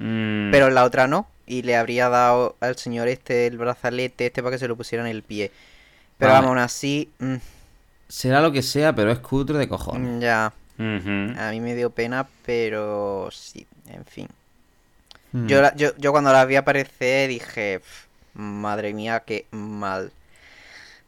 Mm, 0.00 0.50
pero 0.52 0.68
en 0.68 0.74
la 0.74 0.84
otra 0.84 1.06
no. 1.08 1.28
Y 1.46 1.62
le 1.62 1.76
habría 1.76 2.08
dado 2.08 2.56
al 2.60 2.76
señor 2.76 3.08
este 3.08 3.46
el 3.48 3.58
brazalete 3.58 4.26
este 4.26 4.42
para 4.42 4.52
que 4.54 4.58
se 4.58 4.68
lo 4.68 4.76
pusiera 4.76 5.04
en 5.04 5.10
el 5.10 5.22
pie. 5.22 5.50
Pero 6.18 6.32
Vale. 6.32 6.34
vamos, 6.34 6.48
aún 6.50 6.58
así, 6.58 7.10
mm, 7.18 7.36
Será 8.08 8.40
lo 8.40 8.52
que 8.52 8.62
sea, 8.62 8.94
pero 8.94 9.10
es 9.12 9.18
cutre 9.18 9.58
de 9.58 9.68
cojones. 9.68 10.20
ya. 10.20 10.52
A 10.78 11.50
mí 11.50 11.60
me 11.60 11.74
dio 11.74 11.90
pena, 11.90 12.28
pero 12.46 13.28
sí, 13.32 13.66
en 13.88 14.04
fin. 14.04 14.28
Mm. 15.32 15.46
Yo, 15.46 15.62
la- 15.62 15.74
yo, 15.76 15.90
yo 15.98 16.12
cuando 16.12 16.32
la 16.32 16.44
vi 16.44 16.56
aparecer 16.56 17.28
dije, 17.28 17.80
"Pf, 17.80 18.06
madre 18.34 18.94
mía, 18.94 19.20
qué 19.26 19.46
mal. 19.50 20.12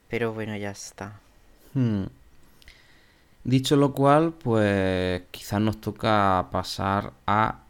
Pero 0.09 0.33
bueno, 0.33 0.57
ya 0.57 0.71
está. 0.73 1.21
Hmm. 1.75 2.05
Dicho 3.45 3.77
lo 3.77 3.93
cual, 3.93 4.33
pues 4.33 5.23
quizás 5.31 5.61
nos 5.61 5.81
toca 5.81 6.49
pasar 6.51 7.13
a 7.27 7.61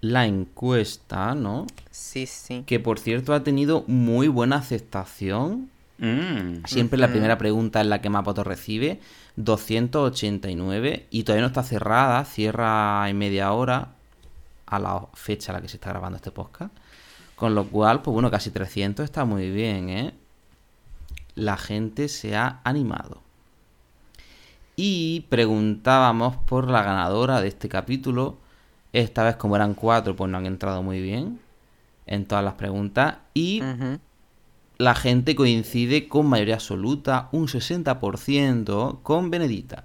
la 0.00 0.26
encuesta, 0.26 1.34
¿no? 1.34 1.66
Sí, 1.90 2.26
sí. 2.26 2.64
Que 2.66 2.80
por 2.80 2.98
cierto 2.98 3.34
ha 3.34 3.44
tenido 3.44 3.84
muy 3.86 4.26
buena 4.28 4.56
aceptación. 4.56 5.70
Mm. 5.98 6.64
Siempre 6.64 6.98
la 6.98 7.08
primera 7.08 7.36
pregunta 7.38 7.82
es 7.82 7.86
la 7.86 8.00
que 8.00 8.08
más 8.08 8.24
votos 8.24 8.46
recibe. 8.46 8.98
289 9.36 11.06
y 11.10 11.22
todavía 11.24 11.42
no 11.42 11.48
está 11.48 11.62
cerrada, 11.62 12.24
cierra 12.24 13.08
en 13.08 13.18
media 13.18 13.52
hora 13.52 13.88
a 14.70 14.78
la 14.78 15.06
fecha 15.12 15.52
a 15.52 15.56
la 15.56 15.60
que 15.60 15.68
se 15.68 15.76
está 15.76 15.90
grabando 15.90 16.16
este 16.16 16.30
podcast. 16.30 16.72
Con 17.36 17.54
lo 17.54 17.66
cual, 17.66 18.02
pues 18.02 18.12
bueno, 18.12 18.30
casi 18.30 18.50
300 18.50 19.04
está 19.04 19.24
muy 19.24 19.50
bien, 19.50 19.88
¿eh? 19.90 20.14
La 21.34 21.56
gente 21.56 22.08
se 22.08 22.36
ha 22.36 22.60
animado. 22.64 23.22
Y 24.76 25.26
preguntábamos 25.28 26.36
por 26.36 26.70
la 26.70 26.82
ganadora 26.82 27.40
de 27.40 27.48
este 27.48 27.68
capítulo. 27.68 28.38
Esta 28.92 29.24
vez, 29.24 29.36
como 29.36 29.56
eran 29.56 29.74
cuatro, 29.74 30.16
pues 30.16 30.30
no 30.30 30.38
han 30.38 30.46
entrado 30.46 30.82
muy 30.82 31.00
bien 31.00 31.40
en 32.06 32.26
todas 32.26 32.44
las 32.44 32.54
preguntas. 32.54 33.16
Y 33.34 33.62
la 34.78 34.94
gente 34.94 35.34
coincide 35.36 36.08
con 36.08 36.26
mayoría 36.26 36.54
absoluta, 36.54 37.28
un 37.32 37.46
60% 37.46 39.02
con 39.02 39.30
Benedita. 39.30 39.84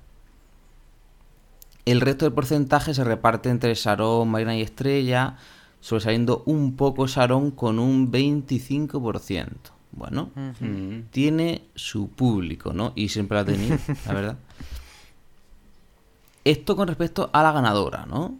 El 1.85 2.01
resto 2.01 2.25
del 2.25 2.33
porcentaje 2.33 2.93
se 2.93 3.03
reparte 3.03 3.49
entre 3.49 3.73
Sharon, 3.75 4.29
Marina 4.29 4.55
y 4.55 4.61
Estrella, 4.61 5.37
sobresaliendo 5.79 6.43
un 6.47 6.75
poco 6.75 7.07
Sharon 7.07 7.51
con 7.51 7.79
un 7.79 8.11
25%. 8.11 9.47
Bueno. 9.91 10.29
Mm. 10.35 11.03
tiene 11.09 11.61
su 11.73 12.09
público, 12.09 12.73
¿no? 12.73 12.91
Y 12.95 13.09
siempre 13.09 13.35
lo 13.35 13.41
ha 13.41 13.45
tenido, 13.45 13.77
la 14.05 14.13
verdad. 14.13 14.37
Esto 16.43 16.75
con 16.75 16.87
respecto 16.87 17.29
a 17.31 17.41
la 17.41 17.51
ganadora, 17.51 18.05
¿no? 18.05 18.35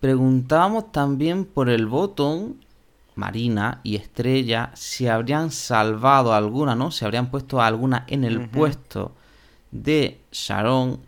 Preguntábamos 0.00 0.90
también 0.90 1.44
por 1.44 1.68
el 1.68 1.86
botón 1.86 2.56
Marina 3.16 3.80
y 3.82 3.96
Estrella 3.96 4.70
si 4.74 5.08
habrían 5.08 5.50
salvado 5.50 6.32
alguna, 6.32 6.74
¿no? 6.74 6.90
Si 6.90 7.04
habrían 7.04 7.30
puesto 7.30 7.60
alguna 7.60 8.04
en 8.06 8.24
el 8.24 8.48
puesto 8.48 9.12
de 9.70 10.20
Sharon. 10.32 11.00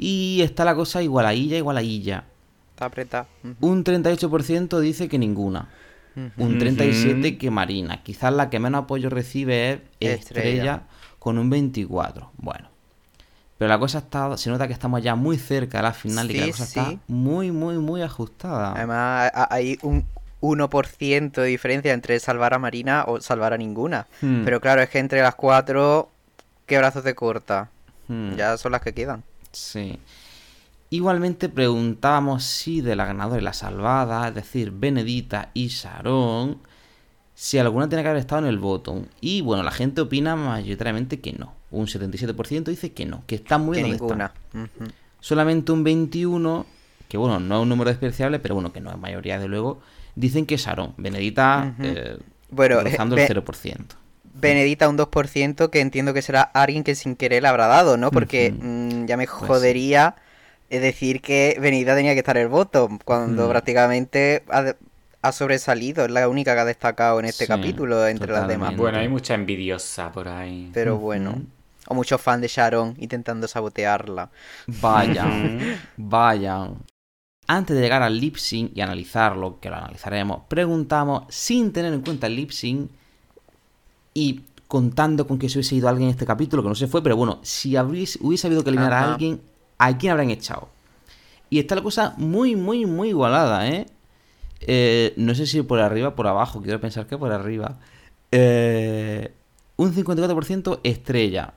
Y 0.00 0.40
está 0.42 0.64
la 0.64 0.74
cosa 0.76 1.02
igualadilla, 1.02 1.56
igualadilla. 1.58 2.24
Está 2.70 2.84
apretado. 2.86 3.26
Ujú. 3.42 3.66
Un 3.66 3.82
38% 3.84 4.78
dice 4.78 5.08
que 5.08 5.18
ninguna. 5.18 5.68
Ujú. 6.16 6.30
Un 6.44 6.58
37 6.58 7.28
Ujú. 7.30 7.38
que 7.38 7.50
Marina. 7.50 8.02
Quizás 8.04 8.32
la 8.32 8.48
que 8.48 8.60
menos 8.60 8.84
apoyo 8.84 9.10
recibe 9.10 9.82
es 9.98 10.20
Estrella, 10.20 10.48
Estrella. 10.50 10.82
con 11.18 11.36
un 11.38 11.50
24. 11.50 12.30
Bueno. 12.38 12.68
Pero 13.58 13.68
la 13.68 13.78
cosa 13.80 13.98
está. 13.98 14.36
Se 14.36 14.50
nota 14.50 14.68
que 14.68 14.72
estamos 14.72 15.02
ya 15.02 15.16
muy 15.16 15.36
cerca 15.36 15.78
de 15.78 15.82
la 15.82 15.92
final 15.92 16.30
y 16.30 16.34
que 16.34 16.40
la 16.40 16.44
Sí, 16.46 16.50
cosa 16.52 16.66
sí. 16.66 16.78
está 16.80 16.94
muy, 17.08 17.50
muy, 17.50 17.78
muy 17.78 18.02
ajustada. 18.02 18.72
Además, 18.74 19.32
a- 19.34 19.52
hay 19.52 19.78
un 19.82 20.06
1% 20.40 21.40
de 21.42 21.48
diferencia 21.48 21.92
entre 21.92 22.20
salvar 22.20 22.54
a 22.54 22.58
Marina 22.60 23.04
o 23.08 23.20
salvar 23.20 23.52
a 23.52 23.58
ninguna. 23.58 24.06
Hmm. 24.20 24.44
Pero 24.44 24.60
claro, 24.60 24.80
es 24.82 24.88
que 24.90 25.00
entre 25.00 25.20
las 25.22 25.34
cuatro, 25.34 26.10
¿qué 26.66 26.78
brazos 26.78 27.02
te 27.02 27.16
corta? 27.16 27.70
Hmm, 28.06 28.36
Ya 28.36 28.56
son 28.56 28.70
las 28.72 28.80
que 28.80 28.92
quedan. 28.94 29.24
Sí. 29.58 29.98
Igualmente 30.90 31.48
preguntábamos 31.50 32.44
si 32.44 32.80
de 32.80 32.96
la 32.96 33.04
ganadora 33.04 33.40
y 33.40 33.44
la 33.44 33.52
salvada, 33.52 34.28
es 34.28 34.34
decir, 34.34 34.70
Benedita 34.70 35.50
y 35.52 35.66
Sharon, 35.68 36.58
si 37.34 37.58
alguna 37.58 37.88
tiene 37.88 38.02
que 38.02 38.08
haber 38.08 38.20
estado 38.20 38.42
en 38.42 38.48
el 38.48 38.58
botón. 38.58 39.08
Y 39.20 39.42
bueno, 39.42 39.62
la 39.62 39.70
gente 39.70 40.00
opina 40.00 40.34
mayoritariamente 40.34 41.20
que 41.20 41.32
no. 41.34 41.52
Un 41.70 41.86
77% 41.86 42.64
dice 42.64 42.92
que 42.92 43.04
no, 43.04 43.22
que 43.26 43.34
está 43.34 43.58
muy 43.58 43.76
Que 43.76 43.84
bien 43.84 43.98
donde 43.98 44.14
ninguna. 44.14 44.32
Solamente 45.20 45.72
un 45.72 45.84
21, 45.84 46.64
que 47.08 47.18
bueno, 47.18 47.38
no 47.38 47.56
es 47.56 47.62
un 47.62 47.68
número 47.68 47.90
despreciable, 47.90 48.38
pero 48.38 48.54
bueno, 48.54 48.72
que 48.72 48.80
no 48.80 48.90
es 48.90 48.96
mayoría 48.96 49.38
de 49.38 49.48
luego, 49.48 49.80
dicen 50.14 50.46
que 50.46 50.56
Sharon. 50.56 50.94
Benedita 50.96 51.74
Ujú. 51.78 51.86
eh, 51.86 52.18
Bueno, 52.50 52.80
rozando 52.80 53.14
Be- 53.14 53.26
el 53.26 53.28
0%. 53.44 53.94
Benedita 54.40 54.88
un 54.88 54.96
2% 54.96 55.70
que 55.70 55.80
entiendo 55.80 56.14
que 56.14 56.22
será 56.22 56.42
alguien 56.42 56.84
que 56.84 56.94
sin 56.94 57.16
querer 57.16 57.42
le 57.42 57.48
habrá 57.48 57.66
dado, 57.66 57.96
¿no? 57.96 58.10
Porque 58.10 58.52
mm, 58.52 59.06
ya 59.06 59.16
me 59.16 59.26
Pues 59.26 59.38
sí. 59.40 59.46
jodería 59.46 60.16
eh, 60.70 60.80
decir 60.80 61.20
que 61.22 61.56
Benedita 61.60 61.94
tenía 61.96 62.12
que 62.12 62.20
estar 62.20 62.36
el 62.36 62.48
voto 62.48 62.88
cuando 63.04 63.46
Mm. 63.46 63.50
prácticamente 63.50 64.44
ha, 65.22 65.32
sobresalido, 65.32 66.04
es 66.04 66.10
la 66.10 66.28
única 66.28 66.54
que 66.54 66.60
ha 66.60 66.64
destacado 66.64 67.18
en 67.20 67.26
este 67.26 67.44
Sí, 67.46 67.48
capítulo 67.52 68.06
entre 68.06 68.32
las 68.32 68.46
demás. 68.48 68.76
Bueno, 68.76 68.98
hay 68.98 69.08
mucha 69.08 69.34
envidiosa 69.34 70.10
por 70.12 70.28
ahí. 70.28 70.70
Pero 70.72 70.96
bueno, 70.98 71.42
o 71.86 71.94
muchos 71.94 72.20
fans 72.20 72.40
de 72.42 72.48
Sharon 72.48 72.94
intentando 72.98 73.48
sabotearla. 73.48 74.30
Vayan, 74.66 75.58
vayan. 75.96 76.76
Antes 77.46 77.76
de 77.76 77.82
llegar 77.82 78.02
al 78.02 78.18
lip 78.20 78.36
sync 78.36 78.72
y 78.76 78.82
analizarlo, 78.82 79.58
que 79.58 79.70
lo 79.70 79.76
analizaremos, 79.76 80.42
preguntamos, 80.48 81.24
sin 81.30 81.72
tener 81.72 81.92
en 81.94 82.02
cuenta 82.02 82.26
el 82.26 82.36
lip 82.36 82.50
sync, 82.50 82.90
y 84.14 84.42
contando 84.68 85.26
con 85.26 85.38
que 85.38 85.48
se 85.48 85.58
hubiese 85.58 85.76
ido 85.76 85.88
alguien 85.88 86.08
en 86.08 86.12
este 86.12 86.26
capítulo, 86.26 86.62
que 86.62 86.68
no 86.68 86.74
se 86.74 86.86
fue, 86.86 87.02
pero 87.02 87.16
bueno, 87.16 87.38
si 87.42 87.76
habréis, 87.76 88.18
hubiese 88.20 88.46
habido 88.46 88.62
que 88.62 88.70
eliminar 88.70 88.92
a 88.92 89.12
alguien, 89.12 89.40
¿a 89.78 89.96
quién 89.96 90.12
habrán 90.12 90.30
echado? 90.30 90.68
Y 91.50 91.58
está 91.58 91.74
la 91.74 91.82
cosa 91.82 92.14
muy, 92.18 92.54
muy, 92.54 92.84
muy 92.84 93.08
igualada, 93.08 93.66
¿eh? 93.68 93.86
Eh, 94.60 95.14
no 95.16 95.34
sé 95.34 95.46
si 95.46 95.62
por 95.62 95.80
arriba 95.80 96.08
o 96.08 96.14
por 96.14 96.26
abajo, 96.26 96.60
quiero 96.60 96.80
pensar 96.80 97.06
que 97.06 97.16
por 97.16 97.32
arriba. 97.32 97.78
Eh, 98.30 99.32
un 99.76 99.94
54% 99.94 100.80
estrella 100.82 101.54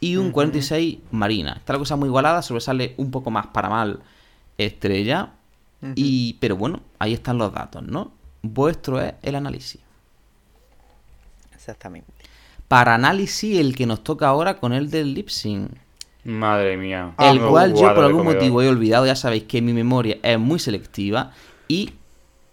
y 0.00 0.16
un 0.16 0.32
46% 0.32 1.00
marina. 1.10 1.54
Está 1.58 1.74
la 1.74 1.78
cosa 1.80 1.96
muy 1.96 2.08
igualada, 2.08 2.40
sobresale 2.40 2.94
un 2.96 3.10
poco 3.10 3.30
más 3.30 3.48
para 3.48 3.68
mal 3.68 4.00
estrella. 4.56 5.32
y 5.94 6.34
Pero 6.40 6.56
bueno, 6.56 6.80
ahí 6.98 7.12
están 7.12 7.36
los 7.36 7.52
datos, 7.52 7.82
¿no? 7.82 8.12
Vuestro 8.42 9.00
es 9.00 9.14
el 9.22 9.34
análisis. 9.34 9.80
Exactamente. 11.70 12.12
Para 12.68 12.94
análisis, 12.94 13.58
el 13.58 13.74
que 13.74 13.86
nos 13.86 14.02
toca 14.04 14.28
ahora 14.28 14.58
con 14.58 14.72
el 14.72 14.90
del 14.90 15.14
lip 15.14 15.28
sync. 15.28 15.70
Madre 16.24 16.76
mía. 16.76 17.14
el 17.18 17.40
Me 17.40 17.48
cual 17.48 17.74
yo 17.74 17.94
por 17.94 18.04
algún 18.04 18.24
motivo 18.24 18.60
he 18.62 18.68
olvidado, 18.68 19.06
ya 19.06 19.16
sabéis 19.16 19.44
que 19.44 19.62
mi 19.62 19.72
memoria 19.72 20.18
es 20.22 20.38
muy 20.38 20.58
selectiva 20.58 21.32
y 21.66 21.94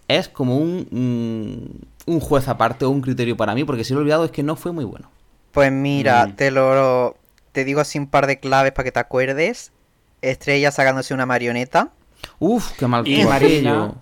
es 0.07 0.30
como 0.30 0.57
un, 0.57 0.88
mm, 0.89 2.11
un 2.11 2.20
juez 2.20 2.47
aparte 2.47 2.86
o 2.86 2.89
un 2.89 3.01
criterio 3.01 3.36
para 3.36 3.53
mí, 3.53 3.65
porque 3.65 3.84
si 3.84 3.93
lo 3.93 3.99
he 3.99 4.03
olvidado 4.03 4.24
es 4.26 4.32
que 4.32 4.41
no 4.43 4.55
fue 4.55 4.72
muy 4.72 4.86
bueno. 4.86 5.11
Pues 5.51 5.72
mira, 5.72 6.28
Mm. 6.28 6.36
te 6.36 6.51
lo 6.51 7.18
te 7.51 7.65
digo 7.65 7.82
así 7.82 7.97
un 7.97 8.07
par 8.07 8.28
de 8.28 8.39
claves 8.39 8.72
para 8.72 8.84
que 8.86 8.91
te 8.91 8.99
acuerdes. 8.99 9.72
Estrella 10.22 10.72
sacándose 10.72 11.13
una 11.13 11.26
marioneta. 11.26 11.89
Uf, 12.39 12.72
qué 12.78 12.88
mal 12.88 13.07
Y 13.07 13.24
Marina. 13.26 13.93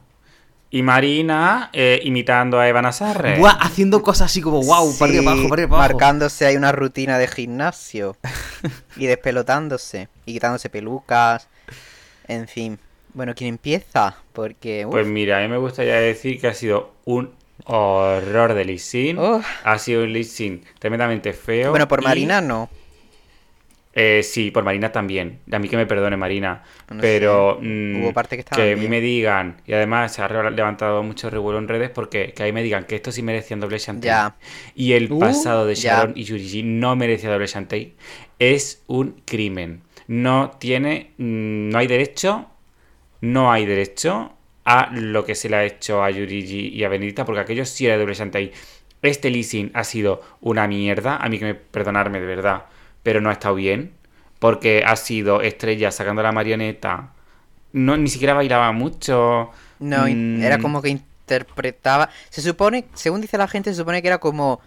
Y 0.78 0.84
Marina 0.84 1.70
eh, 1.72 2.02
imitando 2.04 2.60
a 2.60 2.68
Eva 2.68 2.82
Nazarre. 2.82 3.38
Buah, 3.38 3.52
haciendo 3.62 4.02
cosas 4.02 4.30
así 4.30 4.42
como 4.42 4.62
wow, 4.62 4.94
para 4.98 5.10
arriba, 5.12 5.22
Sí, 5.22 5.26
para 5.26 5.32
abajo, 5.36 5.50
para 5.50 5.62
arriba, 5.64 5.78
abajo. 5.78 5.94
marcándose 5.94 6.46
ahí 6.46 6.58
una 6.58 6.72
rutina 6.74 7.18
de 7.18 7.28
gimnasio. 7.28 8.18
y 8.98 9.06
despelotándose. 9.06 10.10
Y 10.26 10.34
quitándose 10.34 10.70
pelucas. 10.70 11.48
En 12.28 12.48
fin. 12.50 12.78
Bueno, 13.14 13.34
¿quién 13.36 13.52
empieza? 13.52 14.18
Porque... 14.34 14.86
uf, 14.86 14.92
Pues 14.92 15.08
mira, 15.08 15.38
a 15.38 15.42
mí 15.42 15.48
me 15.48 15.58
gustaría 15.58 15.96
decir 15.96 16.42
que 16.42 16.48
ha 16.48 16.54
sido 16.54 16.92
un 17.06 17.32
horror 17.64 18.54
de 18.54 18.66
lip 18.66 18.80
sync. 18.80 19.18
Uf. 19.18 19.46
Ha 19.64 19.78
sido 19.80 20.04
un 20.04 20.12
lip 20.12 20.26
sync 20.26 20.64
tremendamente 20.80 21.32
feo. 21.32 21.70
bueno, 21.70 21.88
por 21.88 22.02
y- 22.02 22.04
Marina 22.04 22.42
no. 22.42 22.70
Eh, 23.96 24.24
sí, 24.24 24.52
por 24.52 24.64
Marina 24.64 24.92
también. 24.92 25.40
A 25.52 25.60
mí 25.60 25.70
que 25.70 25.78
me 25.78 25.86
perdone 25.86 26.18
Marina. 26.18 26.64
No 26.90 27.02
pero 27.02 27.58
sé. 27.62 27.62
mm, 27.62 27.96
Hubo 28.02 28.14
parte 28.14 28.36
que 28.36 28.42
estaban 28.42 28.72
a 28.74 28.76
mí 28.76 28.88
me 28.90 29.02
digan, 29.02 29.62
y 29.66 29.74
además 29.74 30.14
se 30.14 30.22
ha 30.22 30.28
levantado 30.52 31.02
mucho 31.04 31.30
revuelo 31.30 31.60
en 31.60 31.68
redes 31.68 31.90
porque 31.92 32.34
que 32.34 32.44
ahí 32.44 32.52
me 32.52 32.64
digan 32.64 32.86
que 32.86 32.96
esto 32.96 33.12
sí 33.12 33.22
merecían 33.24 33.60
doble 33.62 33.78
Shantae. 33.80 34.08
Ya. 34.08 34.36
Y 34.76 34.94
el 34.94 35.10
Uh, 35.10 35.20
pasado 35.20 35.66
de 35.66 35.76
ya. 35.76 35.82
Sharon 36.00 36.14
y 36.16 36.24
Yurigi 36.26 36.64
no 36.64 36.96
merecía 36.96 37.32
doble 37.32 37.48
Shantae. 37.48 37.94
Es 38.40 38.84
un 38.88 39.22
crimen. 39.26 39.84
No 40.08 40.52
tiene, 40.60 41.12
mm, 41.18 41.70
no 41.70 41.78
hay 41.80 41.88
derecho, 41.88 42.50
no 43.22 43.52
hay 43.52 43.66
derecho 43.66 44.34
a 44.66 44.90
lo 44.94 45.26
que 45.26 45.36
se 45.36 45.50
le 45.50 45.58
ha 45.58 45.64
hecho 45.66 46.04
a 46.04 46.10
Yurigi 46.12 46.70
y 46.70 46.84
a 46.84 46.90
Benedita 46.90 47.26
porque 47.26 47.42
aquello 47.42 47.66
sí 47.66 47.86
era 47.86 47.98
doble 47.98 48.14
Shantae. 48.16 48.52
Este 49.02 49.30
leasing 49.30 49.72
ha 49.74 49.84
sido 49.84 50.22
una 50.42 50.68
mierda, 50.68 51.18
a 51.18 51.30
mí 51.30 51.38
que 51.40 51.46
me 51.46 51.56
perdonarme 51.56 52.20
de 52.20 52.26
verdad, 52.26 52.66
pero 53.06 53.22
no 53.22 53.30
ha 53.30 53.34
estado 53.34 53.56
bien 53.56 53.94
porque 54.40 54.84
ha 54.86 54.98
sido 54.98 55.42
estrella 55.44 55.92
sacando 55.92 56.24
la 56.24 56.34
marioneta. 56.34 57.14
No, 57.74 57.98
ni 57.98 58.10
siquiera 58.10 58.34
bailaba 58.36 58.72
mucho. 58.74 59.52
No, 59.80 60.08
Mm, 60.08 60.44
era 60.44 60.58
como 60.60 60.82
que 60.82 60.90
interpretaba. 60.90 62.10
Se 62.30 62.42
supone, 62.42 62.86
según 62.94 63.22
dice 63.22 63.38
la 63.38 63.48
gente, 63.48 63.72
se 63.72 63.78
supone 63.78 64.02
que 64.02 64.08
era 64.10 64.20
como 64.20 64.62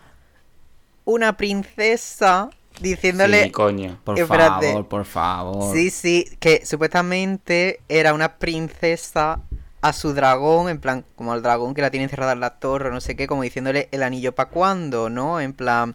una 1.05 1.37
princesa 1.37 2.51
diciéndole. 2.81 3.45
Sí, 3.45 3.51
coño. 3.51 3.99
Por 4.05 4.19
Espérate. 4.19 4.67
favor, 4.67 4.89
por 4.89 5.05
favor. 5.05 5.75
Sí, 5.75 5.91
sí, 5.91 6.27
que 6.41 6.65
supuestamente 6.67 7.81
era 7.89 8.13
una 8.15 8.39
princesa 8.39 9.41
a 9.81 9.93
su 9.93 10.13
dragón, 10.13 10.69
en 10.69 10.81
plan, 10.81 11.05
como 11.17 11.33
al 11.33 11.43
dragón 11.43 11.75
que 11.75 11.83
la 11.83 11.91
tiene 11.91 12.05
encerrada 12.05 12.33
en 12.33 12.41
la 12.41 12.59
torre, 12.59 12.91
no 12.91 13.01
sé 13.01 13.17
qué, 13.17 13.27
como 13.27 13.43
diciéndole 13.43 13.89
el 13.93 14.03
anillo 14.03 14.35
para 14.35 14.51
cuándo, 14.51 15.09
¿no? 15.11 15.41
En 15.41 15.53
plan. 15.53 15.95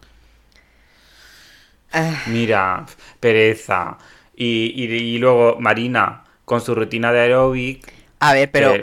Ah, 1.94 2.22
Mira, 2.26 2.86
pereza. 3.20 3.98
Y, 4.36 4.72
y- 4.74 4.92
y 4.92 5.18
luego 5.18 5.56
Marina 5.60 6.24
con 6.44 6.60
su 6.60 6.74
rutina 6.74 7.12
de 7.12 7.20
aeróbic. 7.20 7.92
a 8.20 8.32
ver, 8.34 8.50
pero 8.50 8.74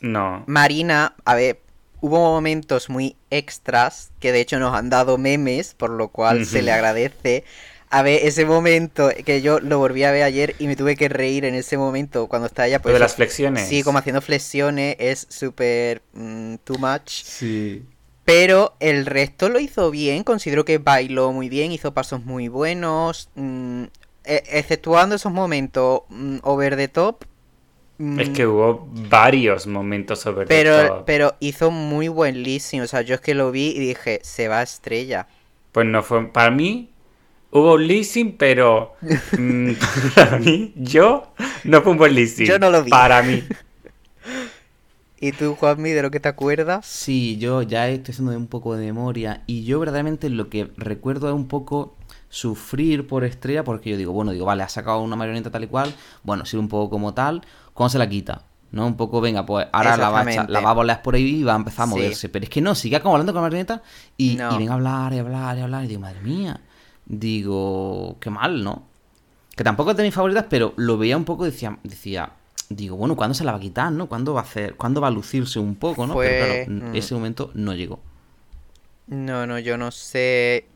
no. 0.00 0.44
Marina, 0.46 1.14
a 1.24 1.34
ver, 1.34 1.60
hubo 2.00 2.18
momentos 2.18 2.88
muy 2.88 3.16
extras 3.30 4.10
que 4.20 4.32
de 4.32 4.40
hecho 4.40 4.58
nos 4.58 4.74
han 4.74 4.90
dado 4.90 5.18
memes, 5.18 5.74
por 5.74 5.90
lo 5.90 6.08
cual 6.08 6.44
se 6.46 6.62
le 6.62 6.72
agradece. 6.72 7.44
A 7.90 8.02
ver, 8.02 8.20
ese 8.24 8.44
momento 8.44 9.10
que 9.24 9.40
yo 9.40 9.60
lo 9.60 9.78
volví 9.78 10.02
a 10.04 10.10
ver 10.10 10.24
ayer 10.24 10.56
y 10.58 10.66
me 10.66 10.74
tuve 10.74 10.96
que 10.96 11.08
reír 11.08 11.44
en 11.44 11.54
ese 11.54 11.78
momento 11.78 12.26
cuando 12.26 12.46
está 12.46 12.66
ella 12.66 12.78
Lo 12.78 12.82
pues 12.82 12.94
de 12.94 12.98
las 13.00 13.14
flexiones. 13.14 13.68
Sí, 13.68 13.82
como 13.84 13.98
haciendo 13.98 14.20
flexiones 14.20 14.96
es 14.98 15.26
súper 15.30 16.02
mm, 16.12 16.56
too 16.64 16.78
much. 16.78 17.22
Sí. 17.22 17.84
Pero 18.24 18.74
el 18.80 19.04
resto 19.06 19.48
lo 19.50 19.58
hizo 19.58 19.90
bien, 19.90 20.24
considero 20.24 20.64
que 20.64 20.78
bailó 20.78 21.32
muy 21.32 21.48
bien, 21.48 21.72
hizo 21.72 21.92
pasos 21.92 22.24
muy 22.24 22.48
buenos, 22.48 23.28
mm, 23.34 23.84
e- 24.24 24.42
exceptuando 24.52 25.14
esos 25.16 25.32
momentos 25.32 26.02
mm, 26.08 26.38
over 26.42 26.76
the 26.76 26.88
top. 26.88 27.24
mm, 27.98 28.20
Es 28.20 28.30
que 28.30 28.46
hubo 28.46 28.88
varios 29.10 29.66
momentos 29.66 30.20
sobre 30.20 30.46
pero, 30.46 30.88
todo. 30.88 31.04
pero 31.04 31.34
hizo 31.40 31.70
muy 31.70 32.08
buen 32.08 32.42
leasing, 32.42 32.80
o 32.80 32.86
sea, 32.86 33.02
yo 33.02 33.14
es 33.14 33.20
que 33.20 33.34
lo 33.34 33.50
vi 33.50 33.68
y 33.76 33.78
dije, 33.78 34.20
se 34.22 34.48
va 34.48 34.60
a 34.60 34.62
estrella. 34.62 35.26
Pues 35.72 35.86
no 35.86 36.02
fue. 36.02 36.26
Para 36.28 36.50
mí 36.50 36.90
hubo 37.50 37.74
un 37.74 37.86
leasing, 37.86 38.36
pero. 38.36 38.94
para 40.14 40.38
mí, 40.38 40.72
yo 40.76 41.34
no 41.64 41.82
fue 41.82 41.92
un 41.92 41.98
buen 41.98 42.14
leasing. 42.14 42.46
Yo 42.46 42.58
no 42.58 42.70
lo 42.70 42.82
vi. 42.82 42.90
Para 42.90 43.22
mí. 43.22 43.42
¿Y 45.26 45.32
tú, 45.32 45.54
Juanmi, 45.54 45.88
de 45.92 46.02
lo 46.02 46.10
que 46.10 46.20
te 46.20 46.28
acuerdas? 46.28 46.84
Sí, 46.84 47.38
yo 47.38 47.62
ya 47.62 47.88
estoy 47.88 48.12
haciendo 48.12 48.36
un 48.36 48.46
poco 48.46 48.76
de 48.76 48.84
memoria 48.84 49.42
y 49.46 49.64
yo 49.64 49.80
verdaderamente 49.80 50.28
lo 50.28 50.50
que 50.50 50.70
recuerdo 50.76 51.28
es 51.28 51.34
un 51.34 51.48
poco 51.48 51.96
sufrir 52.28 53.06
por 53.06 53.24
estrella 53.24 53.64
porque 53.64 53.88
yo 53.88 53.96
digo, 53.96 54.12
bueno, 54.12 54.32
digo, 54.32 54.44
vale, 54.44 54.64
ha 54.64 54.68
sacado 54.68 55.00
una 55.00 55.16
marioneta 55.16 55.50
tal 55.50 55.64
y 55.64 55.68
cual, 55.68 55.94
bueno, 56.24 56.44
sirve 56.44 56.60
un 56.60 56.68
poco 56.68 56.90
como 56.90 57.14
tal, 57.14 57.40
¿cuándo 57.72 57.88
se 57.88 57.98
la 57.98 58.06
quita? 58.06 58.42
¿No? 58.70 58.86
Un 58.86 58.98
poco, 58.98 59.22
venga, 59.22 59.46
pues 59.46 59.66
ahora 59.72 59.96
la 59.96 60.10
va, 60.10 60.20
a 60.20 60.24
echar- 60.24 60.48
la 60.50 60.60
va 60.60 60.68
a 60.68 60.74
volar 60.74 61.00
por 61.00 61.14
ahí 61.14 61.36
y 61.40 61.42
va 61.42 61.54
a 61.54 61.56
empezar 61.56 61.84
a 61.84 61.86
Sí. 61.86 61.94
moverse. 61.94 62.28
Pero 62.28 62.42
es 62.42 62.50
que 62.50 62.60
no, 62.60 62.74
sigue 62.74 63.00
como 63.00 63.14
hablando 63.14 63.32
con 63.32 63.40
la 63.40 63.46
marioneta 63.46 63.82
y, 64.18 64.34
No. 64.34 64.54
y 64.54 64.58
venga 64.58 64.72
a 64.72 64.74
hablar 64.74 65.14
y 65.14 65.18
hablar 65.20 65.56
y 65.56 65.60
hablar 65.62 65.84
y 65.84 65.88
digo, 65.88 66.00
madre 66.02 66.20
mía, 66.20 66.60
digo, 67.06 68.18
qué 68.20 68.28
mal, 68.28 68.62
¿no? 68.62 68.82
Que 69.56 69.64
tampoco 69.64 69.92
es 69.92 69.96
de 69.96 70.02
mis 70.02 70.12
favoritas, 70.14 70.44
pero 70.50 70.74
lo 70.76 70.98
veía 70.98 71.16
un 71.16 71.24
poco, 71.24 71.44
decía, 71.46 71.78
decía, 71.82 72.32
digo, 72.68 72.96
bueno, 72.96 73.16
¿cuándo 73.16 73.34
se 73.34 73.44
la 73.44 73.52
va 73.52 73.58
a 73.58 73.60
quitar, 73.60 73.92
no? 73.92 74.08
¿Cuándo 74.08 74.34
va 74.34 74.40
a 74.40 74.44
hacer, 74.44 74.74
cuándo 74.76 75.00
va 75.00 75.08
a 75.08 75.10
lucirse 75.10 75.58
un 75.58 75.74
poco, 75.74 76.06
no? 76.06 76.14
Fue- 76.14 76.26
Pero 76.28 76.64
claro, 76.78 76.90
mm. 76.92 76.96
ese 76.96 77.14
momento 77.14 77.50
no 77.54 77.74
llegó. 77.74 78.00
No, 79.06 79.46
no, 79.46 79.58
yo 79.58 79.76
no 79.76 79.90
sé. 79.90 80.66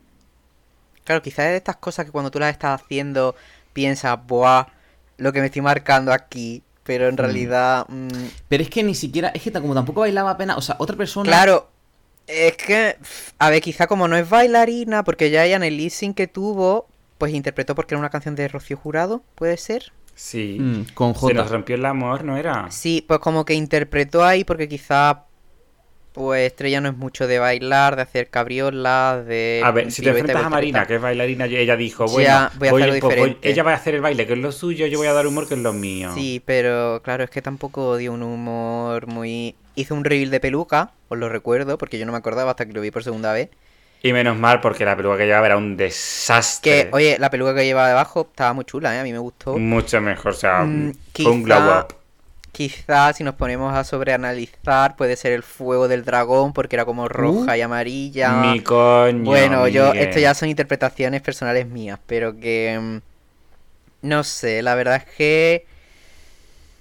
Claro, 1.03 1.21
quizás 1.21 1.45
es 1.45 1.51
de 1.51 1.57
estas 1.57 1.77
cosas 1.77 2.05
que 2.05 2.11
cuando 2.11 2.29
tú 2.31 2.39
las 2.39 2.51
estás 2.51 2.79
haciendo 2.81 3.35
piensas, 3.73 4.17
buah, 4.27 4.67
lo 5.17 5.33
que 5.33 5.39
me 5.39 5.47
estoy 5.47 5.61
marcando 5.61 6.13
aquí, 6.13 6.61
pero 6.83 7.07
en 7.07 7.17
realidad... 7.17 7.85
mm, 7.89 8.07
Pero 8.47 8.63
es 8.63 8.69
que 8.69 8.83
ni 8.83 8.93
siquiera, 8.95 9.29
es 9.29 9.41
que 9.41 9.51
como 9.51 9.73
tampoco 9.73 10.01
bailaba 10.01 10.31
apenas, 10.31 10.57
o 10.57 10.61
sea, 10.61 10.75
otra 10.79 10.95
persona... 10.95 11.27
Claro, 11.27 11.69
es 12.27 12.55
que, 12.57 12.97
a 13.39 13.49
ver, 13.49 13.61
quizá 13.61 13.87
como 13.87 14.07
no 14.07 14.15
es 14.17 14.29
bailarina, 14.29 15.03
porque 15.03 15.31
ya 15.31 15.45
ella 15.45 15.55
en 15.55 15.63
el 15.63 15.77
leasing 15.77 16.13
que 16.13 16.27
tuvo, 16.27 16.87
pues 17.17 17.33
interpretó 17.33 17.73
porque 17.73 17.95
era 17.95 17.99
una 17.99 18.09
canción 18.11 18.35
de 18.35 18.47
Rocío 18.47 18.77
Jurado, 18.77 19.23
¿puede 19.35 19.57
ser? 19.57 19.91
Sí. 20.21 20.57
Mm, 20.59 20.81
con 20.93 21.13
Se 21.13 21.19
J. 21.21 21.33
nos 21.33 21.49
rompió 21.49 21.75
el 21.75 21.85
amor, 21.85 22.25
¿no 22.25 22.35
era? 22.35 22.69
Sí, 22.71 23.03
pues 23.07 23.21
como 23.21 23.45
que 23.45 23.53
interpretó 23.53 24.25
ahí 24.25 24.43
porque 24.43 24.67
quizá, 24.67 25.23
pues 26.11 26.45
Estrella 26.47 26.81
no 26.81 26.89
es 26.89 26.97
mucho 26.97 27.25
de 27.25 27.39
bailar, 27.39 27.95
de 27.95 28.01
hacer 28.01 28.29
cabriolas, 28.29 29.25
de... 29.25 29.61
A 29.63 29.71
ver, 29.71 29.89
si 29.93 30.01
te 30.01 30.09
enfrentas 30.09 30.43
a. 30.43 30.49
Marina, 30.49 30.85
que 30.85 30.95
es 30.95 31.01
bailarina, 31.01 31.45
ella 31.45 31.77
dijo, 31.77 32.05
Ya, 32.19 32.51
bueno, 32.59 32.73
voy 32.73 32.83
a 32.83 32.87
voy- 32.87 32.99
pues 32.99 33.01
voy- 33.01 33.11
diferente. 33.29 33.49
ella 33.49 33.63
va 33.63 33.71
a 33.71 33.75
hacer 33.75 33.95
el 33.95 34.01
baile, 34.01 34.27
que 34.27 34.33
es 34.33 34.39
lo 34.39 34.51
suyo, 34.51 34.87
yo 34.87 34.97
voy 34.97 35.07
a 35.07 35.13
dar 35.13 35.25
humor, 35.25 35.47
que 35.47 35.53
es 35.53 35.61
lo 35.61 35.71
mío. 35.71 36.11
Sí, 36.13 36.41
pero 36.45 37.01
claro, 37.01 37.23
es 37.23 37.29
que 37.29 37.41
tampoco 37.41 37.95
dio 37.95 38.11
un 38.11 38.21
humor 38.23 39.07
muy... 39.07 39.55
Hizo 39.75 39.95
un 39.95 40.03
reveal 40.03 40.31
de 40.31 40.41
peluca, 40.41 40.91
os 41.07 41.17
lo 41.17 41.29
recuerdo, 41.29 41.77
porque 41.77 41.97
yo 41.97 42.05
no 42.05 42.11
me 42.11 42.17
acordaba 42.17 42.51
hasta 42.51 42.65
que 42.65 42.73
lo 42.73 42.81
vi 42.81 42.91
por 42.91 43.05
segunda 43.05 43.31
vez. 43.31 43.49
Y 44.01 44.13
menos 44.13 44.37
mal, 44.37 44.61
porque 44.61 44.85
la 44.85 44.95
peluca 44.95 45.17
que 45.17 45.25
llevaba 45.25 45.45
era 45.47 45.57
un 45.57 45.75
desastre. 45.75 46.85
Que, 46.85 46.89
oye, 46.93 47.17
la 47.19 47.29
peluca 47.29 47.53
que 47.53 47.65
llevaba 47.65 47.89
debajo 47.89 48.27
estaba 48.29 48.53
muy 48.53 48.63
chula, 48.65 48.95
¿eh? 48.95 48.99
A 48.99 49.03
mí 49.03 49.11
me 49.11 49.17
gustó. 49.19 49.57
Mucho 49.57 49.99
mejor, 49.99 50.31
o 50.31 50.35
sea, 50.35 50.63
Mm, 50.63 50.93
fue 51.15 51.31
un 51.31 51.43
glow 51.43 51.57
quizá- 51.59 51.79
up. 51.81 51.95
Quizás 52.51 53.17
si 53.17 53.23
nos 53.23 53.35
ponemos 53.35 53.73
a 53.75 53.83
sobreanalizar, 53.83 54.95
puede 54.95 55.15
ser 55.15 55.33
el 55.33 55.43
fuego 55.43 55.87
del 55.87 56.03
dragón, 56.03 56.51
porque 56.53 56.75
era 56.75 56.83
como 56.85 57.07
roja 57.07 57.53
Uh, 57.53 57.55
y 57.55 57.61
amarilla. 57.61 58.31
Mi 58.31 58.61
coño. 58.61 59.23
Bueno, 59.23 59.67
yo, 59.67 59.93
esto 59.93 60.19
ya 60.19 60.33
son 60.33 60.49
interpretaciones 60.49 61.21
personales 61.21 61.67
mías, 61.67 61.99
pero 62.07 62.37
que... 62.39 62.77
mm, 62.81 62.97
No 64.07 64.23
sé, 64.23 64.61
la 64.61 64.75
verdad 64.75 64.95
es 65.05 65.15
que... 65.15 65.65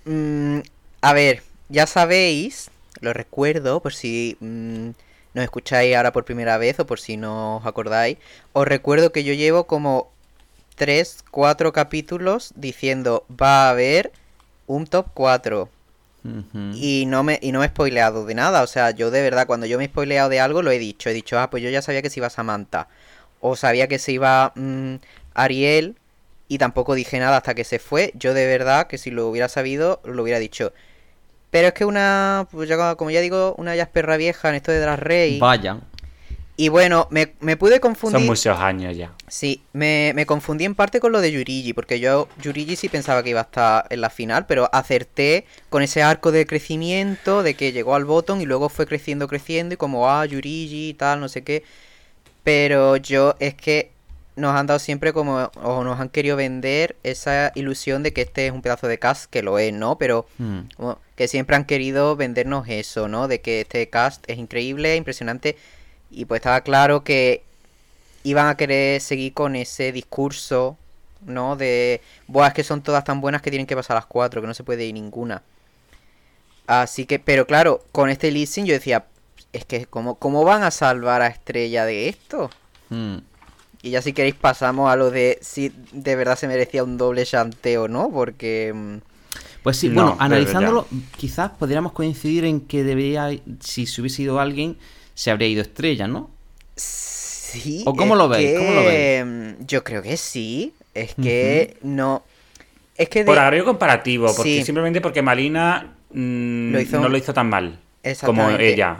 mm, 0.05 0.61
a 1.03 1.13
ver, 1.13 1.43
ya 1.69 1.87
sabéis, 1.87 2.71
lo 3.01 3.13
recuerdo, 3.13 3.81
por 3.81 3.93
si 3.95 4.37
mm, 4.41 4.91
nos 5.35 5.45
escucháis 5.45 5.95
ahora 5.97 6.13
por 6.13 6.25
primera 6.25 6.59
vez 6.59 6.79
o 6.81 6.87
por 6.87 7.01
si 7.01 7.17
no 7.17 7.59
os 7.59 7.67
acordáis, 7.67 8.19
os 8.53 8.67
recuerdo 8.67 9.13
que 9.13 9.25
yo 9.25 9.35
llevo 9.35 9.65
como 9.65 10.11
3, 10.77 11.25
4 11.31 11.73
capítulos 11.73 12.53
diciendo 12.57 13.25
va 13.31 13.67
a 13.67 13.71
haber 13.71 14.13
un 14.67 14.87
top 14.87 15.07
4. 15.15 15.69
Ujú. 16.25 16.59
Y 16.75 17.05
no 17.07 17.23
me 17.23 17.39
y 17.41 17.53
no 17.53 17.61
me 17.61 17.67
he 17.67 17.69
spoileado 17.69 18.27
de 18.27 18.35
nada, 18.35 18.63
o 18.63 18.67
sea, 18.67 18.91
yo 18.91 19.11
de 19.11 19.23
verdad 19.23 19.47
cuando 19.47 19.67
yo 19.67 19.79
me 19.79 19.85
he 19.85 19.89
spoileado 19.89 20.29
de 20.29 20.41
algo 20.41 20.63
lo 20.63 20.71
he 20.71 20.79
dicho, 20.79 21.09
he 21.09 21.15
dicho, 21.15 21.39
ah, 21.39 21.51
pues 21.51 21.63
yo 21.63 21.71
ya 21.71 21.83
sabía 21.83 22.03
que 22.03 22.11
se 22.11 22.21
iba 22.21 22.31
Samantha 22.31 22.89
o 23.41 23.57
sabía 23.57 23.89
que 23.89 23.99
se 23.99 24.13
iba 24.13 24.53
mm, 24.55 24.97
Ariel 25.35 25.97
y 26.49 26.59
tampoco 26.59 26.95
dije 26.95 27.19
nada 27.21 27.39
hasta 27.39 27.55
que 27.55 27.65
se 27.65 27.79
fue. 27.79 28.13
Yo 28.15 28.35
de 28.35 28.47
verdad 28.47 28.87
que 28.87 28.99
si 28.99 29.11
lo 29.11 29.29
hubiera 29.29 29.49
sabido 29.49 30.01
lo 30.05 30.23
hubiera 30.23 30.39
dicho. 30.39 30.73
Pero 31.51 31.69
es 31.69 31.75
que 31.75 31.85
una, 31.85 32.47
pues 32.51 32.69
ya, 32.69 32.95
como 32.97 33.11
ya 33.11 33.21
digo, 33.21 33.55
una 33.57 33.75
ya 33.75 33.85
es 33.85 33.89
perra 33.89 34.17
vieja 34.17 34.49
en 34.51 34.57
esto 34.57 34.71
de 34.71 34.81
Drag 34.81 35.01
Race. 35.01 35.39
Vayan. 35.41 35.83
Y 36.61 36.71
bueno, 36.71 37.07
me, 37.11 37.35
me 37.39 37.57
pude 37.57 37.79
confundir. 37.79 38.19
Son 38.19 38.27
muchos 38.27 38.59
años 38.59 38.97
ya. 38.97 39.13
Sí, 39.29 39.63
me, 39.73 40.11
me 40.17 40.27
confundí 40.27 40.65
en 40.65 40.75
parte 40.75 40.99
con 40.99 41.13
lo 41.13 41.21
de 41.21 41.31
Yurigi, 41.31 41.73
porque 41.73 42.01
yo 42.01 42.29
Yurigi 42.43 42.75
sí 42.75 42.89
pensaba 42.89 43.23
que 43.23 43.31
iba 43.31 43.39
a 43.39 43.45
estar 43.45 43.87
en 43.91 44.01
la 44.01 44.11
final, 44.11 44.45
pero 44.47 44.69
acerté 44.73 45.47
con 45.69 45.85
ese 45.85 46.03
arco 46.03 46.33
de 46.33 46.47
crecimiento, 46.47 47.45
de 47.45 47.55
que 47.55 47.71
llegó 47.71 47.95
al 47.95 48.05
bottom 48.05 48.41
y 48.41 48.45
luego 48.45 48.69
fue 48.71 48.87
creciendo, 48.87 49.29
creciendo, 49.29 49.75
y 49.75 49.77
como, 49.77 50.11
ah, 50.11 50.27
Yurigi 50.27 50.89
y 50.89 50.95
tal, 50.95 51.21
no 51.21 51.29
sé 51.29 51.45
qué. 51.45 51.63
Pero 52.43 52.97
yo 52.97 53.37
es 53.39 53.55
que 53.55 53.93
nos 54.39 54.55
han 54.55 54.67
dado 54.67 54.79
siempre 54.79 55.13
como, 55.13 55.51
o 55.63 55.85
nos 55.85 56.01
han 56.01 56.09
querido 56.09 56.37
vender 56.37 56.97
esa 57.03 57.53
ilusión 57.55 58.03
de 58.03 58.13
que 58.13 58.23
este 58.23 58.47
es 58.47 58.53
un 58.53 58.63
pedazo 58.63 58.87
de 58.89 58.99
cast, 58.99 59.27
que 59.31 59.43
lo 59.43 59.59
es, 59.59 59.73
¿no? 59.73 59.99
Pero 59.99 60.27
Mm. 60.39 60.61
como 60.77 60.99
que 61.17 61.29
siempre 61.29 61.57
han 61.57 61.65
querido 61.65 62.17
vendernos 62.17 62.67
eso, 62.69 63.09
¿no? 63.09 63.29
De 63.29 63.41
que 63.41 63.61
este 63.63 63.89
cast 63.91 64.25
es 64.29 64.39
increíble, 64.39 64.97
impresionante. 64.97 65.57
Y 66.11 66.25
pues 66.25 66.39
estaba 66.39 66.63
claro 66.63 67.05
que 67.05 67.43
iban 68.25 68.47
a 68.49 68.57
querer 68.57 69.01
seguir 69.01 69.35
con 69.35 69.57
ese 69.57 69.93
discurso, 69.93 70.77
¿no? 71.27 71.57
De, 71.57 72.01
buah, 72.29 72.49
es 72.49 72.55
que 72.55 72.65
son 72.65 72.83
todas 72.83 73.05
tan 73.05 73.21
buenas 73.21 73.43
que 73.43 73.51
tienen 73.51 73.67
que 73.67 73.77
pasar 73.77 73.97
las 73.97 74.07
cuatro, 74.07 74.41
que 74.41 74.47
no 74.47 74.55
se 74.55 74.65
puede 74.65 74.85
ir 74.85 74.95
ninguna. 74.95 75.43
Así 76.67 77.07
que, 77.07 77.19
pero 77.19 77.47
claro, 77.47 77.83
con 77.93 78.11
este 78.11 78.31
leasing 78.31 78.67
yo 78.67 78.75
decía, 78.75 79.07
es 79.53 79.65
que, 79.65 79.87
¿cómo, 79.87 80.17
¿cómo 80.17 80.45
van 80.45 80.63
a 80.63 80.71
salvar 80.71 81.23
a 81.23 81.29
Estrella 81.29 81.85
de 81.87 82.09
esto? 82.09 82.51
Mm. 82.91 83.19
Y 83.83 83.91
ya 83.91 84.03
si 84.03 84.13
queréis 84.13 84.35
pasamos 84.35 84.91
a 84.91 84.97
lo 84.97 85.11
de 85.11 85.39
si 85.41 85.73
de 85.93 86.17
verdad 86.17 86.37
se 86.37 86.49
merecía 86.49 86.83
un 86.85 86.97
doble 86.99 87.25
chanteo 87.25 87.85
o 87.85 87.89
no, 87.89 88.11
porque... 88.11 88.73
mm, 88.75 88.97
Pues 89.63 89.77
sí, 89.77 89.89
No, 89.89 89.95
bueno, 89.95 90.17
analizándolo, 90.21 90.87
quizás 91.17 91.51
podríamos 91.51 91.93
coincidir 91.93 92.45
en 92.45 92.61
que 92.63 92.83
debería, 92.85 93.31
si 93.61 93.87
se 93.87 94.01
hubiese 94.01 94.23
ido 94.23 94.41
alguien, 94.41 94.77
se 95.15 95.31
habría 95.31 95.49
ido 95.49 95.63
estrella, 95.63 96.09
¿no? 96.09 96.31
Sí. 96.77 97.83
¿O 97.87 97.95
cómo 97.95 98.15
lo 98.15 98.29
veis? 98.29 98.59
¿Cómo 98.59 98.73
lo 98.73 98.83
que, 98.83 99.25
mm, 99.61 99.65
Yo 99.67 99.83
creo 99.85 100.03
que 100.03 100.17
sí. 100.17 100.75
Es 100.95 101.15
que 101.15 101.77
no. 101.83 102.25
Es 102.97 103.09
que 103.09 103.21
de- 103.21 103.25
Por 103.27 103.39
agravio 103.39 103.65
comparativo, 103.65 104.27
porque 104.35 104.43
Sí. 104.61 104.65
simplemente 104.65 105.01
porque 105.01 105.23
Malina 105.23 105.95
mm, 106.11 106.73
Lo 106.73 106.81
hizo- 106.81 107.01
no 107.01 107.09
lo 107.09 107.17
hizo 107.17 107.33
tan 107.33 107.49
mal 107.49 107.79
como 108.25 108.51
ella. 108.51 108.97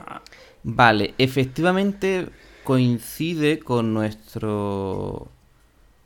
Vale, 0.63 1.15
efectivamente 1.19 2.27
coincide 2.69 3.61
con 3.61 3.95
nuestro 3.95 5.29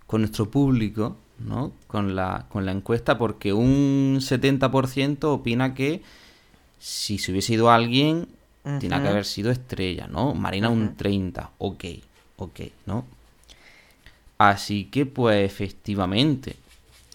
con 0.06 0.20
nuestro 0.20 0.48
público, 0.48 1.16
¿no? 1.40 1.72
Con 1.88 2.14
la, 2.14 2.46
con 2.50 2.64
la 2.64 2.70
encuesta, 2.70 3.18
porque 3.18 3.52
un 3.52 4.18
70% 4.20 5.24
opina 5.24 5.74
que 5.74 6.02
si 6.78 7.18
se 7.18 7.32
hubiese 7.32 7.54
ido 7.54 7.72
alguien, 7.72 8.28
tiene 8.78 9.02
que 9.02 9.08
haber 9.08 9.24
sido 9.24 9.50
estrella, 9.50 10.06
¿no? 10.06 10.34
Marina 10.34 10.68
un 10.68 10.94
30, 10.94 11.50
ok, 11.58 11.84
ok, 12.36 12.60
¿no? 12.86 13.06
Así 14.38 14.84
que, 14.84 15.04
pues, 15.04 15.44
efectivamente. 15.44 16.54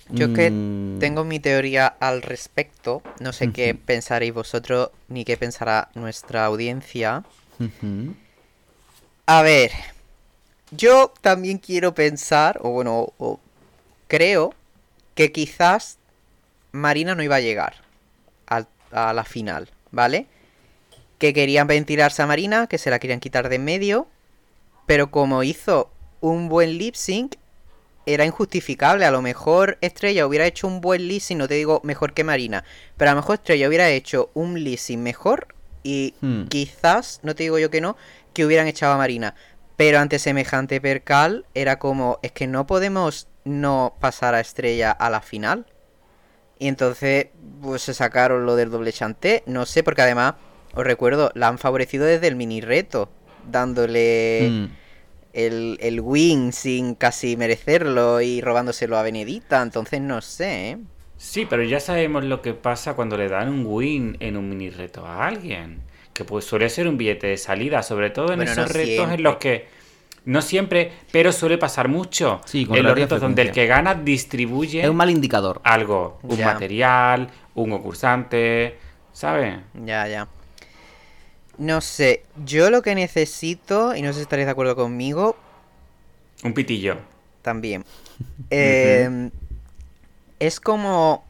Yo 0.10 0.26
es 0.26 0.34
que 0.34 0.52
mm, 0.52 1.00
tengo 1.00 1.24
mi 1.24 1.40
teoría 1.40 1.88
al 1.88 2.22
respecto. 2.22 3.02
No 3.22 3.32
sé 3.32 3.54
qué 3.54 3.76
pensaréis 3.76 4.34
vosotros 4.34 4.90
ni 5.08 5.24
qué 5.24 5.38
pensará 5.38 5.88
nuestra 5.96 6.44
audiencia. 6.44 7.24
A 9.28 9.42
ver, 9.42 9.72
yo 10.72 11.14
también 11.22 11.58
quiero 11.58 11.94
pensar, 11.94 12.60
o 12.62 12.70
bueno, 12.70 13.14
o 13.18 13.40
creo 14.08 14.54
que 15.16 15.32
quizás 15.32 15.98
Marina 16.72 17.14
no 17.14 17.24
iba 17.24 17.36
a 17.36 17.42
llegar 17.42 17.76
a 18.92 19.14
la 19.14 19.26
final, 19.26 19.70
¿vale? 19.92 20.28
Que 21.18 21.34
querían 21.34 21.68
ventilarse 21.68 22.22
a 22.22 22.28
Marina, 22.28 22.68
que 22.68 22.78
se 22.78 22.90
la 22.90 23.00
querían 23.00 23.20
quitar 23.20 23.50
de 23.50 23.58
en 23.58 23.66
medio, 23.66 24.08
pero 24.86 25.12
como 25.12 25.44
hizo 25.44 25.92
un 26.22 26.48
buen 26.48 26.78
lip 26.78 26.96
sync, 26.96 27.36
era 28.06 28.24
injustificable. 28.24 29.04
A 29.04 29.12
lo 29.12 29.22
mejor 29.22 29.78
Estrella 29.82 30.26
hubiera 30.26 30.46
hecho 30.46 30.68
un 30.68 30.80
buen 30.80 31.08
lip 31.10 31.22
sync, 31.22 31.40
no 31.40 31.48
te 31.50 31.56
digo 31.56 31.82
mejor 31.84 32.14
que 32.14 32.24
Marina, 32.24 32.64
pero 32.96 33.12
a 33.12 33.14
lo 33.14 33.20
mejor 33.22 33.36
Estrella 33.36 33.68
hubiera 33.68 33.90
hecho 33.90 34.32
un 34.34 34.64
lip 34.64 34.80
sync 34.80 35.00
mejor 35.00 35.48
y 35.84 36.14
Hmm. 36.22 36.44
quizás, 36.48 37.20
no 37.24 37.36
te 37.36 37.44
digo 37.44 37.60
yo 37.60 37.70
que 37.70 37.82
no, 37.82 37.98
que 38.38 38.46
hubieran 38.46 38.68
echado 38.68 38.94
a 38.94 38.98
Marina. 38.98 39.34
Pero 39.78 40.00
ante 40.00 40.20
semejante 40.20 40.80
percal 40.80 41.46
era 41.56 41.80
como, 41.80 42.20
es 42.22 42.32
que 42.32 42.48
no 42.48 42.68
podemos 42.68 43.28
no 43.46 43.96
pasar 44.00 44.36
a 44.36 44.40
Estrella 44.40 44.92
a 44.92 45.10
la 45.10 45.22
final. 45.22 45.66
Y 46.60 46.68
entonces, 46.68 47.28
pues 47.62 47.82
se 47.84 47.94
sacaron 47.96 48.46
lo 48.46 48.56
del 48.56 48.70
doble 48.72 48.94
chanté. 48.94 49.44
No 49.48 49.66
sé, 49.66 49.84
porque 49.84 50.04
además, 50.04 50.36
os 50.76 50.84
recuerdo, 50.84 51.32
la 51.36 51.48
han 51.48 51.58
favorecido 51.58 52.06
desde 52.06 52.28
el 52.28 52.36
mini 52.36 52.62
reto, 52.62 53.10
dándole 53.50 54.50
Mm. 54.52 54.66
el, 55.34 55.78
el 55.82 56.02
win 56.02 56.54
sin 56.54 56.96
casi 56.96 57.38
merecerlo 57.38 58.22
y 58.22 58.42
robándoselo 58.42 58.98
a 58.98 59.04
Benedita. 59.04 59.62
Entonces, 59.64 60.02
no 60.02 60.22
sé, 60.22 60.70
¿eh? 60.72 60.78
Sí, 61.18 61.46
pero 61.48 61.64
ya 61.64 61.80
sabemos 61.80 62.24
lo 62.24 62.42
que 62.42 62.54
pasa 62.54 62.94
cuando 62.96 63.18
le 63.18 63.30
dan 63.30 63.50
un 63.50 63.66
win 63.66 64.18
en 64.20 64.38
un 64.38 64.50
mini 64.50 64.70
reto 64.70 65.06
a 65.06 65.26
alguien. 65.28 65.82
Que 66.18 66.24
pues 66.26 66.46
suele 66.46 66.68
ser 66.70 66.88
un 66.88 66.98
billete 66.98 67.28
de 67.28 67.38
salida, 67.38 67.84
sobre 67.84 68.10
todo 68.10 68.32
en 68.32 68.38
Bueno, 68.40 68.56
no 68.56 68.62
esos 68.64 68.74
retos 68.74 68.88
siempre. 68.96 69.16
en 69.16 69.24
los 69.24 69.36
que. 69.38 69.68
No 70.26 70.42
siempre, 70.42 70.92
pero 71.12 71.32
suele 71.32 71.60
pasar 71.60 71.88
mucho. 71.90 72.42
Sí, 72.46 72.66
con 72.66 72.76
en 72.76 72.84
los 72.84 72.96
retos 72.96 73.22
donde 73.22 73.44
el 73.44 73.52
que 73.52 73.68
gana 73.68 73.94
distribuye 73.94 74.82
Es 74.82 74.90
un 74.90 74.96
mal 74.96 75.12
indicador. 75.12 75.62
algo. 75.64 76.18
Un 76.24 76.38
Ya. 76.38 76.48
material, 76.54 77.30
un 77.54 77.70
concursante. 77.70 78.78
¿Sabes? 79.14 79.60
Ya, 79.86 80.08
ya. 80.08 80.28
No 81.60 81.82
sé, 81.82 82.24
yo 82.46 82.70
lo 82.72 82.82
que 82.82 82.94
necesito, 82.96 83.96
y 83.96 84.02
no 84.02 84.10
sé 84.10 84.16
si 84.16 84.22
estaréis 84.24 84.48
de 84.48 84.52
acuerdo 84.52 84.76
conmigo, 84.76 85.36
Un 86.44 86.54
pitillo. 86.54 86.98
también. 87.44 87.86
eh, 88.50 89.30
es 90.40 90.60
como 90.60 91.24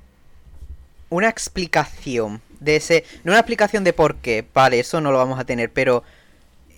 una 1.09 1.29
explicación 1.29 2.41
de 2.59 2.77
ese. 2.77 3.03
No 3.23 3.31
una 3.31 3.39
explicación 3.39 3.83
de 3.83 3.93
por 3.93 4.15
qué, 4.15 4.45
vale, 4.53 4.79
eso 4.79 5.01
no 5.01 5.11
lo 5.11 5.17
vamos 5.17 5.39
a 5.39 5.45
tener, 5.45 5.71
pero. 5.71 6.03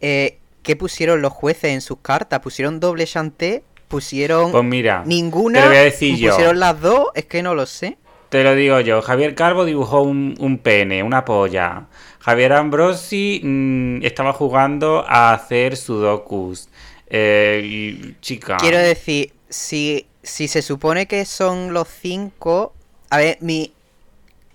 Eh, 0.02 0.38
¿Qué 0.62 0.76
pusieron 0.76 1.22
los 1.22 1.32
jueces 1.32 1.72
en 1.72 1.82
sus 1.82 2.00
cartas? 2.00 2.42
¿Pusieron 2.42 2.80
doble 2.80 3.06
chanté? 3.06 3.64
¿Pusieron 3.88 4.52
Pues 4.52 4.64
mira, 4.64 5.04
ninguna? 5.06 5.60
te 5.60 5.66
lo 5.66 5.72
voy 5.72 5.78
a 5.80 5.84
decir 5.84 6.18
yo. 6.18 6.32
¿Pusieron 6.32 6.60
las 6.60 6.80
dos? 6.80 7.08
Es 7.16 7.26
que 7.26 7.42
no 7.42 7.56
lo 7.56 7.66
sé. 7.66 7.98
Te 8.30 8.44
lo 8.44 8.54
digo 8.54 8.80
yo, 8.82 9.02
Javier 9.02 9.34
Calvo 9.34 9.66
dibujó 9.66 10.02
un, 10.02 10.36
un 10.40 10.60
pene, 10.60 11.02
una 11.02 11.26
polla. 11.26 11.88
Javier 12.20 12.54
Ambrosi 12.54 13.42
mm, 13.44 14.04
estaba 14.06 14.34
jugando 14.34 15.04
a 15.08 15.34
hacer 15.34 15.76
sudokus. 15.78 16.70
Eh, 17.08 18.14
chica. 18.22 18.58
Quiero 18.58 18.78
decir, 18.78 19.34
si, 19.50 20.06
si 20.22 20.48
se 20.48 20.62
supone 20.62 21.08
que 21.08 21.26
son 21.26 21.74
los 21.74 21.88
cinco. 21.88 22.74
A 23.10 23.18
ver, 23.18 23.38
mi. 23.42 23.74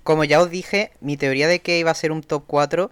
Como 0.05 0.23
ya 0.25 0.41
os 0.41 0.51
dije, 0.51 0.93
mi 1.01 1.17
teoría 1.17 1.49
de 1.49 1.61
que 1.61 1.79
iba 1.81 1.91
a 1.91 1.95
ser 1.95 2.13
un 2.13 2.23
top 2.23 2.45
4. 2.47 2.91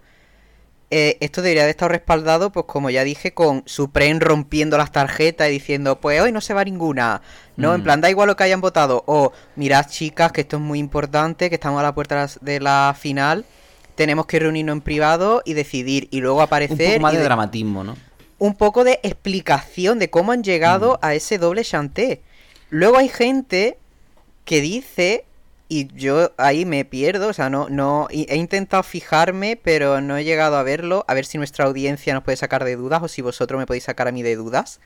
eh, 0.95 1.17
esto 1.21 1.41
debería 1.41 1.63
de 1.63 1.71
estar 1.71 1.89
respaldado, 1.89 2.51
pues 2.51 2.67
como 2.67 2.91
ya 2.91 3.03
dije, 3.03 3.33
con 3.33 3.63
Supreme 3.65 4.19
rompiendo 4.19 4.77
las 4.77 4.91
tarjetas 4.91 5.47
y 5.49 5.53
diciendo, 5.53 5.99
pues 5.99 6.21
hoy 6.21 6.31
no 6.31 6.39
se 6.39 6.53
va 6.53 6.63
ninguna. 6.63 7.23
No, 7.57 7.73
en 7.73 7.81
Mm. 7.81 7.83
plan, 7.83 8.01
da 8.01 8.11
igual 8.11 8.27
lo 8.27 8.35
que 8.35 8.43
hayan 8.43 8.61
votado. 8.61 9.03
O, 9.07 9.31
mirad 9.55 9.87
chicas, 9.87 10.31
que 10.31 10.41
esto 10.41 10.57
es 10.57 10.61
muy 10.61 10.77
importante, 10.77 11.49
que 11.49 11.55
estamos 11.55 11.79
a 11.79 11.83
la 11.83 11.95
puerta 11.95 12.27
de 12.41 12.59
la 12.59 12.95
final. 12.99 13.43
Tenemos 13.95 14.27
que 14.27 14.37
reunirnos 14.37 14.73
en 14.73 14.81
privado 14.81 15.41
y 15.45 15.53
decidir. 15.53 16.09
Y 16.11 16.19
luego 16.19 16.37
Un 16.37 16.43
aparecer. 16.43 16.89
poco 16.91 16.99
más 17.01 17.13
y 17.13 17.15
de 17.15 17.21
de- 17.21 17.25
dramatismo, 17.25 17.83
¿no? 17.83 17.95
un 18.37 18.53
poco 18.55 18.83
de 18.83 18.99
explicación 19.01 19.97
de 19.97 20.11
cómo 20.11 20.31
han 20.31 20.43
llegado 20.43 20.99
a 21.01 21.15
ese 21.15 21.39
doble 21.39 21.63
chanté. 21.63 22.21
Luego 22.69 22.97
hay 22.99 23.07
gente 23.09 23.77
que 24.45 24.61
dice, 24.61 25.25
y 25.69 25.87
yo 25.95 26.31
ahí 26.37 26.65
me 26.65 26.85
pierdo, 26.85 27.29
o 27.29 27.33
sea, 27.33 27.49
no, 27.49 27.67
no, 27.69 28.07
he 28.11 28.35
intentado 28.35 28.83
fijarme, 28.83 29.59
pero 29.61 30.01
no 30.01 30.17
he 30.17 30.23
llegado 30.23 30.57
a 30.57 30.63
verlo, 30.63 31.05
a 31.07 31.13
ver 31.13 31.25
si 31.25 31.37
nuestra 31.37 31.65
audiencia 31.65 32.13
nos 32.13 32.23
puede 32.23 32.37
sacar 32.37 32.63
de 32.63 32.75
dudas 32.75 33.01
o 33.01 33.07
si 33.07 33.21
vosotros 33.21 33.59
me 33.59 33.65
podéis 33.65 33.85
sacar 33.85 34.07
a 34.07 34.11
mí 34.11 34.21
de 34.21 34.35
dudas. 34.35 34.79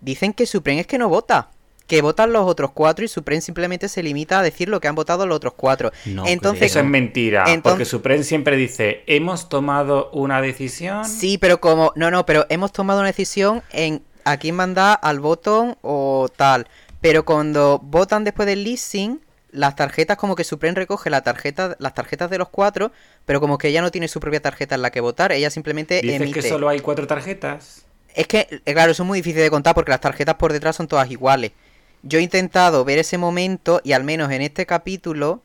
Dicen 0.00 0.32
que 0.32 0.46
Supreme 0.46 0.80
es 0.80 0.86
que 0.86 0.98
no 0.98 1.08
vota, 1.08 1.50
que 1.86 2.02
votan 2.02 2.32
los 2.32 2.46
otros 2.46 2.72
cuatro 2.72 3.04
y 3.04 3.08
Supreme 3.08 3.40
simplemente 3.40 3.88
se 3.88 4.02
limita 4.02 4.40
a 4.40 4.42
decir 4.42 4.68
lo 4.68 4.80
que 4.80 4.88
han 4.88 4.94
votado 4.94 5.26
los 5.26 5.36
otros 5.36 5.52
cuatro. 5.54 5.92
No 6.06 6.26
Entonces, 6.26 6.70
Eso 6.70 6.80
es 6.80 6.86
mentira, 6.86 7.44
Entonces- 7.46 7.62
porque 7.72 7.84
Supreme 7.84 8.24
siempre 8.24 8.56
dice, 8.56 9.02
hemos 9.06 9.48
tomado 9.48 10.10
una 10.12 10.40
decisión. 10.40 11.04
Sí, 11.04 11.38
pero 11.38 11.60
como. 11.60 11.92
No, 11.94 12.10
no, 12.10 12.26
pero 12.26 12.46
hemos 12.48 12.72
tomado 12.72 13.00
una 13.00 13.08
decisión 13.08 13.62
en 13.70 14.02
a 14.24 14.36
quién 14.36 14.56
mandar 14.56 14.98
al 15.02 15.20
botón 15.20 15.76
o 15.82 16.28
tal. 16.34 16.66
Pero 17.00 17.24
cuando 17.24 17.78
votan 17.82 18.24
después 18.24 18.46
del 18.46 18.64
leasing, 18.64 19.20
las 19.52 19.76
tarjetas, 19.76 20.16
como 20.16 20.34
que 20.34 20.44
Supreme 20.44 20.74
recoge 20.74 21.10
la 21.10 21.22
tarjeta, 21.22 21.76
las 21.78 21.94
tarjetas 21.94 22.30
de 22.30 22.38
los 22.38 22.48
cuatro, 22.48 22.90
pero 23.26 23.40
como 23.40 23.58
que 23.58 23.68
ella 23.68 23.82
no 23.82 23.90
tiene 23.90 24.08
su 24.08 24.18
propia 24.18 24.40
tarjeta 24.40 24.74
en 24.74 24.82
la 24.82 24.90
que 24.90 25.00
votar, 25.00 25.30
ella 25.30 25.50
simplemente 25.50 26.00
Dices 26.00 26.20
emite. 26.20 26.40
que 26.40 26.48
solo 26.48 26.68
hay 26.68 26.80
cuatro 26.80 27.06
tarjetas. 27.06 27.84
Es 28.14 28.26
que, 28.26 28.48
eh, 28.64 28.72
claro, 28.72 28.92
eso 28.92 29.02
es 29.02 29.06
muy 29.06 29.18
difícil 29.20 29.42
de 29.42 29.50
contar 29.50 29.74
porque 29.74 29.90
las 29.90 30.00
tarjetas 30.00 30.34
por 30.36 30.52
detrás 30.52 30.76
son 30.76 30.88
todas 30.88 31.10
iguales. 31.10 31.52
Yo 32.02 32.18
he 32.18 32.22
intentado 32.22 32.84
ver 32.84 32.98
ese 32.98 33.18
momento 33.18 33.80
y 33.84 33.92
al 33.92 34.04
menos 34.04 34.32
en 34.32 34.42
este 34.42 34.66
capítulo 34.66 35.42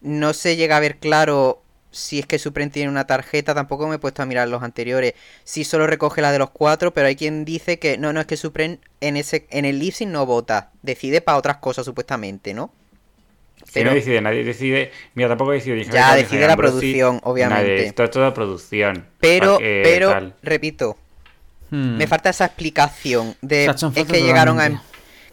no 0.00 0.32
se 0.32 0.56
llega 0.56 0.76
a 0.76 0.80
ver 0.80 0.98
claro 0.98 1.62
si 1.92 2.18
es 2.18 2.26
que 2.26 2.38
Supreme 2.38 2.70
tiene 2.70 2.88
una 2.90 3.06
tarjeta, 3.06 3.54
tampoco 3.54 3.86
me 3.86 3.96
he 3.96 3.98
puesto 3.98 4.22
a 4.22 4.26
mirar 4.26 4.48
los 4.48 4.62
anteriores. 4.62 5.12
Sí 5.44 5.62
solo 5.62 5.86
recoge 5.86 6.22
la 6.22 6.32
de 6.32 6.38
los 6.38 6.50
cuatro, 6.50 6.92
pero 6.94 7.06
hay 7.06 7.16
quien 7.16 7.44
dice 7.44 7.78
que 7.78 7.98
no, 7.98 8.12
no, 8.12 8.20
es 8.20 8.26
que 8.26 8.38
Supreme 8.38 8.78
en 9.00 9.16
ese 9.18 9.46
en 9.50 9.66
el 9.66 9.78
lip 9.78 9.92
sync 9.92 10.10
no 10.10 10.24
vota, 10.24 10.70
decide 10.80 11.20
para 11.20 11.36
otras 11.38 11.58
cosas 11.58 11.84
supuestamente, 11.84 12.54
¿no? 12.54 12.72
Si 13.72 13.80
Pero- 13.80 13.90
no 13.90 13.96
decide, 13.96 14.20
nadie 14.20 14.44
decide. 14.44 14.92
Mira, 15.14 15.28
tampoco 15.30 15.52
decide 15.52 15.76
ni 15.76 15.84
Ya, 15.84 16.14
decide 16.14 16.46
la 16.46 16.56
producción, 16.58 17.20
obviamente. 17.22 17.62
nadie. 17.62 17.86
Esto 17.86 18.04
es 18.04 18.10
toda 18.10 18.34
producción. 18.34 19.06
Pero, 19.18 19.56
pero, 19.58 20.10
tal. 20.10 20.34
repito, 20.42 20.98
Hmm. 21.70 21.96
Me 21.96 22.06
falta 22.06 22.28
esa 22.28 22.44
explicación 22.44 23.34
de 23.40 23.64
es 23.64 24.06
que 24.06 24.22
llegaron 24.22 24.60
a 24.60 24.66
em- 24.66 24.78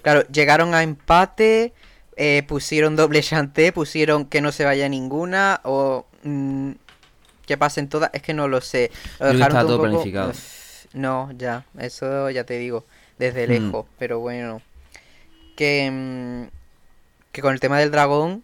claro, 0.02 0.24
llegaron 0.32 0.74
a 0.74 0.84
empate, 0.84 1.74
eh, 2.16 2.44
pusieron 2.48 2.96
doble 2.96 3.22
chanté, 3.22 3.74
pusieron 3.74 4.24
que 4.24 4.40
no 4.40 4.54
se 4.54 4.64
vaya 4.64 4.88
ninguna 4.88 5.60
o 5.66 6.06
mm, 6.24 6.72
que 7.46 7.58
pasen 7.58 7.90
todas, 7.90 8.10
es 8.14 8.22
que 8.22 8.34
no 8.34 8.48
lo 8.48 8.62
sé. 8.62 8.90
Lo 9.20 9.26
dejaron 9.34 9.42
está 9.42 9.62
todo 9.64 9.68
todo 9.68 9.76
un 9.76 9.82
poco- 9.82 9.92
planificado. 10.04 10.32
No, 10.94 11.30
ya, 11.38 11.66
eso 11.78 12.30
ya 12.30 12.46
te 12.46 12.58
digo, 12.58 12.86
desde 13.18 13.46
Hmm. 13.46 13.50
lejos, 13.66 13.86
pero 13.98 14.20
bueno. 14.20 14.62
Que 15.58 15.92
mm, 15.92 16.59
que 17.40 17.44
con 17.44 17.54
el 17.54 17.60
tema 17.60 17.80
del 17.80 17.92
dragón 17.92 18.44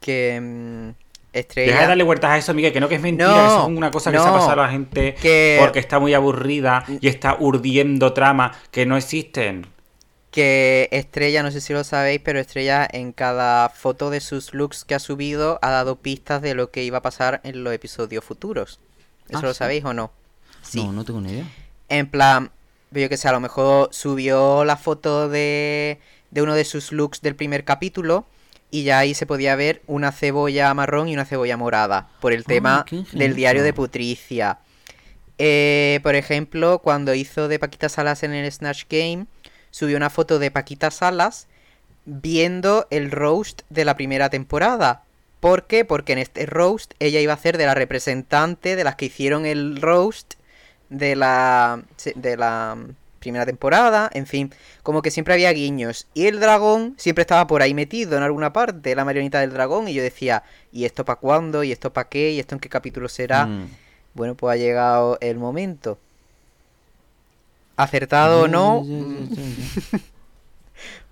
que 0.00 0.38
mm, 0.40 0.88
Estrella 1.32 1.72
Deja 1.72 1.82
de 1.82 1.88
darle 1.88 2.04
vueltas 2.04 2.30
a 2.30 2.38
eso, 2.38 2.54
Miguel, 2.54 2.72
que 2.72 2.80
no 2.80 2.88
que 2.88 2.94
es 2.96 3.00
mentira, 3.00 3.28
No, 3.28 3.34
que 3.34 3.46
eso 3.46 3.62
es 3.70 3.76
una 3.76 3.90
cosa 3.90 4.12
que 4.12 4.18
se 4.18 4.22
ha 4.22 4.26
no, 4.28 4.34
pasado 4.34 4.52
a 4.52 4.66
la 4.66 4.68
gente 4.68 5.14
que- 5.20 5.56
porque 5.60 5.78
está 5.80 5.98
muy 5.98 6.14
aburrida 6.14 6.84
y 7.00 7.08
está 7.08 7.36
urdiendo 7.40 8.12
tramas 8.12 8.56
que 8.70 8.86
no 8.86 8.96
existen. 8.96 9.66
que 10.30 10.88
Estrella, 10.90 11.42
no 11.44 11.50
sé 11.52 11.60
si 11.60 11.72
lo 11.72 11.84
sabéis, 11.84 12.20
pero 12.24 12.40
Estrella 12.40 12.88
en 12.90 13.12
cada 13.12 13.68
foto 13.68 14.10
de 14.10 14.18
sus 14.20 14.52
looks 14.52 14.84
que 14.84 14.96
ha 14.96 14.98
subido 14.98 15.60
ha 15.62 15.70
dado 15.70 15.94
pistas 15.96 16.42
de 16.42 16.54
lo 16.54 16.70
que 16.72 16.82
iba 16.82 16.98
a 16.98 17.02
pasar 17.02 17.40
en 17.44 17.62
los 17.62 17.72
episodios 17.72 18.24
futuros. 18.24 18.80
¿Eso 19.28 19.38
Ah, 19.38 19.42
lo 19.42 19.52
sí. 19.54 19.58
sabéis 19.58 19.84
o 19.84 19.94
no? 19.94 20.10
Sí. 20.62 20.82
No, 20.84 20.92
no 20.92 21.04
tengo 21.04 21.20
ni 21.20 21.30
idea. 21.30 21.44
En 21.88 22.08
plan, 22.10 22.50
yo 22.90 23.08
que 23.08 23.16
sé, 23.16 23.28
a 23.28 23.32
lo 23.32 23.38
mejor 23.38 23.90
subió 23.92 24.64
la 24.64 24.76
foto 24.76 25.28
de, 25.28 26.00
de 26.32 26.42
uno 26.42 26.54
de 26.56 26.64
sus 26.64 26.90
looks 26.90 27.20
del 27.22 27.36
primer 27.36 27.64
capítulo 27.64 28.26
y 28.74 28.82
ya 28.82 28.98
ahí 28.98 29.14
se 29.14 29.24
podía 29.24 29.54
ver 29.54 29.82
una 29.86 30.10
cebolla 30.10 30.74
marrón 30.74 31.06
y 31.06 31.14
una 31.14 31.24
cebolla 31.24 31.56
morada 31.56 32.08
por 32.18 32.32
el 32.32 32.44
tema 32.44 32.80
Ah, 32.80 32.84
qué 32.84 33.04
del 33.12 33.36
diario 33.36 33.62
de 33.62 33.72
Putricia. 33.72 34.58
Eh, 35.38 36.00
por 36.02 36.16
ejemplo, 36.16 36.80
cuando 36.80 37.14
hizo 37.14 37.46
de 37.46 37.60
Paquita 37.60 37.88
Salas 37.88 38.24
en 38.24 38.32
el 38.32 38.50
Snatch 38.50 38.86
Game, 38.90 39.26
subió 39.70 39.96
una 39.96 40.10
foto 40.10 40.40
de 40.40 40.50
Paquita 40.50 40.90
Salas 40.90 41.46
viendo 42.04 42.88
el 42.90 43.12
roast 43.12 43.62
de 43.70 43.84
la 43.84 43.94
primera 43.94 44.28
temporada. 44.28 45.04
¿Por 45.38 45.68
qué? 45.68 45.84
Porque 45.84 46.14
en 46.14 46.18
este 46.18 46.44
roast 46.44 46.94
ella 46.98 47.20
iba 47.20 47.32
a 47.32 47.38
ser 47.38 47.58
de 47.58 47.66
la 47.66 47.74
representante 47.74 48.74
de 48.74 48.82
las 48.82 48.96
que 48.96 49.04
hicieron 49.04 49.46
el 49.46 49.80
roast 49.80 50.34
de 50.88 51.14
la 51.14 51.84
de 52.16 52.36
la 52.36 52.76
primera 53.24 53.46
temporada, 53.46 54.10
en 54.12 54.26
fin, 54.26 54.52
como 54.82 55.02
que 55.02 55.10
siempre 55.10 55.34
había 55.34 55.50
guiños 55.50 56.06
y 56.14 56.26
el 56.26 56.38
dragón 56.40 56.94
siempre 56.98 57.22
estaba 57.22 57.46
por 57.46 57.62
ahí 57.62 57.74
metido 57.74 58.16
en 58.16 58.22
alguna 58.22 58.52
parte, 58.52 58.94
la 58.94 59.04
marioneta 59.04 59.40
del 59.40 59.52
dragón 59.52 59.88
y 59.88 59.94
yo 59.94 60.02
decía, 60.02 60.44
¿y 60.70 60.84
esto 60.84 61.04
para 61.04 61.18
cuándo? 61.18 61.64
¿Y 61.64 61.72
esto 61.72 61.92
para 61.92 62.08
qué? 62.08 62.32
¿Y 62.32 62.38
esto 62.38 62.54
en 62.54 62.60
qué 62.60 62.68
capítulo 62.68 63.08
será? 63.08 63.46
Hmm. 63.46 63.68
Bueno, 64.12 64.34
pues 64.34 64.54
ha 64.54 64.56
llegado 64.56 65.18
el 65.20 65.38
momento. 65.38 65.98
¿Acertado 67.76 68.42
o 68.42 68.48
no? 68.48 68.84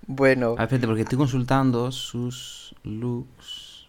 Bueno, 0.05 0.57
espérate, 0.59 0.85
porque 0.85 1.03
estoy 1.03 1.17
consultando 1.17 1.89
sus 1.89 2.75
looks. 2.83 3.87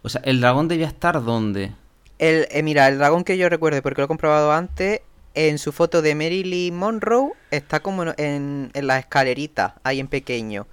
O 0.00 0.08
sea, 0.08 0.22
¿el 0.24 0.40
dragón 0.40 0.68
debía 0.68 0.86
estar 0.86 1.22
dónde? 1.22 1.74
el, 2.20 2.46
eh, 2.50 2.62
mira, 2.62 2.86
el 2.86 2.98
dragón 2.98 3.24
que 3.24 3.38
yo 3.38 3.48
recuerdo, 3.48 3.82
porque 3.82 4.02
lo 4.02 4.04
he 4.04 4.08
comprobado 4.08 4.52
antes, 4.52 5.00
en 5.34 5.58
su 5.58 5.72
foto 5.72 6.02
de 6.02 6.14
Marilyn 6.14 6.74
Monroe 6.76 7.32
está 7.50 7.80
como 7.80 8.02
en, 8.02 8.14
en, 8.18 8.70
en 8.74 8.86
la 8.86 8.98
escalerita, 8.98 9.76
ahí 9.84 10.00
en 10.00 10.08
pequeño. 10.08 10.66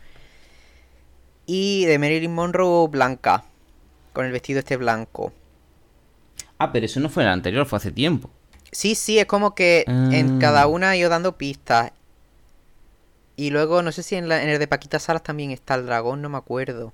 Y 1.46 1.86
de 1.86 2.00
Marilyn 2.00 2.34
Monroe 2.34 2.88
blanca, 2.90 3.46
con 4.14 4.26
el 4.26 4.32
vestido 4.32 4.60
este 4.60 4.78
blanco. 4.78 5.32
Ah, 6.58 6.72
pero 6.72 6.86
eso 6.86 7.00
no 7.00 7.10
fue 7.10 7.24
el 7.24 7.30
anterior, 7.30 7.66
fue 7.66 7.78
hace 7.78 7.92
tiempo. 7.92 8.30
Sí, 8.72 8.96
sí, 8.96 9.18
es 9.20 9.26
como 9.28 9.56
que 9.56 9.86
en 9.88 10.38
Ah. 10.38 10.40
cada 10.42 10.68
una 10.68 10.90
ha 10.90 10.98
ido 10.98 11.10
dando 11.10 11.38
pistas. 11.38 11.92
Y 13.36 13.52
luego, 13.52 13.82
no 13.84 13.92
sé 13.92 14.02
si 14.04 14.16
en, 14.16 14.28
la- 14.28 14.42
en 14.44 14.50
el 14.50 14.60
de 14.60 14.68
Paquita 14.68 15.00
Salas 15.00 15.24
también 15.24 15.52
está 15.52 15.76
el 15.76 15.86
dragón, 15.86 16.22
no 16.22 16.30
me 16.30 16.38
acuerdo. 16.38 16.92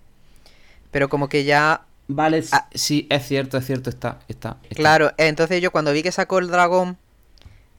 Pero 0.91 1.09
como 1.09 1.29
que 1.29 1.45
ya 1.45 1.85
Vale, 2.09 2.43
Ah. 2.51 2.67
sí, 2.73 3.07
es 3.09 3.25
cierto, 3.25 3.57
es 3.57 3.65
cierto, 3.65 3.89
está, 3.89 4.19
está. 4.27 4.57
está. 4.63 4.75
Claro, 4.75 5.13
entonces 5.17 5.61
yo 5.61 5.71
cuando 5.71 5.93
vi 5.93 6.03
que 6.03 6.11
sacó 6.11 6.37
el 6.39 6.49
dragón, 6.49 6.97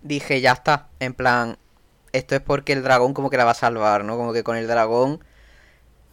dije, 0.04 0.40
ya 0.42 0.52
está. 0.52 0.90
En 1.00 1.14
plan, 1.14 1.58
esto 2.12 2.36
es 2.36 2.42
porque 2.42 2.74
el 2.74 2.84
dragón 2.84 3.14
como 3.14 3.30
que 3.30 3.38
la 3.38 3.44
va 3.46 3.52
a 3.52 3.54
salvar, 3.54 4.04
¿no? 4.04 4.16
Como 4.18 4.32
que 4.34 4.44
con 4.44 4.56
el 4.56 4.68
dragón 4.68 5.24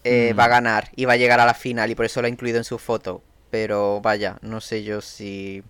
eh, 0.03 0.33
Mm. 0.33 0.39
va 0.39 0.45
a 0.45 0.49
ganar 0.49 0.89
y 0.95 1.05
va 1.05 1.13
a 1.13 1.17
llegar 1.17 1.39
a 1.39 1.45
la 1.45 1.53
final 1.55 1.91
y 1.91 1.95
por 1.95 2.05
eso 2.05 2.21
lo 2.21 2.27
ha 2.27 2.29
incluido 2.31 2.57
en 2.59 2.63
su 2.65 2.79
foto. 2.79 3.23
Pero 3.51 4.01
vaya, 4.01 4.37
no 4.41 4.61
sé 4.61 4.83
yo 4.83 5.01
si... 5.01 5.63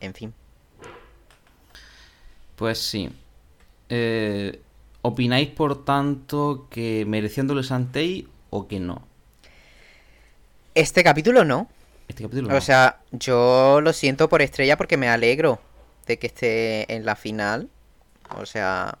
En 0.00 0.14
fin. 0.14 0.34
Pues 2.56 2.78
sí. 2.78 3.10
Eh, 3.88 4.60
¿Opináis, 5.02 5.48
por 5.50 5.84
tanto, 5.84 6.68
que 6.70 7.04
mereciéndole 7.06 7.62
Santei 7.62 8.28
o 8.50 8.68
que 8.68 8.80
no? 8.80 9.06
Este 10.74 11.02
capítulo 11.04 11.44
no. 11.44 11.68
Este 12.08 12.22
capítulo 12.22 12.50
O 12.50 12.52
no. 12.52 12.60
sea, 12.60 13.00
yo 13.10 13.80
lo 13.82 13.92
siento 13.92 14.28
por 14.28 14.42
Estrella 14.42 14.76
porque 14.76 14.96
me 14.96 15.08
alegro 15.08 15.60
de 16.08 16.18
que 16.18 16.26
esté 16.26 16.92
en 16.92 17.04
la 17.04 17.16
final. 17.16 17.68
O 18.36 18.46
sea, 18.46 18.98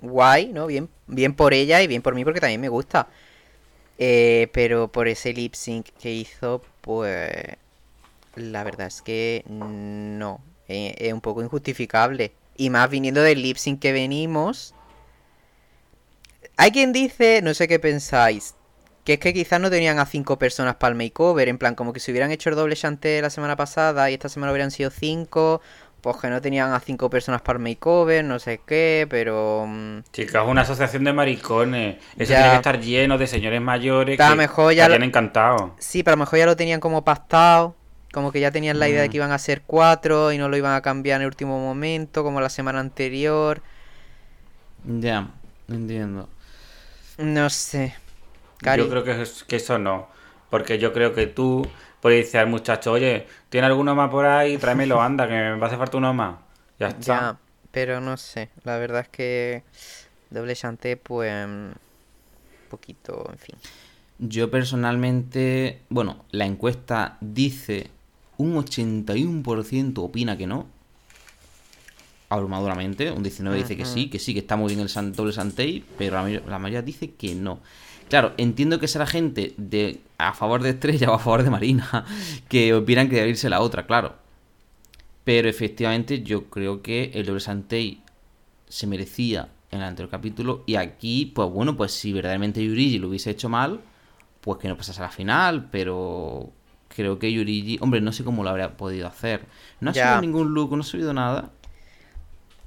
guay, 0.00 0.52
¿no? 0.52 0.66
Bien, 0.66 0.88
bien 1.06 1.34
por 1.34 1.54
ella 1.54 1.82
y 1.82 1.86
bien 1.86 2.02
por 2.02 2.14
mí 2.14 2.24
porque 2.24 2.40
también 2.40 2.60
me 2.60 2.68
gusta. 2.68 3.08
Eh, 3.98 4.48
pero 4.52 4.88
por 4.88 5.08
ese 5.08 5.32
lip 5.32 5.54
sync 5.54 5.88
que 6.00 6.12
hizo, 6.12 6.62
pues 6.80 7.30
la 8.36 8.64
verdad 8.64 8.86
es 8.86 9.02
que 9.02 9.44
no. 9.48 10.40
Eh, 10.68 10.94
es 10.98 11.12
un 11.12 11.20
poco 11.20 11.42
injustificable. 11.42 12.32
Y 12.56 12.70
más 12.70 12.88
viniendo 12.90 13.22
del 13.22 13.42
lip 13.42 13.56
sync 13.56 13.80
que 13.80 13.92
venimos. 13.92 14.74
Hay 16.56 16.72
quien 16.72 16.92
dice, 16.92 17.40
no 17.42 17.54
sé 17.54 17.68
qué 17.68 17.78
pensáis, 17.78 18.54
que 19.04 19.14
es 19.14 19.18
que 19.18 19.32
quizás 19.32 19.60
no 19.60 19.70
tenían 19.70 19.98
a 19.98 20.04
cinco 20.04 20.38
personas 20.38 20.76
para 20.76 20.92
el 20.92 20.98
makeover, 20.98 21.48
en 21.48 21.56
plan 21.56 21.74
como 21.74 21.94
que 21.94 22.00
si 22.00 22.10
hubieran 22.10 22.30
hecho 22.32 22.50
el 22.50 22.56
doble 22.56 22.76
chanté 22.76 23.22
la 23.22 23.30
semana 23.30 23.56
pasada 23.56 24.10
y 24.10 24.14
esta 24.14 24.28
semana 24.28 24.52
hubieran 24.52 24.70
sido 24.70 24.90
cinco, 24.90 25.62
pues 26.00 26.16
que 26.16 26.28
no 26.28 26.40
tenían 26.40 26.72
a 26.72 26.80
cinco 26.80 27.08
personas 27.10 27.42
para 27.42 27.58
el 27.58 27.62
makeover, 27.62 28.24
no 28.24 28.38
sé 28.38 28.60
qué, 28.66 29.06
pero... 29.08 29.64
mm, 29.66 29.98
Chicas, 30.12 30.44
una 30.46 30.62
asociación 30.62 31.04
de 31.04 31.12
maricones. 31.12 31.96
Eso 32.16 32.32
Ya. 32.32 32.36
tiene 32.38 32.50
que 32.50 32.56
estar 32.56 32.80
lleno 32.80 33.18
de 33.18 33.26
señores 33.26 33.60
mayores 33.60 34.18
lo 34.18 34.28
que 34.28 34.34
mejor 34.36 34.72
ya 34.74 34.88
lo- 34.88 34.94
encantados. 35.04 35.72
Sí, 35.78 36.02
pero 36.02 36.14
a 36.14 36.16
lo 36.16 36.20
mejor 36.24 36.38
ya 36.38 36.46
lo 36.46 36.56
tenían 36.56 36.80
como 36.80 37.04
pactado, 37.04 37.74
como 38.12 38.32
que 38.32 38.40
ya 38.40 38.50
tenían 38.50 38.78
la 38.78 38.88
idea 38.88 39.02
de 39.02 39.08
Mm. 39.08 39.10
que 39.10 39.16
iban 39.18 39.32
a 39.32 39.38
ser 39.38 39.62
cuatro 39.66 40.32
y 40.32 40.38
no 40.38 40.48
lo 40.48 40.56
iban 40.56 40.74
a 40.74 40.80
cambiar 40.82 41.16
en 41.16 41.22
el 41.22 41.28
último 41.28 41.58
momento, 41.60 42.22
como 42.24 42.40
la 42.40 42.48
semana 42.50 42.80
anterior. 42.80 43.62
Ya, 44.84 45.28
entiendo. 45.68 46.28
No 47.18 47.50
sé. 47.50 47.94
Cari, 48.58 48.82
Yo 48.82 48.88
creo 48.90 49.04
que, 49.04 49.22
es- 49.22 49.44
que 49.44 49.56
eso 49.56 49.78
no. 49.78 50.08
Porque 50.50 50.78
yo 50.78 50.92
creo 50.92 51.14
que 51.14 51.26
tú 51.26 51.66
puedes 52.00 52.26
decir 52.26 52.40
al 52.40 52.48
muchacho, 52.48 52.92
oye, 52.92 53.26
¿tiene 53.48 53.66
alguno 53.66 53.94
más 53.94 54.10
por 54.10 54.26
ahí? 54.26 54.56
Tráemelo, 54.58 55.00
anda, 55.02 55.26
que 55.28 55.34
me 55.34 55.56
va 55.56 55.64
a 55.64 55.66
hacer 55.66 55.78
falta 55.78 55.96
uno 55.96 56.14
más. 56.14 56.36
Ya 56.78 56.88
está. 56.88 57.00
Ya, 57.00 57.38
pero 57.70 58.00
no 58.00 58.16
sé. 58.16 58.50
La 58.64 58.78
verdad 58.78 59.02
es 59.02 59.08
que 59.08 59.62
doble 60.30 60.54
chanté, 60.54 60.96
pues... 60.96 61.32
Un 61.44 61.74
poquito, 62.70 63.28
en 63.32 63.38
fin. 63.38 63.56
Yo 64.18 64.50
personalmente, 64.50 65.82
bueno, 65.88 66.24
la 66.30 66.44
encuesta 66.44 67.16
dice 67.20 67.90
un 68.36 68.54
81% 68.54 69.98
opina 69.98 70.36
que 70.36 70.46
no. 70.46 70.66
abrumadoramente. 72.28 73.10
Un 73.10 73.22
19 73.22 73.58
dice 73.58 73.76
que 73.76 73.84
sí, 73.84 74.08
que 74.08 74.18
sí, 74.18 74.32
que 74.32 74.40
está 74.40 74.56
muy 74.56 74.74
bien 74.74 74.86
el 74.86 75.12
doble 75.12 75.32
Santei, 75.32 75.84
pero 75.98 76.22
la, 76.22 76.40
la 76.46 76.58
mayoría 76.58 76.82
dice 76.82 77.12
que 77.12 77.34
no. 77.34 77.60
Claro, 78.10 78.32
entiendo 78.36 78.78
que 78.80 78.88
será 78.88 79.06
gente 79.06 79.54
de 79.56 80.00
a 80.18 80.34
favor 80.34 80.62
de 80.62 80.70
Estrella 80.70 81.10
o 81.10 81.14
a 81.14 81.18
favor 81.18 81.42
de 81.42 81.50
Marina 81.50 82.04
que 82.48 82.74
opinan 82.74 83.08
que 83.08 83.16
debe 83.16 83.30
irse 83.30 83.48
la 83.48 83.60
otra, 83.60 83.86
claro. 83.86 84.16
Pero 85.24 85.48
efectivamente 85.48 86.22
yo 86.22 86.44
creo 86.50 86.82
que 86.82 87.12
el 87.14 87.24
doble 87.24 87.40
Santei 87.40 88.02
se 88.68 88.86
merecía 88.86 89.48
en 89.70 89.78
el 89.80 89.84
anterior 89.86 90.10
capítulo 90.10 90.64
y 90.66 90.74
aquí, 90.74 91.26
pues 91.26 91.48
bueno, 91.50 91.76
pues 91.76 91.92
si 91.92 92.12
verdaderamente 92.12 92.64
Yurigi 92.64 92.98
lo 92.98 93.08
hubiese 93.08 93.30
hecho 93.30 93.48
mal, 93.48 93.80
pues 94.40 94.58
que 94.58 94.68
no 94.68 94.76
pasase 94.76 95.00
a 95.00 95.04
la 95.06 95.10
final, 95.10 95.68
pero 95.70 96.50
creo 96.88 97.18
que 97.20 97.32
Yurigi, 97.32 97.78
hombre, 97.80 98.00
no 98.00 98.12
sé 98.12 98.24
cómo 98.24 98.42
lo 98.42 98.50
habría 98.50 98.76
podido 98.76 99.06
hacer. 99.06 99.44
No 99.80 99.90
ha 99.90 99.92
Ya. 99.94 100.04
subido 100.06 100.20
ningún 100.22 100.52
look, 100.54 100.72
no 100.74 100.80
ha 100.80 100.84
subido 100.84 101.12
nada. 101.14 101.50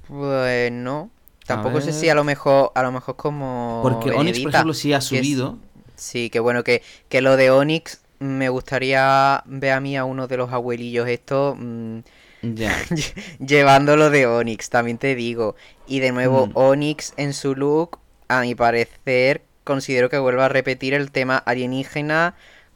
Pues 0.08 0.72
no. 0.72 1.10
Tampoco 1.46 1.80
sé 1.80 1.92
si 1.92 2.08
a 2.08 2.14
lo 2.14 2.24
mejor, 2.24 2.72
a 2.74 2.82
lo 2.82 2.92
mejor 2.92 3.16
como. 3.16 3.80
Porque 3.82 4.10
Onyx, 4.10 4.40
por 4.40 4.50
ejemplo, 4.50 4.74
sí 4.74 4.92
ha 4.92 4.98
que 4.98 5.04
es- 5.04 5.08
subido. 5.08 5.58
Sí, 5.96 6.28
que 6.30 6.40
bueno, 6.40 6.64
que, 6.64 6.82
que 7.08 7.20
lo 7.20 7.36
de 7.36 7.50
Onyx 7.50 8.00
me 8.18 8.48
gustaría 8.48 9.42
ver 9.46 9.72
a 9.72 9.80
mí 9.80 9.96
a 9.96 10.04
uno 10.04 10.26
de 10.26 10.36
los 10.36 10.52
abuelillos 10.52 11.06
estos 11.08 11.56
mm, 11.58 11.98
Ya. 12.42 12.74
llevándolo 13.38 14.10
de 14.10 14.26
Onyx, 14.26 14.70
también 14.70 14.98
te 14.98 15.14
digo. 15.14 15.54
Y 15.86 16.00
de 16.00 16.12
nuevo, 16.12 16.48
Mm. 16.48 16.52
Onyx 16.54 17.14
en 17.16 17.32
su 17.34 17.54
look, 17.54 17.98
a 18.28 18.40
mi 18.40 18.54
parecer, 18.54 19.42
considero 19.64 20.08
que 20.10 20.18
vuelve 20.18 20.42
a 20.42 20.48
repetir 20.48 20.94
el 20.94 21.10
tema 21.10 21.36
alienígena 21.38 22.34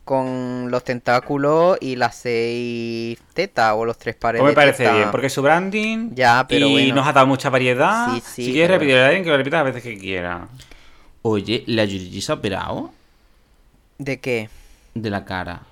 con 0.09 0.71
los 0.71 0.85
tentáculos 0.85 1.77
y 1.83 1.97
las 1.97 2.17
seis 2.17 3.19
tetas 3.35 3.75
o 3.77 3.85
los 3.85 3.99
tres 3.99 4.17
pares 4.17 4.41
Pues 4.41 4.53
me 4.53 4.55
parece 4.55 4.85
teta. 4.85 4.95
bien, 4.97 5.11
porque 5.11 5.27
es 5.27 5.33
su 5.35 5.43
branding 5.43 6.15
Ya, 6.15 6.47
pero 6.49 6.67
y 6.67 6.73
bueno. 6.73 6.95
nos 6.97 7.07
ha 7.07 7.13
dado 7.13 7.27
mucha 7.27 7.51
variedad. 7.51 8.15
Sí, 8.15 8.23
sí, 8.23 8.45
si 8.47 8.53
quieres 8.53 8.71
repetir 8.71 8.95
el 8.97 9.05
alguien, 9.05 9.25
que 9.25 9.31
lo 9.31 9.37
repita 9.37 9.59
las 9.63 9.67
veces 9.75 9.83
que 9.83 9.99
quiera. 9.99 10.49
Oye, 11.23 11.65
¿la 11.67 11.85
Yurigi 11.85 12.21
se 12.23 12.33
ha 12.33 12.37
operado 12.37 12.91
¿De 13.99 14.19
qué? 14.21 14.49
de 14.95 15.11
la 15.11 15.25
cara? 15.25 15.63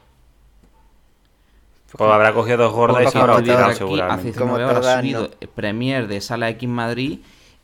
O 1.98 2.04
habrá 2.04 2.34
cogido 2.34 2.58
dos 2.58 2.72
gordas 2.72 3.04
y 3.06 3.10
se 3.10 3.18
habrá 3.18 3.36
aquí, 3.38 3.74
seguramente. 3.74 4.28
hace 4.30 4.38
Como 4.38 4.56
subido 4.82 5.30
Premier 5.54 6.08
de 6.08 6.20
Sala 6.20 6.50
X 6.50 6.68
Madrid 6.68 7.20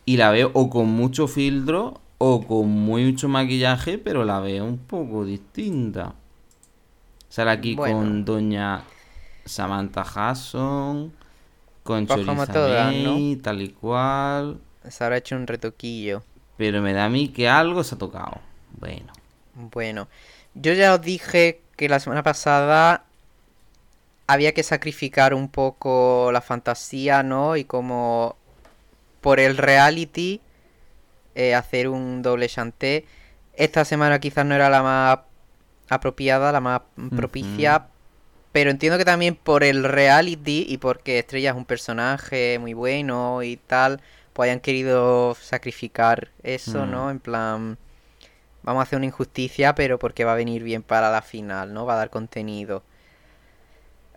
y 0.06 0.16
la 0.16 0.30
veo 0.30 0.50
o 0.54 0.70
con 0.70 0.88
mucho 0.88 1.28
filtro 1.28 2.00
o 2.18 2.46
con 2.46 2.68
mucho 2.68 3.28
maquillaje, 3.28 3.98
pero 3.98 4.24
la 4.24 4.40
veo 4.40 4.64
un 4.64 4.78
poco 4.78 5.24
distinta. 5.24 6.14
Sale 7.32 7.50
aquí 7.50 7.74
Bueno. 7.74 7.96
con 7.96 8.24
doña 8.26 8.82
Samantha 9.46 10.02
Hasson, 10.02 11.14
con 11.82 12.04
como 12.04 12.26
Choriza 12.26 12.52
todas, 12.52 12.94
May, 12.94 13.36
tal 13.36 13.62
y 13.62 13.70
cual. 13.70 14.60
Se 14.86 15.02
habrá 15.02 15.16
hecho 15.16 15.36
un 15.36 15.46
retoquillo. 15.46 16.22
Pero 16.58 16.82
me 16.82 16.92
da 16.92 17.06
a 17.06 17.08
mí 17.08 17.28
que 17.28 17.48
algo 17.48 17.84
se 17.84 17.94
ha 17.94 17.98
tocado. 17.98 18.38
Bueno. 18.78 19.14
Bueno, 19.54 20.08
yo 20.52 20.74
ya 20.74 20.92
os 20.92 21.00
dije 21.00 21.62
que 21.74 21.88
la 21.88 22.00
semana 22.00 22.22
pasada 22.22 23.04
había 24.26 24.52
que 24.52 24.62
sacrificar 24.62 25.32
un 25.32 25.48
poco 25.48 26.28
la 26.32 26.42
fantasía, 26.42 27.22
¿no? 27.22 27.56
Y 27.56 27.64
como 27.64 28.36
por 29.22 29.40
el 29.40 29.56
reality 29.56 30.42
eh, 31.34 31.54
hacer 31.54 31.88
un 31.88 32.20
doble 32.20 32.46
chanté. 32.50 33.06
Esta 33.54 33.86
semana 33.86 34.18
quizás 34.18 34.44
no 34.44 34.54
era 34.54 34.68
la 34.68 34.82
más 34.82 35.18
apropiada, 35.88 36.52
la 36.52 36.60
más 36.60 36.82
propicia. 37.16 37.88
Pero 38.52 38.70
entiendo 38.70 38.98
que 38.98 39.04
también 39.04 39.34
por 39.36 39.64
el 39.64 39.84
reality 39.84 40.66
y 40.68 40.78
porque 40.78 41.18
Estrella 41.18 41.50
es 41.50 41.56
un 41.56 41.64
personaje 41.64 42.58
muy 42.60 42.74
bueno 42.74 43.42
y 43.42 43.56
tal, 43.56 44.00
pues 44.34 44.48
hayan 44.50 44.60
querido 44.60 45.34
sacrificar 45.40 46.30
eso, 46.42 46.86
Mm. 46.86 46.90
¿no? 46.90 47.10
En 47.10 47.20
plan, 47.20 47.78
vamos 48.62 48.80
a 48.80 48.84
hacer 48.84 48.98
una 48.98 49.06
injusticia, 49.06 49.74
pero 49.74 49.98
porque 49.98 50.24
va 50.24 50.32
a 50.32 50.36
venir 50.36 50.62
bien 50.64 50.82
para 50.82 51.10
la 51.10 51.22
final, 51.22 51.72
¿no? 51.74 51.86
Va 51.86 51.94
a 51.94 51.96
dar 51.98 52.10
contenido. 52.10 52.82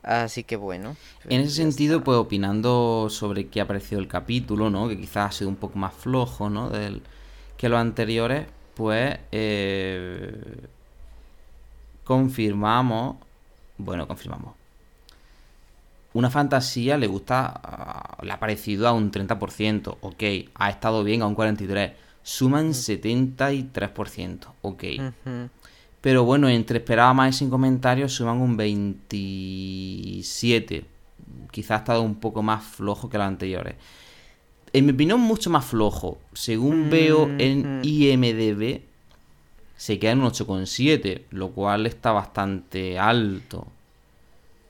Así 0.04 0.44
que 0.44 0.56
bueno. 0.56 0.98
En 1.30 1.42
ese 1.42 1.56
sentido, 1.56 1.96
está. 1.98 2.04
pues 2.06 2.18
opinando 2.18 3.08
sobre 3.10 3.48
qué 3.50 3.62
ha 3.62 3.68
parecido 3.68 4.00
el 4.00 4.08
capítulo, 4.08 4.70
¿no? 4.70 4.88
Que 4.88 4.98
quizás 5.00 5.30
ha 5.30 5.32
sido 5.32 5.50
un 5.50 5.56
poco 5.56 5.80
más 5.80 5.94
flojo, 5.96 6.50
¿no? 6.50 6.70
Del, 6.70 7.02
que 7.58 7.70
los 7.70 7.80
anteriores, 7.80 8.48
pues 8.76 9.18
eh, 9.32 10.68
confirmamos, 12.06 13.18
bueno, 13.77 14.07
confirmamos. 14.07 14.53
Una 16.14 16.30
fantasía 16.30 16.98
le 16.98 17.07
gusta, 17.07 17.60
ah, 17.61 18.18
le 18.23 18.32
ha 18.32 18.40
parecido 18.40 18.88
a 18.88 18.94
un 18.94 19.11
30%, 19.11 19.98
ok, 19.99 20.23
ha 20.56 20.69
estado 20.69 21.03
bien 21.03 21.22
a 21.22 21.27
un 21.27 21.36
43%, 21.36 21.91
suman 22.23 22.69
73%, 22.69 24.48
ok. 24.61 24.84
Pero 25.99 26.23
bueno, 26.23 26.48
entre 26.48 26.77
esperaba 26.77 27.14
más 27.14 27.36
y 27.36 27.40
sin 27.40 27.49
comentarios 27.49 28.14
suman 28.14 28.40
un 28.40 28.56
27. 28.56 30.86
Quizás 31.52 31.72
ha 31.72 31.77
estado 31.77 32.02
un 32.02 32.15
poco 32.15 32.41
más 32.41 32.64
flojo 32.64 33.10
que 33.10 33.18
los 33.18 33.27
anteriores. 33.27 33.76
En 34.72 34.86
mi 34.86 34.91
opinión, 34.91 35.19
mucho 35.19 35.49
más 35.49 35.65
flojo. 35.65 36.19
Según 36.34 36.90
veo 36.90 37.30
en. 37.40 37.82
IMDB, 37.84 38.82
se 39.77 39.99
queda 39.99 40.11
en 40.14 40.19
un 40.22 40.26
8,7, 40.27 41.26
lo 41.31 41.52
cual 41.52 41.85
está 41.88 42.11
bastante 42.11 42.99
alto. 42.99 43.68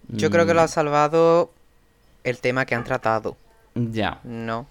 Yo 0.08 0.30
creo 0.30 0.46
que 0.46 0.54
lo 0.54 0.62
Mm, 0.62 0.66
ha 0.66 0.68
salvado 0.68 1.52
el 2.24 2.40
tema 2.40 2.66
que 2.66 2.76
han 2.76 2.84
tratado, 2.84 3.38
Ya. 3.76 4.20
¿no? 4.24 4.68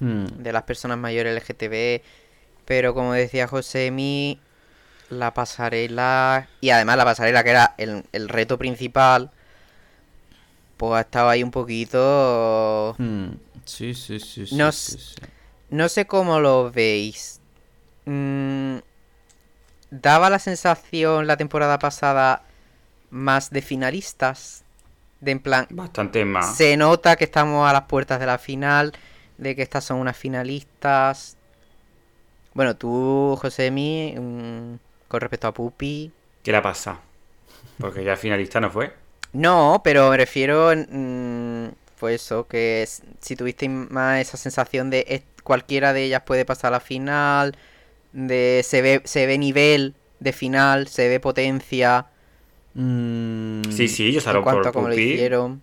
Hmm. 0.00 0.26
de 0.38 0.52
las 0.52 0.64
personas 0.64 0.98
mayores 0.98 1.32
LGTB, 1.32 2.02
pero 2.66 2.94
como 2.94 3.12
decía 3.14 3.48
Josemi, 3.48 4.40
la 5.10 5.34
pasarela, 5.34 6.48
y 6.60 6.70
además 6.70 6.96
la 6.98 7.04
pasarela 7.04 7.44
que 7.44 7.50
era 7.50 7.74
el, 7.78 8.04
el 8.12 8.28
reto 8.28 8.58
principal, 8.58 9.30
pues 10.76 10.92
ha 10.94 11.00
estado 11.00 11.28
ahí 11.28 11.42
un 11.42 11.50
poquito... 11.50 12.98
Hmm. 12.98 13.36
Sí, 13.64 13.94
sí, 13.94 14.18
sí. 14.20 14.46
sí, 14.46 14.56
No 14.56 14.68
sí, 14.70 14.70
s- 14.70 14.98
sí. 14.98 15.22
No 15.70 15.88
sé 15.88 16.06
cómo 16.06 16.40
lo 16.40 16.70
veis. 16.70 17.40
Mm, 18.06 18.78
daba 19.90 20.30
la 20.30 20.38
sensación 20.38 21.26
la 21.26 21.36
temporada 21.36 21.78
pasada 21.78 22.42
más 23.10 23.50
de 23.50 23.62
finalistas, 23.62 24.64
de 25.20 25.32
en 25.32 25.40
plan, 25.40 25.66
Bastante 25.70 26.24
más. 26.24 26.56
se 26.56 26.76
nota 26.76 27.16
que 27.16 27.24
estamos 27.24 27.68
a 27.68 27.72
las 27.72 27.82
puertas 27.82 28.20
de 28.20 28.26
la 28.26 28.38
final, 28.38 28.92
de 29.38 29.54
que 29.54 29.62
estas 29.62 29.84
son 29.84 29.98
unas 29.98 30.16
finalistas. 30.16 31.36
Bueno, 32.54 32.74
tú, 32.76 33.38
Josemi, 33.40 34.14
mm, 34.18 34.78
con 35.08 35.20
respecto 35.20 35.46
a 35.48 35.52
Pupi. 35.52 36.10
¿Qué 36.42 36.52
le 36.52 36.62
pasa? 36.62 37.00
Porque 37.78 38.02
ya 38.02 38.16
finalista 38.16 38.60
no 38.60 38.70
fue. 38.70 38.92
No, 39.32 39.82
pero 39.84 40.10
me 40.10 40.16
refiero, 40.16 40.72
mm, 40.74 41.68
pues 41.98 42.22
eso, 42.22 42.46
que 42.46 42.88
si 43.20 43.36
tuvisteis 43.36 43.70
más 43.70 44.20
esa 44.20 44.36
sensación 44.36 44.88
de 44.90 45.22
cualquiera 45.42 45.92
de 45.92 46.04
ellas 46.04 46.22
puede 46.22 46.44
pasar 46.44 46.68
a 46.68 46.72
la 46.72 46.80
final, 46.80 47.56
de 48.16 48.62
se 48.64 48.82
ve, 48.82 49.02
se 49.04 49.26
ve 49.26 49.38
nivel 49.38 49.94
de 50.20 50.32
final, 50.32 50.88
se 50.88 51.08
ve 51.08 51.20
potencia 51.20 52.06
Mm, 52.76 53.62
Sí, 53.70 53.88
sí, 53.88 54.12
yo 54.12 54.20
en 54.20 54.42
cuanto 54.42 54.60
por 54.60 54.68
a 54.68 54.72
cómo 54.72 54.88
lo 54.88 54.94
hicieron. 54.94 55.62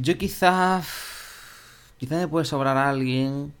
Yo 0.00 0.16
quizás. 0.16 0.86
Quizás 1.98 2.18
me 2.18 2.28
puede 2.28 2.44
sobrar 2.44 2.76
a 2.76 2.88
alguien. 2.88 3.52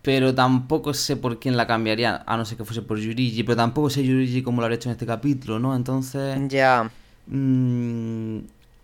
Pero 0.00 0.34
tampoco 0.34 0.94
sé 0.94 1.16
por 1.16 1.38
quién 1.38 1.58
la 1.58 1.66
cambiaría. 1.66 2.22
A 2.26 2.38
no 2.38 2.46
ser 2.46 2.56
que 2.56 2.64
fuese 2.64 2.80
por 2.80 2.98
Yurigi. 2.98 3.42
Pero 3.42 3.56
tampoco 3.56 3.90
sé 3.90 4.02
Yurigi 4.02 4.42
como 4.42 4.62
lo 4.62 4.64
habría 4.64 4.76
hecho 4.76 4.88
en 4.88 4.92
este 4.92 5.04
capítulo, 5.04 5.58
¿no? 5.58 5.76
Entonces. 5.76 6.38
Ya, 6.48 6.90
mm, 7.26 8.38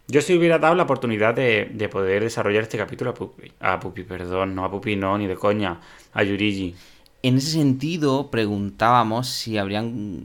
Yo 0.09 0.21
si 0.23 0.35
hubiera 0.37 0.59
dado 0.59 0.75
la 0.77 0.85
oportunidad 0.85 1.35
de, 1.35 1.71
de 1.75 1.89
poder 1.89 2.23
desarrollar 2.23 2.63
este 2.63 2.79
capítulo 2.79 3.11
a 3.11 3.15
Pupi. 3.15 3.51
A 3.61 3.81
Pupi, 3.81 4.05
perdón, 4.05 4.55
no 4.55 4.65
a 4.65 4.71
Pupi, 4.71 4.95
no, 4.97 5.19
ni 5.19 5.27
de 5.27 5.35
coña. 5.37 5.81
A 6.13 6.23
Yurigi. 6.23 6.75
en 7.23 7.37
ese 7.39 7.51
sentido, 7.53 8.31
preguntábamos 8.31 9.27
si 9.29 9.59
habrían. 9.59 10.23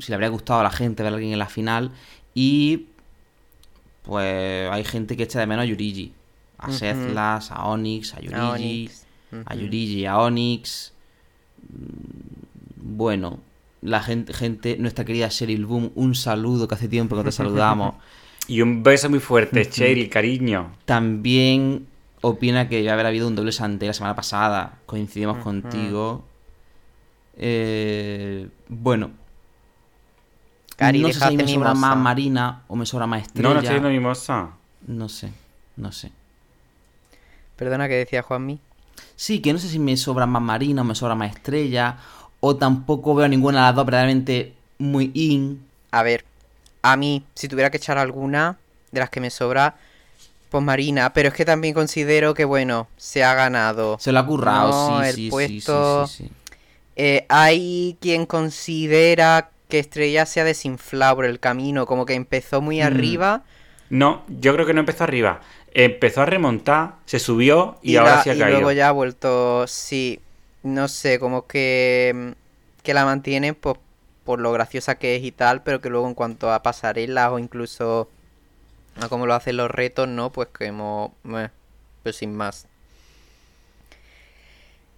Si 0.00 0.08
le 0.10 0.14
habría 0.14 0.30
gustado 0.30 0.60
a 0.60 0.62
la 0.64 0.70
gente 0.70 1.02
ver 1.04 1.12
a 1.12 1.14
alguien 1.16 1.32
en 1.32 1.38
la 1.38 1.46
final. 1.46 1.92
Y. 2.34 2.86
Pues 4.02 4.68
hay 4.70 4.82
gente 4.84 5.16
que 5.16 5.24
echa 5.24 5.38
de 5.38 5.46
menos 5.46 5.62
a 5.62 5.66
Yurigi. 5.66 6.12
A 6.58 6.68
Ujú. 6.68 6.76
Sethlas, 6.78 7.50
a 7.52 7.66
Onyx, 7.66 8.14
a 8.14 8.20
Yurigi. 8.20 8.36
a 8.40 8.50
Onyx. 8.50 9.06
a. 9.46 9.54
Yurigi, 9.54 10.06
a 10.06 10.18
Onyx. 10.18 10.92
Bueno, 12.76 13.38
la 13.82 14.02
gente, 14.02 14.32
gente 14.32 14.76
nuestra 14.78 15.04
querida 15.04 15.28
Cheryl 15.28 15.66
Boom, 15.66 15.92
un 15.94 16.14
saludo 16.14 16.66
que 16.66 16.74
hace 16.74 16.88
tiempo 16.88 17.16
que 17.16 17.24
te 17.24 17.32
saludamos. 17.40 17.94
Y 18.50 18.62
un 18.62 18.82
beso 18.82 19.08
muy 19.08 19.20
fuerte, 19.20 19.64
Cheryl, 19.70 20.10
cariño. 20.10 20.72
También 20.84 21.86
opina 22.20 22.68
que 22.68 22.82
ya 22.82 22.94
haber 22.94 23.06
habido 23.06 23.28
un 23.28 23.36
doble 23.36 23.52
sante 23.52 23.86
la 23.86 23.92
semana 23.92 24.16
pasada. 24.16 24.80
Coincidimos 24.86 25.38
contigo. 25.38 26.24
Eh, 27.36 28.48
bueno. 28.66 29.12
Cari, 30.74 30.98
no 30.98 31.12
sé 31.12 31.28
si 31.28 31.36
me 31.36 31.46
sobra 31.46 31.74
mimosa. 31.74 31.74
más 31.74 31.96
Marina 31.96 32.62
o 32.66 32.74
me 32.74 32.86
sobra 32.86 33.06
más 33.06 33.22
Estrella. 33.22 33.48
No, 33.48 33.54
no 33.54 33.60
estoy 33.60 33.74
viendo 33.74 33.88
mimosa. 33.88 34.50
No 34.84 35.08
sé. 35.08 35.32
No 35.76 35.92
sé. 35.92 36.10
Perdona 37.54 37.86
que 37.86 37.94
decía 37.94 38.22
Juanmi. 38.22 38.58
Sí, 39.14 39.38
que 39.38 39.52
no 39.52 39.60
sé 39.60 39.68
si 39.68 39.78
me 39.78 39.96
sobra 39.96 40.26
más 40.26 40.42
Marina 40.42 40.82
o 40.82 40.84
me 40.84 40.96
sobra 40.96 41.14
más 41.14 41.36
Estrella. 41.36 41.98
O 42.40 42.56
tampoco 42.56 43.14
veo 43.14 43.28
ninguna 43.28 43.60
de 43.60 43.64
las 43.66 43.76
dos 43.76 43.86
verdaderamente 43.86 44.54
muy 44.78 45.12
in. 45.14 45.62
A 45.92 46.02
ver, 46.02 46.24
a 46.82 46.96
mí, 46.96 47.24
si 47.34 47.48
tuviera 47.48 47.70
que 47.70 47.76
echar 47.78 47.98
alguna 47.98 48.58
de 48.90 49.00
las 49.00 49.10
que 49.10 49.20
me 49.20 49.30
sobra, 49.30 49.76
pues 50.50 50.64
Marina, 50.64 51.12
pero 51.12 51.28
es 51.28 51.34
que 51.34 51.44
también 51.44 51.74
considero 51.74 52.34
que, 52.34 52.44
bueno, 52.44 52.88
se 52.96 53.22
ha 53.22 53.34
ganado. 53.34 53.98
Se 54.00 54.12
lo 54.12 54.18
ha 54.18 54.26
currado, 54.26 54.70
No, 54.70 55.02
sí, 55.02 55.08
el 55.08 55.14
sí, 55.14 55.22
sí, 55.22 55.30
puesto- 55.30 56.06
sí, 56.06 56.12
sí, 56.16 56.24
sí. 56.24 56.30
Eh, 56.96 57.24
hay 57.28 57.96
quien 58.00 58.26
considera 58.26 59.50
que 59.68 59.78
Estrella 59.78 60.26
se 60.26 60.40
ha 60.40 60.44
desinflado 60.44 61.16
por 61.16 61.24
el 61.24 61.38
camino, 61.38 61.86
como 61.86 62.04
que 62.04 62.14
empezó 62.14 62.60
muy 62.60 62.80
Mm. 62.80 62.84
arriba 62.84 63.42
No, 63.90 64.22
yo 64.28 64.54
creo 64.54 64.66
que 64.66 64.72
no 64.74 64.80
empezó 64.80 65.02
arriba. 65.04 65.40
Empezó 65.72 66.22
a 66.22 66.26
remontar, 66.26 66.94
se 67.06 67.18
subió 67.18 67.78
y, 67.82 67.92
y, 67.92 67.96
ahora 67.96 68.16
la- 68.16 68.22
sí 68.22 68.30
ha 68.30 68.34
y 68.34 68.38
caído. 68.38 68.58
luego 68.58 68.72
ya 68.72 68.88
ha 68.88 68.92
vuelto, 68.92 69.66
sí, 69.66 70.20
no 70.62 70.86
sé, 70.88 71.18
como 71.18 71.46
que, 71.48 72.12
mm, 72.14 72.82
que 72.84 72.94
la 72.94 73.04
mantienen 73.04 73.54
pues, 73.56 73.76
por 74.30 74.38
lo 74.38 74.52
graciosa 74.52 74.94
que 74.94 75.16
es 75.16 75.24
y 75.24 75.32
tal, 75.32 75.64
pero 75.64 75.80
que 75.80 75.90
luego 75.90 76.06
en 76.06 76.14
cuanto 76.14 76.52
a 76.52 76.62
pasarelas 76.62 77.32
o 77.32 77.40
incluso 77.40 78.08
a 79.00 79.08
cómo 79.08 79.26
lo 79.26 79.34
hacen 79.34 79.56
los 79.56 79.68
retos, 79.68 80.06
¿no? 80.06 80.30
Pues 80.30 80.46
que 80.56 80.66
hemos, 80.66 81.10
meh, 81.24 81.50
pues 82.04 82.14
sin 82.14 82.36
más. 82.36 82.68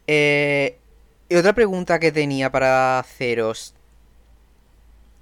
Eh, 0.07 0.77
y 1.31 1.35
otra 1.35 1.55
pregunta 1.55 1.99
que 1.99 2.13
tenía 2.13 2.53
para 2.53 2.99
haceros. 2.99 3.73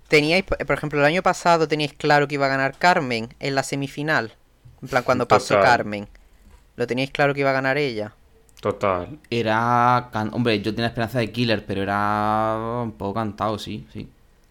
¿Teníais, 0.09 0.43
por 0.43 0.73
ejemplo, 0.73 0.99
el 0.99 1.07
año 1.07 1.23
pasado 1.23 1.69
teníais 1.69 1.93
claro 1.93 2.27
que 2.27 2.35
iba 2.35 2.47
a 2.47 2.49
ganar 2.49 2.77
Carmen 2.79 3.33
en 3.39 3.55
la 3.55 3.63
semifinal? 3.63 4.35
En 4.83 4.89
plan, 4.89 5.05
cuando 5.05 5.29
pasó. 5.29 5.61
Carmen. 5.61 6.09
¿Lo 6.75 6.89
teníais 6.89 7.13
claro 7.13 7.33
que 7.33 7.43
iba 7.43 7.51
a 7.51 7.53
ganar 7.53 7.79
ella? 7.79 8.13
Total. 8.61 9.19
Era. 9.31 10.09
can- 10.13 10.31
Hombre, 10.35 10.61
yo 10.63 10.75
tenía 10.75 10.89
esperanza 10.89 11.19
de 11.19 11.33
Killer, 11.33 11.65
pero 11.67 11.83
era 11.83 12.81
un 12.85 12.93
poco 12.93 13.15
cantado, 13.15 13.59
sí, 13.59 13.87
sí. 13.93 14.09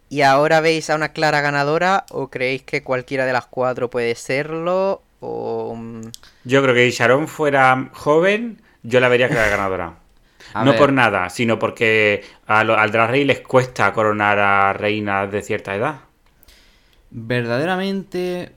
¿Y 0.09 0.21
ahora 0.21 0.59
veis 0.61 0.89
a 0.89 0.95
una 0.95 1.09
clara 1.13 1.41
ganadora 1.41 2.05
o 2.11 2.29
creéis 2.29 2.63
que 2.63 2.83
cualquiera 2.83 3.25
de 3.25 3.33
las 3.33 3.45
cuatro 3.47 3.89
puede 3.89 4.15
serlo? 4.15 5.01
O... 5.19 5.75
mm, 5.75 6.01
Yo 6.43 6.61
creo 6.61 6.73
que 6.73 6.89
si 6.91 6.97
Sharon 6.97 7.27
fuera 7.27 7.89
joven, 7.93 8.61
yo 8.83 8.99
la 8.99 9.09
vería 9.09 9.29
que 9.29 9.35
era 9.35 9.49
ganadora. 9.49 9.95
No 10.59 10.71
ver. 10.71 10.77
por 10.77 10.91
nada, 10.93 11.29
sino 11.29 11.59
porque 11.59 12.23
a 12.47 12.63
lo- 12.63 12.77
al 12.77 12.91
Drag 12.91 13.09
Race 13.09 13.25
les 13.25 13.41
cuesta 13.41 13.93
coronar 13.93 14.39
a 14.39 14.73
reinas 14.73 15.31
de 15.31 15.41
cierta 15.43 15.75
edad. 15.75 16.01
Verdaderamente. 17.11 18.51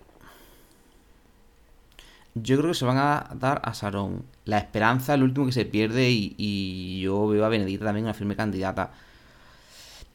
Yo 2.34 2.56
creo 2.58 2.70
que 2.70 2.74
se 2.74 2.84
van 2.84 2.98
a 2.98 3.28
dar 3.34 3.60
a 3.64 3.74
Sarón. 3.74 4.24
La 4.44 4.58
esperanza 4.58 5.14
es 5.14 5.20
lo 5.20 5.24
último 5.26 5.46
que 5.46 5.52
se 5.52 5.64
pierde 5.64 6.10
y, 6.10 6.34
y 6.36 7.00
yo 7.00 7.28
veo 7.28 7.44
a 7.44 7.48
Benedita 7.48 7.84
también 7.84 8.04
una 8.04 8.14
firme 8.14 8.36
candidata. 8.36 8.92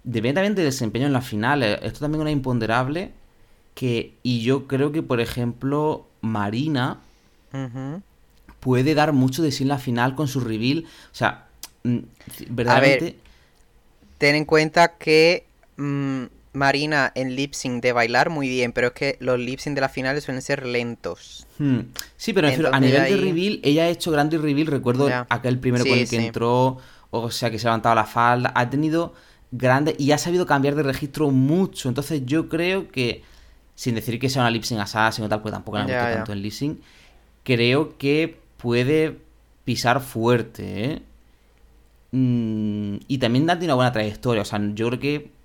Independientemente 0.04 0.62
del 0.62 0.72
desempeño 0.72 1.08
en 1.08 1.14
las 1.14 1.28
finales, 1.28 1.80
esto 1.84 2.00
también 2.00 2.22
es 2.22 2.24
una 2.24 2.32
imponderable 2.32 3.12
que... 3.74 4.14
Y 4.24 4.42
yo 4.42 4.66
creo 4.68 4.92
que, 4.92 5.04
por 5.04 5.20
ejemplo, 5.20 6.08
Marina 6.22 7.00
puede 8.60 8.96
dar 8.96 9.14
mucho 9.14 9.44
de 9.44 9.52
sí 9.52 9.64
en 9.64 9.70
la 9.70 9.80
final 9.80 10.16
con 10.16 10.28
su 10.28 10.40
reveal. 10.40 10.86
O 11.12 11.16
sea, 11.16 11.48
mm, 11.84 11.98
verdaderamente... 12.50 13.18
Ten 14.18 14.36
en 14.36 14.46
cuenta 14.46 14.98
que 14.98 15.46
mm, 15.76 16.24
Marina 16.58 17.12
en 17.16 17.36
lip 17.36 17.54
sync 17.54 17.82
de 17.82 17.94
bailar 17.94 18.30
muy 18.30 18.50
bien, 18.50 18.74
pero 18.74 18.88
es 18.88 18.94
que 18.94 19.18
los 19.20 19.40
lip 19.40 19.60
sync 19.60 19.76
de 19.76 19.82
las 19.82 19.92
finales 19.92 20.24
suelen 20.24 20.42
ser 20.42 20.66
lentos. 20.66 21.48
Hmm. 21.60 21.80
Sí, 22.18 22.34
pero 22.34 22.48
a 22.48 22.80
nivel 22.80 23.04
de 23.04 23.18
reveal, 23.18 23.60
ella 23.64 23.84
ha 23.84 23.88
hecho 23.90 24.12
grandes 24.12 24.42
reveal. 24.42 24.68
Recuerdo 24.68 25.10
aquel 25.30 25.60
primero 25.60 25.84
Sí, 25.84 25.90
con 25.90 26.00
el 26.00 26.10
que 26.10 26.18
sí. 26.18 26.26
entró, 26.26 26.78
o 27.12 27.32
sea, 27.32 27.50
que 27.50 27.60
se 27.60 27.68
ha 27.68 27.72
levantado 27.72 27.96
la 27.96 28.06
falda. 28.06 28.52
Ha 28.56 28.70
tenido 28.70 29.14
grandes 29.52 29.96
y 29.98 30.12
ha 30.12 30.18
sabido 30.18 30.46
cambiar 30.46 30.76
de 30.76 30.84
registro 30.84 31.32
mucho. 31.32 31.88
Entonces, 31.90 32.24
yo 32.26 32.50
creo 32.50 32.90
que, 32.90 33.24
sin 33.76 33.96
decir 33.96 34.20
que 34.20 34.30
sea 34.30 34.42
una 34.42 34.52
lip 34.52 34.64
sync 34.64 34.82
assassin 34.82 35.26
o 35.26 35.30
tal, 35.30 35.42
pues 35.42 35.54
tampoco 35.54 35.78
la 35.78 35.86
visto 35.86 36.00
ya. 36.00 36.14
tanto 36.16 36.34
en 36.34 36.42
lip 36.42 36.52
sync, 36.52 36.80
creo 37.44 37.98
que 37.98 38.38
puede 38.58 39.18
pisar 39.64 40.02
fuerte, 40.02 40.84
¿eh? 40.94 41.02
Mm, 42.12 42.98
y 43.08 43.18
también 43.18 43.50
ha 43.50 43.54
tenido 43.56 43.74
una 43.74 43.76
buena 43.76 43.92
trayectoria. 43.92 44.42
O 44.42 44.46
sea, 44.46 44.60
yo 44.74 44.88
creo 44.88 45.00
que. 45.00 45.37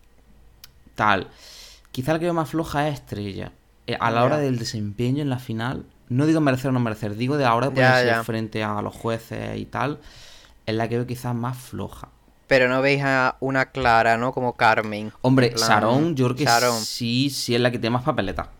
Tal. 0.94 1.28
Quizá 1.90 2.12
la 2.12 2.18
que 2.18 2.24
veo 2.26 2.34
más 2.34 2.48
floja 2.50 2.88
es 2.88 2.94
Estrella. 2.94 3.52
Eh, 3.86 3.96
a 3.98 4.10
la 4.10 4.20
Ya. 4.20 4.24
hora 4.24 4.38
del 4.38 4.58
desempeño 4.58 5.22
en 5.22 5.30
la 5.30 5.38
final, 5.38 5.84
no 6.08 6.26
digo 6.26 6.40
merecer 6.40 6.68
o 6.70 6.72
no 6.72 6.80
merecer, 6.80 7.16
digo 7.16 7.36
de 7.36 7.44
a 7.44 7.48
la 7.48 7.54
hora 7.56 7.66
de 7.68 7.74
ponerse 7.74 8.06
ya. 8.06 8.24
frente 8.24 8.62
a 8.62 8.80
los 8.80 8.94
jueces 8.94 9.56
y 9.58 9.64
tal, 9.66 9.98
es 10.66 10.74
la 10.74 10.88
que 10.88 10.96
veo 10.96 11.06
quizás 11.06 11.34
más 11.34 11.56
floja. 11.58 12.08
Pero 12.46 12.68
no 12.68 12.80
veis 12.82 13.02
a 13.02 13.36
una 13.40 13.66
clara, 13.66 14.16
¿no? 14.18 14.32
Como 14.32 14.52
Carmen. 14.54 15.12
Hombre, 15.22 15.54
Sharon, 15.56 16.14
yo 16.14 16.26
creo 16.26 16.36
que 16.36 16.44
Sharon. 16.44 16.80
sí, 16.80 17.30
sí 17.30 17.54
es 17.54 17.60
la 17.60 17.70
que 17.70 17.78
tiene 17.78 17.94
más 17.94 18.04
papeleta. 18.04 18.50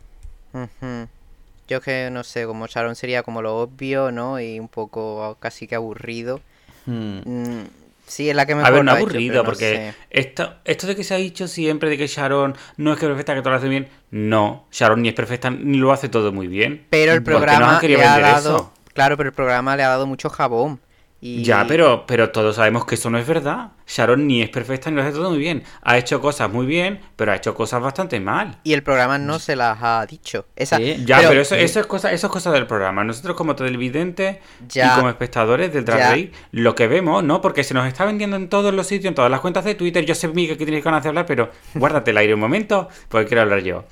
Yo 1.69 1.79
es 1.79 1.85
que 1.85 2.09
no 2.11 2.25
sé, 2.25 2.47
como 2.47 2.67
Sharon 2.67 2.97
sería 2.97 3.23
como 3.23 3.41
lo 3.43 3.57
obvio, 3.59 4.11
¿no? 4.11 4.41
Y 4.41 4.59
un 4.59 4.69
poco 4.69 5.37
casi 5.41 5.67
que 5.67 5.75
aburrido. 5.75 6.41
Hmm. 6.87 7.19
Mm, 7.25 7.65
sí, 8.13 8.31
es 8.31 8.37
la 8.37 8.47
que 8.47 8.55
mejor 8.55 8.69
A 8.69 8.75
ver, 8.75 8.85
no 8.85 8.93
hecho, 8.93 8.99
aburrido, 8.99 9.37
no 9.39 9.45
porque 9.45 9.65
sé. 9.65 9.95
esto, 10.11 10.55
esto 10.65 10.87
de 10.87 10.97
que 10.97 11.05
se 11.05 11.15
ha 11.15 11.17
dicho 11.17 11.49
siempre 11.49 11.91
de 11.91 11.99
que 11.99 12.07
Sharon 12.07 12.55
no 12.77 12.93
es 12.93 12.99
que 12.99 13.07
perfecta, 13.07 13.35
que 13.35 13.41
todo 13.41 13.51
lo 13.51 13.57
hace 13.57 13.69
bien, 13.69 13.89
no, 14.11 14.67
Sharon 14.71 15.03
ni 15.03 15.09
es 15.09 15.15
perfecta 15.15 15.51
ni 15.51 15.79
lo 15.79 15.93
hace 15.93 16.09
todo 16.09 16.33
muy 16.33 16.47
bien. 16.47 16.87
Pero 16.91 17.13
el 17.13 17.23
¿Por 17.23 17.33
qué 17.33 17.39
nos 17.39 17.47
programa 17.47 17.81
le 17.81 18.05
ha 18.05 18.19
dado... 18.19 18.57
eso? 18.57 18.73
Claro, 18.95 19.17
pero 19.17 19.31
el 19.31 19.35
programa 19.35 19.77
le 19.77 19.83
ha 19.83 19.89
dado 19.89 20.07
mucho 20.07 20.29
jabón. 20.29 20.81
Y... 21.24 21.44
Ya, 21.44 21.65
pero, 21.69 22.05
pero 22.05 22.31
todos 22.31 22.57
sabemos 22.57 22.85
que 22.85 22.97
eso 22.97 23.09
no 23.09 23.16
es 23.16 23.24
verdad. 23.24 23.69
Sharon 23.86 24.27
ni 24.27 24.43
es 24.43 24.49
perfecta 24.51 24.90
ni 24.90 24.97
lo 24.97 25.03
hace 25.03 25.12
todo 25.12 25.31
muy 25.31 25.39
bien. 25.39 25.62
Ha 25.82 25.97
hecho 25.97 26.20
cosas 26.20 26.51
muy 26.53 26.66
bien, 26.66 27.01
pero 27.15 27.31
ha 27.31 27.36
hecho 27.36 27.55
cosas 27.55 27.81
bastante 27.81 28.19
mal. 28.19 28.59
Y 28.65 28.73
el 28.73 28.82
programa 28.82 29.19
no 29.19 29.39
se 29.39 29.55
las 29.55 29.78
ha 29.82 30.05
dicho. 30.05 30.47
Esa... 30.57 30.78
Sí. 30.78 31.05
Ya, 31.07 31.20
pero, 31.28 31.40
eso, 31.40 31.55
sí. 31.55 31.61
eso 31.61 31.78
es 31.78 31.86
cosa, 31.86 32.11
eso 32.11 32.27
es 32.27 32.32
cosa 32.32 32.51
del 32.51 32.66
programa. 32.66 33.05
Nosotros 33.05 33.36
como 33.36 33.55
televidentes 33.55 34.39
Ya. 34.69 34.94
y 34.94 34.97
como 34.97 35.09
espectadores 35.11 35.73
del 35.73 35.85
Drag. 35.85 36.01
Race, 36.11 36.32
lo 36.51 36.74
que 36.74 36.89
vemos, 36.89 37.23
¿no? 37.23 37.40
Porque 37.40 37.62
se 37.62 37.73
nos 37.73 37.86
está 37.86 38.05
vendiendo 38.05 38.35
en 38.35 38.49
todos 38.49 38.74
los 38.74 38.89
sitios, 38.89 39.07
en 39.11 39.15
todas 39.15 39.31
las 39.31 39.39
cuentas 39.39 39.65
de 39.65 39.77
Twitter. 39.77 40.05
Yo 40.05 40.16
sé, 40.16 40.27
Miguel, 40.27 40.59
que 40.59 40.65
tienes 40.65 40.82
ganas 40.82 41.05
de 41.05 41.11
hablar, 41.11 41.27
pero 41.27 41.53
guárdate 41.74 42.11
el 42.11 42.16
aire 42.16 42.35
un 42.35 42.40
momento, 42.40 42.89
porque 43.09 43.28
quiero 43.28 43.43
hablar 43.43 43.61
yo. 43.62 43.85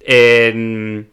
En- 0.00 1.10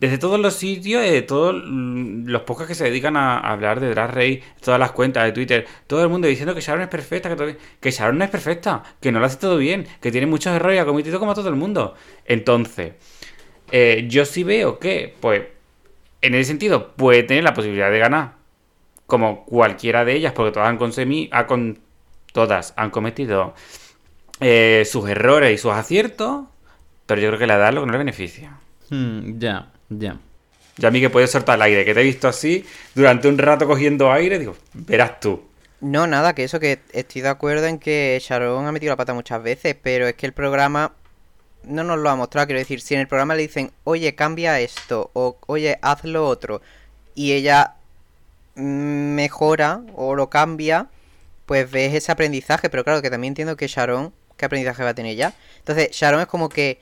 desde 0.00 0.18
todos 0.18 0.40
los 0.40 0.54
sitios, 0.54 1.02
de 1.02 1.22
todos 1.22 1.54
mm, 1.66 2.26
los 2.26 2.42
pocos 2.42 2.66
que 2.66 2.74
se 2.74 2.84
dedican 2.84 3.16
a 3.16 3.38
hablar 3.38 3.80
de 3.80 3.90
Drag 3.90 4.10
Race, 4.14 4.42
todas 4.62 4.80
las 4.80 4.92
cuentas 4.92 5.24
de 5.24 5.32
Twitter, 5.32 5.66
todo 5.86 6.02
el 6.02 6.08
mundo 6.08 6.26
diciendo 6.26 6.54
que 6.54 6.60
Sharon 6.62 6.82
es 6.82 6.88
perfecta, 6.88 7.28
que, 7.28 7.36
todo- 7.36 7.54
que 7.80 7.90
Sharon 7.90 8.16
no 8.18 8.24
es 8.24 8.30
perfecta, 8.30 8.82
que 9.00 9.12
no 9.12 9.20
lo 9.20 9.26
hace 9.26 9.36
todo 9.36 9.58
bien, 9.58 9.86
que 10.00 10.10
tiene 10.10 10.26
muchos 10.26 10.54
errores 10.54 10.76
y 10.76 10.80
ha 10.80 10.86
cometido 10.86 11.20
como 11.20 11.34
todo 11.34 11.48
el 11.50 11.56
mundo. 11.56 11.94
Entonces, 12.24 12.94
eh, 13.70 14.06
yo 14.08 14.24
sí 14.24 14.42
veo 14.42 14.78
que, 14.78 15.14
pues, 15.20 15.42
en 16.22 16.34
ese 16.34 16.44
sentido, 16.48 16.92
puede 16.92 17.22
tener 17.22 17.44
la 17.44 17.54
posibilidad 17.54 17.90
de 17.90 17.98
ganar, 17.98 18.32
como 19.06 19.44
cualquiera 19.44 20.04
de 20.04 20.14
ellas, 20.14 20.32
porque 20.32 20.52
todas 20.52 20.68
han, 20.68 20.78
consemi- 20.78 21.28
ha 21.32 21.46
con- 21.46 21.78
todas 22.32 22.72
han 22.76 22.90
cometido 22.90 23.54
eh, 24.40 24.84
sus 24.90 25.08
errores 25.08 25.52
y 25.54 25.58
sus 25.58 25.72
aciertos, 25.72 26.44
pero 27.06 27.20
yo 27.20 27.28
creo 27.28 27.38
que 27.38 27.46
la 27.46 27.56
edad 27.56 27.72
lo 27.72 27.80
que 27.82 27.86
no 27.86 27.92
le 27.92 27.98
beneficia. 27.98 28.56
Hmm, 28.88 29.38
ya, 29.38 29.70
ya. 29.90 30.18
Ya 30.76 30.88
a 30.88 30.90
mí 30.90 31.00
que 31.00 31.10
puedes 31.10 31.30
soltar 31.30 31.56
el 31.56 31.62
aire, 31.62 31.84
que 31.84 31.92
te 31.92 32.00
he 32.00 32.04
visto 32.04 32.26
así 32.26 32.64
durante 32.94 33.28
un 33.28 33.36
rato 33.36 33.66
cogiendo 33.66 34.10
aire, 34.10 34.38
digo, 34.38 34.56
verás 34.72 35.20
tú. 35.20 35.42
No, 35.80 36.06
nada, 36.06 36.34
que 36.34 36.44
eso 36.44 36.60
que 36.60 36.80
estoy 36.92 37.22
de 37.22 37.28
acuerdo 37.28 37.66
en 37.66 37.78
que 37.78 38.18
Sharon 38.22 38.66
ha 38.66 38.72
metido 38.72 38.92
la 38.92 38.96
pata 38.96 39.12
muchas 39.14 39.42
veces, 39.42 39.76
pero 39.82 40.06
es 40.08 40.14
que 40.14 40.26
el 40.26 40.32
programa 40.32 40.92
no 41.64 41.84
nos 41.84 41.98
lo 41.98 42.10
ha 42.10 42.16
mostrado. 42.16 42.46
Quiero 42.46 42.60
decir, 42.60 42.80
si 42.80 42.94
en 42.94 43.00
el 43.00 43.08
programa 43.08 43.34
le 43.34 43.42
dicen, 43.42 43.72
oye, 43.84 44.14
cambia 44.14 44.60
esto, 44.60 45.10
o 45.12 45.38
oye, 45.46 45.78
haz 45.82 46.04
lo 46.04 46.26
otro, 46.26 46.62
y 47.14 47.32
ella 47.32 47.74
mejora 48.54 49.82
o 49.96 50.14
lo 50.14 50.30
cambia, 50.30 50.88
pues 51.46 51.70
ves 51.70 51.94
ese 51.94 52.12
aprendizaje. 52.12 52.70
Pero 52.70 52.84
claro, 52.84 53.02
que 53.02 53.10
también 53.10 53.32
entiendo 53.32 53.56
que 53.56 53.66
Sharon, 53.66 54.12
¿qué 54.36 54.46
aprendizaje 54.46 54.82
va 54.82 54.90
a 54.90 54.94
tener 54.94 55.16
ya? 55.16 55.34
Entonces, 55.58 55.90
Sharon 55.92 56.20
es 56.20 56.26
como 56.26 56.48
que 56.48 56.78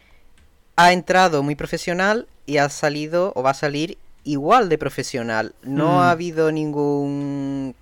ha 0.81 0.93
entrado 0.93 1.43
muy 1.43 1.57
profesional 1.57 2.29
y 2.47 2.59
ha 2.59 2.69
salido 2.69 3.33
o 3.35 3.43
va 3.43 3.51
a 3.51 3.55
salir 3.55 3.99
igual 4.23 4.69
de 4.69 4.79
profesional. 4.79 5.53
No 5.65 5.87
Mm. 5.97 5.99
ha 5.99 6.11
habido 6.13 6.53
ningún 6.53 7.75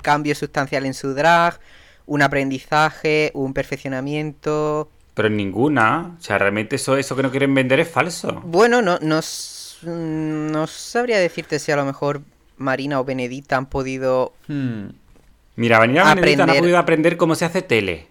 cambio 0.00 0.34
sustancial 0.34 0.86
en 0.86 0.94
su 0.94 1.12
drag, 1.12 1.60
un 2.06 2.22
aprendizaje, 2.22 3.30
un 3.34 3.52
perfeccionamiento. 3.52 4.88
Pero 5.12 5.28
en 5.28 5.36
ninguna, 5.36 6.16
o 6.18 6.22
sea, 6.22 6.38
realmente 6.38 6.76
eso, 6.76 6.96
eso 6.96 7.14
que 7.14 7.22
no 7.22 7.30
quieren 7.30 7.54
vender 7.54 7.78
es 7.78 7.90
falso. 7.90 8.40
Bueno, 8.44 8.80
no, 8.80 8.98
no, 9.02 9.18
s- 9.18 9.86
no 9.86 10.66
sabría 10.66 11.18
decirte 11.18 11.58
si 11.58 11.72
a 11.72 11.76
lo 11.76 11.84
mejor 11.84 12.22
Marina 12.56 13.00
o 13.00 13.04
Benedita 13.04 13.58
han 13.58 13.66
podido, 13.66 14.32
Hmm. 14.48 14.88
Mira, 15.56 15.78
Vanilla 15.78 16.14
Benedita 16.14 16.46
no 16.46 16.52
ha 16.54 16.56
podido 16.58 16.78
aprender 16.78 17.18
cómo 17.18 17.34
se 17.34 17.44
hace 17.44 17.60
tele. 17.60 18.06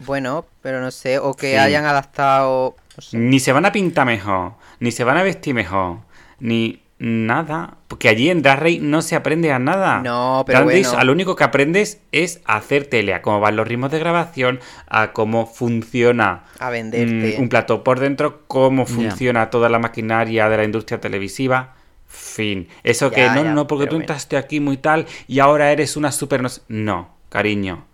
bueno, 0.00 0.44
pero 0.62 0.80
no 0.80 0.90
sé, 0.90 1.18
o 1.20 1.34
que 1.34 1.52
Sí. 1.52 1.56
hayan 1.56 1.84
adaptado... 1.86 2.74
sé. 3.00 3.16
Ni 3.18 3.40
se 3.40 3.52
van 3.52 3.66
a 3.66 3.72
pintar 3.72 4.06
mejor, 4.06 4.52
ni 4.80 4.90
se 4.92 5.04
van 5.04 5.16
a 5.16 5.22
vestir 5.22 5.54
mejor, 5.54 5.98
ni... 6.40 6.82
nada. 6.98 7.76
Porque 7.88 8.08
allí 8.08 8.30
en 8.30 8.40
Drag 8.42 8.58
Race 8.58 8.78
no 8.80 9.02
se 9.02 9.16
aprende 9.16 9.52
a 9.52 9.58
nada. 9.58 10.00
No, 10.00 10.44
pero 10.46 10.60
Drag 10.64 10.82
bueno. 10.82 11.04
lo 11.04 11.12
único 11.12 11.36
que 11.36 11.44
aprendes 11.44 12.00
es 12.10 12.40
a 12.46 12.56
hacer 12.56 12.86
tele, 12.86 13.12
a 13.12 13.20
cómo 13.20 13.38
van 13.38 13.54
los 13.54 13.68
ritmos 13.68 13.90
de 13.90 13.98
grabación, 13.98 14.60
a 14.88 15.12
cómo 15.12 15.46
funciona 15.46 16.44
A 16.58 16.70
venderte. 16.70 17.36
mm, 17.36 17.42
un 17.42 17.48
plató 17.50 17.84
por 17.84 18.00
dentro, 18.00 18.42
cómo 18.46 18.86
funciona 18.86 19.50
toda 19.50 19.68
la 19.68 19.78
maquinaria 19.78 20.48
de 20.48 20.56
la 20.56 20.64
industria 20.64 20.98
televisiva. 20.98 21.74
Fin. 22.08 22.68
Eso 22.82 23.10
que 23.10 23.28
no, 23.28 23.44
ya, 23.44 23.52
no, 23.52 23.66
porque 23.66 23.84
tú 23.86 23.90
bueno. 23.96 24.02
entraste 24.04 24.36
aquí 24.38 24.60
muy 24.60 24.78
tal 24.78 25.06
y 25.28 25.40
ahora 25.40 25.70
eres 25.72 25.96
una 25.96 26.10
super. 26.12 26.40
No, 26.68 27.10
cariño. 27.28 27.84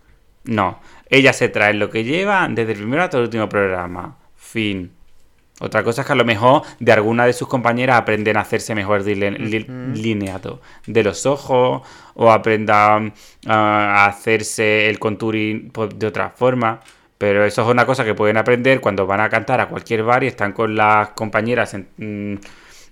No. 0.45 0.79
Ella 1.09 1.33
se 1.33 1.49
trae 1.49 1.73
lo 1.73 1.89
que 1.89 2.03
lleva 2.05 2.47
desde 2.49 2.71
el 2.71 2.77
primero 2.77 3.03
hasta 3.03 3.17
el 3.17 3.23
último 3.23 3.49
programa. 3.49 4.17
Fin. 4.53 4.91
Otra 5.59 5.83
cosa 5.83 6.01
es 6.01 6.07
que 6.07 6.13
a 6.13 6.15
lo 6.15 6.25
mejor 6.25 6.61
de 6.79 6.91
alguna 6.91 7.25
de 7.25 7.33
sus 7.33 7.47
compañeras 7.47 7.97
aprenden 7.97 8.37
a 8.37 8.41
hacerse 8.41 8.75
mejor 8.75 9.03
dile- 9.03 9.31
li- 9.37 9.65
lineado 9.95 10.61
de 10.85 11.03
los 11.03 11.25
ojos 11.25 11.81
o 12.15 12.31
aprendan 12.31 13.13
ah, 13.47 14.03
a 14.03 14.05
hacerse 14.07 14.89
el 14.89 14.99
contouring 14.99 15.71
po- 15.71 15.87
de 15.87 16.05
otra 16.07 16.29
forma. 16.29 16.81
Pero 17.17 17.43
eso 17.45 17.61
es 17.63 17.67
una 17.67 17.85
cosa 17.85 18.03
que 18.05 18.13
pueden 18.13 18.37
aprender 18.37 18.79
cuando 18.81 19.07
van 19.07 19.21
a 19.21 19.29
cantar 19.29 19.59
a 19.61 19.67
cualquier 19.69 20.03
bar 20.03 20.23
y 20.23 20.27
están 20.27 20.51
con 20.53 20.75
las 20.75 21.09
compañeras 21.09 21.73
en- 21.73 21.87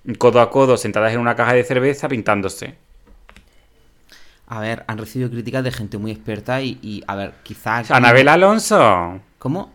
mm, 0.06 0.14
codo 0.18 0.42
a 0.42 0.50
codo 0.50 0.78
sentadas 0.78 1.14
en 1.14 1.20
una 1.20 1.36
caja 1.36 1.54
de 1.54 1.64
cerveza 1.64 2.08
pintándose. 2.08 2.76
A 4.48 4.60
ver, 4.60 4.84
han 4.88 4.98
recibido 4.98 5.30
críticas 5.30 5.64
de 5.64 5.72
gente 5.72 5.98
muy 5.98 6.12
experta 6.12 6.62
y, 6.62 6.78
y, 6.82 7.04
a 7.08 7.16
ver, 7.16 7.34
quizás... 7.44 7.90
Anabel 7.92 8.28
Alonso. 8.28 9.20
¿Cómo? 9.40 9.72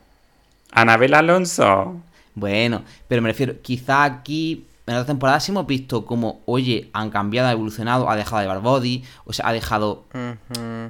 Anabel 0.72 1.14
Alonso. 1.14 1.96
Bueno, 2.34 2.82
pero 3.08 3.22
me 3.22 3.28
refiero, 3.30 3.54
quizá 3.62 4.04
aquí 4.04 4.66
en 4.86 4.94
la 4.94 5.04
temporada 5.06 5.40
sí 5.40 5.50
hemos 5.52 5.66
visto 5.66 6.04
como, 6.04 6.42
oye, 6.46 6.90
han 6.92 7.10
cambiado, 7.10 7.48
ha 7.48 7.52
evolucionado, 7.52 8.08
ha 8.10 8.14
dejado 8.16 8.36
de 8.38 8.42
llevar 8.44 8.60
body, 8.60 9.02
o 9.24 9.32
sea, 9.32 9.48
ha 9.48 9.52
dejado, 9.52 10.04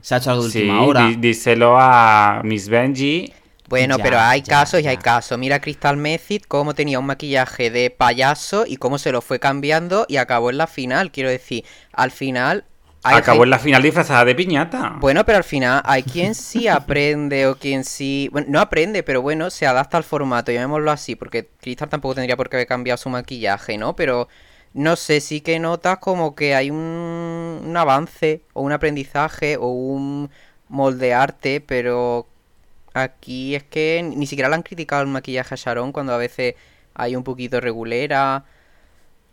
se 0.02 0.14
ha 0.14 0.18
hecho 0.18 0.30
algo 0.32 0.44
de 0.44 0.50
Sí, 0.50 0.58
última 0.62 0.82
hora. 0.82 1.00
dí- 1.08 1.16
díselo 1.16 1.76
a 1.78 2.40
Miss 2.44 2.68
Benji. 2.68 3.32
Bueno, 3.68 3.96
Ya, 3.98 4.02
pero 4.04 4.18
hay 4.20 4.42
ya, 4.42 4.46
casos 4.60 4.80
y 4.80 4.86
hay 4.86 4.96
casos. 4.96 5.36
Mira 5.38 5.60
Crystal 5.60 5.96
Method 5.96 6.42
cómo 6.46 6.74
tenía 6.74 6.98
un 7.00 7.06
maquillaje 7.06 7.70
de 7.70 7.90
payaso 7.90 8.64
y 8.66 8.76
cómo 8.76 8.96
se 8.98 9.10
lo 9.10 9.20
fue 9.22 9.40
cambiando 9.40 10.04
y 10.08 10.18
acabó 10.18 10.50
en 10.50 10.58
la 10.58 10.66
final. 10.68 11.10
Quiero 11.10 11.30
decir, 11.30 11.64
al 11.92 12.10
final... 12.10 12.64
hay 13.06 13.16
Acabó 13.18 13.44
en 13.44 13.50
la 13.50 13.58
final 13.58 13.82
disfrazada 13.82 14.24
de 14.24 14.34
piñata. 14.34 14.96
Bueno, 14.98 15.24
pero 15.24 15.38
al 15.38 15.44
final 15.44 15.80
hay 15.84 16.02
quien 16.02 16.34
sí 16.34 16.66
aprende 16.66 17.46
o 17.46 17.56
quien 17.56 17.84
sí... 17.84 18.28
Bueno, 18.32 18.48
no 18.50 18.60
aprende, 18.60 19.02
pero 19.02 19.22
bueno, 19.22 19.50
se 19.50 19.66
adapta 19.66 19.96
al 19.96 20.04
formato, 20.04 20.50
llamémoslo 20.50 20.90
así, 20.90 21.14
porque 21.14 21.48
Crystal 21.60 21.88
tampoco 21.88 22.16
tendría 22.16 22.36
por 22.36 22.48
qué 22.48 22.56
haber 22.56 22.66
cambiado 22.66 22.96
su 22.96 23.08
maquillaje, 23.08 23.78
¿no? 23.78 23.94
Pero 23.94 24.28
no 24.74 24.96
sé, 24.96 25.20
sí 25.20 25.40
que 25.40 25.58
notas 25.58 25.98
como 25.98 26.34
que 26.34 26.54
hay 26.54 26.70
un, 26.70 27.62
un 27.64 27.76
avance 27.76 28.42
o 28.52 28.62
un 28.62 28.72
aprendizaje 28.72 29.56
o 29.56 29.68
un 29.68 30.28
moldearte, 30.68 31.60
pero 31.60 32.26
aquí 32.92 33.54
es 33.54 33.62
que 33.62 34.02
ni 34.02 34.26
siquiera 34.26 34.48
le 34.48 34.56
han 34.56 34.62
criticado 34.62 35.02
el 35.02 35.08
maquillaje 35.08 35.54
a 35.54 35.56
Sharon 35.56 35.92
cuando 35.92 36.12
a 36.12 36.18
veces 36.18 36.54
hay 36.94 37.14
un 37.14 37.24
poquito 37.24 37.60
regulera. 37.60 38.44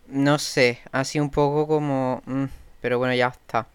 No 0.08 0.38
sé, 0.38 0.80
sido 1.06 1.26
un 1.26 1.32
poco 1.32 1.68
como... 1.68 2.22
mm, 2.26 2.46
pero 2.84 2.98
bueno, 3.00 3.16
ya 3.16 3.28
está. 3.30 3.66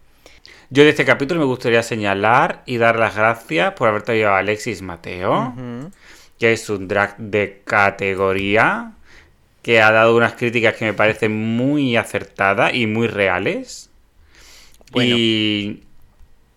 Yo 0.69 0.83
de 0.83 0.89
este 0.91 1.03
capítulo 1.03 1.39
me 1.39 1.47
gustaría 1.47 1.81
señalar 1.81 2.61
y 2.67 2.77
dar 2.77 2.97
las 2.99 3.15
gracias 3.15 3.73
por 3.73 3.87
haber 3.89 4.03
traído 4.03 4.29
a 4.29 4.37
Alexis 4.37 4.83
Mateo, 4.83 5.55
que 6.37 6.53
es 6.53 6.69
un 6.69 6.87
drag 6.87 7.17
de 7.17 7.61
categoría, 7.65 8.91
que 9.63 9.81
ha 9.81 9.91
dado 9.91 10.15
unas 10.15 10.33
críticas 10.33 10.75
que 10.75 10.85
me 10.85 10.93
parecen 10.93 11.35
muy 11.35 11.97
acertadas 11.97 12.75
y 12.75 12.85
muy 12.85 13.07
reales. 13.07 13.89
Bueno. 14.91 15.15
Y 15.17 15.83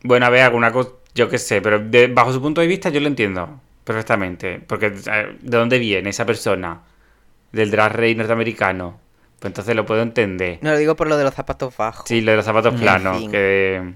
bueno, 0.02 0.26
a 0.26 0.30
ver, 0.30 0.42
alguna 0.42 0.72
cosa, 0.72 0.90
yo 1.14 1.30
qué 1.30 1.38
sé, 1.38 1.62
pero 1.62 1.78
de- 1.78 2.08
bajo 2.08 2.34
su 2.34 2.40
punto 2.42 2.60
de 2.60 2.66
vista 2.66 2.90
yo 2.90 3.00
lo 3.00 3.06
entiendo 3.06 3.60
perfectamente. 3.84 4.60
Porque 4.66 4.86
eh, 4.88 5.36
¿de 5.40 5.56
dónde 5.56 5.78
viene 5.78 6.10
esa 6.10 6.26
persona? 6.26 6.82
Del 7.50 7.70
drag 7.70 7.92
rey 7.94 8.14
norteamericano. 8.14 9.00
Pues 9.42 9.50
entonces 9.50 9.74
lo 9.74 9.84
puedo 9.84 10.02
entender. 10.02 10.60
No 10.62 10.70
lo 10.70 10.76
digo 10.78 10.94
por 10.94 11.08
lo 11.08 11.16
de 11.16 11.24
los 11.24 11.34
zapatos 11.34 11.76
bajos. 11.76 12.04
Sí, 12.06 12.20
lo 12.20 12.30
de 12.30 12.36
los 12.36 12.46
zapatos 12.46 12.74
En 12.74 12.80
planos, 12.80 13.18
fin. 13.18 13.30
que... 13.32 13.92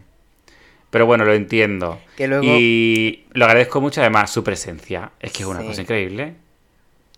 Pero 0.91 1.07
bueno, 1.07 1.25
lo 1.25 1.35
entiendo. 1.35 2.01
Que 2.17 2.27
luego- 2.27 2.43
Y 2.45 3.27
lo 3.31 3.45
agradezco 3.45 3.81
mucho 3.81 4.01
además 4.01 4.29
su 4.31 4.43
presencia. 4.43 5.13
Es 5.21 5.31
que 5.31 5.45
es 5.45 5.49
una 5.49 5.61
Sí. 5.61 5.67
cosa 5.69 5.83
increíble. 5.83 6.35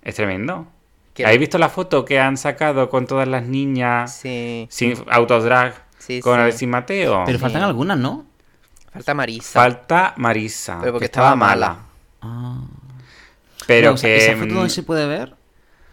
Es 0.03 0.15
tremendo. 0.15 0.67
Que- 1.15 1.25
¿Habéis 1.25 1.41
visto 1.41 1.57
la 1.57 1.71
foto 1.71 2.05
que 2.05 2.21
han 2.21 2.37
sacado 2.37 2.91
con 2.91 3.07
todas 3.07 3.27
las 3.27 3.45
niñas 3.47 4.15
Sí. 4.15 4.67
sin 4.71 4.95
autodrag 5.11 5.75
Sí, 5.99 6.21
con 6.21 6.37
sí. 6.37 6.43
Alexis 6.43 6.69
Mateo? 6.69 7.23
Pero 7.25 7.39
faltan 7.39 7.63
Sí. 7.63 7.67
algunas, 7.67 7.97
¿no? 7.99 8.27
Falta 8.93 9.15
Marisa. 9.15 9.61
Falta 9.61 10.15
Marisa. 10.19 10.79
Pero 10.81 10.93
porque 10.93 11.05
que 11.05 11.07
estaba 11.07 11.35
mala. 11.35 11.79
Ah. 12.21 12.61
Pero 13.67 13.81
Bueno, 13.89 13.95
o 13.95 13.97
sea, 13.97 14.11
que... 14.11 14.17
¿Esa 14.19 14.33
foto 14.37 14.53
mm, 14.53 14.55
dónde 14.55 14.71
se 14.71 14.83
puede 14.83 15.07
ver? 15.07 15.35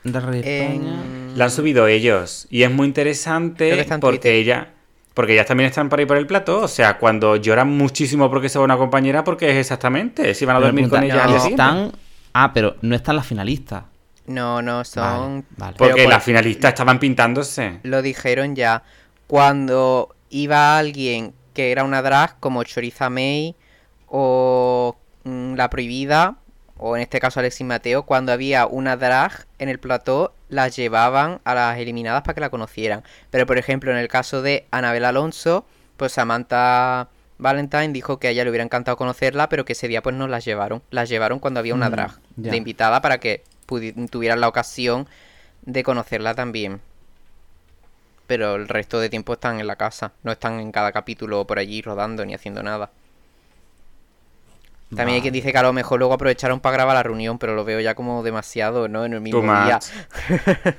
De 0.05 0.19
Rey 0.21 0.39
España. 0.39 1.03
En- 1.03 1.37
La 1.37 1.45
han 1.45 1.51
subido 1.51 1.87
ellos. 1.87 2.47
Y 2.49 2.63
es 2.63 2.71
muy 2.71 2.87
interesante 2.87 3.85
porque 3.99 4.35
ella. 4.37 4.69
Porque 5.13 5.33
ellas 5.33 5.45
también 5.45 5.69
están 5.69 5.89
por 5.89 5.99
ahí 5.99 6.05
por 6.05 6.17
el 6.17 6.27
plato. 6.27 6.59
O 6.61 6.67
sea, 6.67 6.97
cuando 6.97 7.35
lloran 7.37 7.69
muchísimo 7.69 8.29
porque 8.29 8.47
se 8.49 8.57
va 8.59 8.65
una 8.65 8.77
compañera, 8.77 9.23
porque 9.23 9.49
es 9.51 9.57
exactamente. 9.57 10.33
Si 10.33 10.45
van 10.45 10.55
a 10.55 10.59
Pero 10.59 10.67
dormir 10.67 10.89
con 10.89 10.99
pregunta, 10.99 11.15
ella 11.15 11.23
al 11.25 11.37
no, 11.41 11.47
están... 11.49 11.91
Ah, 12.33 12.51
pero 12.53 12.75
no 12.81 12.95
están 12.95 13.15
las 13.17 13.25
finalistas. 13.27 13.83
No, 14.27 14.61
no, 14.61 14.83
son... 14.83 15.45
Vale, 15.57 15.57
vale. 15.57 15.75
Pero 15.77 15.89
Porque 15.91 16.03
por- 16.03 16.11
las 16.13 16.23
finalistas 16.23 16.69
estaban 16.73 16.99
pintándose. 16.99 17.79
Lo 17.83 18.01
dijeron 18.01 18.55
ya. 18.55 18.83
Cuando 19.27 20.15
iba 20.29 20.77
alguien 20.77 21.33
que 21.53 21.71
era 21.71 21.83
una 21.85 22.01
drag 22.01 22.37
como 22.39 22.63
Choriza 22.63 23.09
May 23.09 23.55
o 24.07 24.95
mm, 25.23 25.55
La 25.55 25.69
Prohibida, 25.69 26.37
o 26.77 26.95
en 26.95 27.01
este 27.01 27.19
caso 27.19 27.39
Alexis 27.39 27.65
Mateo, 27.65 28.03
cuando 28.03 28.31
había 28.31 28.67
una 28.67 28.97
drag 28.97 29.45
en 29.59 29.69
el 29.69 29.79
plató, 29.79 30.33
las 30.49 30.75
llevaban 30.75 31.39
a 31.43 31.55
las 31.55 31.77
eliminadas 31.77 32.21
para 32.23 32.33
que 32.33 32.41
la 32.41 32.49
conocieran. 32.49 33.03
Pero 33.31 33.45
por 33.45 33.57
ejemplo, 33.57 33.91
en 33.91 33.97
el 33.97 34.07
caso 34.07 34.41
de 34.41 34.65
Anabel 34.71 35.05
Alonso, 35.05 35.65
pues 35.97 36.11
Samantha 36.11 37.07
Valentine 37.37 37.89
dijo 37.89 38.19
que 38.19 38.27
a 38.27 38.31
ella 38.31 38.43
le 38.43 38.49
hubiera 38.49 38.63
encantado 38.63 38.97
conocerla, 38.97 39.49
pero 39.49 39.65
que 39.65 39.73
ese 39.73 39.87
día 39.87 40.01
pues 40.01 40.15
no 40.15 40.27
las 40.27 40.43
llevaron. 40.43 40.81
Las 40.89 41.09
llevaron 41.09 41.39
cuando 41.39 41.59
había 41.59 41.73
una 41.73 41.89
Mm, 41.89 41.91
drag 41.91 42.11
de 42.35 42.57
invitada 42.57 43.01
para 43.01 43.19
que 43.19 43.43
tuvieran 44.09 44.41
la 44.41 44.47
ocasión 44.47 45.07
de 45.63 45.83
conocerla 45.83 46.35
también. 46.35 46.81
Pero 48.27 48.55
el 48.55 48.67
resto 48.67 48.99
de 48.99 49.09
tiempo 49.09 49.33
están 49.33 49.59
en 49.59 49.67
la 49.67 49.75
casa, 49.75 50.11
no 50.23 50.31
están 50.31 50.59
en 50.59 50.71
cada 50.71 50.91
capítulo 50.91 51.45
por 51.45 51.59
allí 51.59 51.81
rodando 51.81 52.25
ni 52.25 52.33
haciendo 52.33 52.63
nada. 52.63 52.91
También 54.89 55.15
hay 55.15 55.21
quien 55.21 55.33
dice 55.33 55.51
que 55.51 55.57
a 55.57 55.63
lo 55.63 55.73
mejor 55.73 55.99
luego 55.99 56.13
aprovecharon 56.13 56.59
para 56.59 56.77
grabar 56.77 56.95
la 56.95 57.03
reunión, 57.03 57.37
pero 57.39 57.55
lo 57.55 57.65
veo 57.65 57.79
ya 57.79 57.95
como 57.95 58.21
demasiado, 58.23 58.87
¿no? 58.87 59.05
En 59.05 59.13
el 59.13 59.21
mismo 59.21 59.41
Too 59.41 59.47
día. 59.65 59.79
much. 59.79 60.65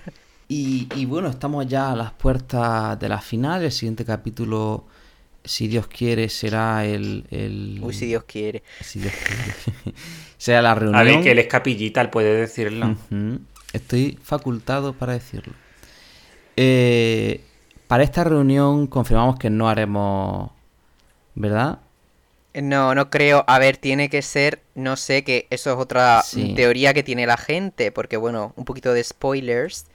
Y, 0.48 0.88
y 0.94 1.06
bueno, 1.06 1.28
estamos 1.28 1.66
ya 1.66 1.90
a 1.90 1.96
las 1.96 2.12
puertas 2.12 2.98
de 3.00 3.08
la 3.08 3.20
final. 3.20 3.64
El 3.64 3.72
siguiente 3.72 4.04
capítulo, 4.04 4.84
si 5.44 5.66
Dios 5.66 5.88
quiere, 5.88 6.28
será 6.28 6.84
el... 6.84 7.24
el... 7.30 7.80
Uy, 7.82 7.92
si 7.92 8.06
Dios 8.06 8.24
quiere. 8.24 8.62
si 8.80 9.00
Dios 9.00 9.12
quiere. 9.12 9.98
será 10.38 10.62
la 10.62 10.74
reunión. 10.76 11.00
A 11.00 11.02
ver, 11.02 11.20
que 11.20 11.32
él 11.32 11.40
es 11.40 11.48
capillita, 11.48 12.00
él 12.00 12.10
puede 12.10 12.32
decirlo. 12.36 12.96
Estoy 13.72 14.18
facultado 14.22 14.92
para 14.92 15.14
decirlo. 15.14 15.52
Eh, 16.56 17.40
para 17.88 18.04
esta 18.04 18.22
reunión 18.22 18.86
confirmamos 18.86 19.38
que 19.38 19.50
no 19.50 19.68
haremos... 19.68 20.50
¿Verdad? 21.34 21.80
No, 22.62 22.94
no 22.94 23.10
creo. 23.10 23.44
A 23.46 23.58
ver, 23.58 23.76
tiene 23.76 24.08
que 24.08 24.22
ser, 24.22 24.60
no 24.74 24.96
sé, 24.96 25.24
que 25.24 25.46
eso 25.50 25.70
es 25.72 25.76
otra 25.78 26.22
Sí. 26.22 26.54
teoría 26.54 26.94
que 26.94 27.02
tiene 27.02 27.26
la 27.26 27.36
gente, 27.36 27.92
porque 27.92 28.16
bueno, 28.16 28.52
un 28.56 28.64
poquito 28.64 28.92
de 28.94 29.04
spoilers. 29.04 29.86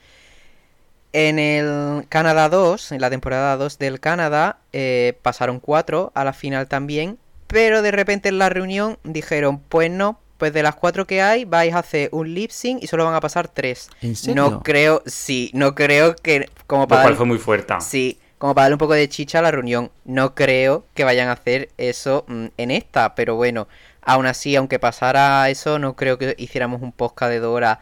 En 1.13 1.39
el 1.39 2.05
Canadá 2.07 2.47
2, 2.47 2.91
en 2.93 3.01
la 3.01 3.09
temporada 3.09 3.57
2 3.57 3.77
del 3.77 3.99
Canadá, 3.99 4.59
eh, 4.71 5.17
pasaron 5.21 5.59
cuatro 5.59 6.11
a 6.15 6.23
la 6.23 6.31
final 6.31 6.67
también, 6.67 7.17
pero 7.47 7.81
de 7.81 7.91
repente 7.91 8.29
en 8.29 8.38
la 8.38 8.47
reunión 8.49 8.97
dijeron, 9.03 9.59
pues 9.59 9.91
no, 9.91 10.19
pues 10.38 10.53
de 10.53 10.63
las 10.63 10.75
cuatro 10.75 11.05
que 11.05 11.21
hay 11.21 11.43
vais 11.43 11.73
a 11.73 11.79
hacer 11.79 12.07
un 12.13 12.33
lip 12.33 12.49
sync 12.51 12.81
y 12.81 12.88
solo 12.88 13.03
van 13.03 13.13
a 13.13 13.19
pasar 13.19 13.49
tres. 13.49 13.89
¿En 14.01 14.15
serio? 14.15 14.35
No 14.51 14.63
creo, 14.63 15.03
sí, 15.05 15.51
no 15.53 15.75
creo 15.75 16.15
que 16.15 16.49
como 16.65 16.83
Lo 16.83 16.88
para 16.88 17.01
cual 17.01 17.13
dar- 17.13 17.17
fue 17.17 17.25
muy 17.25 17.38
fuerte. 17.39 17.73
Sí, 17.81 18.17
como 18.41 18.55
para 18.55 18.63
darle 18.63 18.73
un 18.73 18.80
poco 18.80 18.93
de 18.95 19.07
chicha 19.07 19.38
a 19.38 19.43
la 19.43 19.51
reunión. 19.51 19.91
No 20.03 20.34
creo 20.34 20.84
que 20.95 21.03
vayan 21.03 21.27
a 21.30 21.34
hacer 21.34 21.69
eso 21.77 22.26
mm, 22.27 22.45
en 22.57 22.72
esta, 22.72 23.13
pero 23.13 23.35
bueno, 23.35 23.68
aún 24.01 24.26
así, 24.26 24.55
aunque 24.55 24.80
pasara 24.80 25.47
eso, 25.51 25.77
no 25.77 25.95
creo 25.95 26.18
que 26.18 26.34
hiciéramos 26.39 26.81
un 26.81 26.91
podcast 26.91 27.31
de 27.31 27.39
Dora 27.39 27.81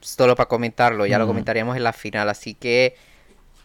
solo 0.00 0.36
para 0.36 0.46
comentarlo, 0.46 1.06
ya 1.06 1.18
lo 1.18 1.24
Mm. 1.24 1.28
comentaríamos 1.28 1.76
en 1.78 1.84
la 1.84 1.94
final, 1.94 2.28
así 2.28 2.52
que 2.52 2.96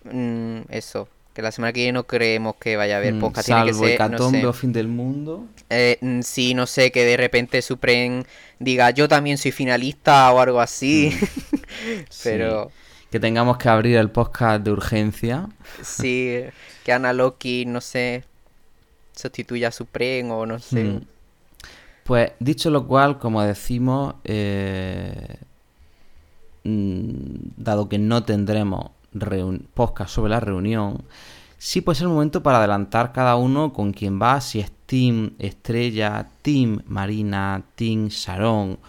mm, 0.06 0.60
eso, 0.70 1.10
que 1.34 1.42
la 1.42 1.52
semana 1.52 1.74
que 1.74 1.82
viene 1.82 1.92
no 1.92 2.08
creemos 2.08 2.56
que 2.56 2.78
vaya 2.78 2.96
a 2.96 2.98
haber 3.00 3.16
Mm, 3.16 3.20
podcast, 3.20 3.46
tiene 3.48 3.66
que 3.66 3.74
Salvo 3.74 3.86
ser, 3.88 4.00
no 4.00 4.06
Hecatombe 4.08 4.40
sé. 4.40 4.48
o 4.48 4.54
fin 4.54 4.72
del 4.72 4.88
mundo. 4.88 5.46
Eh, 5.70 5.98
mm, 6.00 6.22
sí, 6.22 6.54
no 6.54 6.68
sé, 6.68 6.94
que 6.94 7.04
de 7.04 7.18
repente 7.18 7.62
Supren 7.62 8.26
diga 8.60 8.92
yo 8.92 9.10
también 9.10 9.38
soy 9.38 9.52
finalista 9.52 10.32
o 10.32 10.40
algo 10.40 10.62
así, 10.62 11.12
pero... 12.24 12.72
que 13.12 13.20
tengamos 13.20 13.58
que 13.58 13.70
abrir 13.70 13.98
el 13.98 14.12
podcast 14.12 14.64
de 14.64 14.72
urgencia. 14.72 15.50
Sí, 15.82 16.42
que 16.84 16.94
Ana 16.94 17.14
Loki, 17.14 17.66
no 17.66 17.82
sé, 17.82 18.24
sustituya 19.16 19.70
a 19.70 19.72
Supreme 19.72 20.32
o 20.32 20.46
no 20.46 20.60
sé. 20.60 20.84
Mm. 20.84 21.02
Pues 22.04 22.32
dicho 22.40 22.70
lo 22.70 22.88
cual, 22.88 23.20
como 23.20 23.42
decimos, 23.44 24.16
eh, 24.24 25.38
mm, 26.64 27.36
dado 27.58 27.90
que 27.90 28.00
no 28.00 28.24
tendremos 28.24 28.92
podcast 29.74 30.14
sobre 30.14 30.30
la 30.32 30.40
reunión, 30.40 31.04
sí 31.58 31.82
puede 31.82 31.98
ser 31.98 32.08
el 32.08 32.14
momento 32.14 32.44
para 32.44 32.60
adelantar 32.60 33.12
cada 33.12 33.36
uno 33.36 33.74
con 33.74 33.92
quién 33.92 34.22
va, 34.22 34.40
si 34.42 34.60
es 34.60 34.72
Team 34.86 35.34
Estrella, 35.40 36.28
Team 36.42 36.82
Marina, 36.88 37.64
Team 37.76 38.08
Sharon 38.08 38.80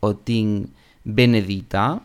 o 0.00 0.14
Team 0.14 0.68
Benedita, 1.04 2.00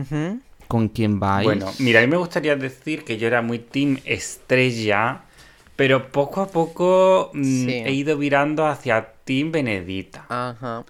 Ujú. 0.00 0.40
con 0.68 0.88
quién 0.88 1.20
vais. 1.20 1.44
Bueno, 1.44 1.70
mira, 1.78 2.00
a 2.00 2.02
mí 2.02 2.08
me 2.08 2.16
gustaría 2.16 2.56
decir 2.56 3.04
que 3.04 3.18
yo 3.18 3.26
era 3.26 3.42
muy 3.42 3.58
team 3.58 3.98
estrella, 4.04 5.22
pero 5.76 6.10
poco 6.10 6.40
a 6.40 6.48
poco 6.48 7.30
mm, 7.34 7.44
Sí. 7.66 7.72
he 7.72 7.92
ido 7.92 8.16
virando 8.16 8.66
hacia 8.66 9.12
team 9.24 9.52
Benedita. 9.52 10.26
Ajá. 10.28 10.84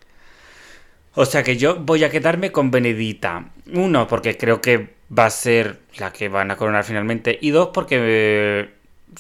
O 1.15 1.25
sea 1.27 1.43
que 1.43 1.57
yo 1.57 1.77
voy 1.77 2.03
a 2.05 2.11
quedarme 2.11 2.51
con 2.51 2.71
Benedita. 2.71 3.51
Uno, 3.73 4.07
porque 4.09 4.37
creo 4.37 4.61
que 4.61 4.95
va 5.17 5.27
a 5.27 5.31
ser 5.31 5.81
la 5.99 6.13
que 6.13 6.29
van 6.29 6.51
a 6.51 6.57
coronar 6.57 6.85
finalmente. 6.85 7.39
Y 7.41 7.51
dos, 7.51 7.69
porque 7.73 7.99
eh, 8.01 8.71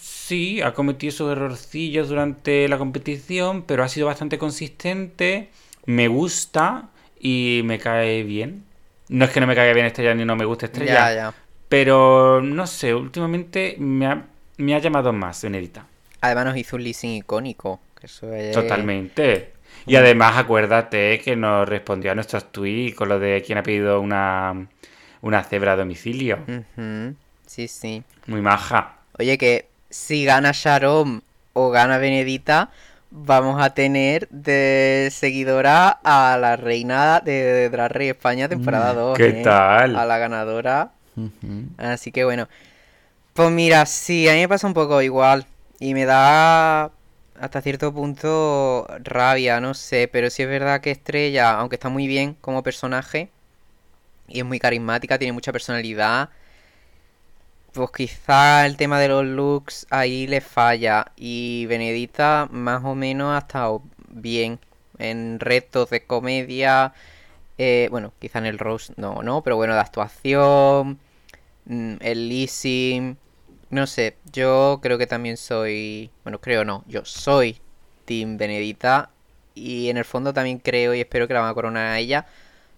sí, 0.01 0.61
ha 0.61 0.73
cometido 0.75 1.13
sus 1.13 1.31
errorcillos 1.31 2.09
durante 2.09 2.67
la 2.69 2.79
competición, 2.79 3.63
pero 3.63 3.85
ha 3.85 3.89
sido 3.89 4.07
bastante 4.07 4.39
consistente. 4.39 5.51
Me 5.87 6.09
gusta 6.09 6.91
y 7.21 7.61
me 7.65 7.79
cae 7.79 8.25
bien. 8.25 8.65
No 9.09 9.25
es 9.25 9.31
que 9.31 9.41
no 9.41 9.47
me 9.47 9.55
caiga 9.55 9.73
bien 9.73 9.87
Estrella 9.87 10.15
ni 10.15 10.25
no 10.25 10.37
me 10.37 10.45
guste 10.45 10.67
Estrella. 10.67 10.93
Ya, 10.93 11.15
ya. 11.15 11.35
Pero 11.69 12.41
no 12.41 12.67
sé, 12.67 12.95
últimamente 12.95 13.77
me 13.79 14.07
ha, 14.07 14.25
me 14.59 14.75
ha 14.75 14.79
llamado 14.79 15.13
más 15.13 15.43
Benedita. 15.43 15.87
Además 16.21 16.47
nos 16.47 16.57
hizo 16.57 16.77
un 16.77 16.85
leasing 16.85 17.11
icónico. 17.17 17.81
Que 17.99 18.07
eso 18.07 18.33
es... 18.33 18.55
Totalmente. 18.55 19.53
Y 19.87 19.97
además 19.97 20.39
acuérdate 20.39 21.21
que 21.21 21.37
nos 21.37 21.69
respondió 21.69 22.13
a 22.13 22.15
nuestros 22.15 22.51
tweets 22.51 22.95
con 22.95 23.09
lo 23.09 23.19
de 23.19 23.43
quién 23.45 23.59
ha 23.59 23.63
pedido 23.63 24.01
una, 24.01 24.67
una 25.21 25.45
cebra 25.45 25.73
a 25.73 25.77
domicilio. 25.77 26.39
Sí, 27.47 27.69
sí. 27.69 28.03
Muy 28.27 28.41
maja. 28.41 28.97
Oye, 29.19 29.37
que 29.37 29.67
si 29.91 30.25
gana 30.25 30.53
Sharon 30.55 31.23
o 31.53 31.71
gana 31.71 31.99
Benedita, 31.99 32.71
vamos 33.17 33.63
a 33.63 33.71
tener 33.71 34.29
de 34.31 35.09
seguidora 35.13 35.89
a 36.03 36.37
la 36.37 36.57
reina 36.57 37.21
de 37.21 37.71
Drag 37.71 37.93
Race 37.93 38.09
España 38.11 38.49
temporada 38.49 38.93
2. 38.93 39.15
Mm, 39.15 39.17
¿Qué 39.17 39.29
¿eh? 39.29 39.43
tal? 39.45 39.97
A 39.97 40.05
la 40.05 40.19
ganadora. 40.19 40.91
Así 41.79 42.11
que 42.11 42.25
bueno. 42.25 42.49
Pues 43.35 43.51
mira, 43.51 43.87
sí, 43.87 44.29
a 44.29 44.33
mí 44.33 44.41
me 44.41 44.49
pasa 44.49 44.67
un 44.67 44.75
poco 44.75 45.01
igual. 45.01 45.47
Y 45.79 45.95
me 45.95 46.05
da 46.05 46.91
hasta 47.41 47.61
cierto 47.63 47.93
punto 47.93 48.87
rabia, 49.03 49.61
no 49.61 49.75
sé. 49.75 50.09
Pero 50.13 50.29
sí 50.31 50.43
es 50.43 50.49
verdad 50.49 50.81
que 50.81 50.91
Estrella, 50.91 51.53
aunque 51.53 51.77
está 51.77 51.89
muy 51.89 52.07
bien 52.09 52.35
como 52.41 52.63
personaje, 52.63 53.31
y 54.29 54.41
es 54.41 54.45
muy 54.45 54.59
carismática, 54.59 55.19
tiene 55.19 55.33
mucha 55.33 55.53
personalidad, 55.53 56.31
pues 57.75 57.91
quizá 57.91 58.67
el 58.67 58.77
tema 58.77 59.01
de 59.01 59.09
los 59.09 59.25
looks 59.25 59.87
ahí 59.91 60.27
le 60.27 60.41
falla. 60.41 61.13
Y 61.17 61.67
Benedita 61.67 62.49
más 62.51 62.85
o 62.85 62.95
menos 62.95 63.35
ha 63.35 63.39
estado 63.39 63.83
bien 64.09 64.61
en 64.99 65.41
retos 65.41 65.91
de 65.91 66.05
comedia. 66.07 66.93
eh, 67.59 67.89
bueno, 67.91 68.13
quizá 68.21 68.39
en 68.41 68.47
el 68.47 68.59
roast 68.59 68.93
no, 68.99 69.23
no, 69.23 69.43
pero 69.43 69.57
bueno, 69.57 69.75
de 69.75 69.81
actuación, 69.81 70.99
mm, 71.67 71.97
el 72.01 72.29
leasing, 72.29 73.19
no 73.71 73.87
sé, 73.87 74.17
yo 74.33 74.81
creo 74.83 74.99
que 74.99 75.07
también 75.07 75.37
soy, 75.37 76.11
bueno, 76.25 76.41
creo 76.41 76.65
no, 76.65 76.85
yo 76.89 77.05
soy 77.05 77.61
Team 78.07 78.39
Benedita 78.39 79.11
y 79.55 79.91
en 79.91 79.97
el 79.99 80.05
fondo 80.05 80.33
también 80.35 80.59
creo 80.59 80.95
y 80.95 81.01
espero 81.01 81.29
que 81.29 81.35
la 81.35 81.41
van 81.41 81.51
a 81.51 81.55
coronar 81.55 81.87
a 81.89 81.99
ella, 81.99 82.27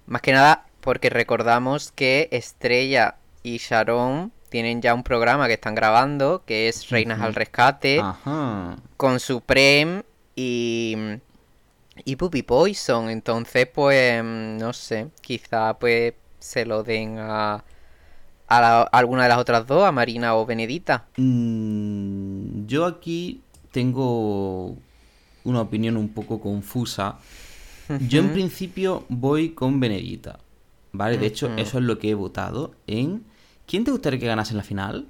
más 0.06 0.22
que 0.22 0.32
nada 0.32 0.66
porque 0.80 1.10
recordamos 1.10 1.92
que 1.92 2.28
Estrella 2.32 3.16
y 3.42 3.58
Sharon 3.58 4.32
tienen 4.48 4.80
ya 4.82 4.94
un 4.94 5.02
programa 5.02 5.46
que 5.46 5.54
están 5.54 5.74
grabando, 5.74 6.42
que 6.46 6.68
es 6.68 6.88
Reinas 6.90 7.20
al 7.20 7.34
Rescate, 7.34 8.00
Ajá. 8.00 8.76
con 8.96 9.20
Supreme 9.20 10.02
y 10.34 10.96
y 12.04 12.16
Puppy 12.16 12.42
Poison, 12.42 13.08
entonces 13.08 13.66
pues 13.72 14.22
mm, 14.22 14.58
no 14.58 14.72
sé, 14.72 15.08
quizá 15.22 15.78
pues 15.78 16.12
se 16.38 16.66
lo 16.66 16.82
den 16.82 17.18
a 17.18 17.64
a, 18.48 18.60
la- 18.60 18.82
a 18.82 18.98
alguna 18.98 19.24
de 19.24 19.28
las 19.30 19.38
otras 19.38 19.66
dos, 19.66 19.82
a 19.84 19.90
Marina 19.92 20.36
o 20.36 20.46
Benedita. 20.46 21.06
Mm, 21.16 22.66
yo 22.66 22.84
aquí 22.84 23.40
tengo 23.72 24.76
una 25.44 25.60
opinión 25.62 25.96
un 25.96 26.08
poco 26.10 26.40
confusa. 26.40 27.16
Yo 28.08 28.20
en 28.20 28.32
principio 28.32 29.04
voy 29.08 29.50
con 29.50 29.80
Benedita. 29.80 30.38
¿Vale? 30.92 31.18
De 31.18 31.26
hecho, 31.26 31.50
eso 31.56 31.78
es 31.78 31.84
lo 31.84 31.98
que 31.98 32.10
he 32.10 32.14
votado 32.14 32.72
en... 32.86 33.24
¿Quién 33.66 33.84
te 33.84 33.90
gustaría 33.90 34.18
que 34.20 34.26
ganase 34.26 34.52
en 34.52 34.56
la 34.58 34.62
final? 34.62 35.08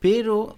Pero 0.00 0.56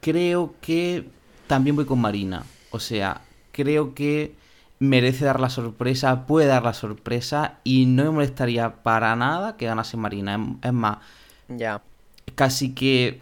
creo 0.00 0.54
que 0.60 1.08
también 1.46 1.76
voy 1.76 1.84
con 1.84 2.00
Marina. 2.00 2.44
O 2.70 2.80
sea, 2.80 3.22
creo 3.52 3.94
que 3.94 4.34
merece 4.78 5.24
dar 5.24 5.40
la 5.40 5.48
sorpresa, 5.50 6.26
puede 6.26 6.46
dar 6.48 6.62
la 6.62 6.74
sorpresa 6.74 7.58
y 7.64 7.86
no 7.86 8.04
me 8.04 8.10
molestaría 8.10 8.82
para 8.82 9.16
nada 9.16 9.56
que 9.56 9.66
ganase 9.66 9.96
Marina. 9.96 10.34
Es- 10.34 10.68
Es 10.68 10.72
más, 10.72 10.98
Ya. 11.48 11.82
casi 12.34 12.74
que... 12.74 13.20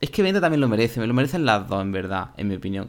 Es 0.00 0.10
que 0.10 0.22
Benita 0.22 0.40
también 0.40 0.60
lo 0.60 0.68
merece, 0.68 1.00
me 1.00 1.06
lo 1.06 1.14
merecen 1.14 1.44
las 1.44 1.68
dos, 1.68 1.82
en 1.82 1.92
verdad, 1.92 2.30
en 2.36 2.48
mi 2.48 2.54
opinión. 2.56 2.88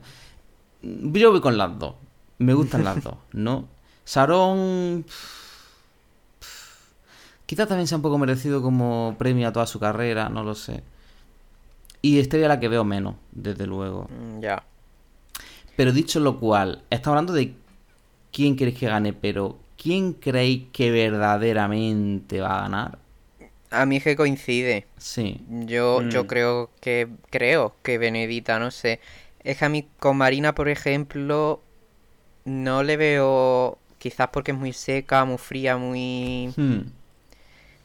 Yo 0.82 1.32
voy 1.32 1.42
con 1.42 1.58
las 1.58 1.78
dos. 1.78 1.96
Me 2.38 2.54
gustan 2.54 2.84
las 2.84 3.04
dos, 3.04 3.16
¿no? 3.34 3.68
Sarón... 4.06 5.06
Quizás 7.50 7.68
también 7.68 7.88
sea 7.88 7.96
un 7.96 8.04
poco 8.04 8.20
merecido 8.20 8.62
como 8.62 9.16
premio 9.18 9.48
a 9.48 9.52
toda 9.52 9.66
su 9.66 9.80
carrera, 9.80 10.30
no 10.30 10.44
lo 10.44 10.54
sé. 10.54 10.84
Y 12.04 12.20
Estrella 12.20 12.48
la 12.48 12.60
que 12.60 12.68
veo 12.68 12.84
menos, 12.84 13.16
desde 13.32 13.66
luego. 13.66 14.08
Mm, 14.08 14.40
Ya. 14.40 14.62
Pero 15.76 15.92
dicho 15.92 16.20
lo 16.20 16.40
cual, 16.40 16.84
estamos 16.92 17.16
hablando 17.16 17.34
de 17.34 17.56
quién 18.32 18.56
queréis 18.56 18.78
que 18.78 18.86
gane, 18.86 19.14
pero 19.14 19.58
¿quién 19.82 20.14
creéis 20.14 20.66
que 20.72 20.92
verdaderamente 20.92 22.40
va 22.40 22.60
a 22.60 22.62
ganar? 22.62 23.00
A 23.72 23.88
mí 23.88 23.96
es 23.98 24.04
que 24.04 24.16
coincide. 24.16 24.86
Sí. 25.00 25.42
Yo, 25.50 26.04
yo 26.08 26.26
Mm. 26.26 26.28
creo 26.28 26.70
que 26.82 27.08
creo 27.32 27.74
que 27.82 27.98
Benedita, 27.98 28.60
no 28.60 28.70
sé. 28.70 29.00
Es 29.44 29.58
que 29.58 29.66
a 29.66 29.70
mí 29.70 29.88
con 29.98 30.18
Marina, 30.18 30.54
por 30.54 30.70
ejemplo, 30.70 31.62
no 32.46 32.84
le 32.84 32.96
veo, 32.96 33.80
quizás 33.98 34.28
porque 34.32 34.52
es 34.52 34.58
muy 34.58 34.74
seca, 34.74 35.26
muy 35.26 35.40
fría, 35.40 35.78
muy 35.78 36.54
Hmm. 36.56 36.82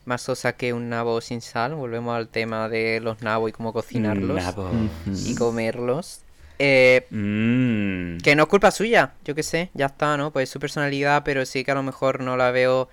Más 0.04 0.22
sosa 0.22 0.52
que 0.54 0.72
un 0.72 0.88
nabo 0.88 1.20
sin 1.20 1.40
sal. 1.40 1.74
Volvemos 1.74 2.16
al 2.16 2.28
tema 2.28 2.68
de 2.68 3.00
los 3.00 3.22
nabos 3.22 3.50
y 3.50 3.52
cómo 3.52 3.72
cocinarlos 3.72 4.36
Nabo. 4.42 4.70
Y 5.06 5.34
comerlos. 5.34 6.20
Eh, 6.58 7.06
Mm. 7.10 8.18
que 8.22 8.36
no 8.36 8.44
es 8.44 8.48
culpa 8.48 8.70
suya, 8.70 9.14
yo 9.24 9.34
qué 9.34 9.42
sé, 9.42 9.70
ya 9.74 9.86
está, 9.86 10.16
¿no? 10.16 10.30
Pues 10.30 10.44
es 10.44 10.50
su 10.52 10.60
personalidad, 10.60 11.22
pero 11.24 11.44
sí 11.46 11.64
que 11.64 11.72
a 11.72 11.74
lo 11.74 11.82
mejor 11.82 12.20
no 12.20 12.36
la 12.36 12.50
veo. 12.52 12.88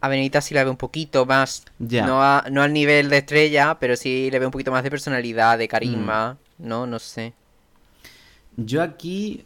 A 0.00 0.08
Benita 0.08 0.40
sí 0.42 0.54
la 0.54 0.62
veo 0.64 0.70
un 0.72 0.76
poquito 0.76 1.24
más. 1.26 1.64
Ya. 1.78 2.06
No, 2.06 2.22
a- 2.22 2.44
no 2.50 2.62
al 2.62 2.72
nivel 2.72 3.08
de 3.08 3.18
estrella, 3.18 3.78
pero 3.80 3.96
sí 3.96 4.30
le 4.30 4.38
veo 4.38 4.48
un 4.48 4.52
poquito 4.52 4.70
más 4.70 4.84
de 4.84 4.90
personalidad, 4.90 5.56
de 5.58 5.66
carisma, 5.66 6.36
Mm. 6.58 6.68
¿no? 6.68 6.86
No 6.86 6.98
sé. 6.98 7.32
Yo 8.56 8.82
aquí 8.82 9.44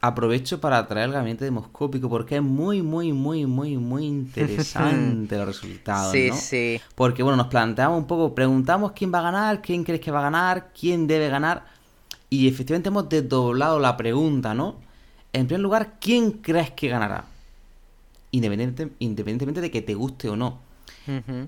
aprovecho 0.00 0.60
para 0.60 0.86
traer 0.86 1.06
el 1.08 1.12
gabinete 1.14 1.44
demoscópico 1.44 2.08
porque 2.08 2.36
es 2.36 2.42
muy, 2.42 2.82
muy, 2.82 3.12
muy, 3.12 3.46
muy, 3.46 3.76
muy 3.76 4.06
interesante 4.06 5.36
los 5.36 5.46
resultados, 5.52 6.12
sí, 6.12 6.28
¿no? 6.30 6.36
sí. 6.36 6.80
Porque, 6.94 7.22
bueno, 7.22 7.36
nos 7.36 7.48
planteamos 7.48 7.98
un 7.98 8.06
poco, 8.06 8.34
preguntamos 8.34 8.92
quién 8.92 9.12
va 9.12 9.18
a 9.20 9.22
ganar, 9.22 9.60
quién 9.62 9.84
crees 9.84 10.00
que 10.00 10.10
va 10.10 10.20
a 10.20 10.22
ganar, 10.22 10.70
quién 10.78 11.06
debe 11.06 11.28
ganar. 11.28 11.64
Y 12.30 12.46
efectivamente 12.48 12.88
hemos 12.90 13.08
desdoblado 13.08 13.78
la 13.78 13.96
pregunta, 13.96 14.54
¿no? 14.54 14.76
En 15.32 15.46
primer 15.46 15.60
lugar, 15.62 15.94
¿quién 16.00 16.30
crees 16.32 16.70
que 16.70 16.88
ganará? 16.88 17.24
Independiente- 18.30 18.90
independientemente 18.98 19.60
de 19.60 19.70
que 19.70 19.82
te 19.82 19.94
guste 19.94 20.28
o 20.28 20.36
no. 20.36 20.58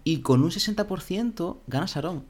Y 0.05 0.21
con 0.21 0.43
un 0.43 0.51
60% 0.51 1.59
gana 1.67 1.87
Sarón. 1.87 2.25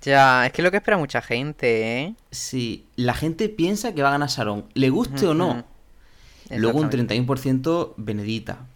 Ya, 0.00 0.46
es 0.46 0.52
que 0.52 0.62
es 0.62 0.64
lo 0.64 0.70
que 0.70 0.78
espera 0.78 0.96
mucha 0.96 1.20
gente, 1.20 2.00
¿eh? 2.02 2.14
Si 2.30 2.86
la 2.96 3.14
gente 3.14 3.48
piensa 3.48 3.94
que 3.94 4.02
va 4.02 4.08
a 4.08 4.12
ganar 4.12 4.30
Sarón, 4.30 4.64
le 4.74 4.90
guste 4.90 5.26
o 5.26 5.34
no. 5.34 5.64
Luego 6.50 6.78
un 6.78 6.86
Exactamente. 6.86 7.16
31% 7.16 7.94
Benedita. 7.96 8.66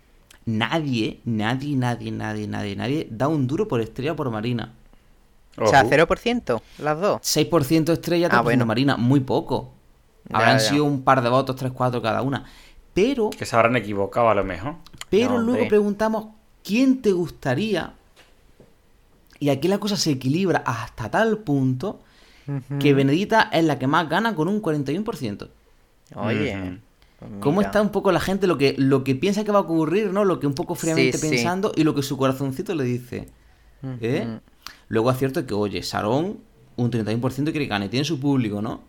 Nadie, 0.47 1.20
nadie, 1.24 1.76
nadie, 1.76 2.10
nadie, 2.10 2.47
nadie, 2.48 2.76
nadie 2.76 3.09
da 3.10 3.28
un 3.28 3.47
duro 3.47 3.68
por 3.68 3.80
Estrella 3.80 4.12
o 4.12 4.16
por 4.16 4.30
Marina. 4.30 4.72
O 5.56 5.66
sea, 5.66 5.80
Ojo. 5.82 5.90
0%, 5.90 6.62
las 6.78 7.01
dos. 7.01 7.20
6% 7.22 7.93
Estrella, 7.93 8.28
3% 8.28 8.32
Ah, 8.39 8.40
bueno. 8.43 8.64
Marina. 8.64 8.97
Muy 8.97 9.20
poco. 9.20 9.72
Ya, 10.28 10.36
Habrán 10.36 10.59
ya. 10.59 10.64
sido 10.68 10.85
un 10.85 11.02
par 11.02 11.22
de 11.22 11.28
votos, 11.30 11.56
3, 11.56 11.72
4 11.72 12.01
cada 12.01 12.22
una. 12.22 12.44
Pero, 12.94 13.30
Que 13.30 13.44
se 13.44 13.56
habrán 13.56 13.76
equivocado 13.76 14.28
a 14.30 14.35
lo 14.35 14.44
mejor. 14.44 14.76
pero 15.10 15.32
No, 15.35 15.39
luego 15.40 15.68
preguntamos 15.68 16.26
¿quién 16.64 17.01
te 17.02 17.12
gustaría? 17.12 17.94
Y 19.40 19.51
aquí 19.51 19.69
la 19.69 19.78
cosa 19.78 19.97
se 19.97 20.10
equilibra 20.12 20.62
hasta 20.66 21.10
tal 21.10 21.39
punto 21.39 22.01
que 22.81 22.94
Benedita 22.94 23.51
es 23.52 23.65
la 23.65 23.78
que 23.78 23.86
más 23.86 24.09
gana 24.09 24.35
con 24.35 24.48
un 24.48 24.62
41%. 24.62 25.48
Oye. 26.15 26.78
Pues 27.19 27.31
¿Cómo 27.40 27.59
mira. 27.59 27.69
está 27.69 27.82
un 27.82 27.90
poco 27.90 28.10
la 28.12 28.20
gente 28.20 28.47
lo 28.47 28.56
que, 28.56 28.74
lo 28.78 29.02
que 29.05 29.15
piensa 29.16 29.44
que 29.44 29.51
va 29.52 29.59
a 29.59 29.62
ocurrir, 29.62 30.12
¿no? 30.12 30.24
Lo 30.24 30.39
que 30.40 30.47
un 30.47 30.55
poco 30.55 30.74
fríamente 30.77 31.19
Sí, 31.19 31.27
sí. 31.27 31.35
pensando 31.35 31.73
y 31.77 31.82
lo 31.85 31.94
que 31.94 32.02
su 32.02 32.16
corazoncito 32.16 32.74
le 32.74 32.85
dice. 32.85 33.28
¿Eh? 34.01 34.39
Luego 34.89 35.10
es 35.10 35.19
cierto 35.19 35.44
que, 35.44 35.52
oye, 35.52 35.82
Sarón, 35.82 36.39
un 36.77 36.90
31% 36.90 37.20
quiere 37.44 37.52
que 37.60 37.66
gane, 37.66 37.89
tiene 37.89 38.05
su 38.05 38.19
público, 38.20 38.62
¿no? 38.62 38.81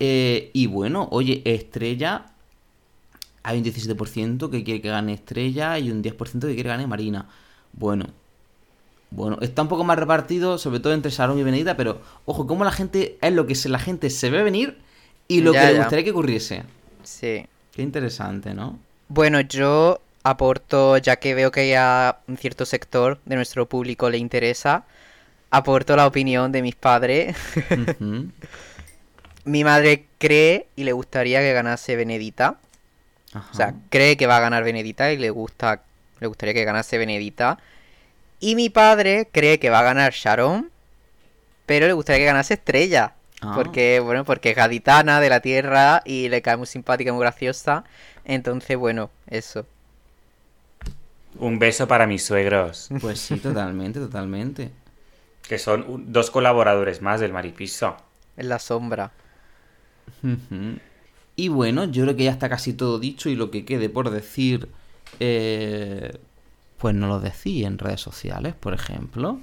Eh, 0.00 0.50
y 0.52 0.66
bueno, 0.66 1.08
oye, 1.12 1.42
Estrella, 1.44 2.26
hay 3.44 3.58
un 3.58 3.64
17% 3.64 4.50
que 4.50 4.64
quiere 4.64 4.80
que 4.82 4.88
gane 4.88 5.14
Estrella 5.14 5.78
y 5.78 5.90
un 5.90 6.02
10% 6.02 6.16
que 6.32 6.38
quiere 6.40 6.56
que 6.56 6.68
gane 6.68 6.86
Marina. 6.88 7.28
Bueno, 7.72 8.06
bueno, 9.14 9.38
está 9.40 9.62
un 9.62 9.68
poco 9.68 9.84
más 9.84 9.98
repartido, 9.98 10.58
sobre 10.58 10.80
todo 10.80 10.92
entre 10.92 11.10
Sarón 11.10 11.38
y 11.38 11.42
Benedita, 11.42 11.76
pero 11.76 12.00
ojo, 12.24 12.46
cómo 12.46 12.64
la 12.64 12.72
gente 12.72 13.16
es 13.20 13.32
lo 13.32 13.46
que 13.46 13.54
se- 13.54 13.68
la 13.68 13.78
gente 13.78 14.10
se 14.10 14.30
ve 14.30 14.42
venir 14.42 14.78
y 15.28 15.40
lo 15.40 15.52
Ya, 15.52 15.60
que 15.60 15.72
le 15.72 15.78
gustaría 15.78 16.04
que 16.04 16.10
ocurriese. 16.10 16.64
Sí. 17.02 17.46
Qué 17.72 17.82
interesante, 17.82 18.54
¿no? 18.54 18.78
Bueno, 19.08 19.40
yo 19.40 20.00
aporto, 20.22 20.96
ya 20.98 21.16
que 21.16 21.34
veo 21.34 21.50
que 21.50 21.76
a 21.76 22.18
un 22.28 22.36
cierto 22.36 22.64
sector 22.66 23.18
de 23.24 23.36
nuestro 23.36 23.66
público 23.66 24.10
le 24.10 24.18
interesa, 24.18 24.84
aporto 25.50 25.96
la 25.96 26.06
opinión 26.06 26.50
de 26.52 26.62
mis 26.62 26.74
padres. 26.74 27.36
Mi 29.44 29.62
madre 29.62 30.06
cree 30.18 30.66
y 30.76 30.84
le 30.84 30.92
gustaría 30.92 31.40
que 31.40 31.52
ganase 31.52 31.96
Benedita. 31.96 32.56
O 33.34 33.54
sea, 33.54 33.66
Ajá. 33.68 33.74
cree 33.90 34.16
que 34.16 34.26
va 34.26 34.38
a 34.38 34.40
ganar 34.40 34.64
Benedita 34.64 35.12
y 35.12 35.18
le 35.18 35.30
gusta, 35.30 35.82
le 36.20 36.26
gustaría 36.26 36.54
que 36.54 36.64
ganase 36.64 36.96
Benedita. 36.98 37.58
Y 38.40 38.56
mi 38.56 38.68
padre 38.70 39.28
cree 39.32 39.58
que 39.58 39.70
va 39.70 39.80
a 39.80 39.84
ganar 39.84 40.12
Sharon, 40.12 40.70
pero 41.66 41.86
le 41.86 41.92
gustaría 41.94 42.20
que 42.20 42.26
ganase 42.26 42.54
Estrella. 42.54 43.14
Ah. 43.40 43.52
Porque, 43.54 44.00
bueno, 44.00 44.24
porque 44.24 44.50
es 44.50 44.56
gaditana 44.56 45.20
de 45.20 45.28
la 45.28 45.40
tierra 45.40 46.02
y 46.04 46.28
le 46.28 46.40
cae 46.42 46.56
muy 46.56 46.66
simpática, 46.66 47.12
muy 47.12 47.20
graciosa. 47.20 47.84
Entonces, 48.24 48.76
bueno, 48.76 49.10
eso. 49.28 49.66
Un 51.38 51.58
beso 51.58 51.88
para 51.88 52.06
mis 52.06 52.24
suegros, 52.24 52.88
Pues 53.00 53.18
sí, 53.20 53.36
totalmente, 53.38 53.98
totalmente. 53.98 54.70
que 55.48 55.58
son 55.58 55.84
un- 55.88 56.12
dos 56.12 56.30
colaboradores 56.30 57.02
más 57.02 57.20
del 57.20 57.32
Maripiso. 57.32 57.96
En 58.36 58.48
la 58.48 58.58
sombra. 58.58 59.10
Y 61.36 61.48
bueno, 61.48 61.84
yo 61.84 62.04
creo 62.04 62.16
que 62.16 62.24
ya 62.24 62.30
está 62.30 62.48
casi 62.48 62.72
todo 62.72 62.98
dicho 62.98 63.28
y 63.28 63.34
lo 63.34 63.50
que 63.50 63.64
quede 63.64 63.88
por 63.90 64.10
decir, 64.10 64.68
eh, 65.20 66.16
pues 66.84 66.94
no 66.94 67.06
lo 67.06 67.18
decía 67.18 67.66
en 67.66 67.78
redes 67.78 68.02
sociales, 68.02 68.52
por 68.52 68.74
ejemplo. 68.74 69.38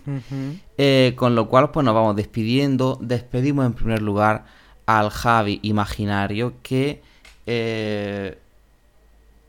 Eh, 0.77 1.13
con 1.15 1.33
lo 1.33 1.49
cual, 1.49 1.71
pues 1.71 1.83
nos 1.83 1.95
vamos 1.95 2.15
despidiendo. 2.15 2.99
Despedimos 3.01 3.65
en 3.65 3.73
primer 3.73 4.03
lugar 4.03 4.45
al 4.85 5.09
Javi 5.09 5.59
imaginario 5.63 6.53
que 6.61 7.01
eh, 7.47 8.37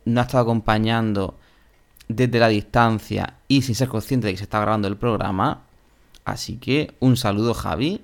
nos 0.06 0.23
ha 0.23 0.27
estado 0.27 0.44
acompañando 0.44 1.39
desde 2.09 2.39
la 2.39 2.48
distancia 2.48 3.35
y 3.47 3.60
sin 3.60 3.74
ser 3.74 3.89
consciente 3.89 4.27
de 4.28 4.32
que 4.32 4.39
se 4.39 4.44
está 4.44 4.59
grabando 4.59 4.89
el 4.89 4.97
programa. 4.97 5.60
Así 6.24 6.56
que 6.56 6.94
un 6.98 7.19
saludo, 7.19 7.52
Javi. 7.52 8.02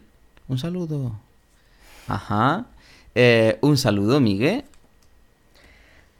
Un 0.49 0.59
saludo. 0.59 1.19
Ajá. 2.09 2.67
Eh, 3.15 3.57
un 3.63 3.79
saludo, 3.79 4.21
Miguel. 4.21 4.67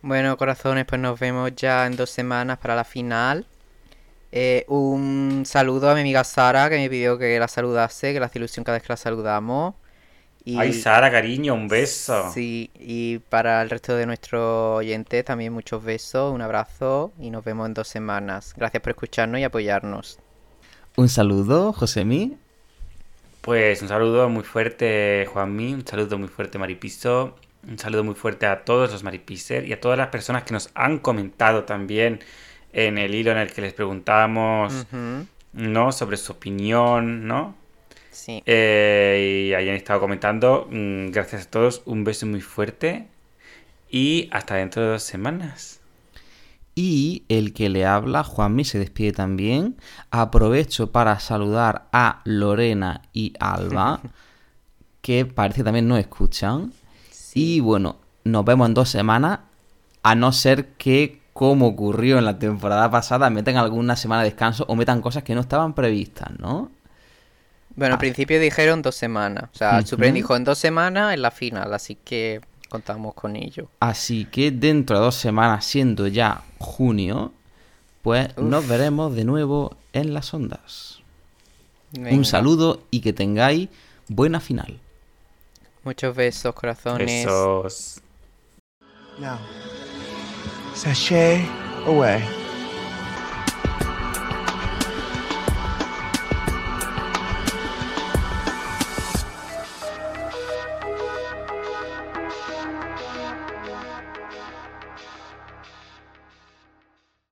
Bueno, 0.01 0.39
corazones, 0.39 0.87
pues 0.87 1.03
nos 1.03 1.21
vemos 1.21 1.55
ya 1.55 1.85
en 1.85 1.97
dos 1.97 2.09
semanas 2.09 2.57
para 2.57 2.75
la 2.75 2.85
final. 2.85 3.45
Eh, 4.31 4.65
un 4.69 5.45
saludo 5.47 5.91
a 5.91 5.95
mi 5.95 6.01
amiga 6.01 6.23
Sara, 6.25 6.69
que 6.69 6.77
me 6.77 6.91
pidió 6.91 7.19
que 7.19 7.39
la 7.39 7.49
saludase, 7.49 8.13
que 8.13 8.21
le 8.21 8.27
hace 8.27 8.39
ilusión 8.39 8.65
cada 8.65 8.77
vez 8.77 8.83
que 8.83 8.93
la 8.93 8.97
saludamos. 8.97 9.75
Y, 10.45 10.59
Ay, 10.59 10.73
Sara, 10.73 11.11
cariño, 11.11 11.55
un 11.55 11.69
beso. 11.69 12.31
Sí, 12.33 12.71
y 12.75 13.19
para 13.19 13.61
el 13.63 13.71
resto 13.71 13.97
de 13.97 14.07
nuestros 14.07 14.79
oyentes 14.79 15.25
también 15.25 15.53
muchos 15.53 15.83
besos, 15.83 16.33
un 16.33 16.41
abrazo 16.43 17.13
y 17.19 17.31
nos 17.31 17.45
vemos 17.45 17.67
en 17.67 17.75
dos 17.75 17.89
semanas. 17.89 18.55
Gracias 18.57 18.83
por 18.83 18.91
escucharnos 18.91 19.41
y 19.41 19.45
apoyarnos. 19.45 20.19
Un 20.97 21.09
saludo, 21.09 21.73
Josemi. 21.73 22.39
Pues 23.41 23.83
un 23.83 23.89
saludo 23.89 24.29
muy 24.29 24.43
fuerte, 24.43 25.27
Juanmi, 25.33 25.75
un 25.75 25.87
saludo 25.87 26.19
muy 26.19 26.29
fuerte, 26.29 26.59
Maripiso, 26.59 27.37
un 27.67 27.79
saludo 27.79 28.05
muy 28.05 28.15
fuerte 28.15 28.47
a 28.47 28.65
todos 28.65 28.93
los 28.93 29.03
Maripiser 29.05 29.67
y 29.67 29.73
a 29.73 29.81
todas 29.81 29.97
las 29.97 30.09
personas 30.09 30.43
que 30.43 30.53
nos 30.53 30.71
han 30.75 30.99
comentado 30.99 31.65
también 31.65 32.21
en 32.73 32.99
el 32.99 33.15
hilo 33.15 33.33
en 33.33 33.39
el 33.39 33.53
que 33.53 33.61
les 33.63 33.73
preguntábamos, 33.73 34.87
Ujú, 34.93 35.27
¿no? 35.53 35.93
Sobre 35.93 36.17
su 36.17 36.33
opinión, 36.33 37.27
¿no? 37.27 37.55
Sí. 38.11 38.43
Eh, 38.47 39.49
y 39.51 39.55
hayan 39.55 39.75
estado 39.75 40.01
comentando. 40.01 40.69
Mm, 40.71 41.11
Gracias 41.11 41.47
a 41.47 41.51
todos, 41.51 41.83
un 41.87 42.05
beso 42.05 42.27
muy 42.27 42.41
fuerte 42.41 43.07
y 43.91 44.29
hasta 44.33 44.57
dentro 44.57 44.83
de 44.83 44.89
dos 44.89 45.03
semanas. 45.03 45.81
Y 46.75 47.25
el 47.29 47.55
que 47.55 47.69
le 47.69 47.85
habla, 47.87 48.23
Juanmi, 48.23 48.65
se 48.65 48.79
despide 48.79 49.13
también. 49.13 49.77
Aprovecho 50.11 50.93
para 50.93 51.19
saludar 51.19 51.89
a 51.93 52.21
Lorena 52.25 53.03
y 53.13 53.33
Alba, 53.41 54.01
que 55.03 55.27
parece 55.27 55.59
que 55.59 55.65
también 55.65 55.89
nos 55.89 55.99
escuchan. 55.99 56.73
Y 57.35 57.61
bueno, 57.61 57.97
nos 58.25 58.45
vemos 58.45 58.69
en 58.69 58.75
dos 58.75 58.89
semanas, 58.91 59.41
a 60.03 60.15
no 60.15 60.33
ser 60.33 60.69
que, 60.75 61.18
como 61.39 61.69
ocurrió 61.69 62.19
en 62.19 62.25
la 62.25 62.37
temporada 62.37 62.91
pasada, 62.91 63.31
metan 63.31 63.57
alguna 63.59 63.95
semana 63.95 64.23
de 64.25 64.31
descanso 64.31 64.65
o 64.67 64.75
metan 64.75 65.01
cosas 65.01 65.23
que 65.23 65.37
no 65.37 65.43
estaban 65.43 65.73
previstas, 65.73 66.37
¿no? 66.37 66.69
Bueno, 67.77 67.95
al 67.95 68.01
principio 68.01 68.41
dijeron 68.41 68.83
dos 68.83 68.97
semanas. 68.97 69.45
O 69.55 69.57
sea, 69.57 69.79
el 69.79 69.87
Supreme 69.87 70.11
Ujú. 70.11 70.17
dijo 70.17 70.35
en 70.37 70.43
dos 70.43 70.59
semanas 70.59 71.15
en 71.15 71.23
la 71.23 71.31
final, 71.31 71.73
así 71.73 71.95
que 71.95 72.41
contamos 72.69 73.15
con 73.15 73.37
ello. 73.37 73.69
Así 73.79 74.25
que 74.25 74.51
dentro 74.51 74.99
de 74.99 75.05
dos 75.05 75.15
semanas, 75.15 75.65
siendo 75.65 76.09
ya 76.09 76.43
junio, 76.59 77.31
pues 78.03 78.37
nos 78.37 78.67
veremos 78.67 79.15
de 79.15 79.25
nuevo 79.25 79.77
en 79.93 80.15
las 80.15 80.35
ondas. 80.35 81.03
Venga, 81.93 82.17
Un 82.17 82.25
saludo 82.25 82.83
y 82.91 83.01
que 83.01 83.13
tengáis 83.13 83.69
buena 84.09 84.41
final. 84.41 84.81
Muchos 85.85 86.17
besos, 86.17 86.53
corazones. 86.53 87.25
Besos. 87.25 88.01
Now, 89.21 89.39
sachet 90.79 91.45
away. 91.87 92.48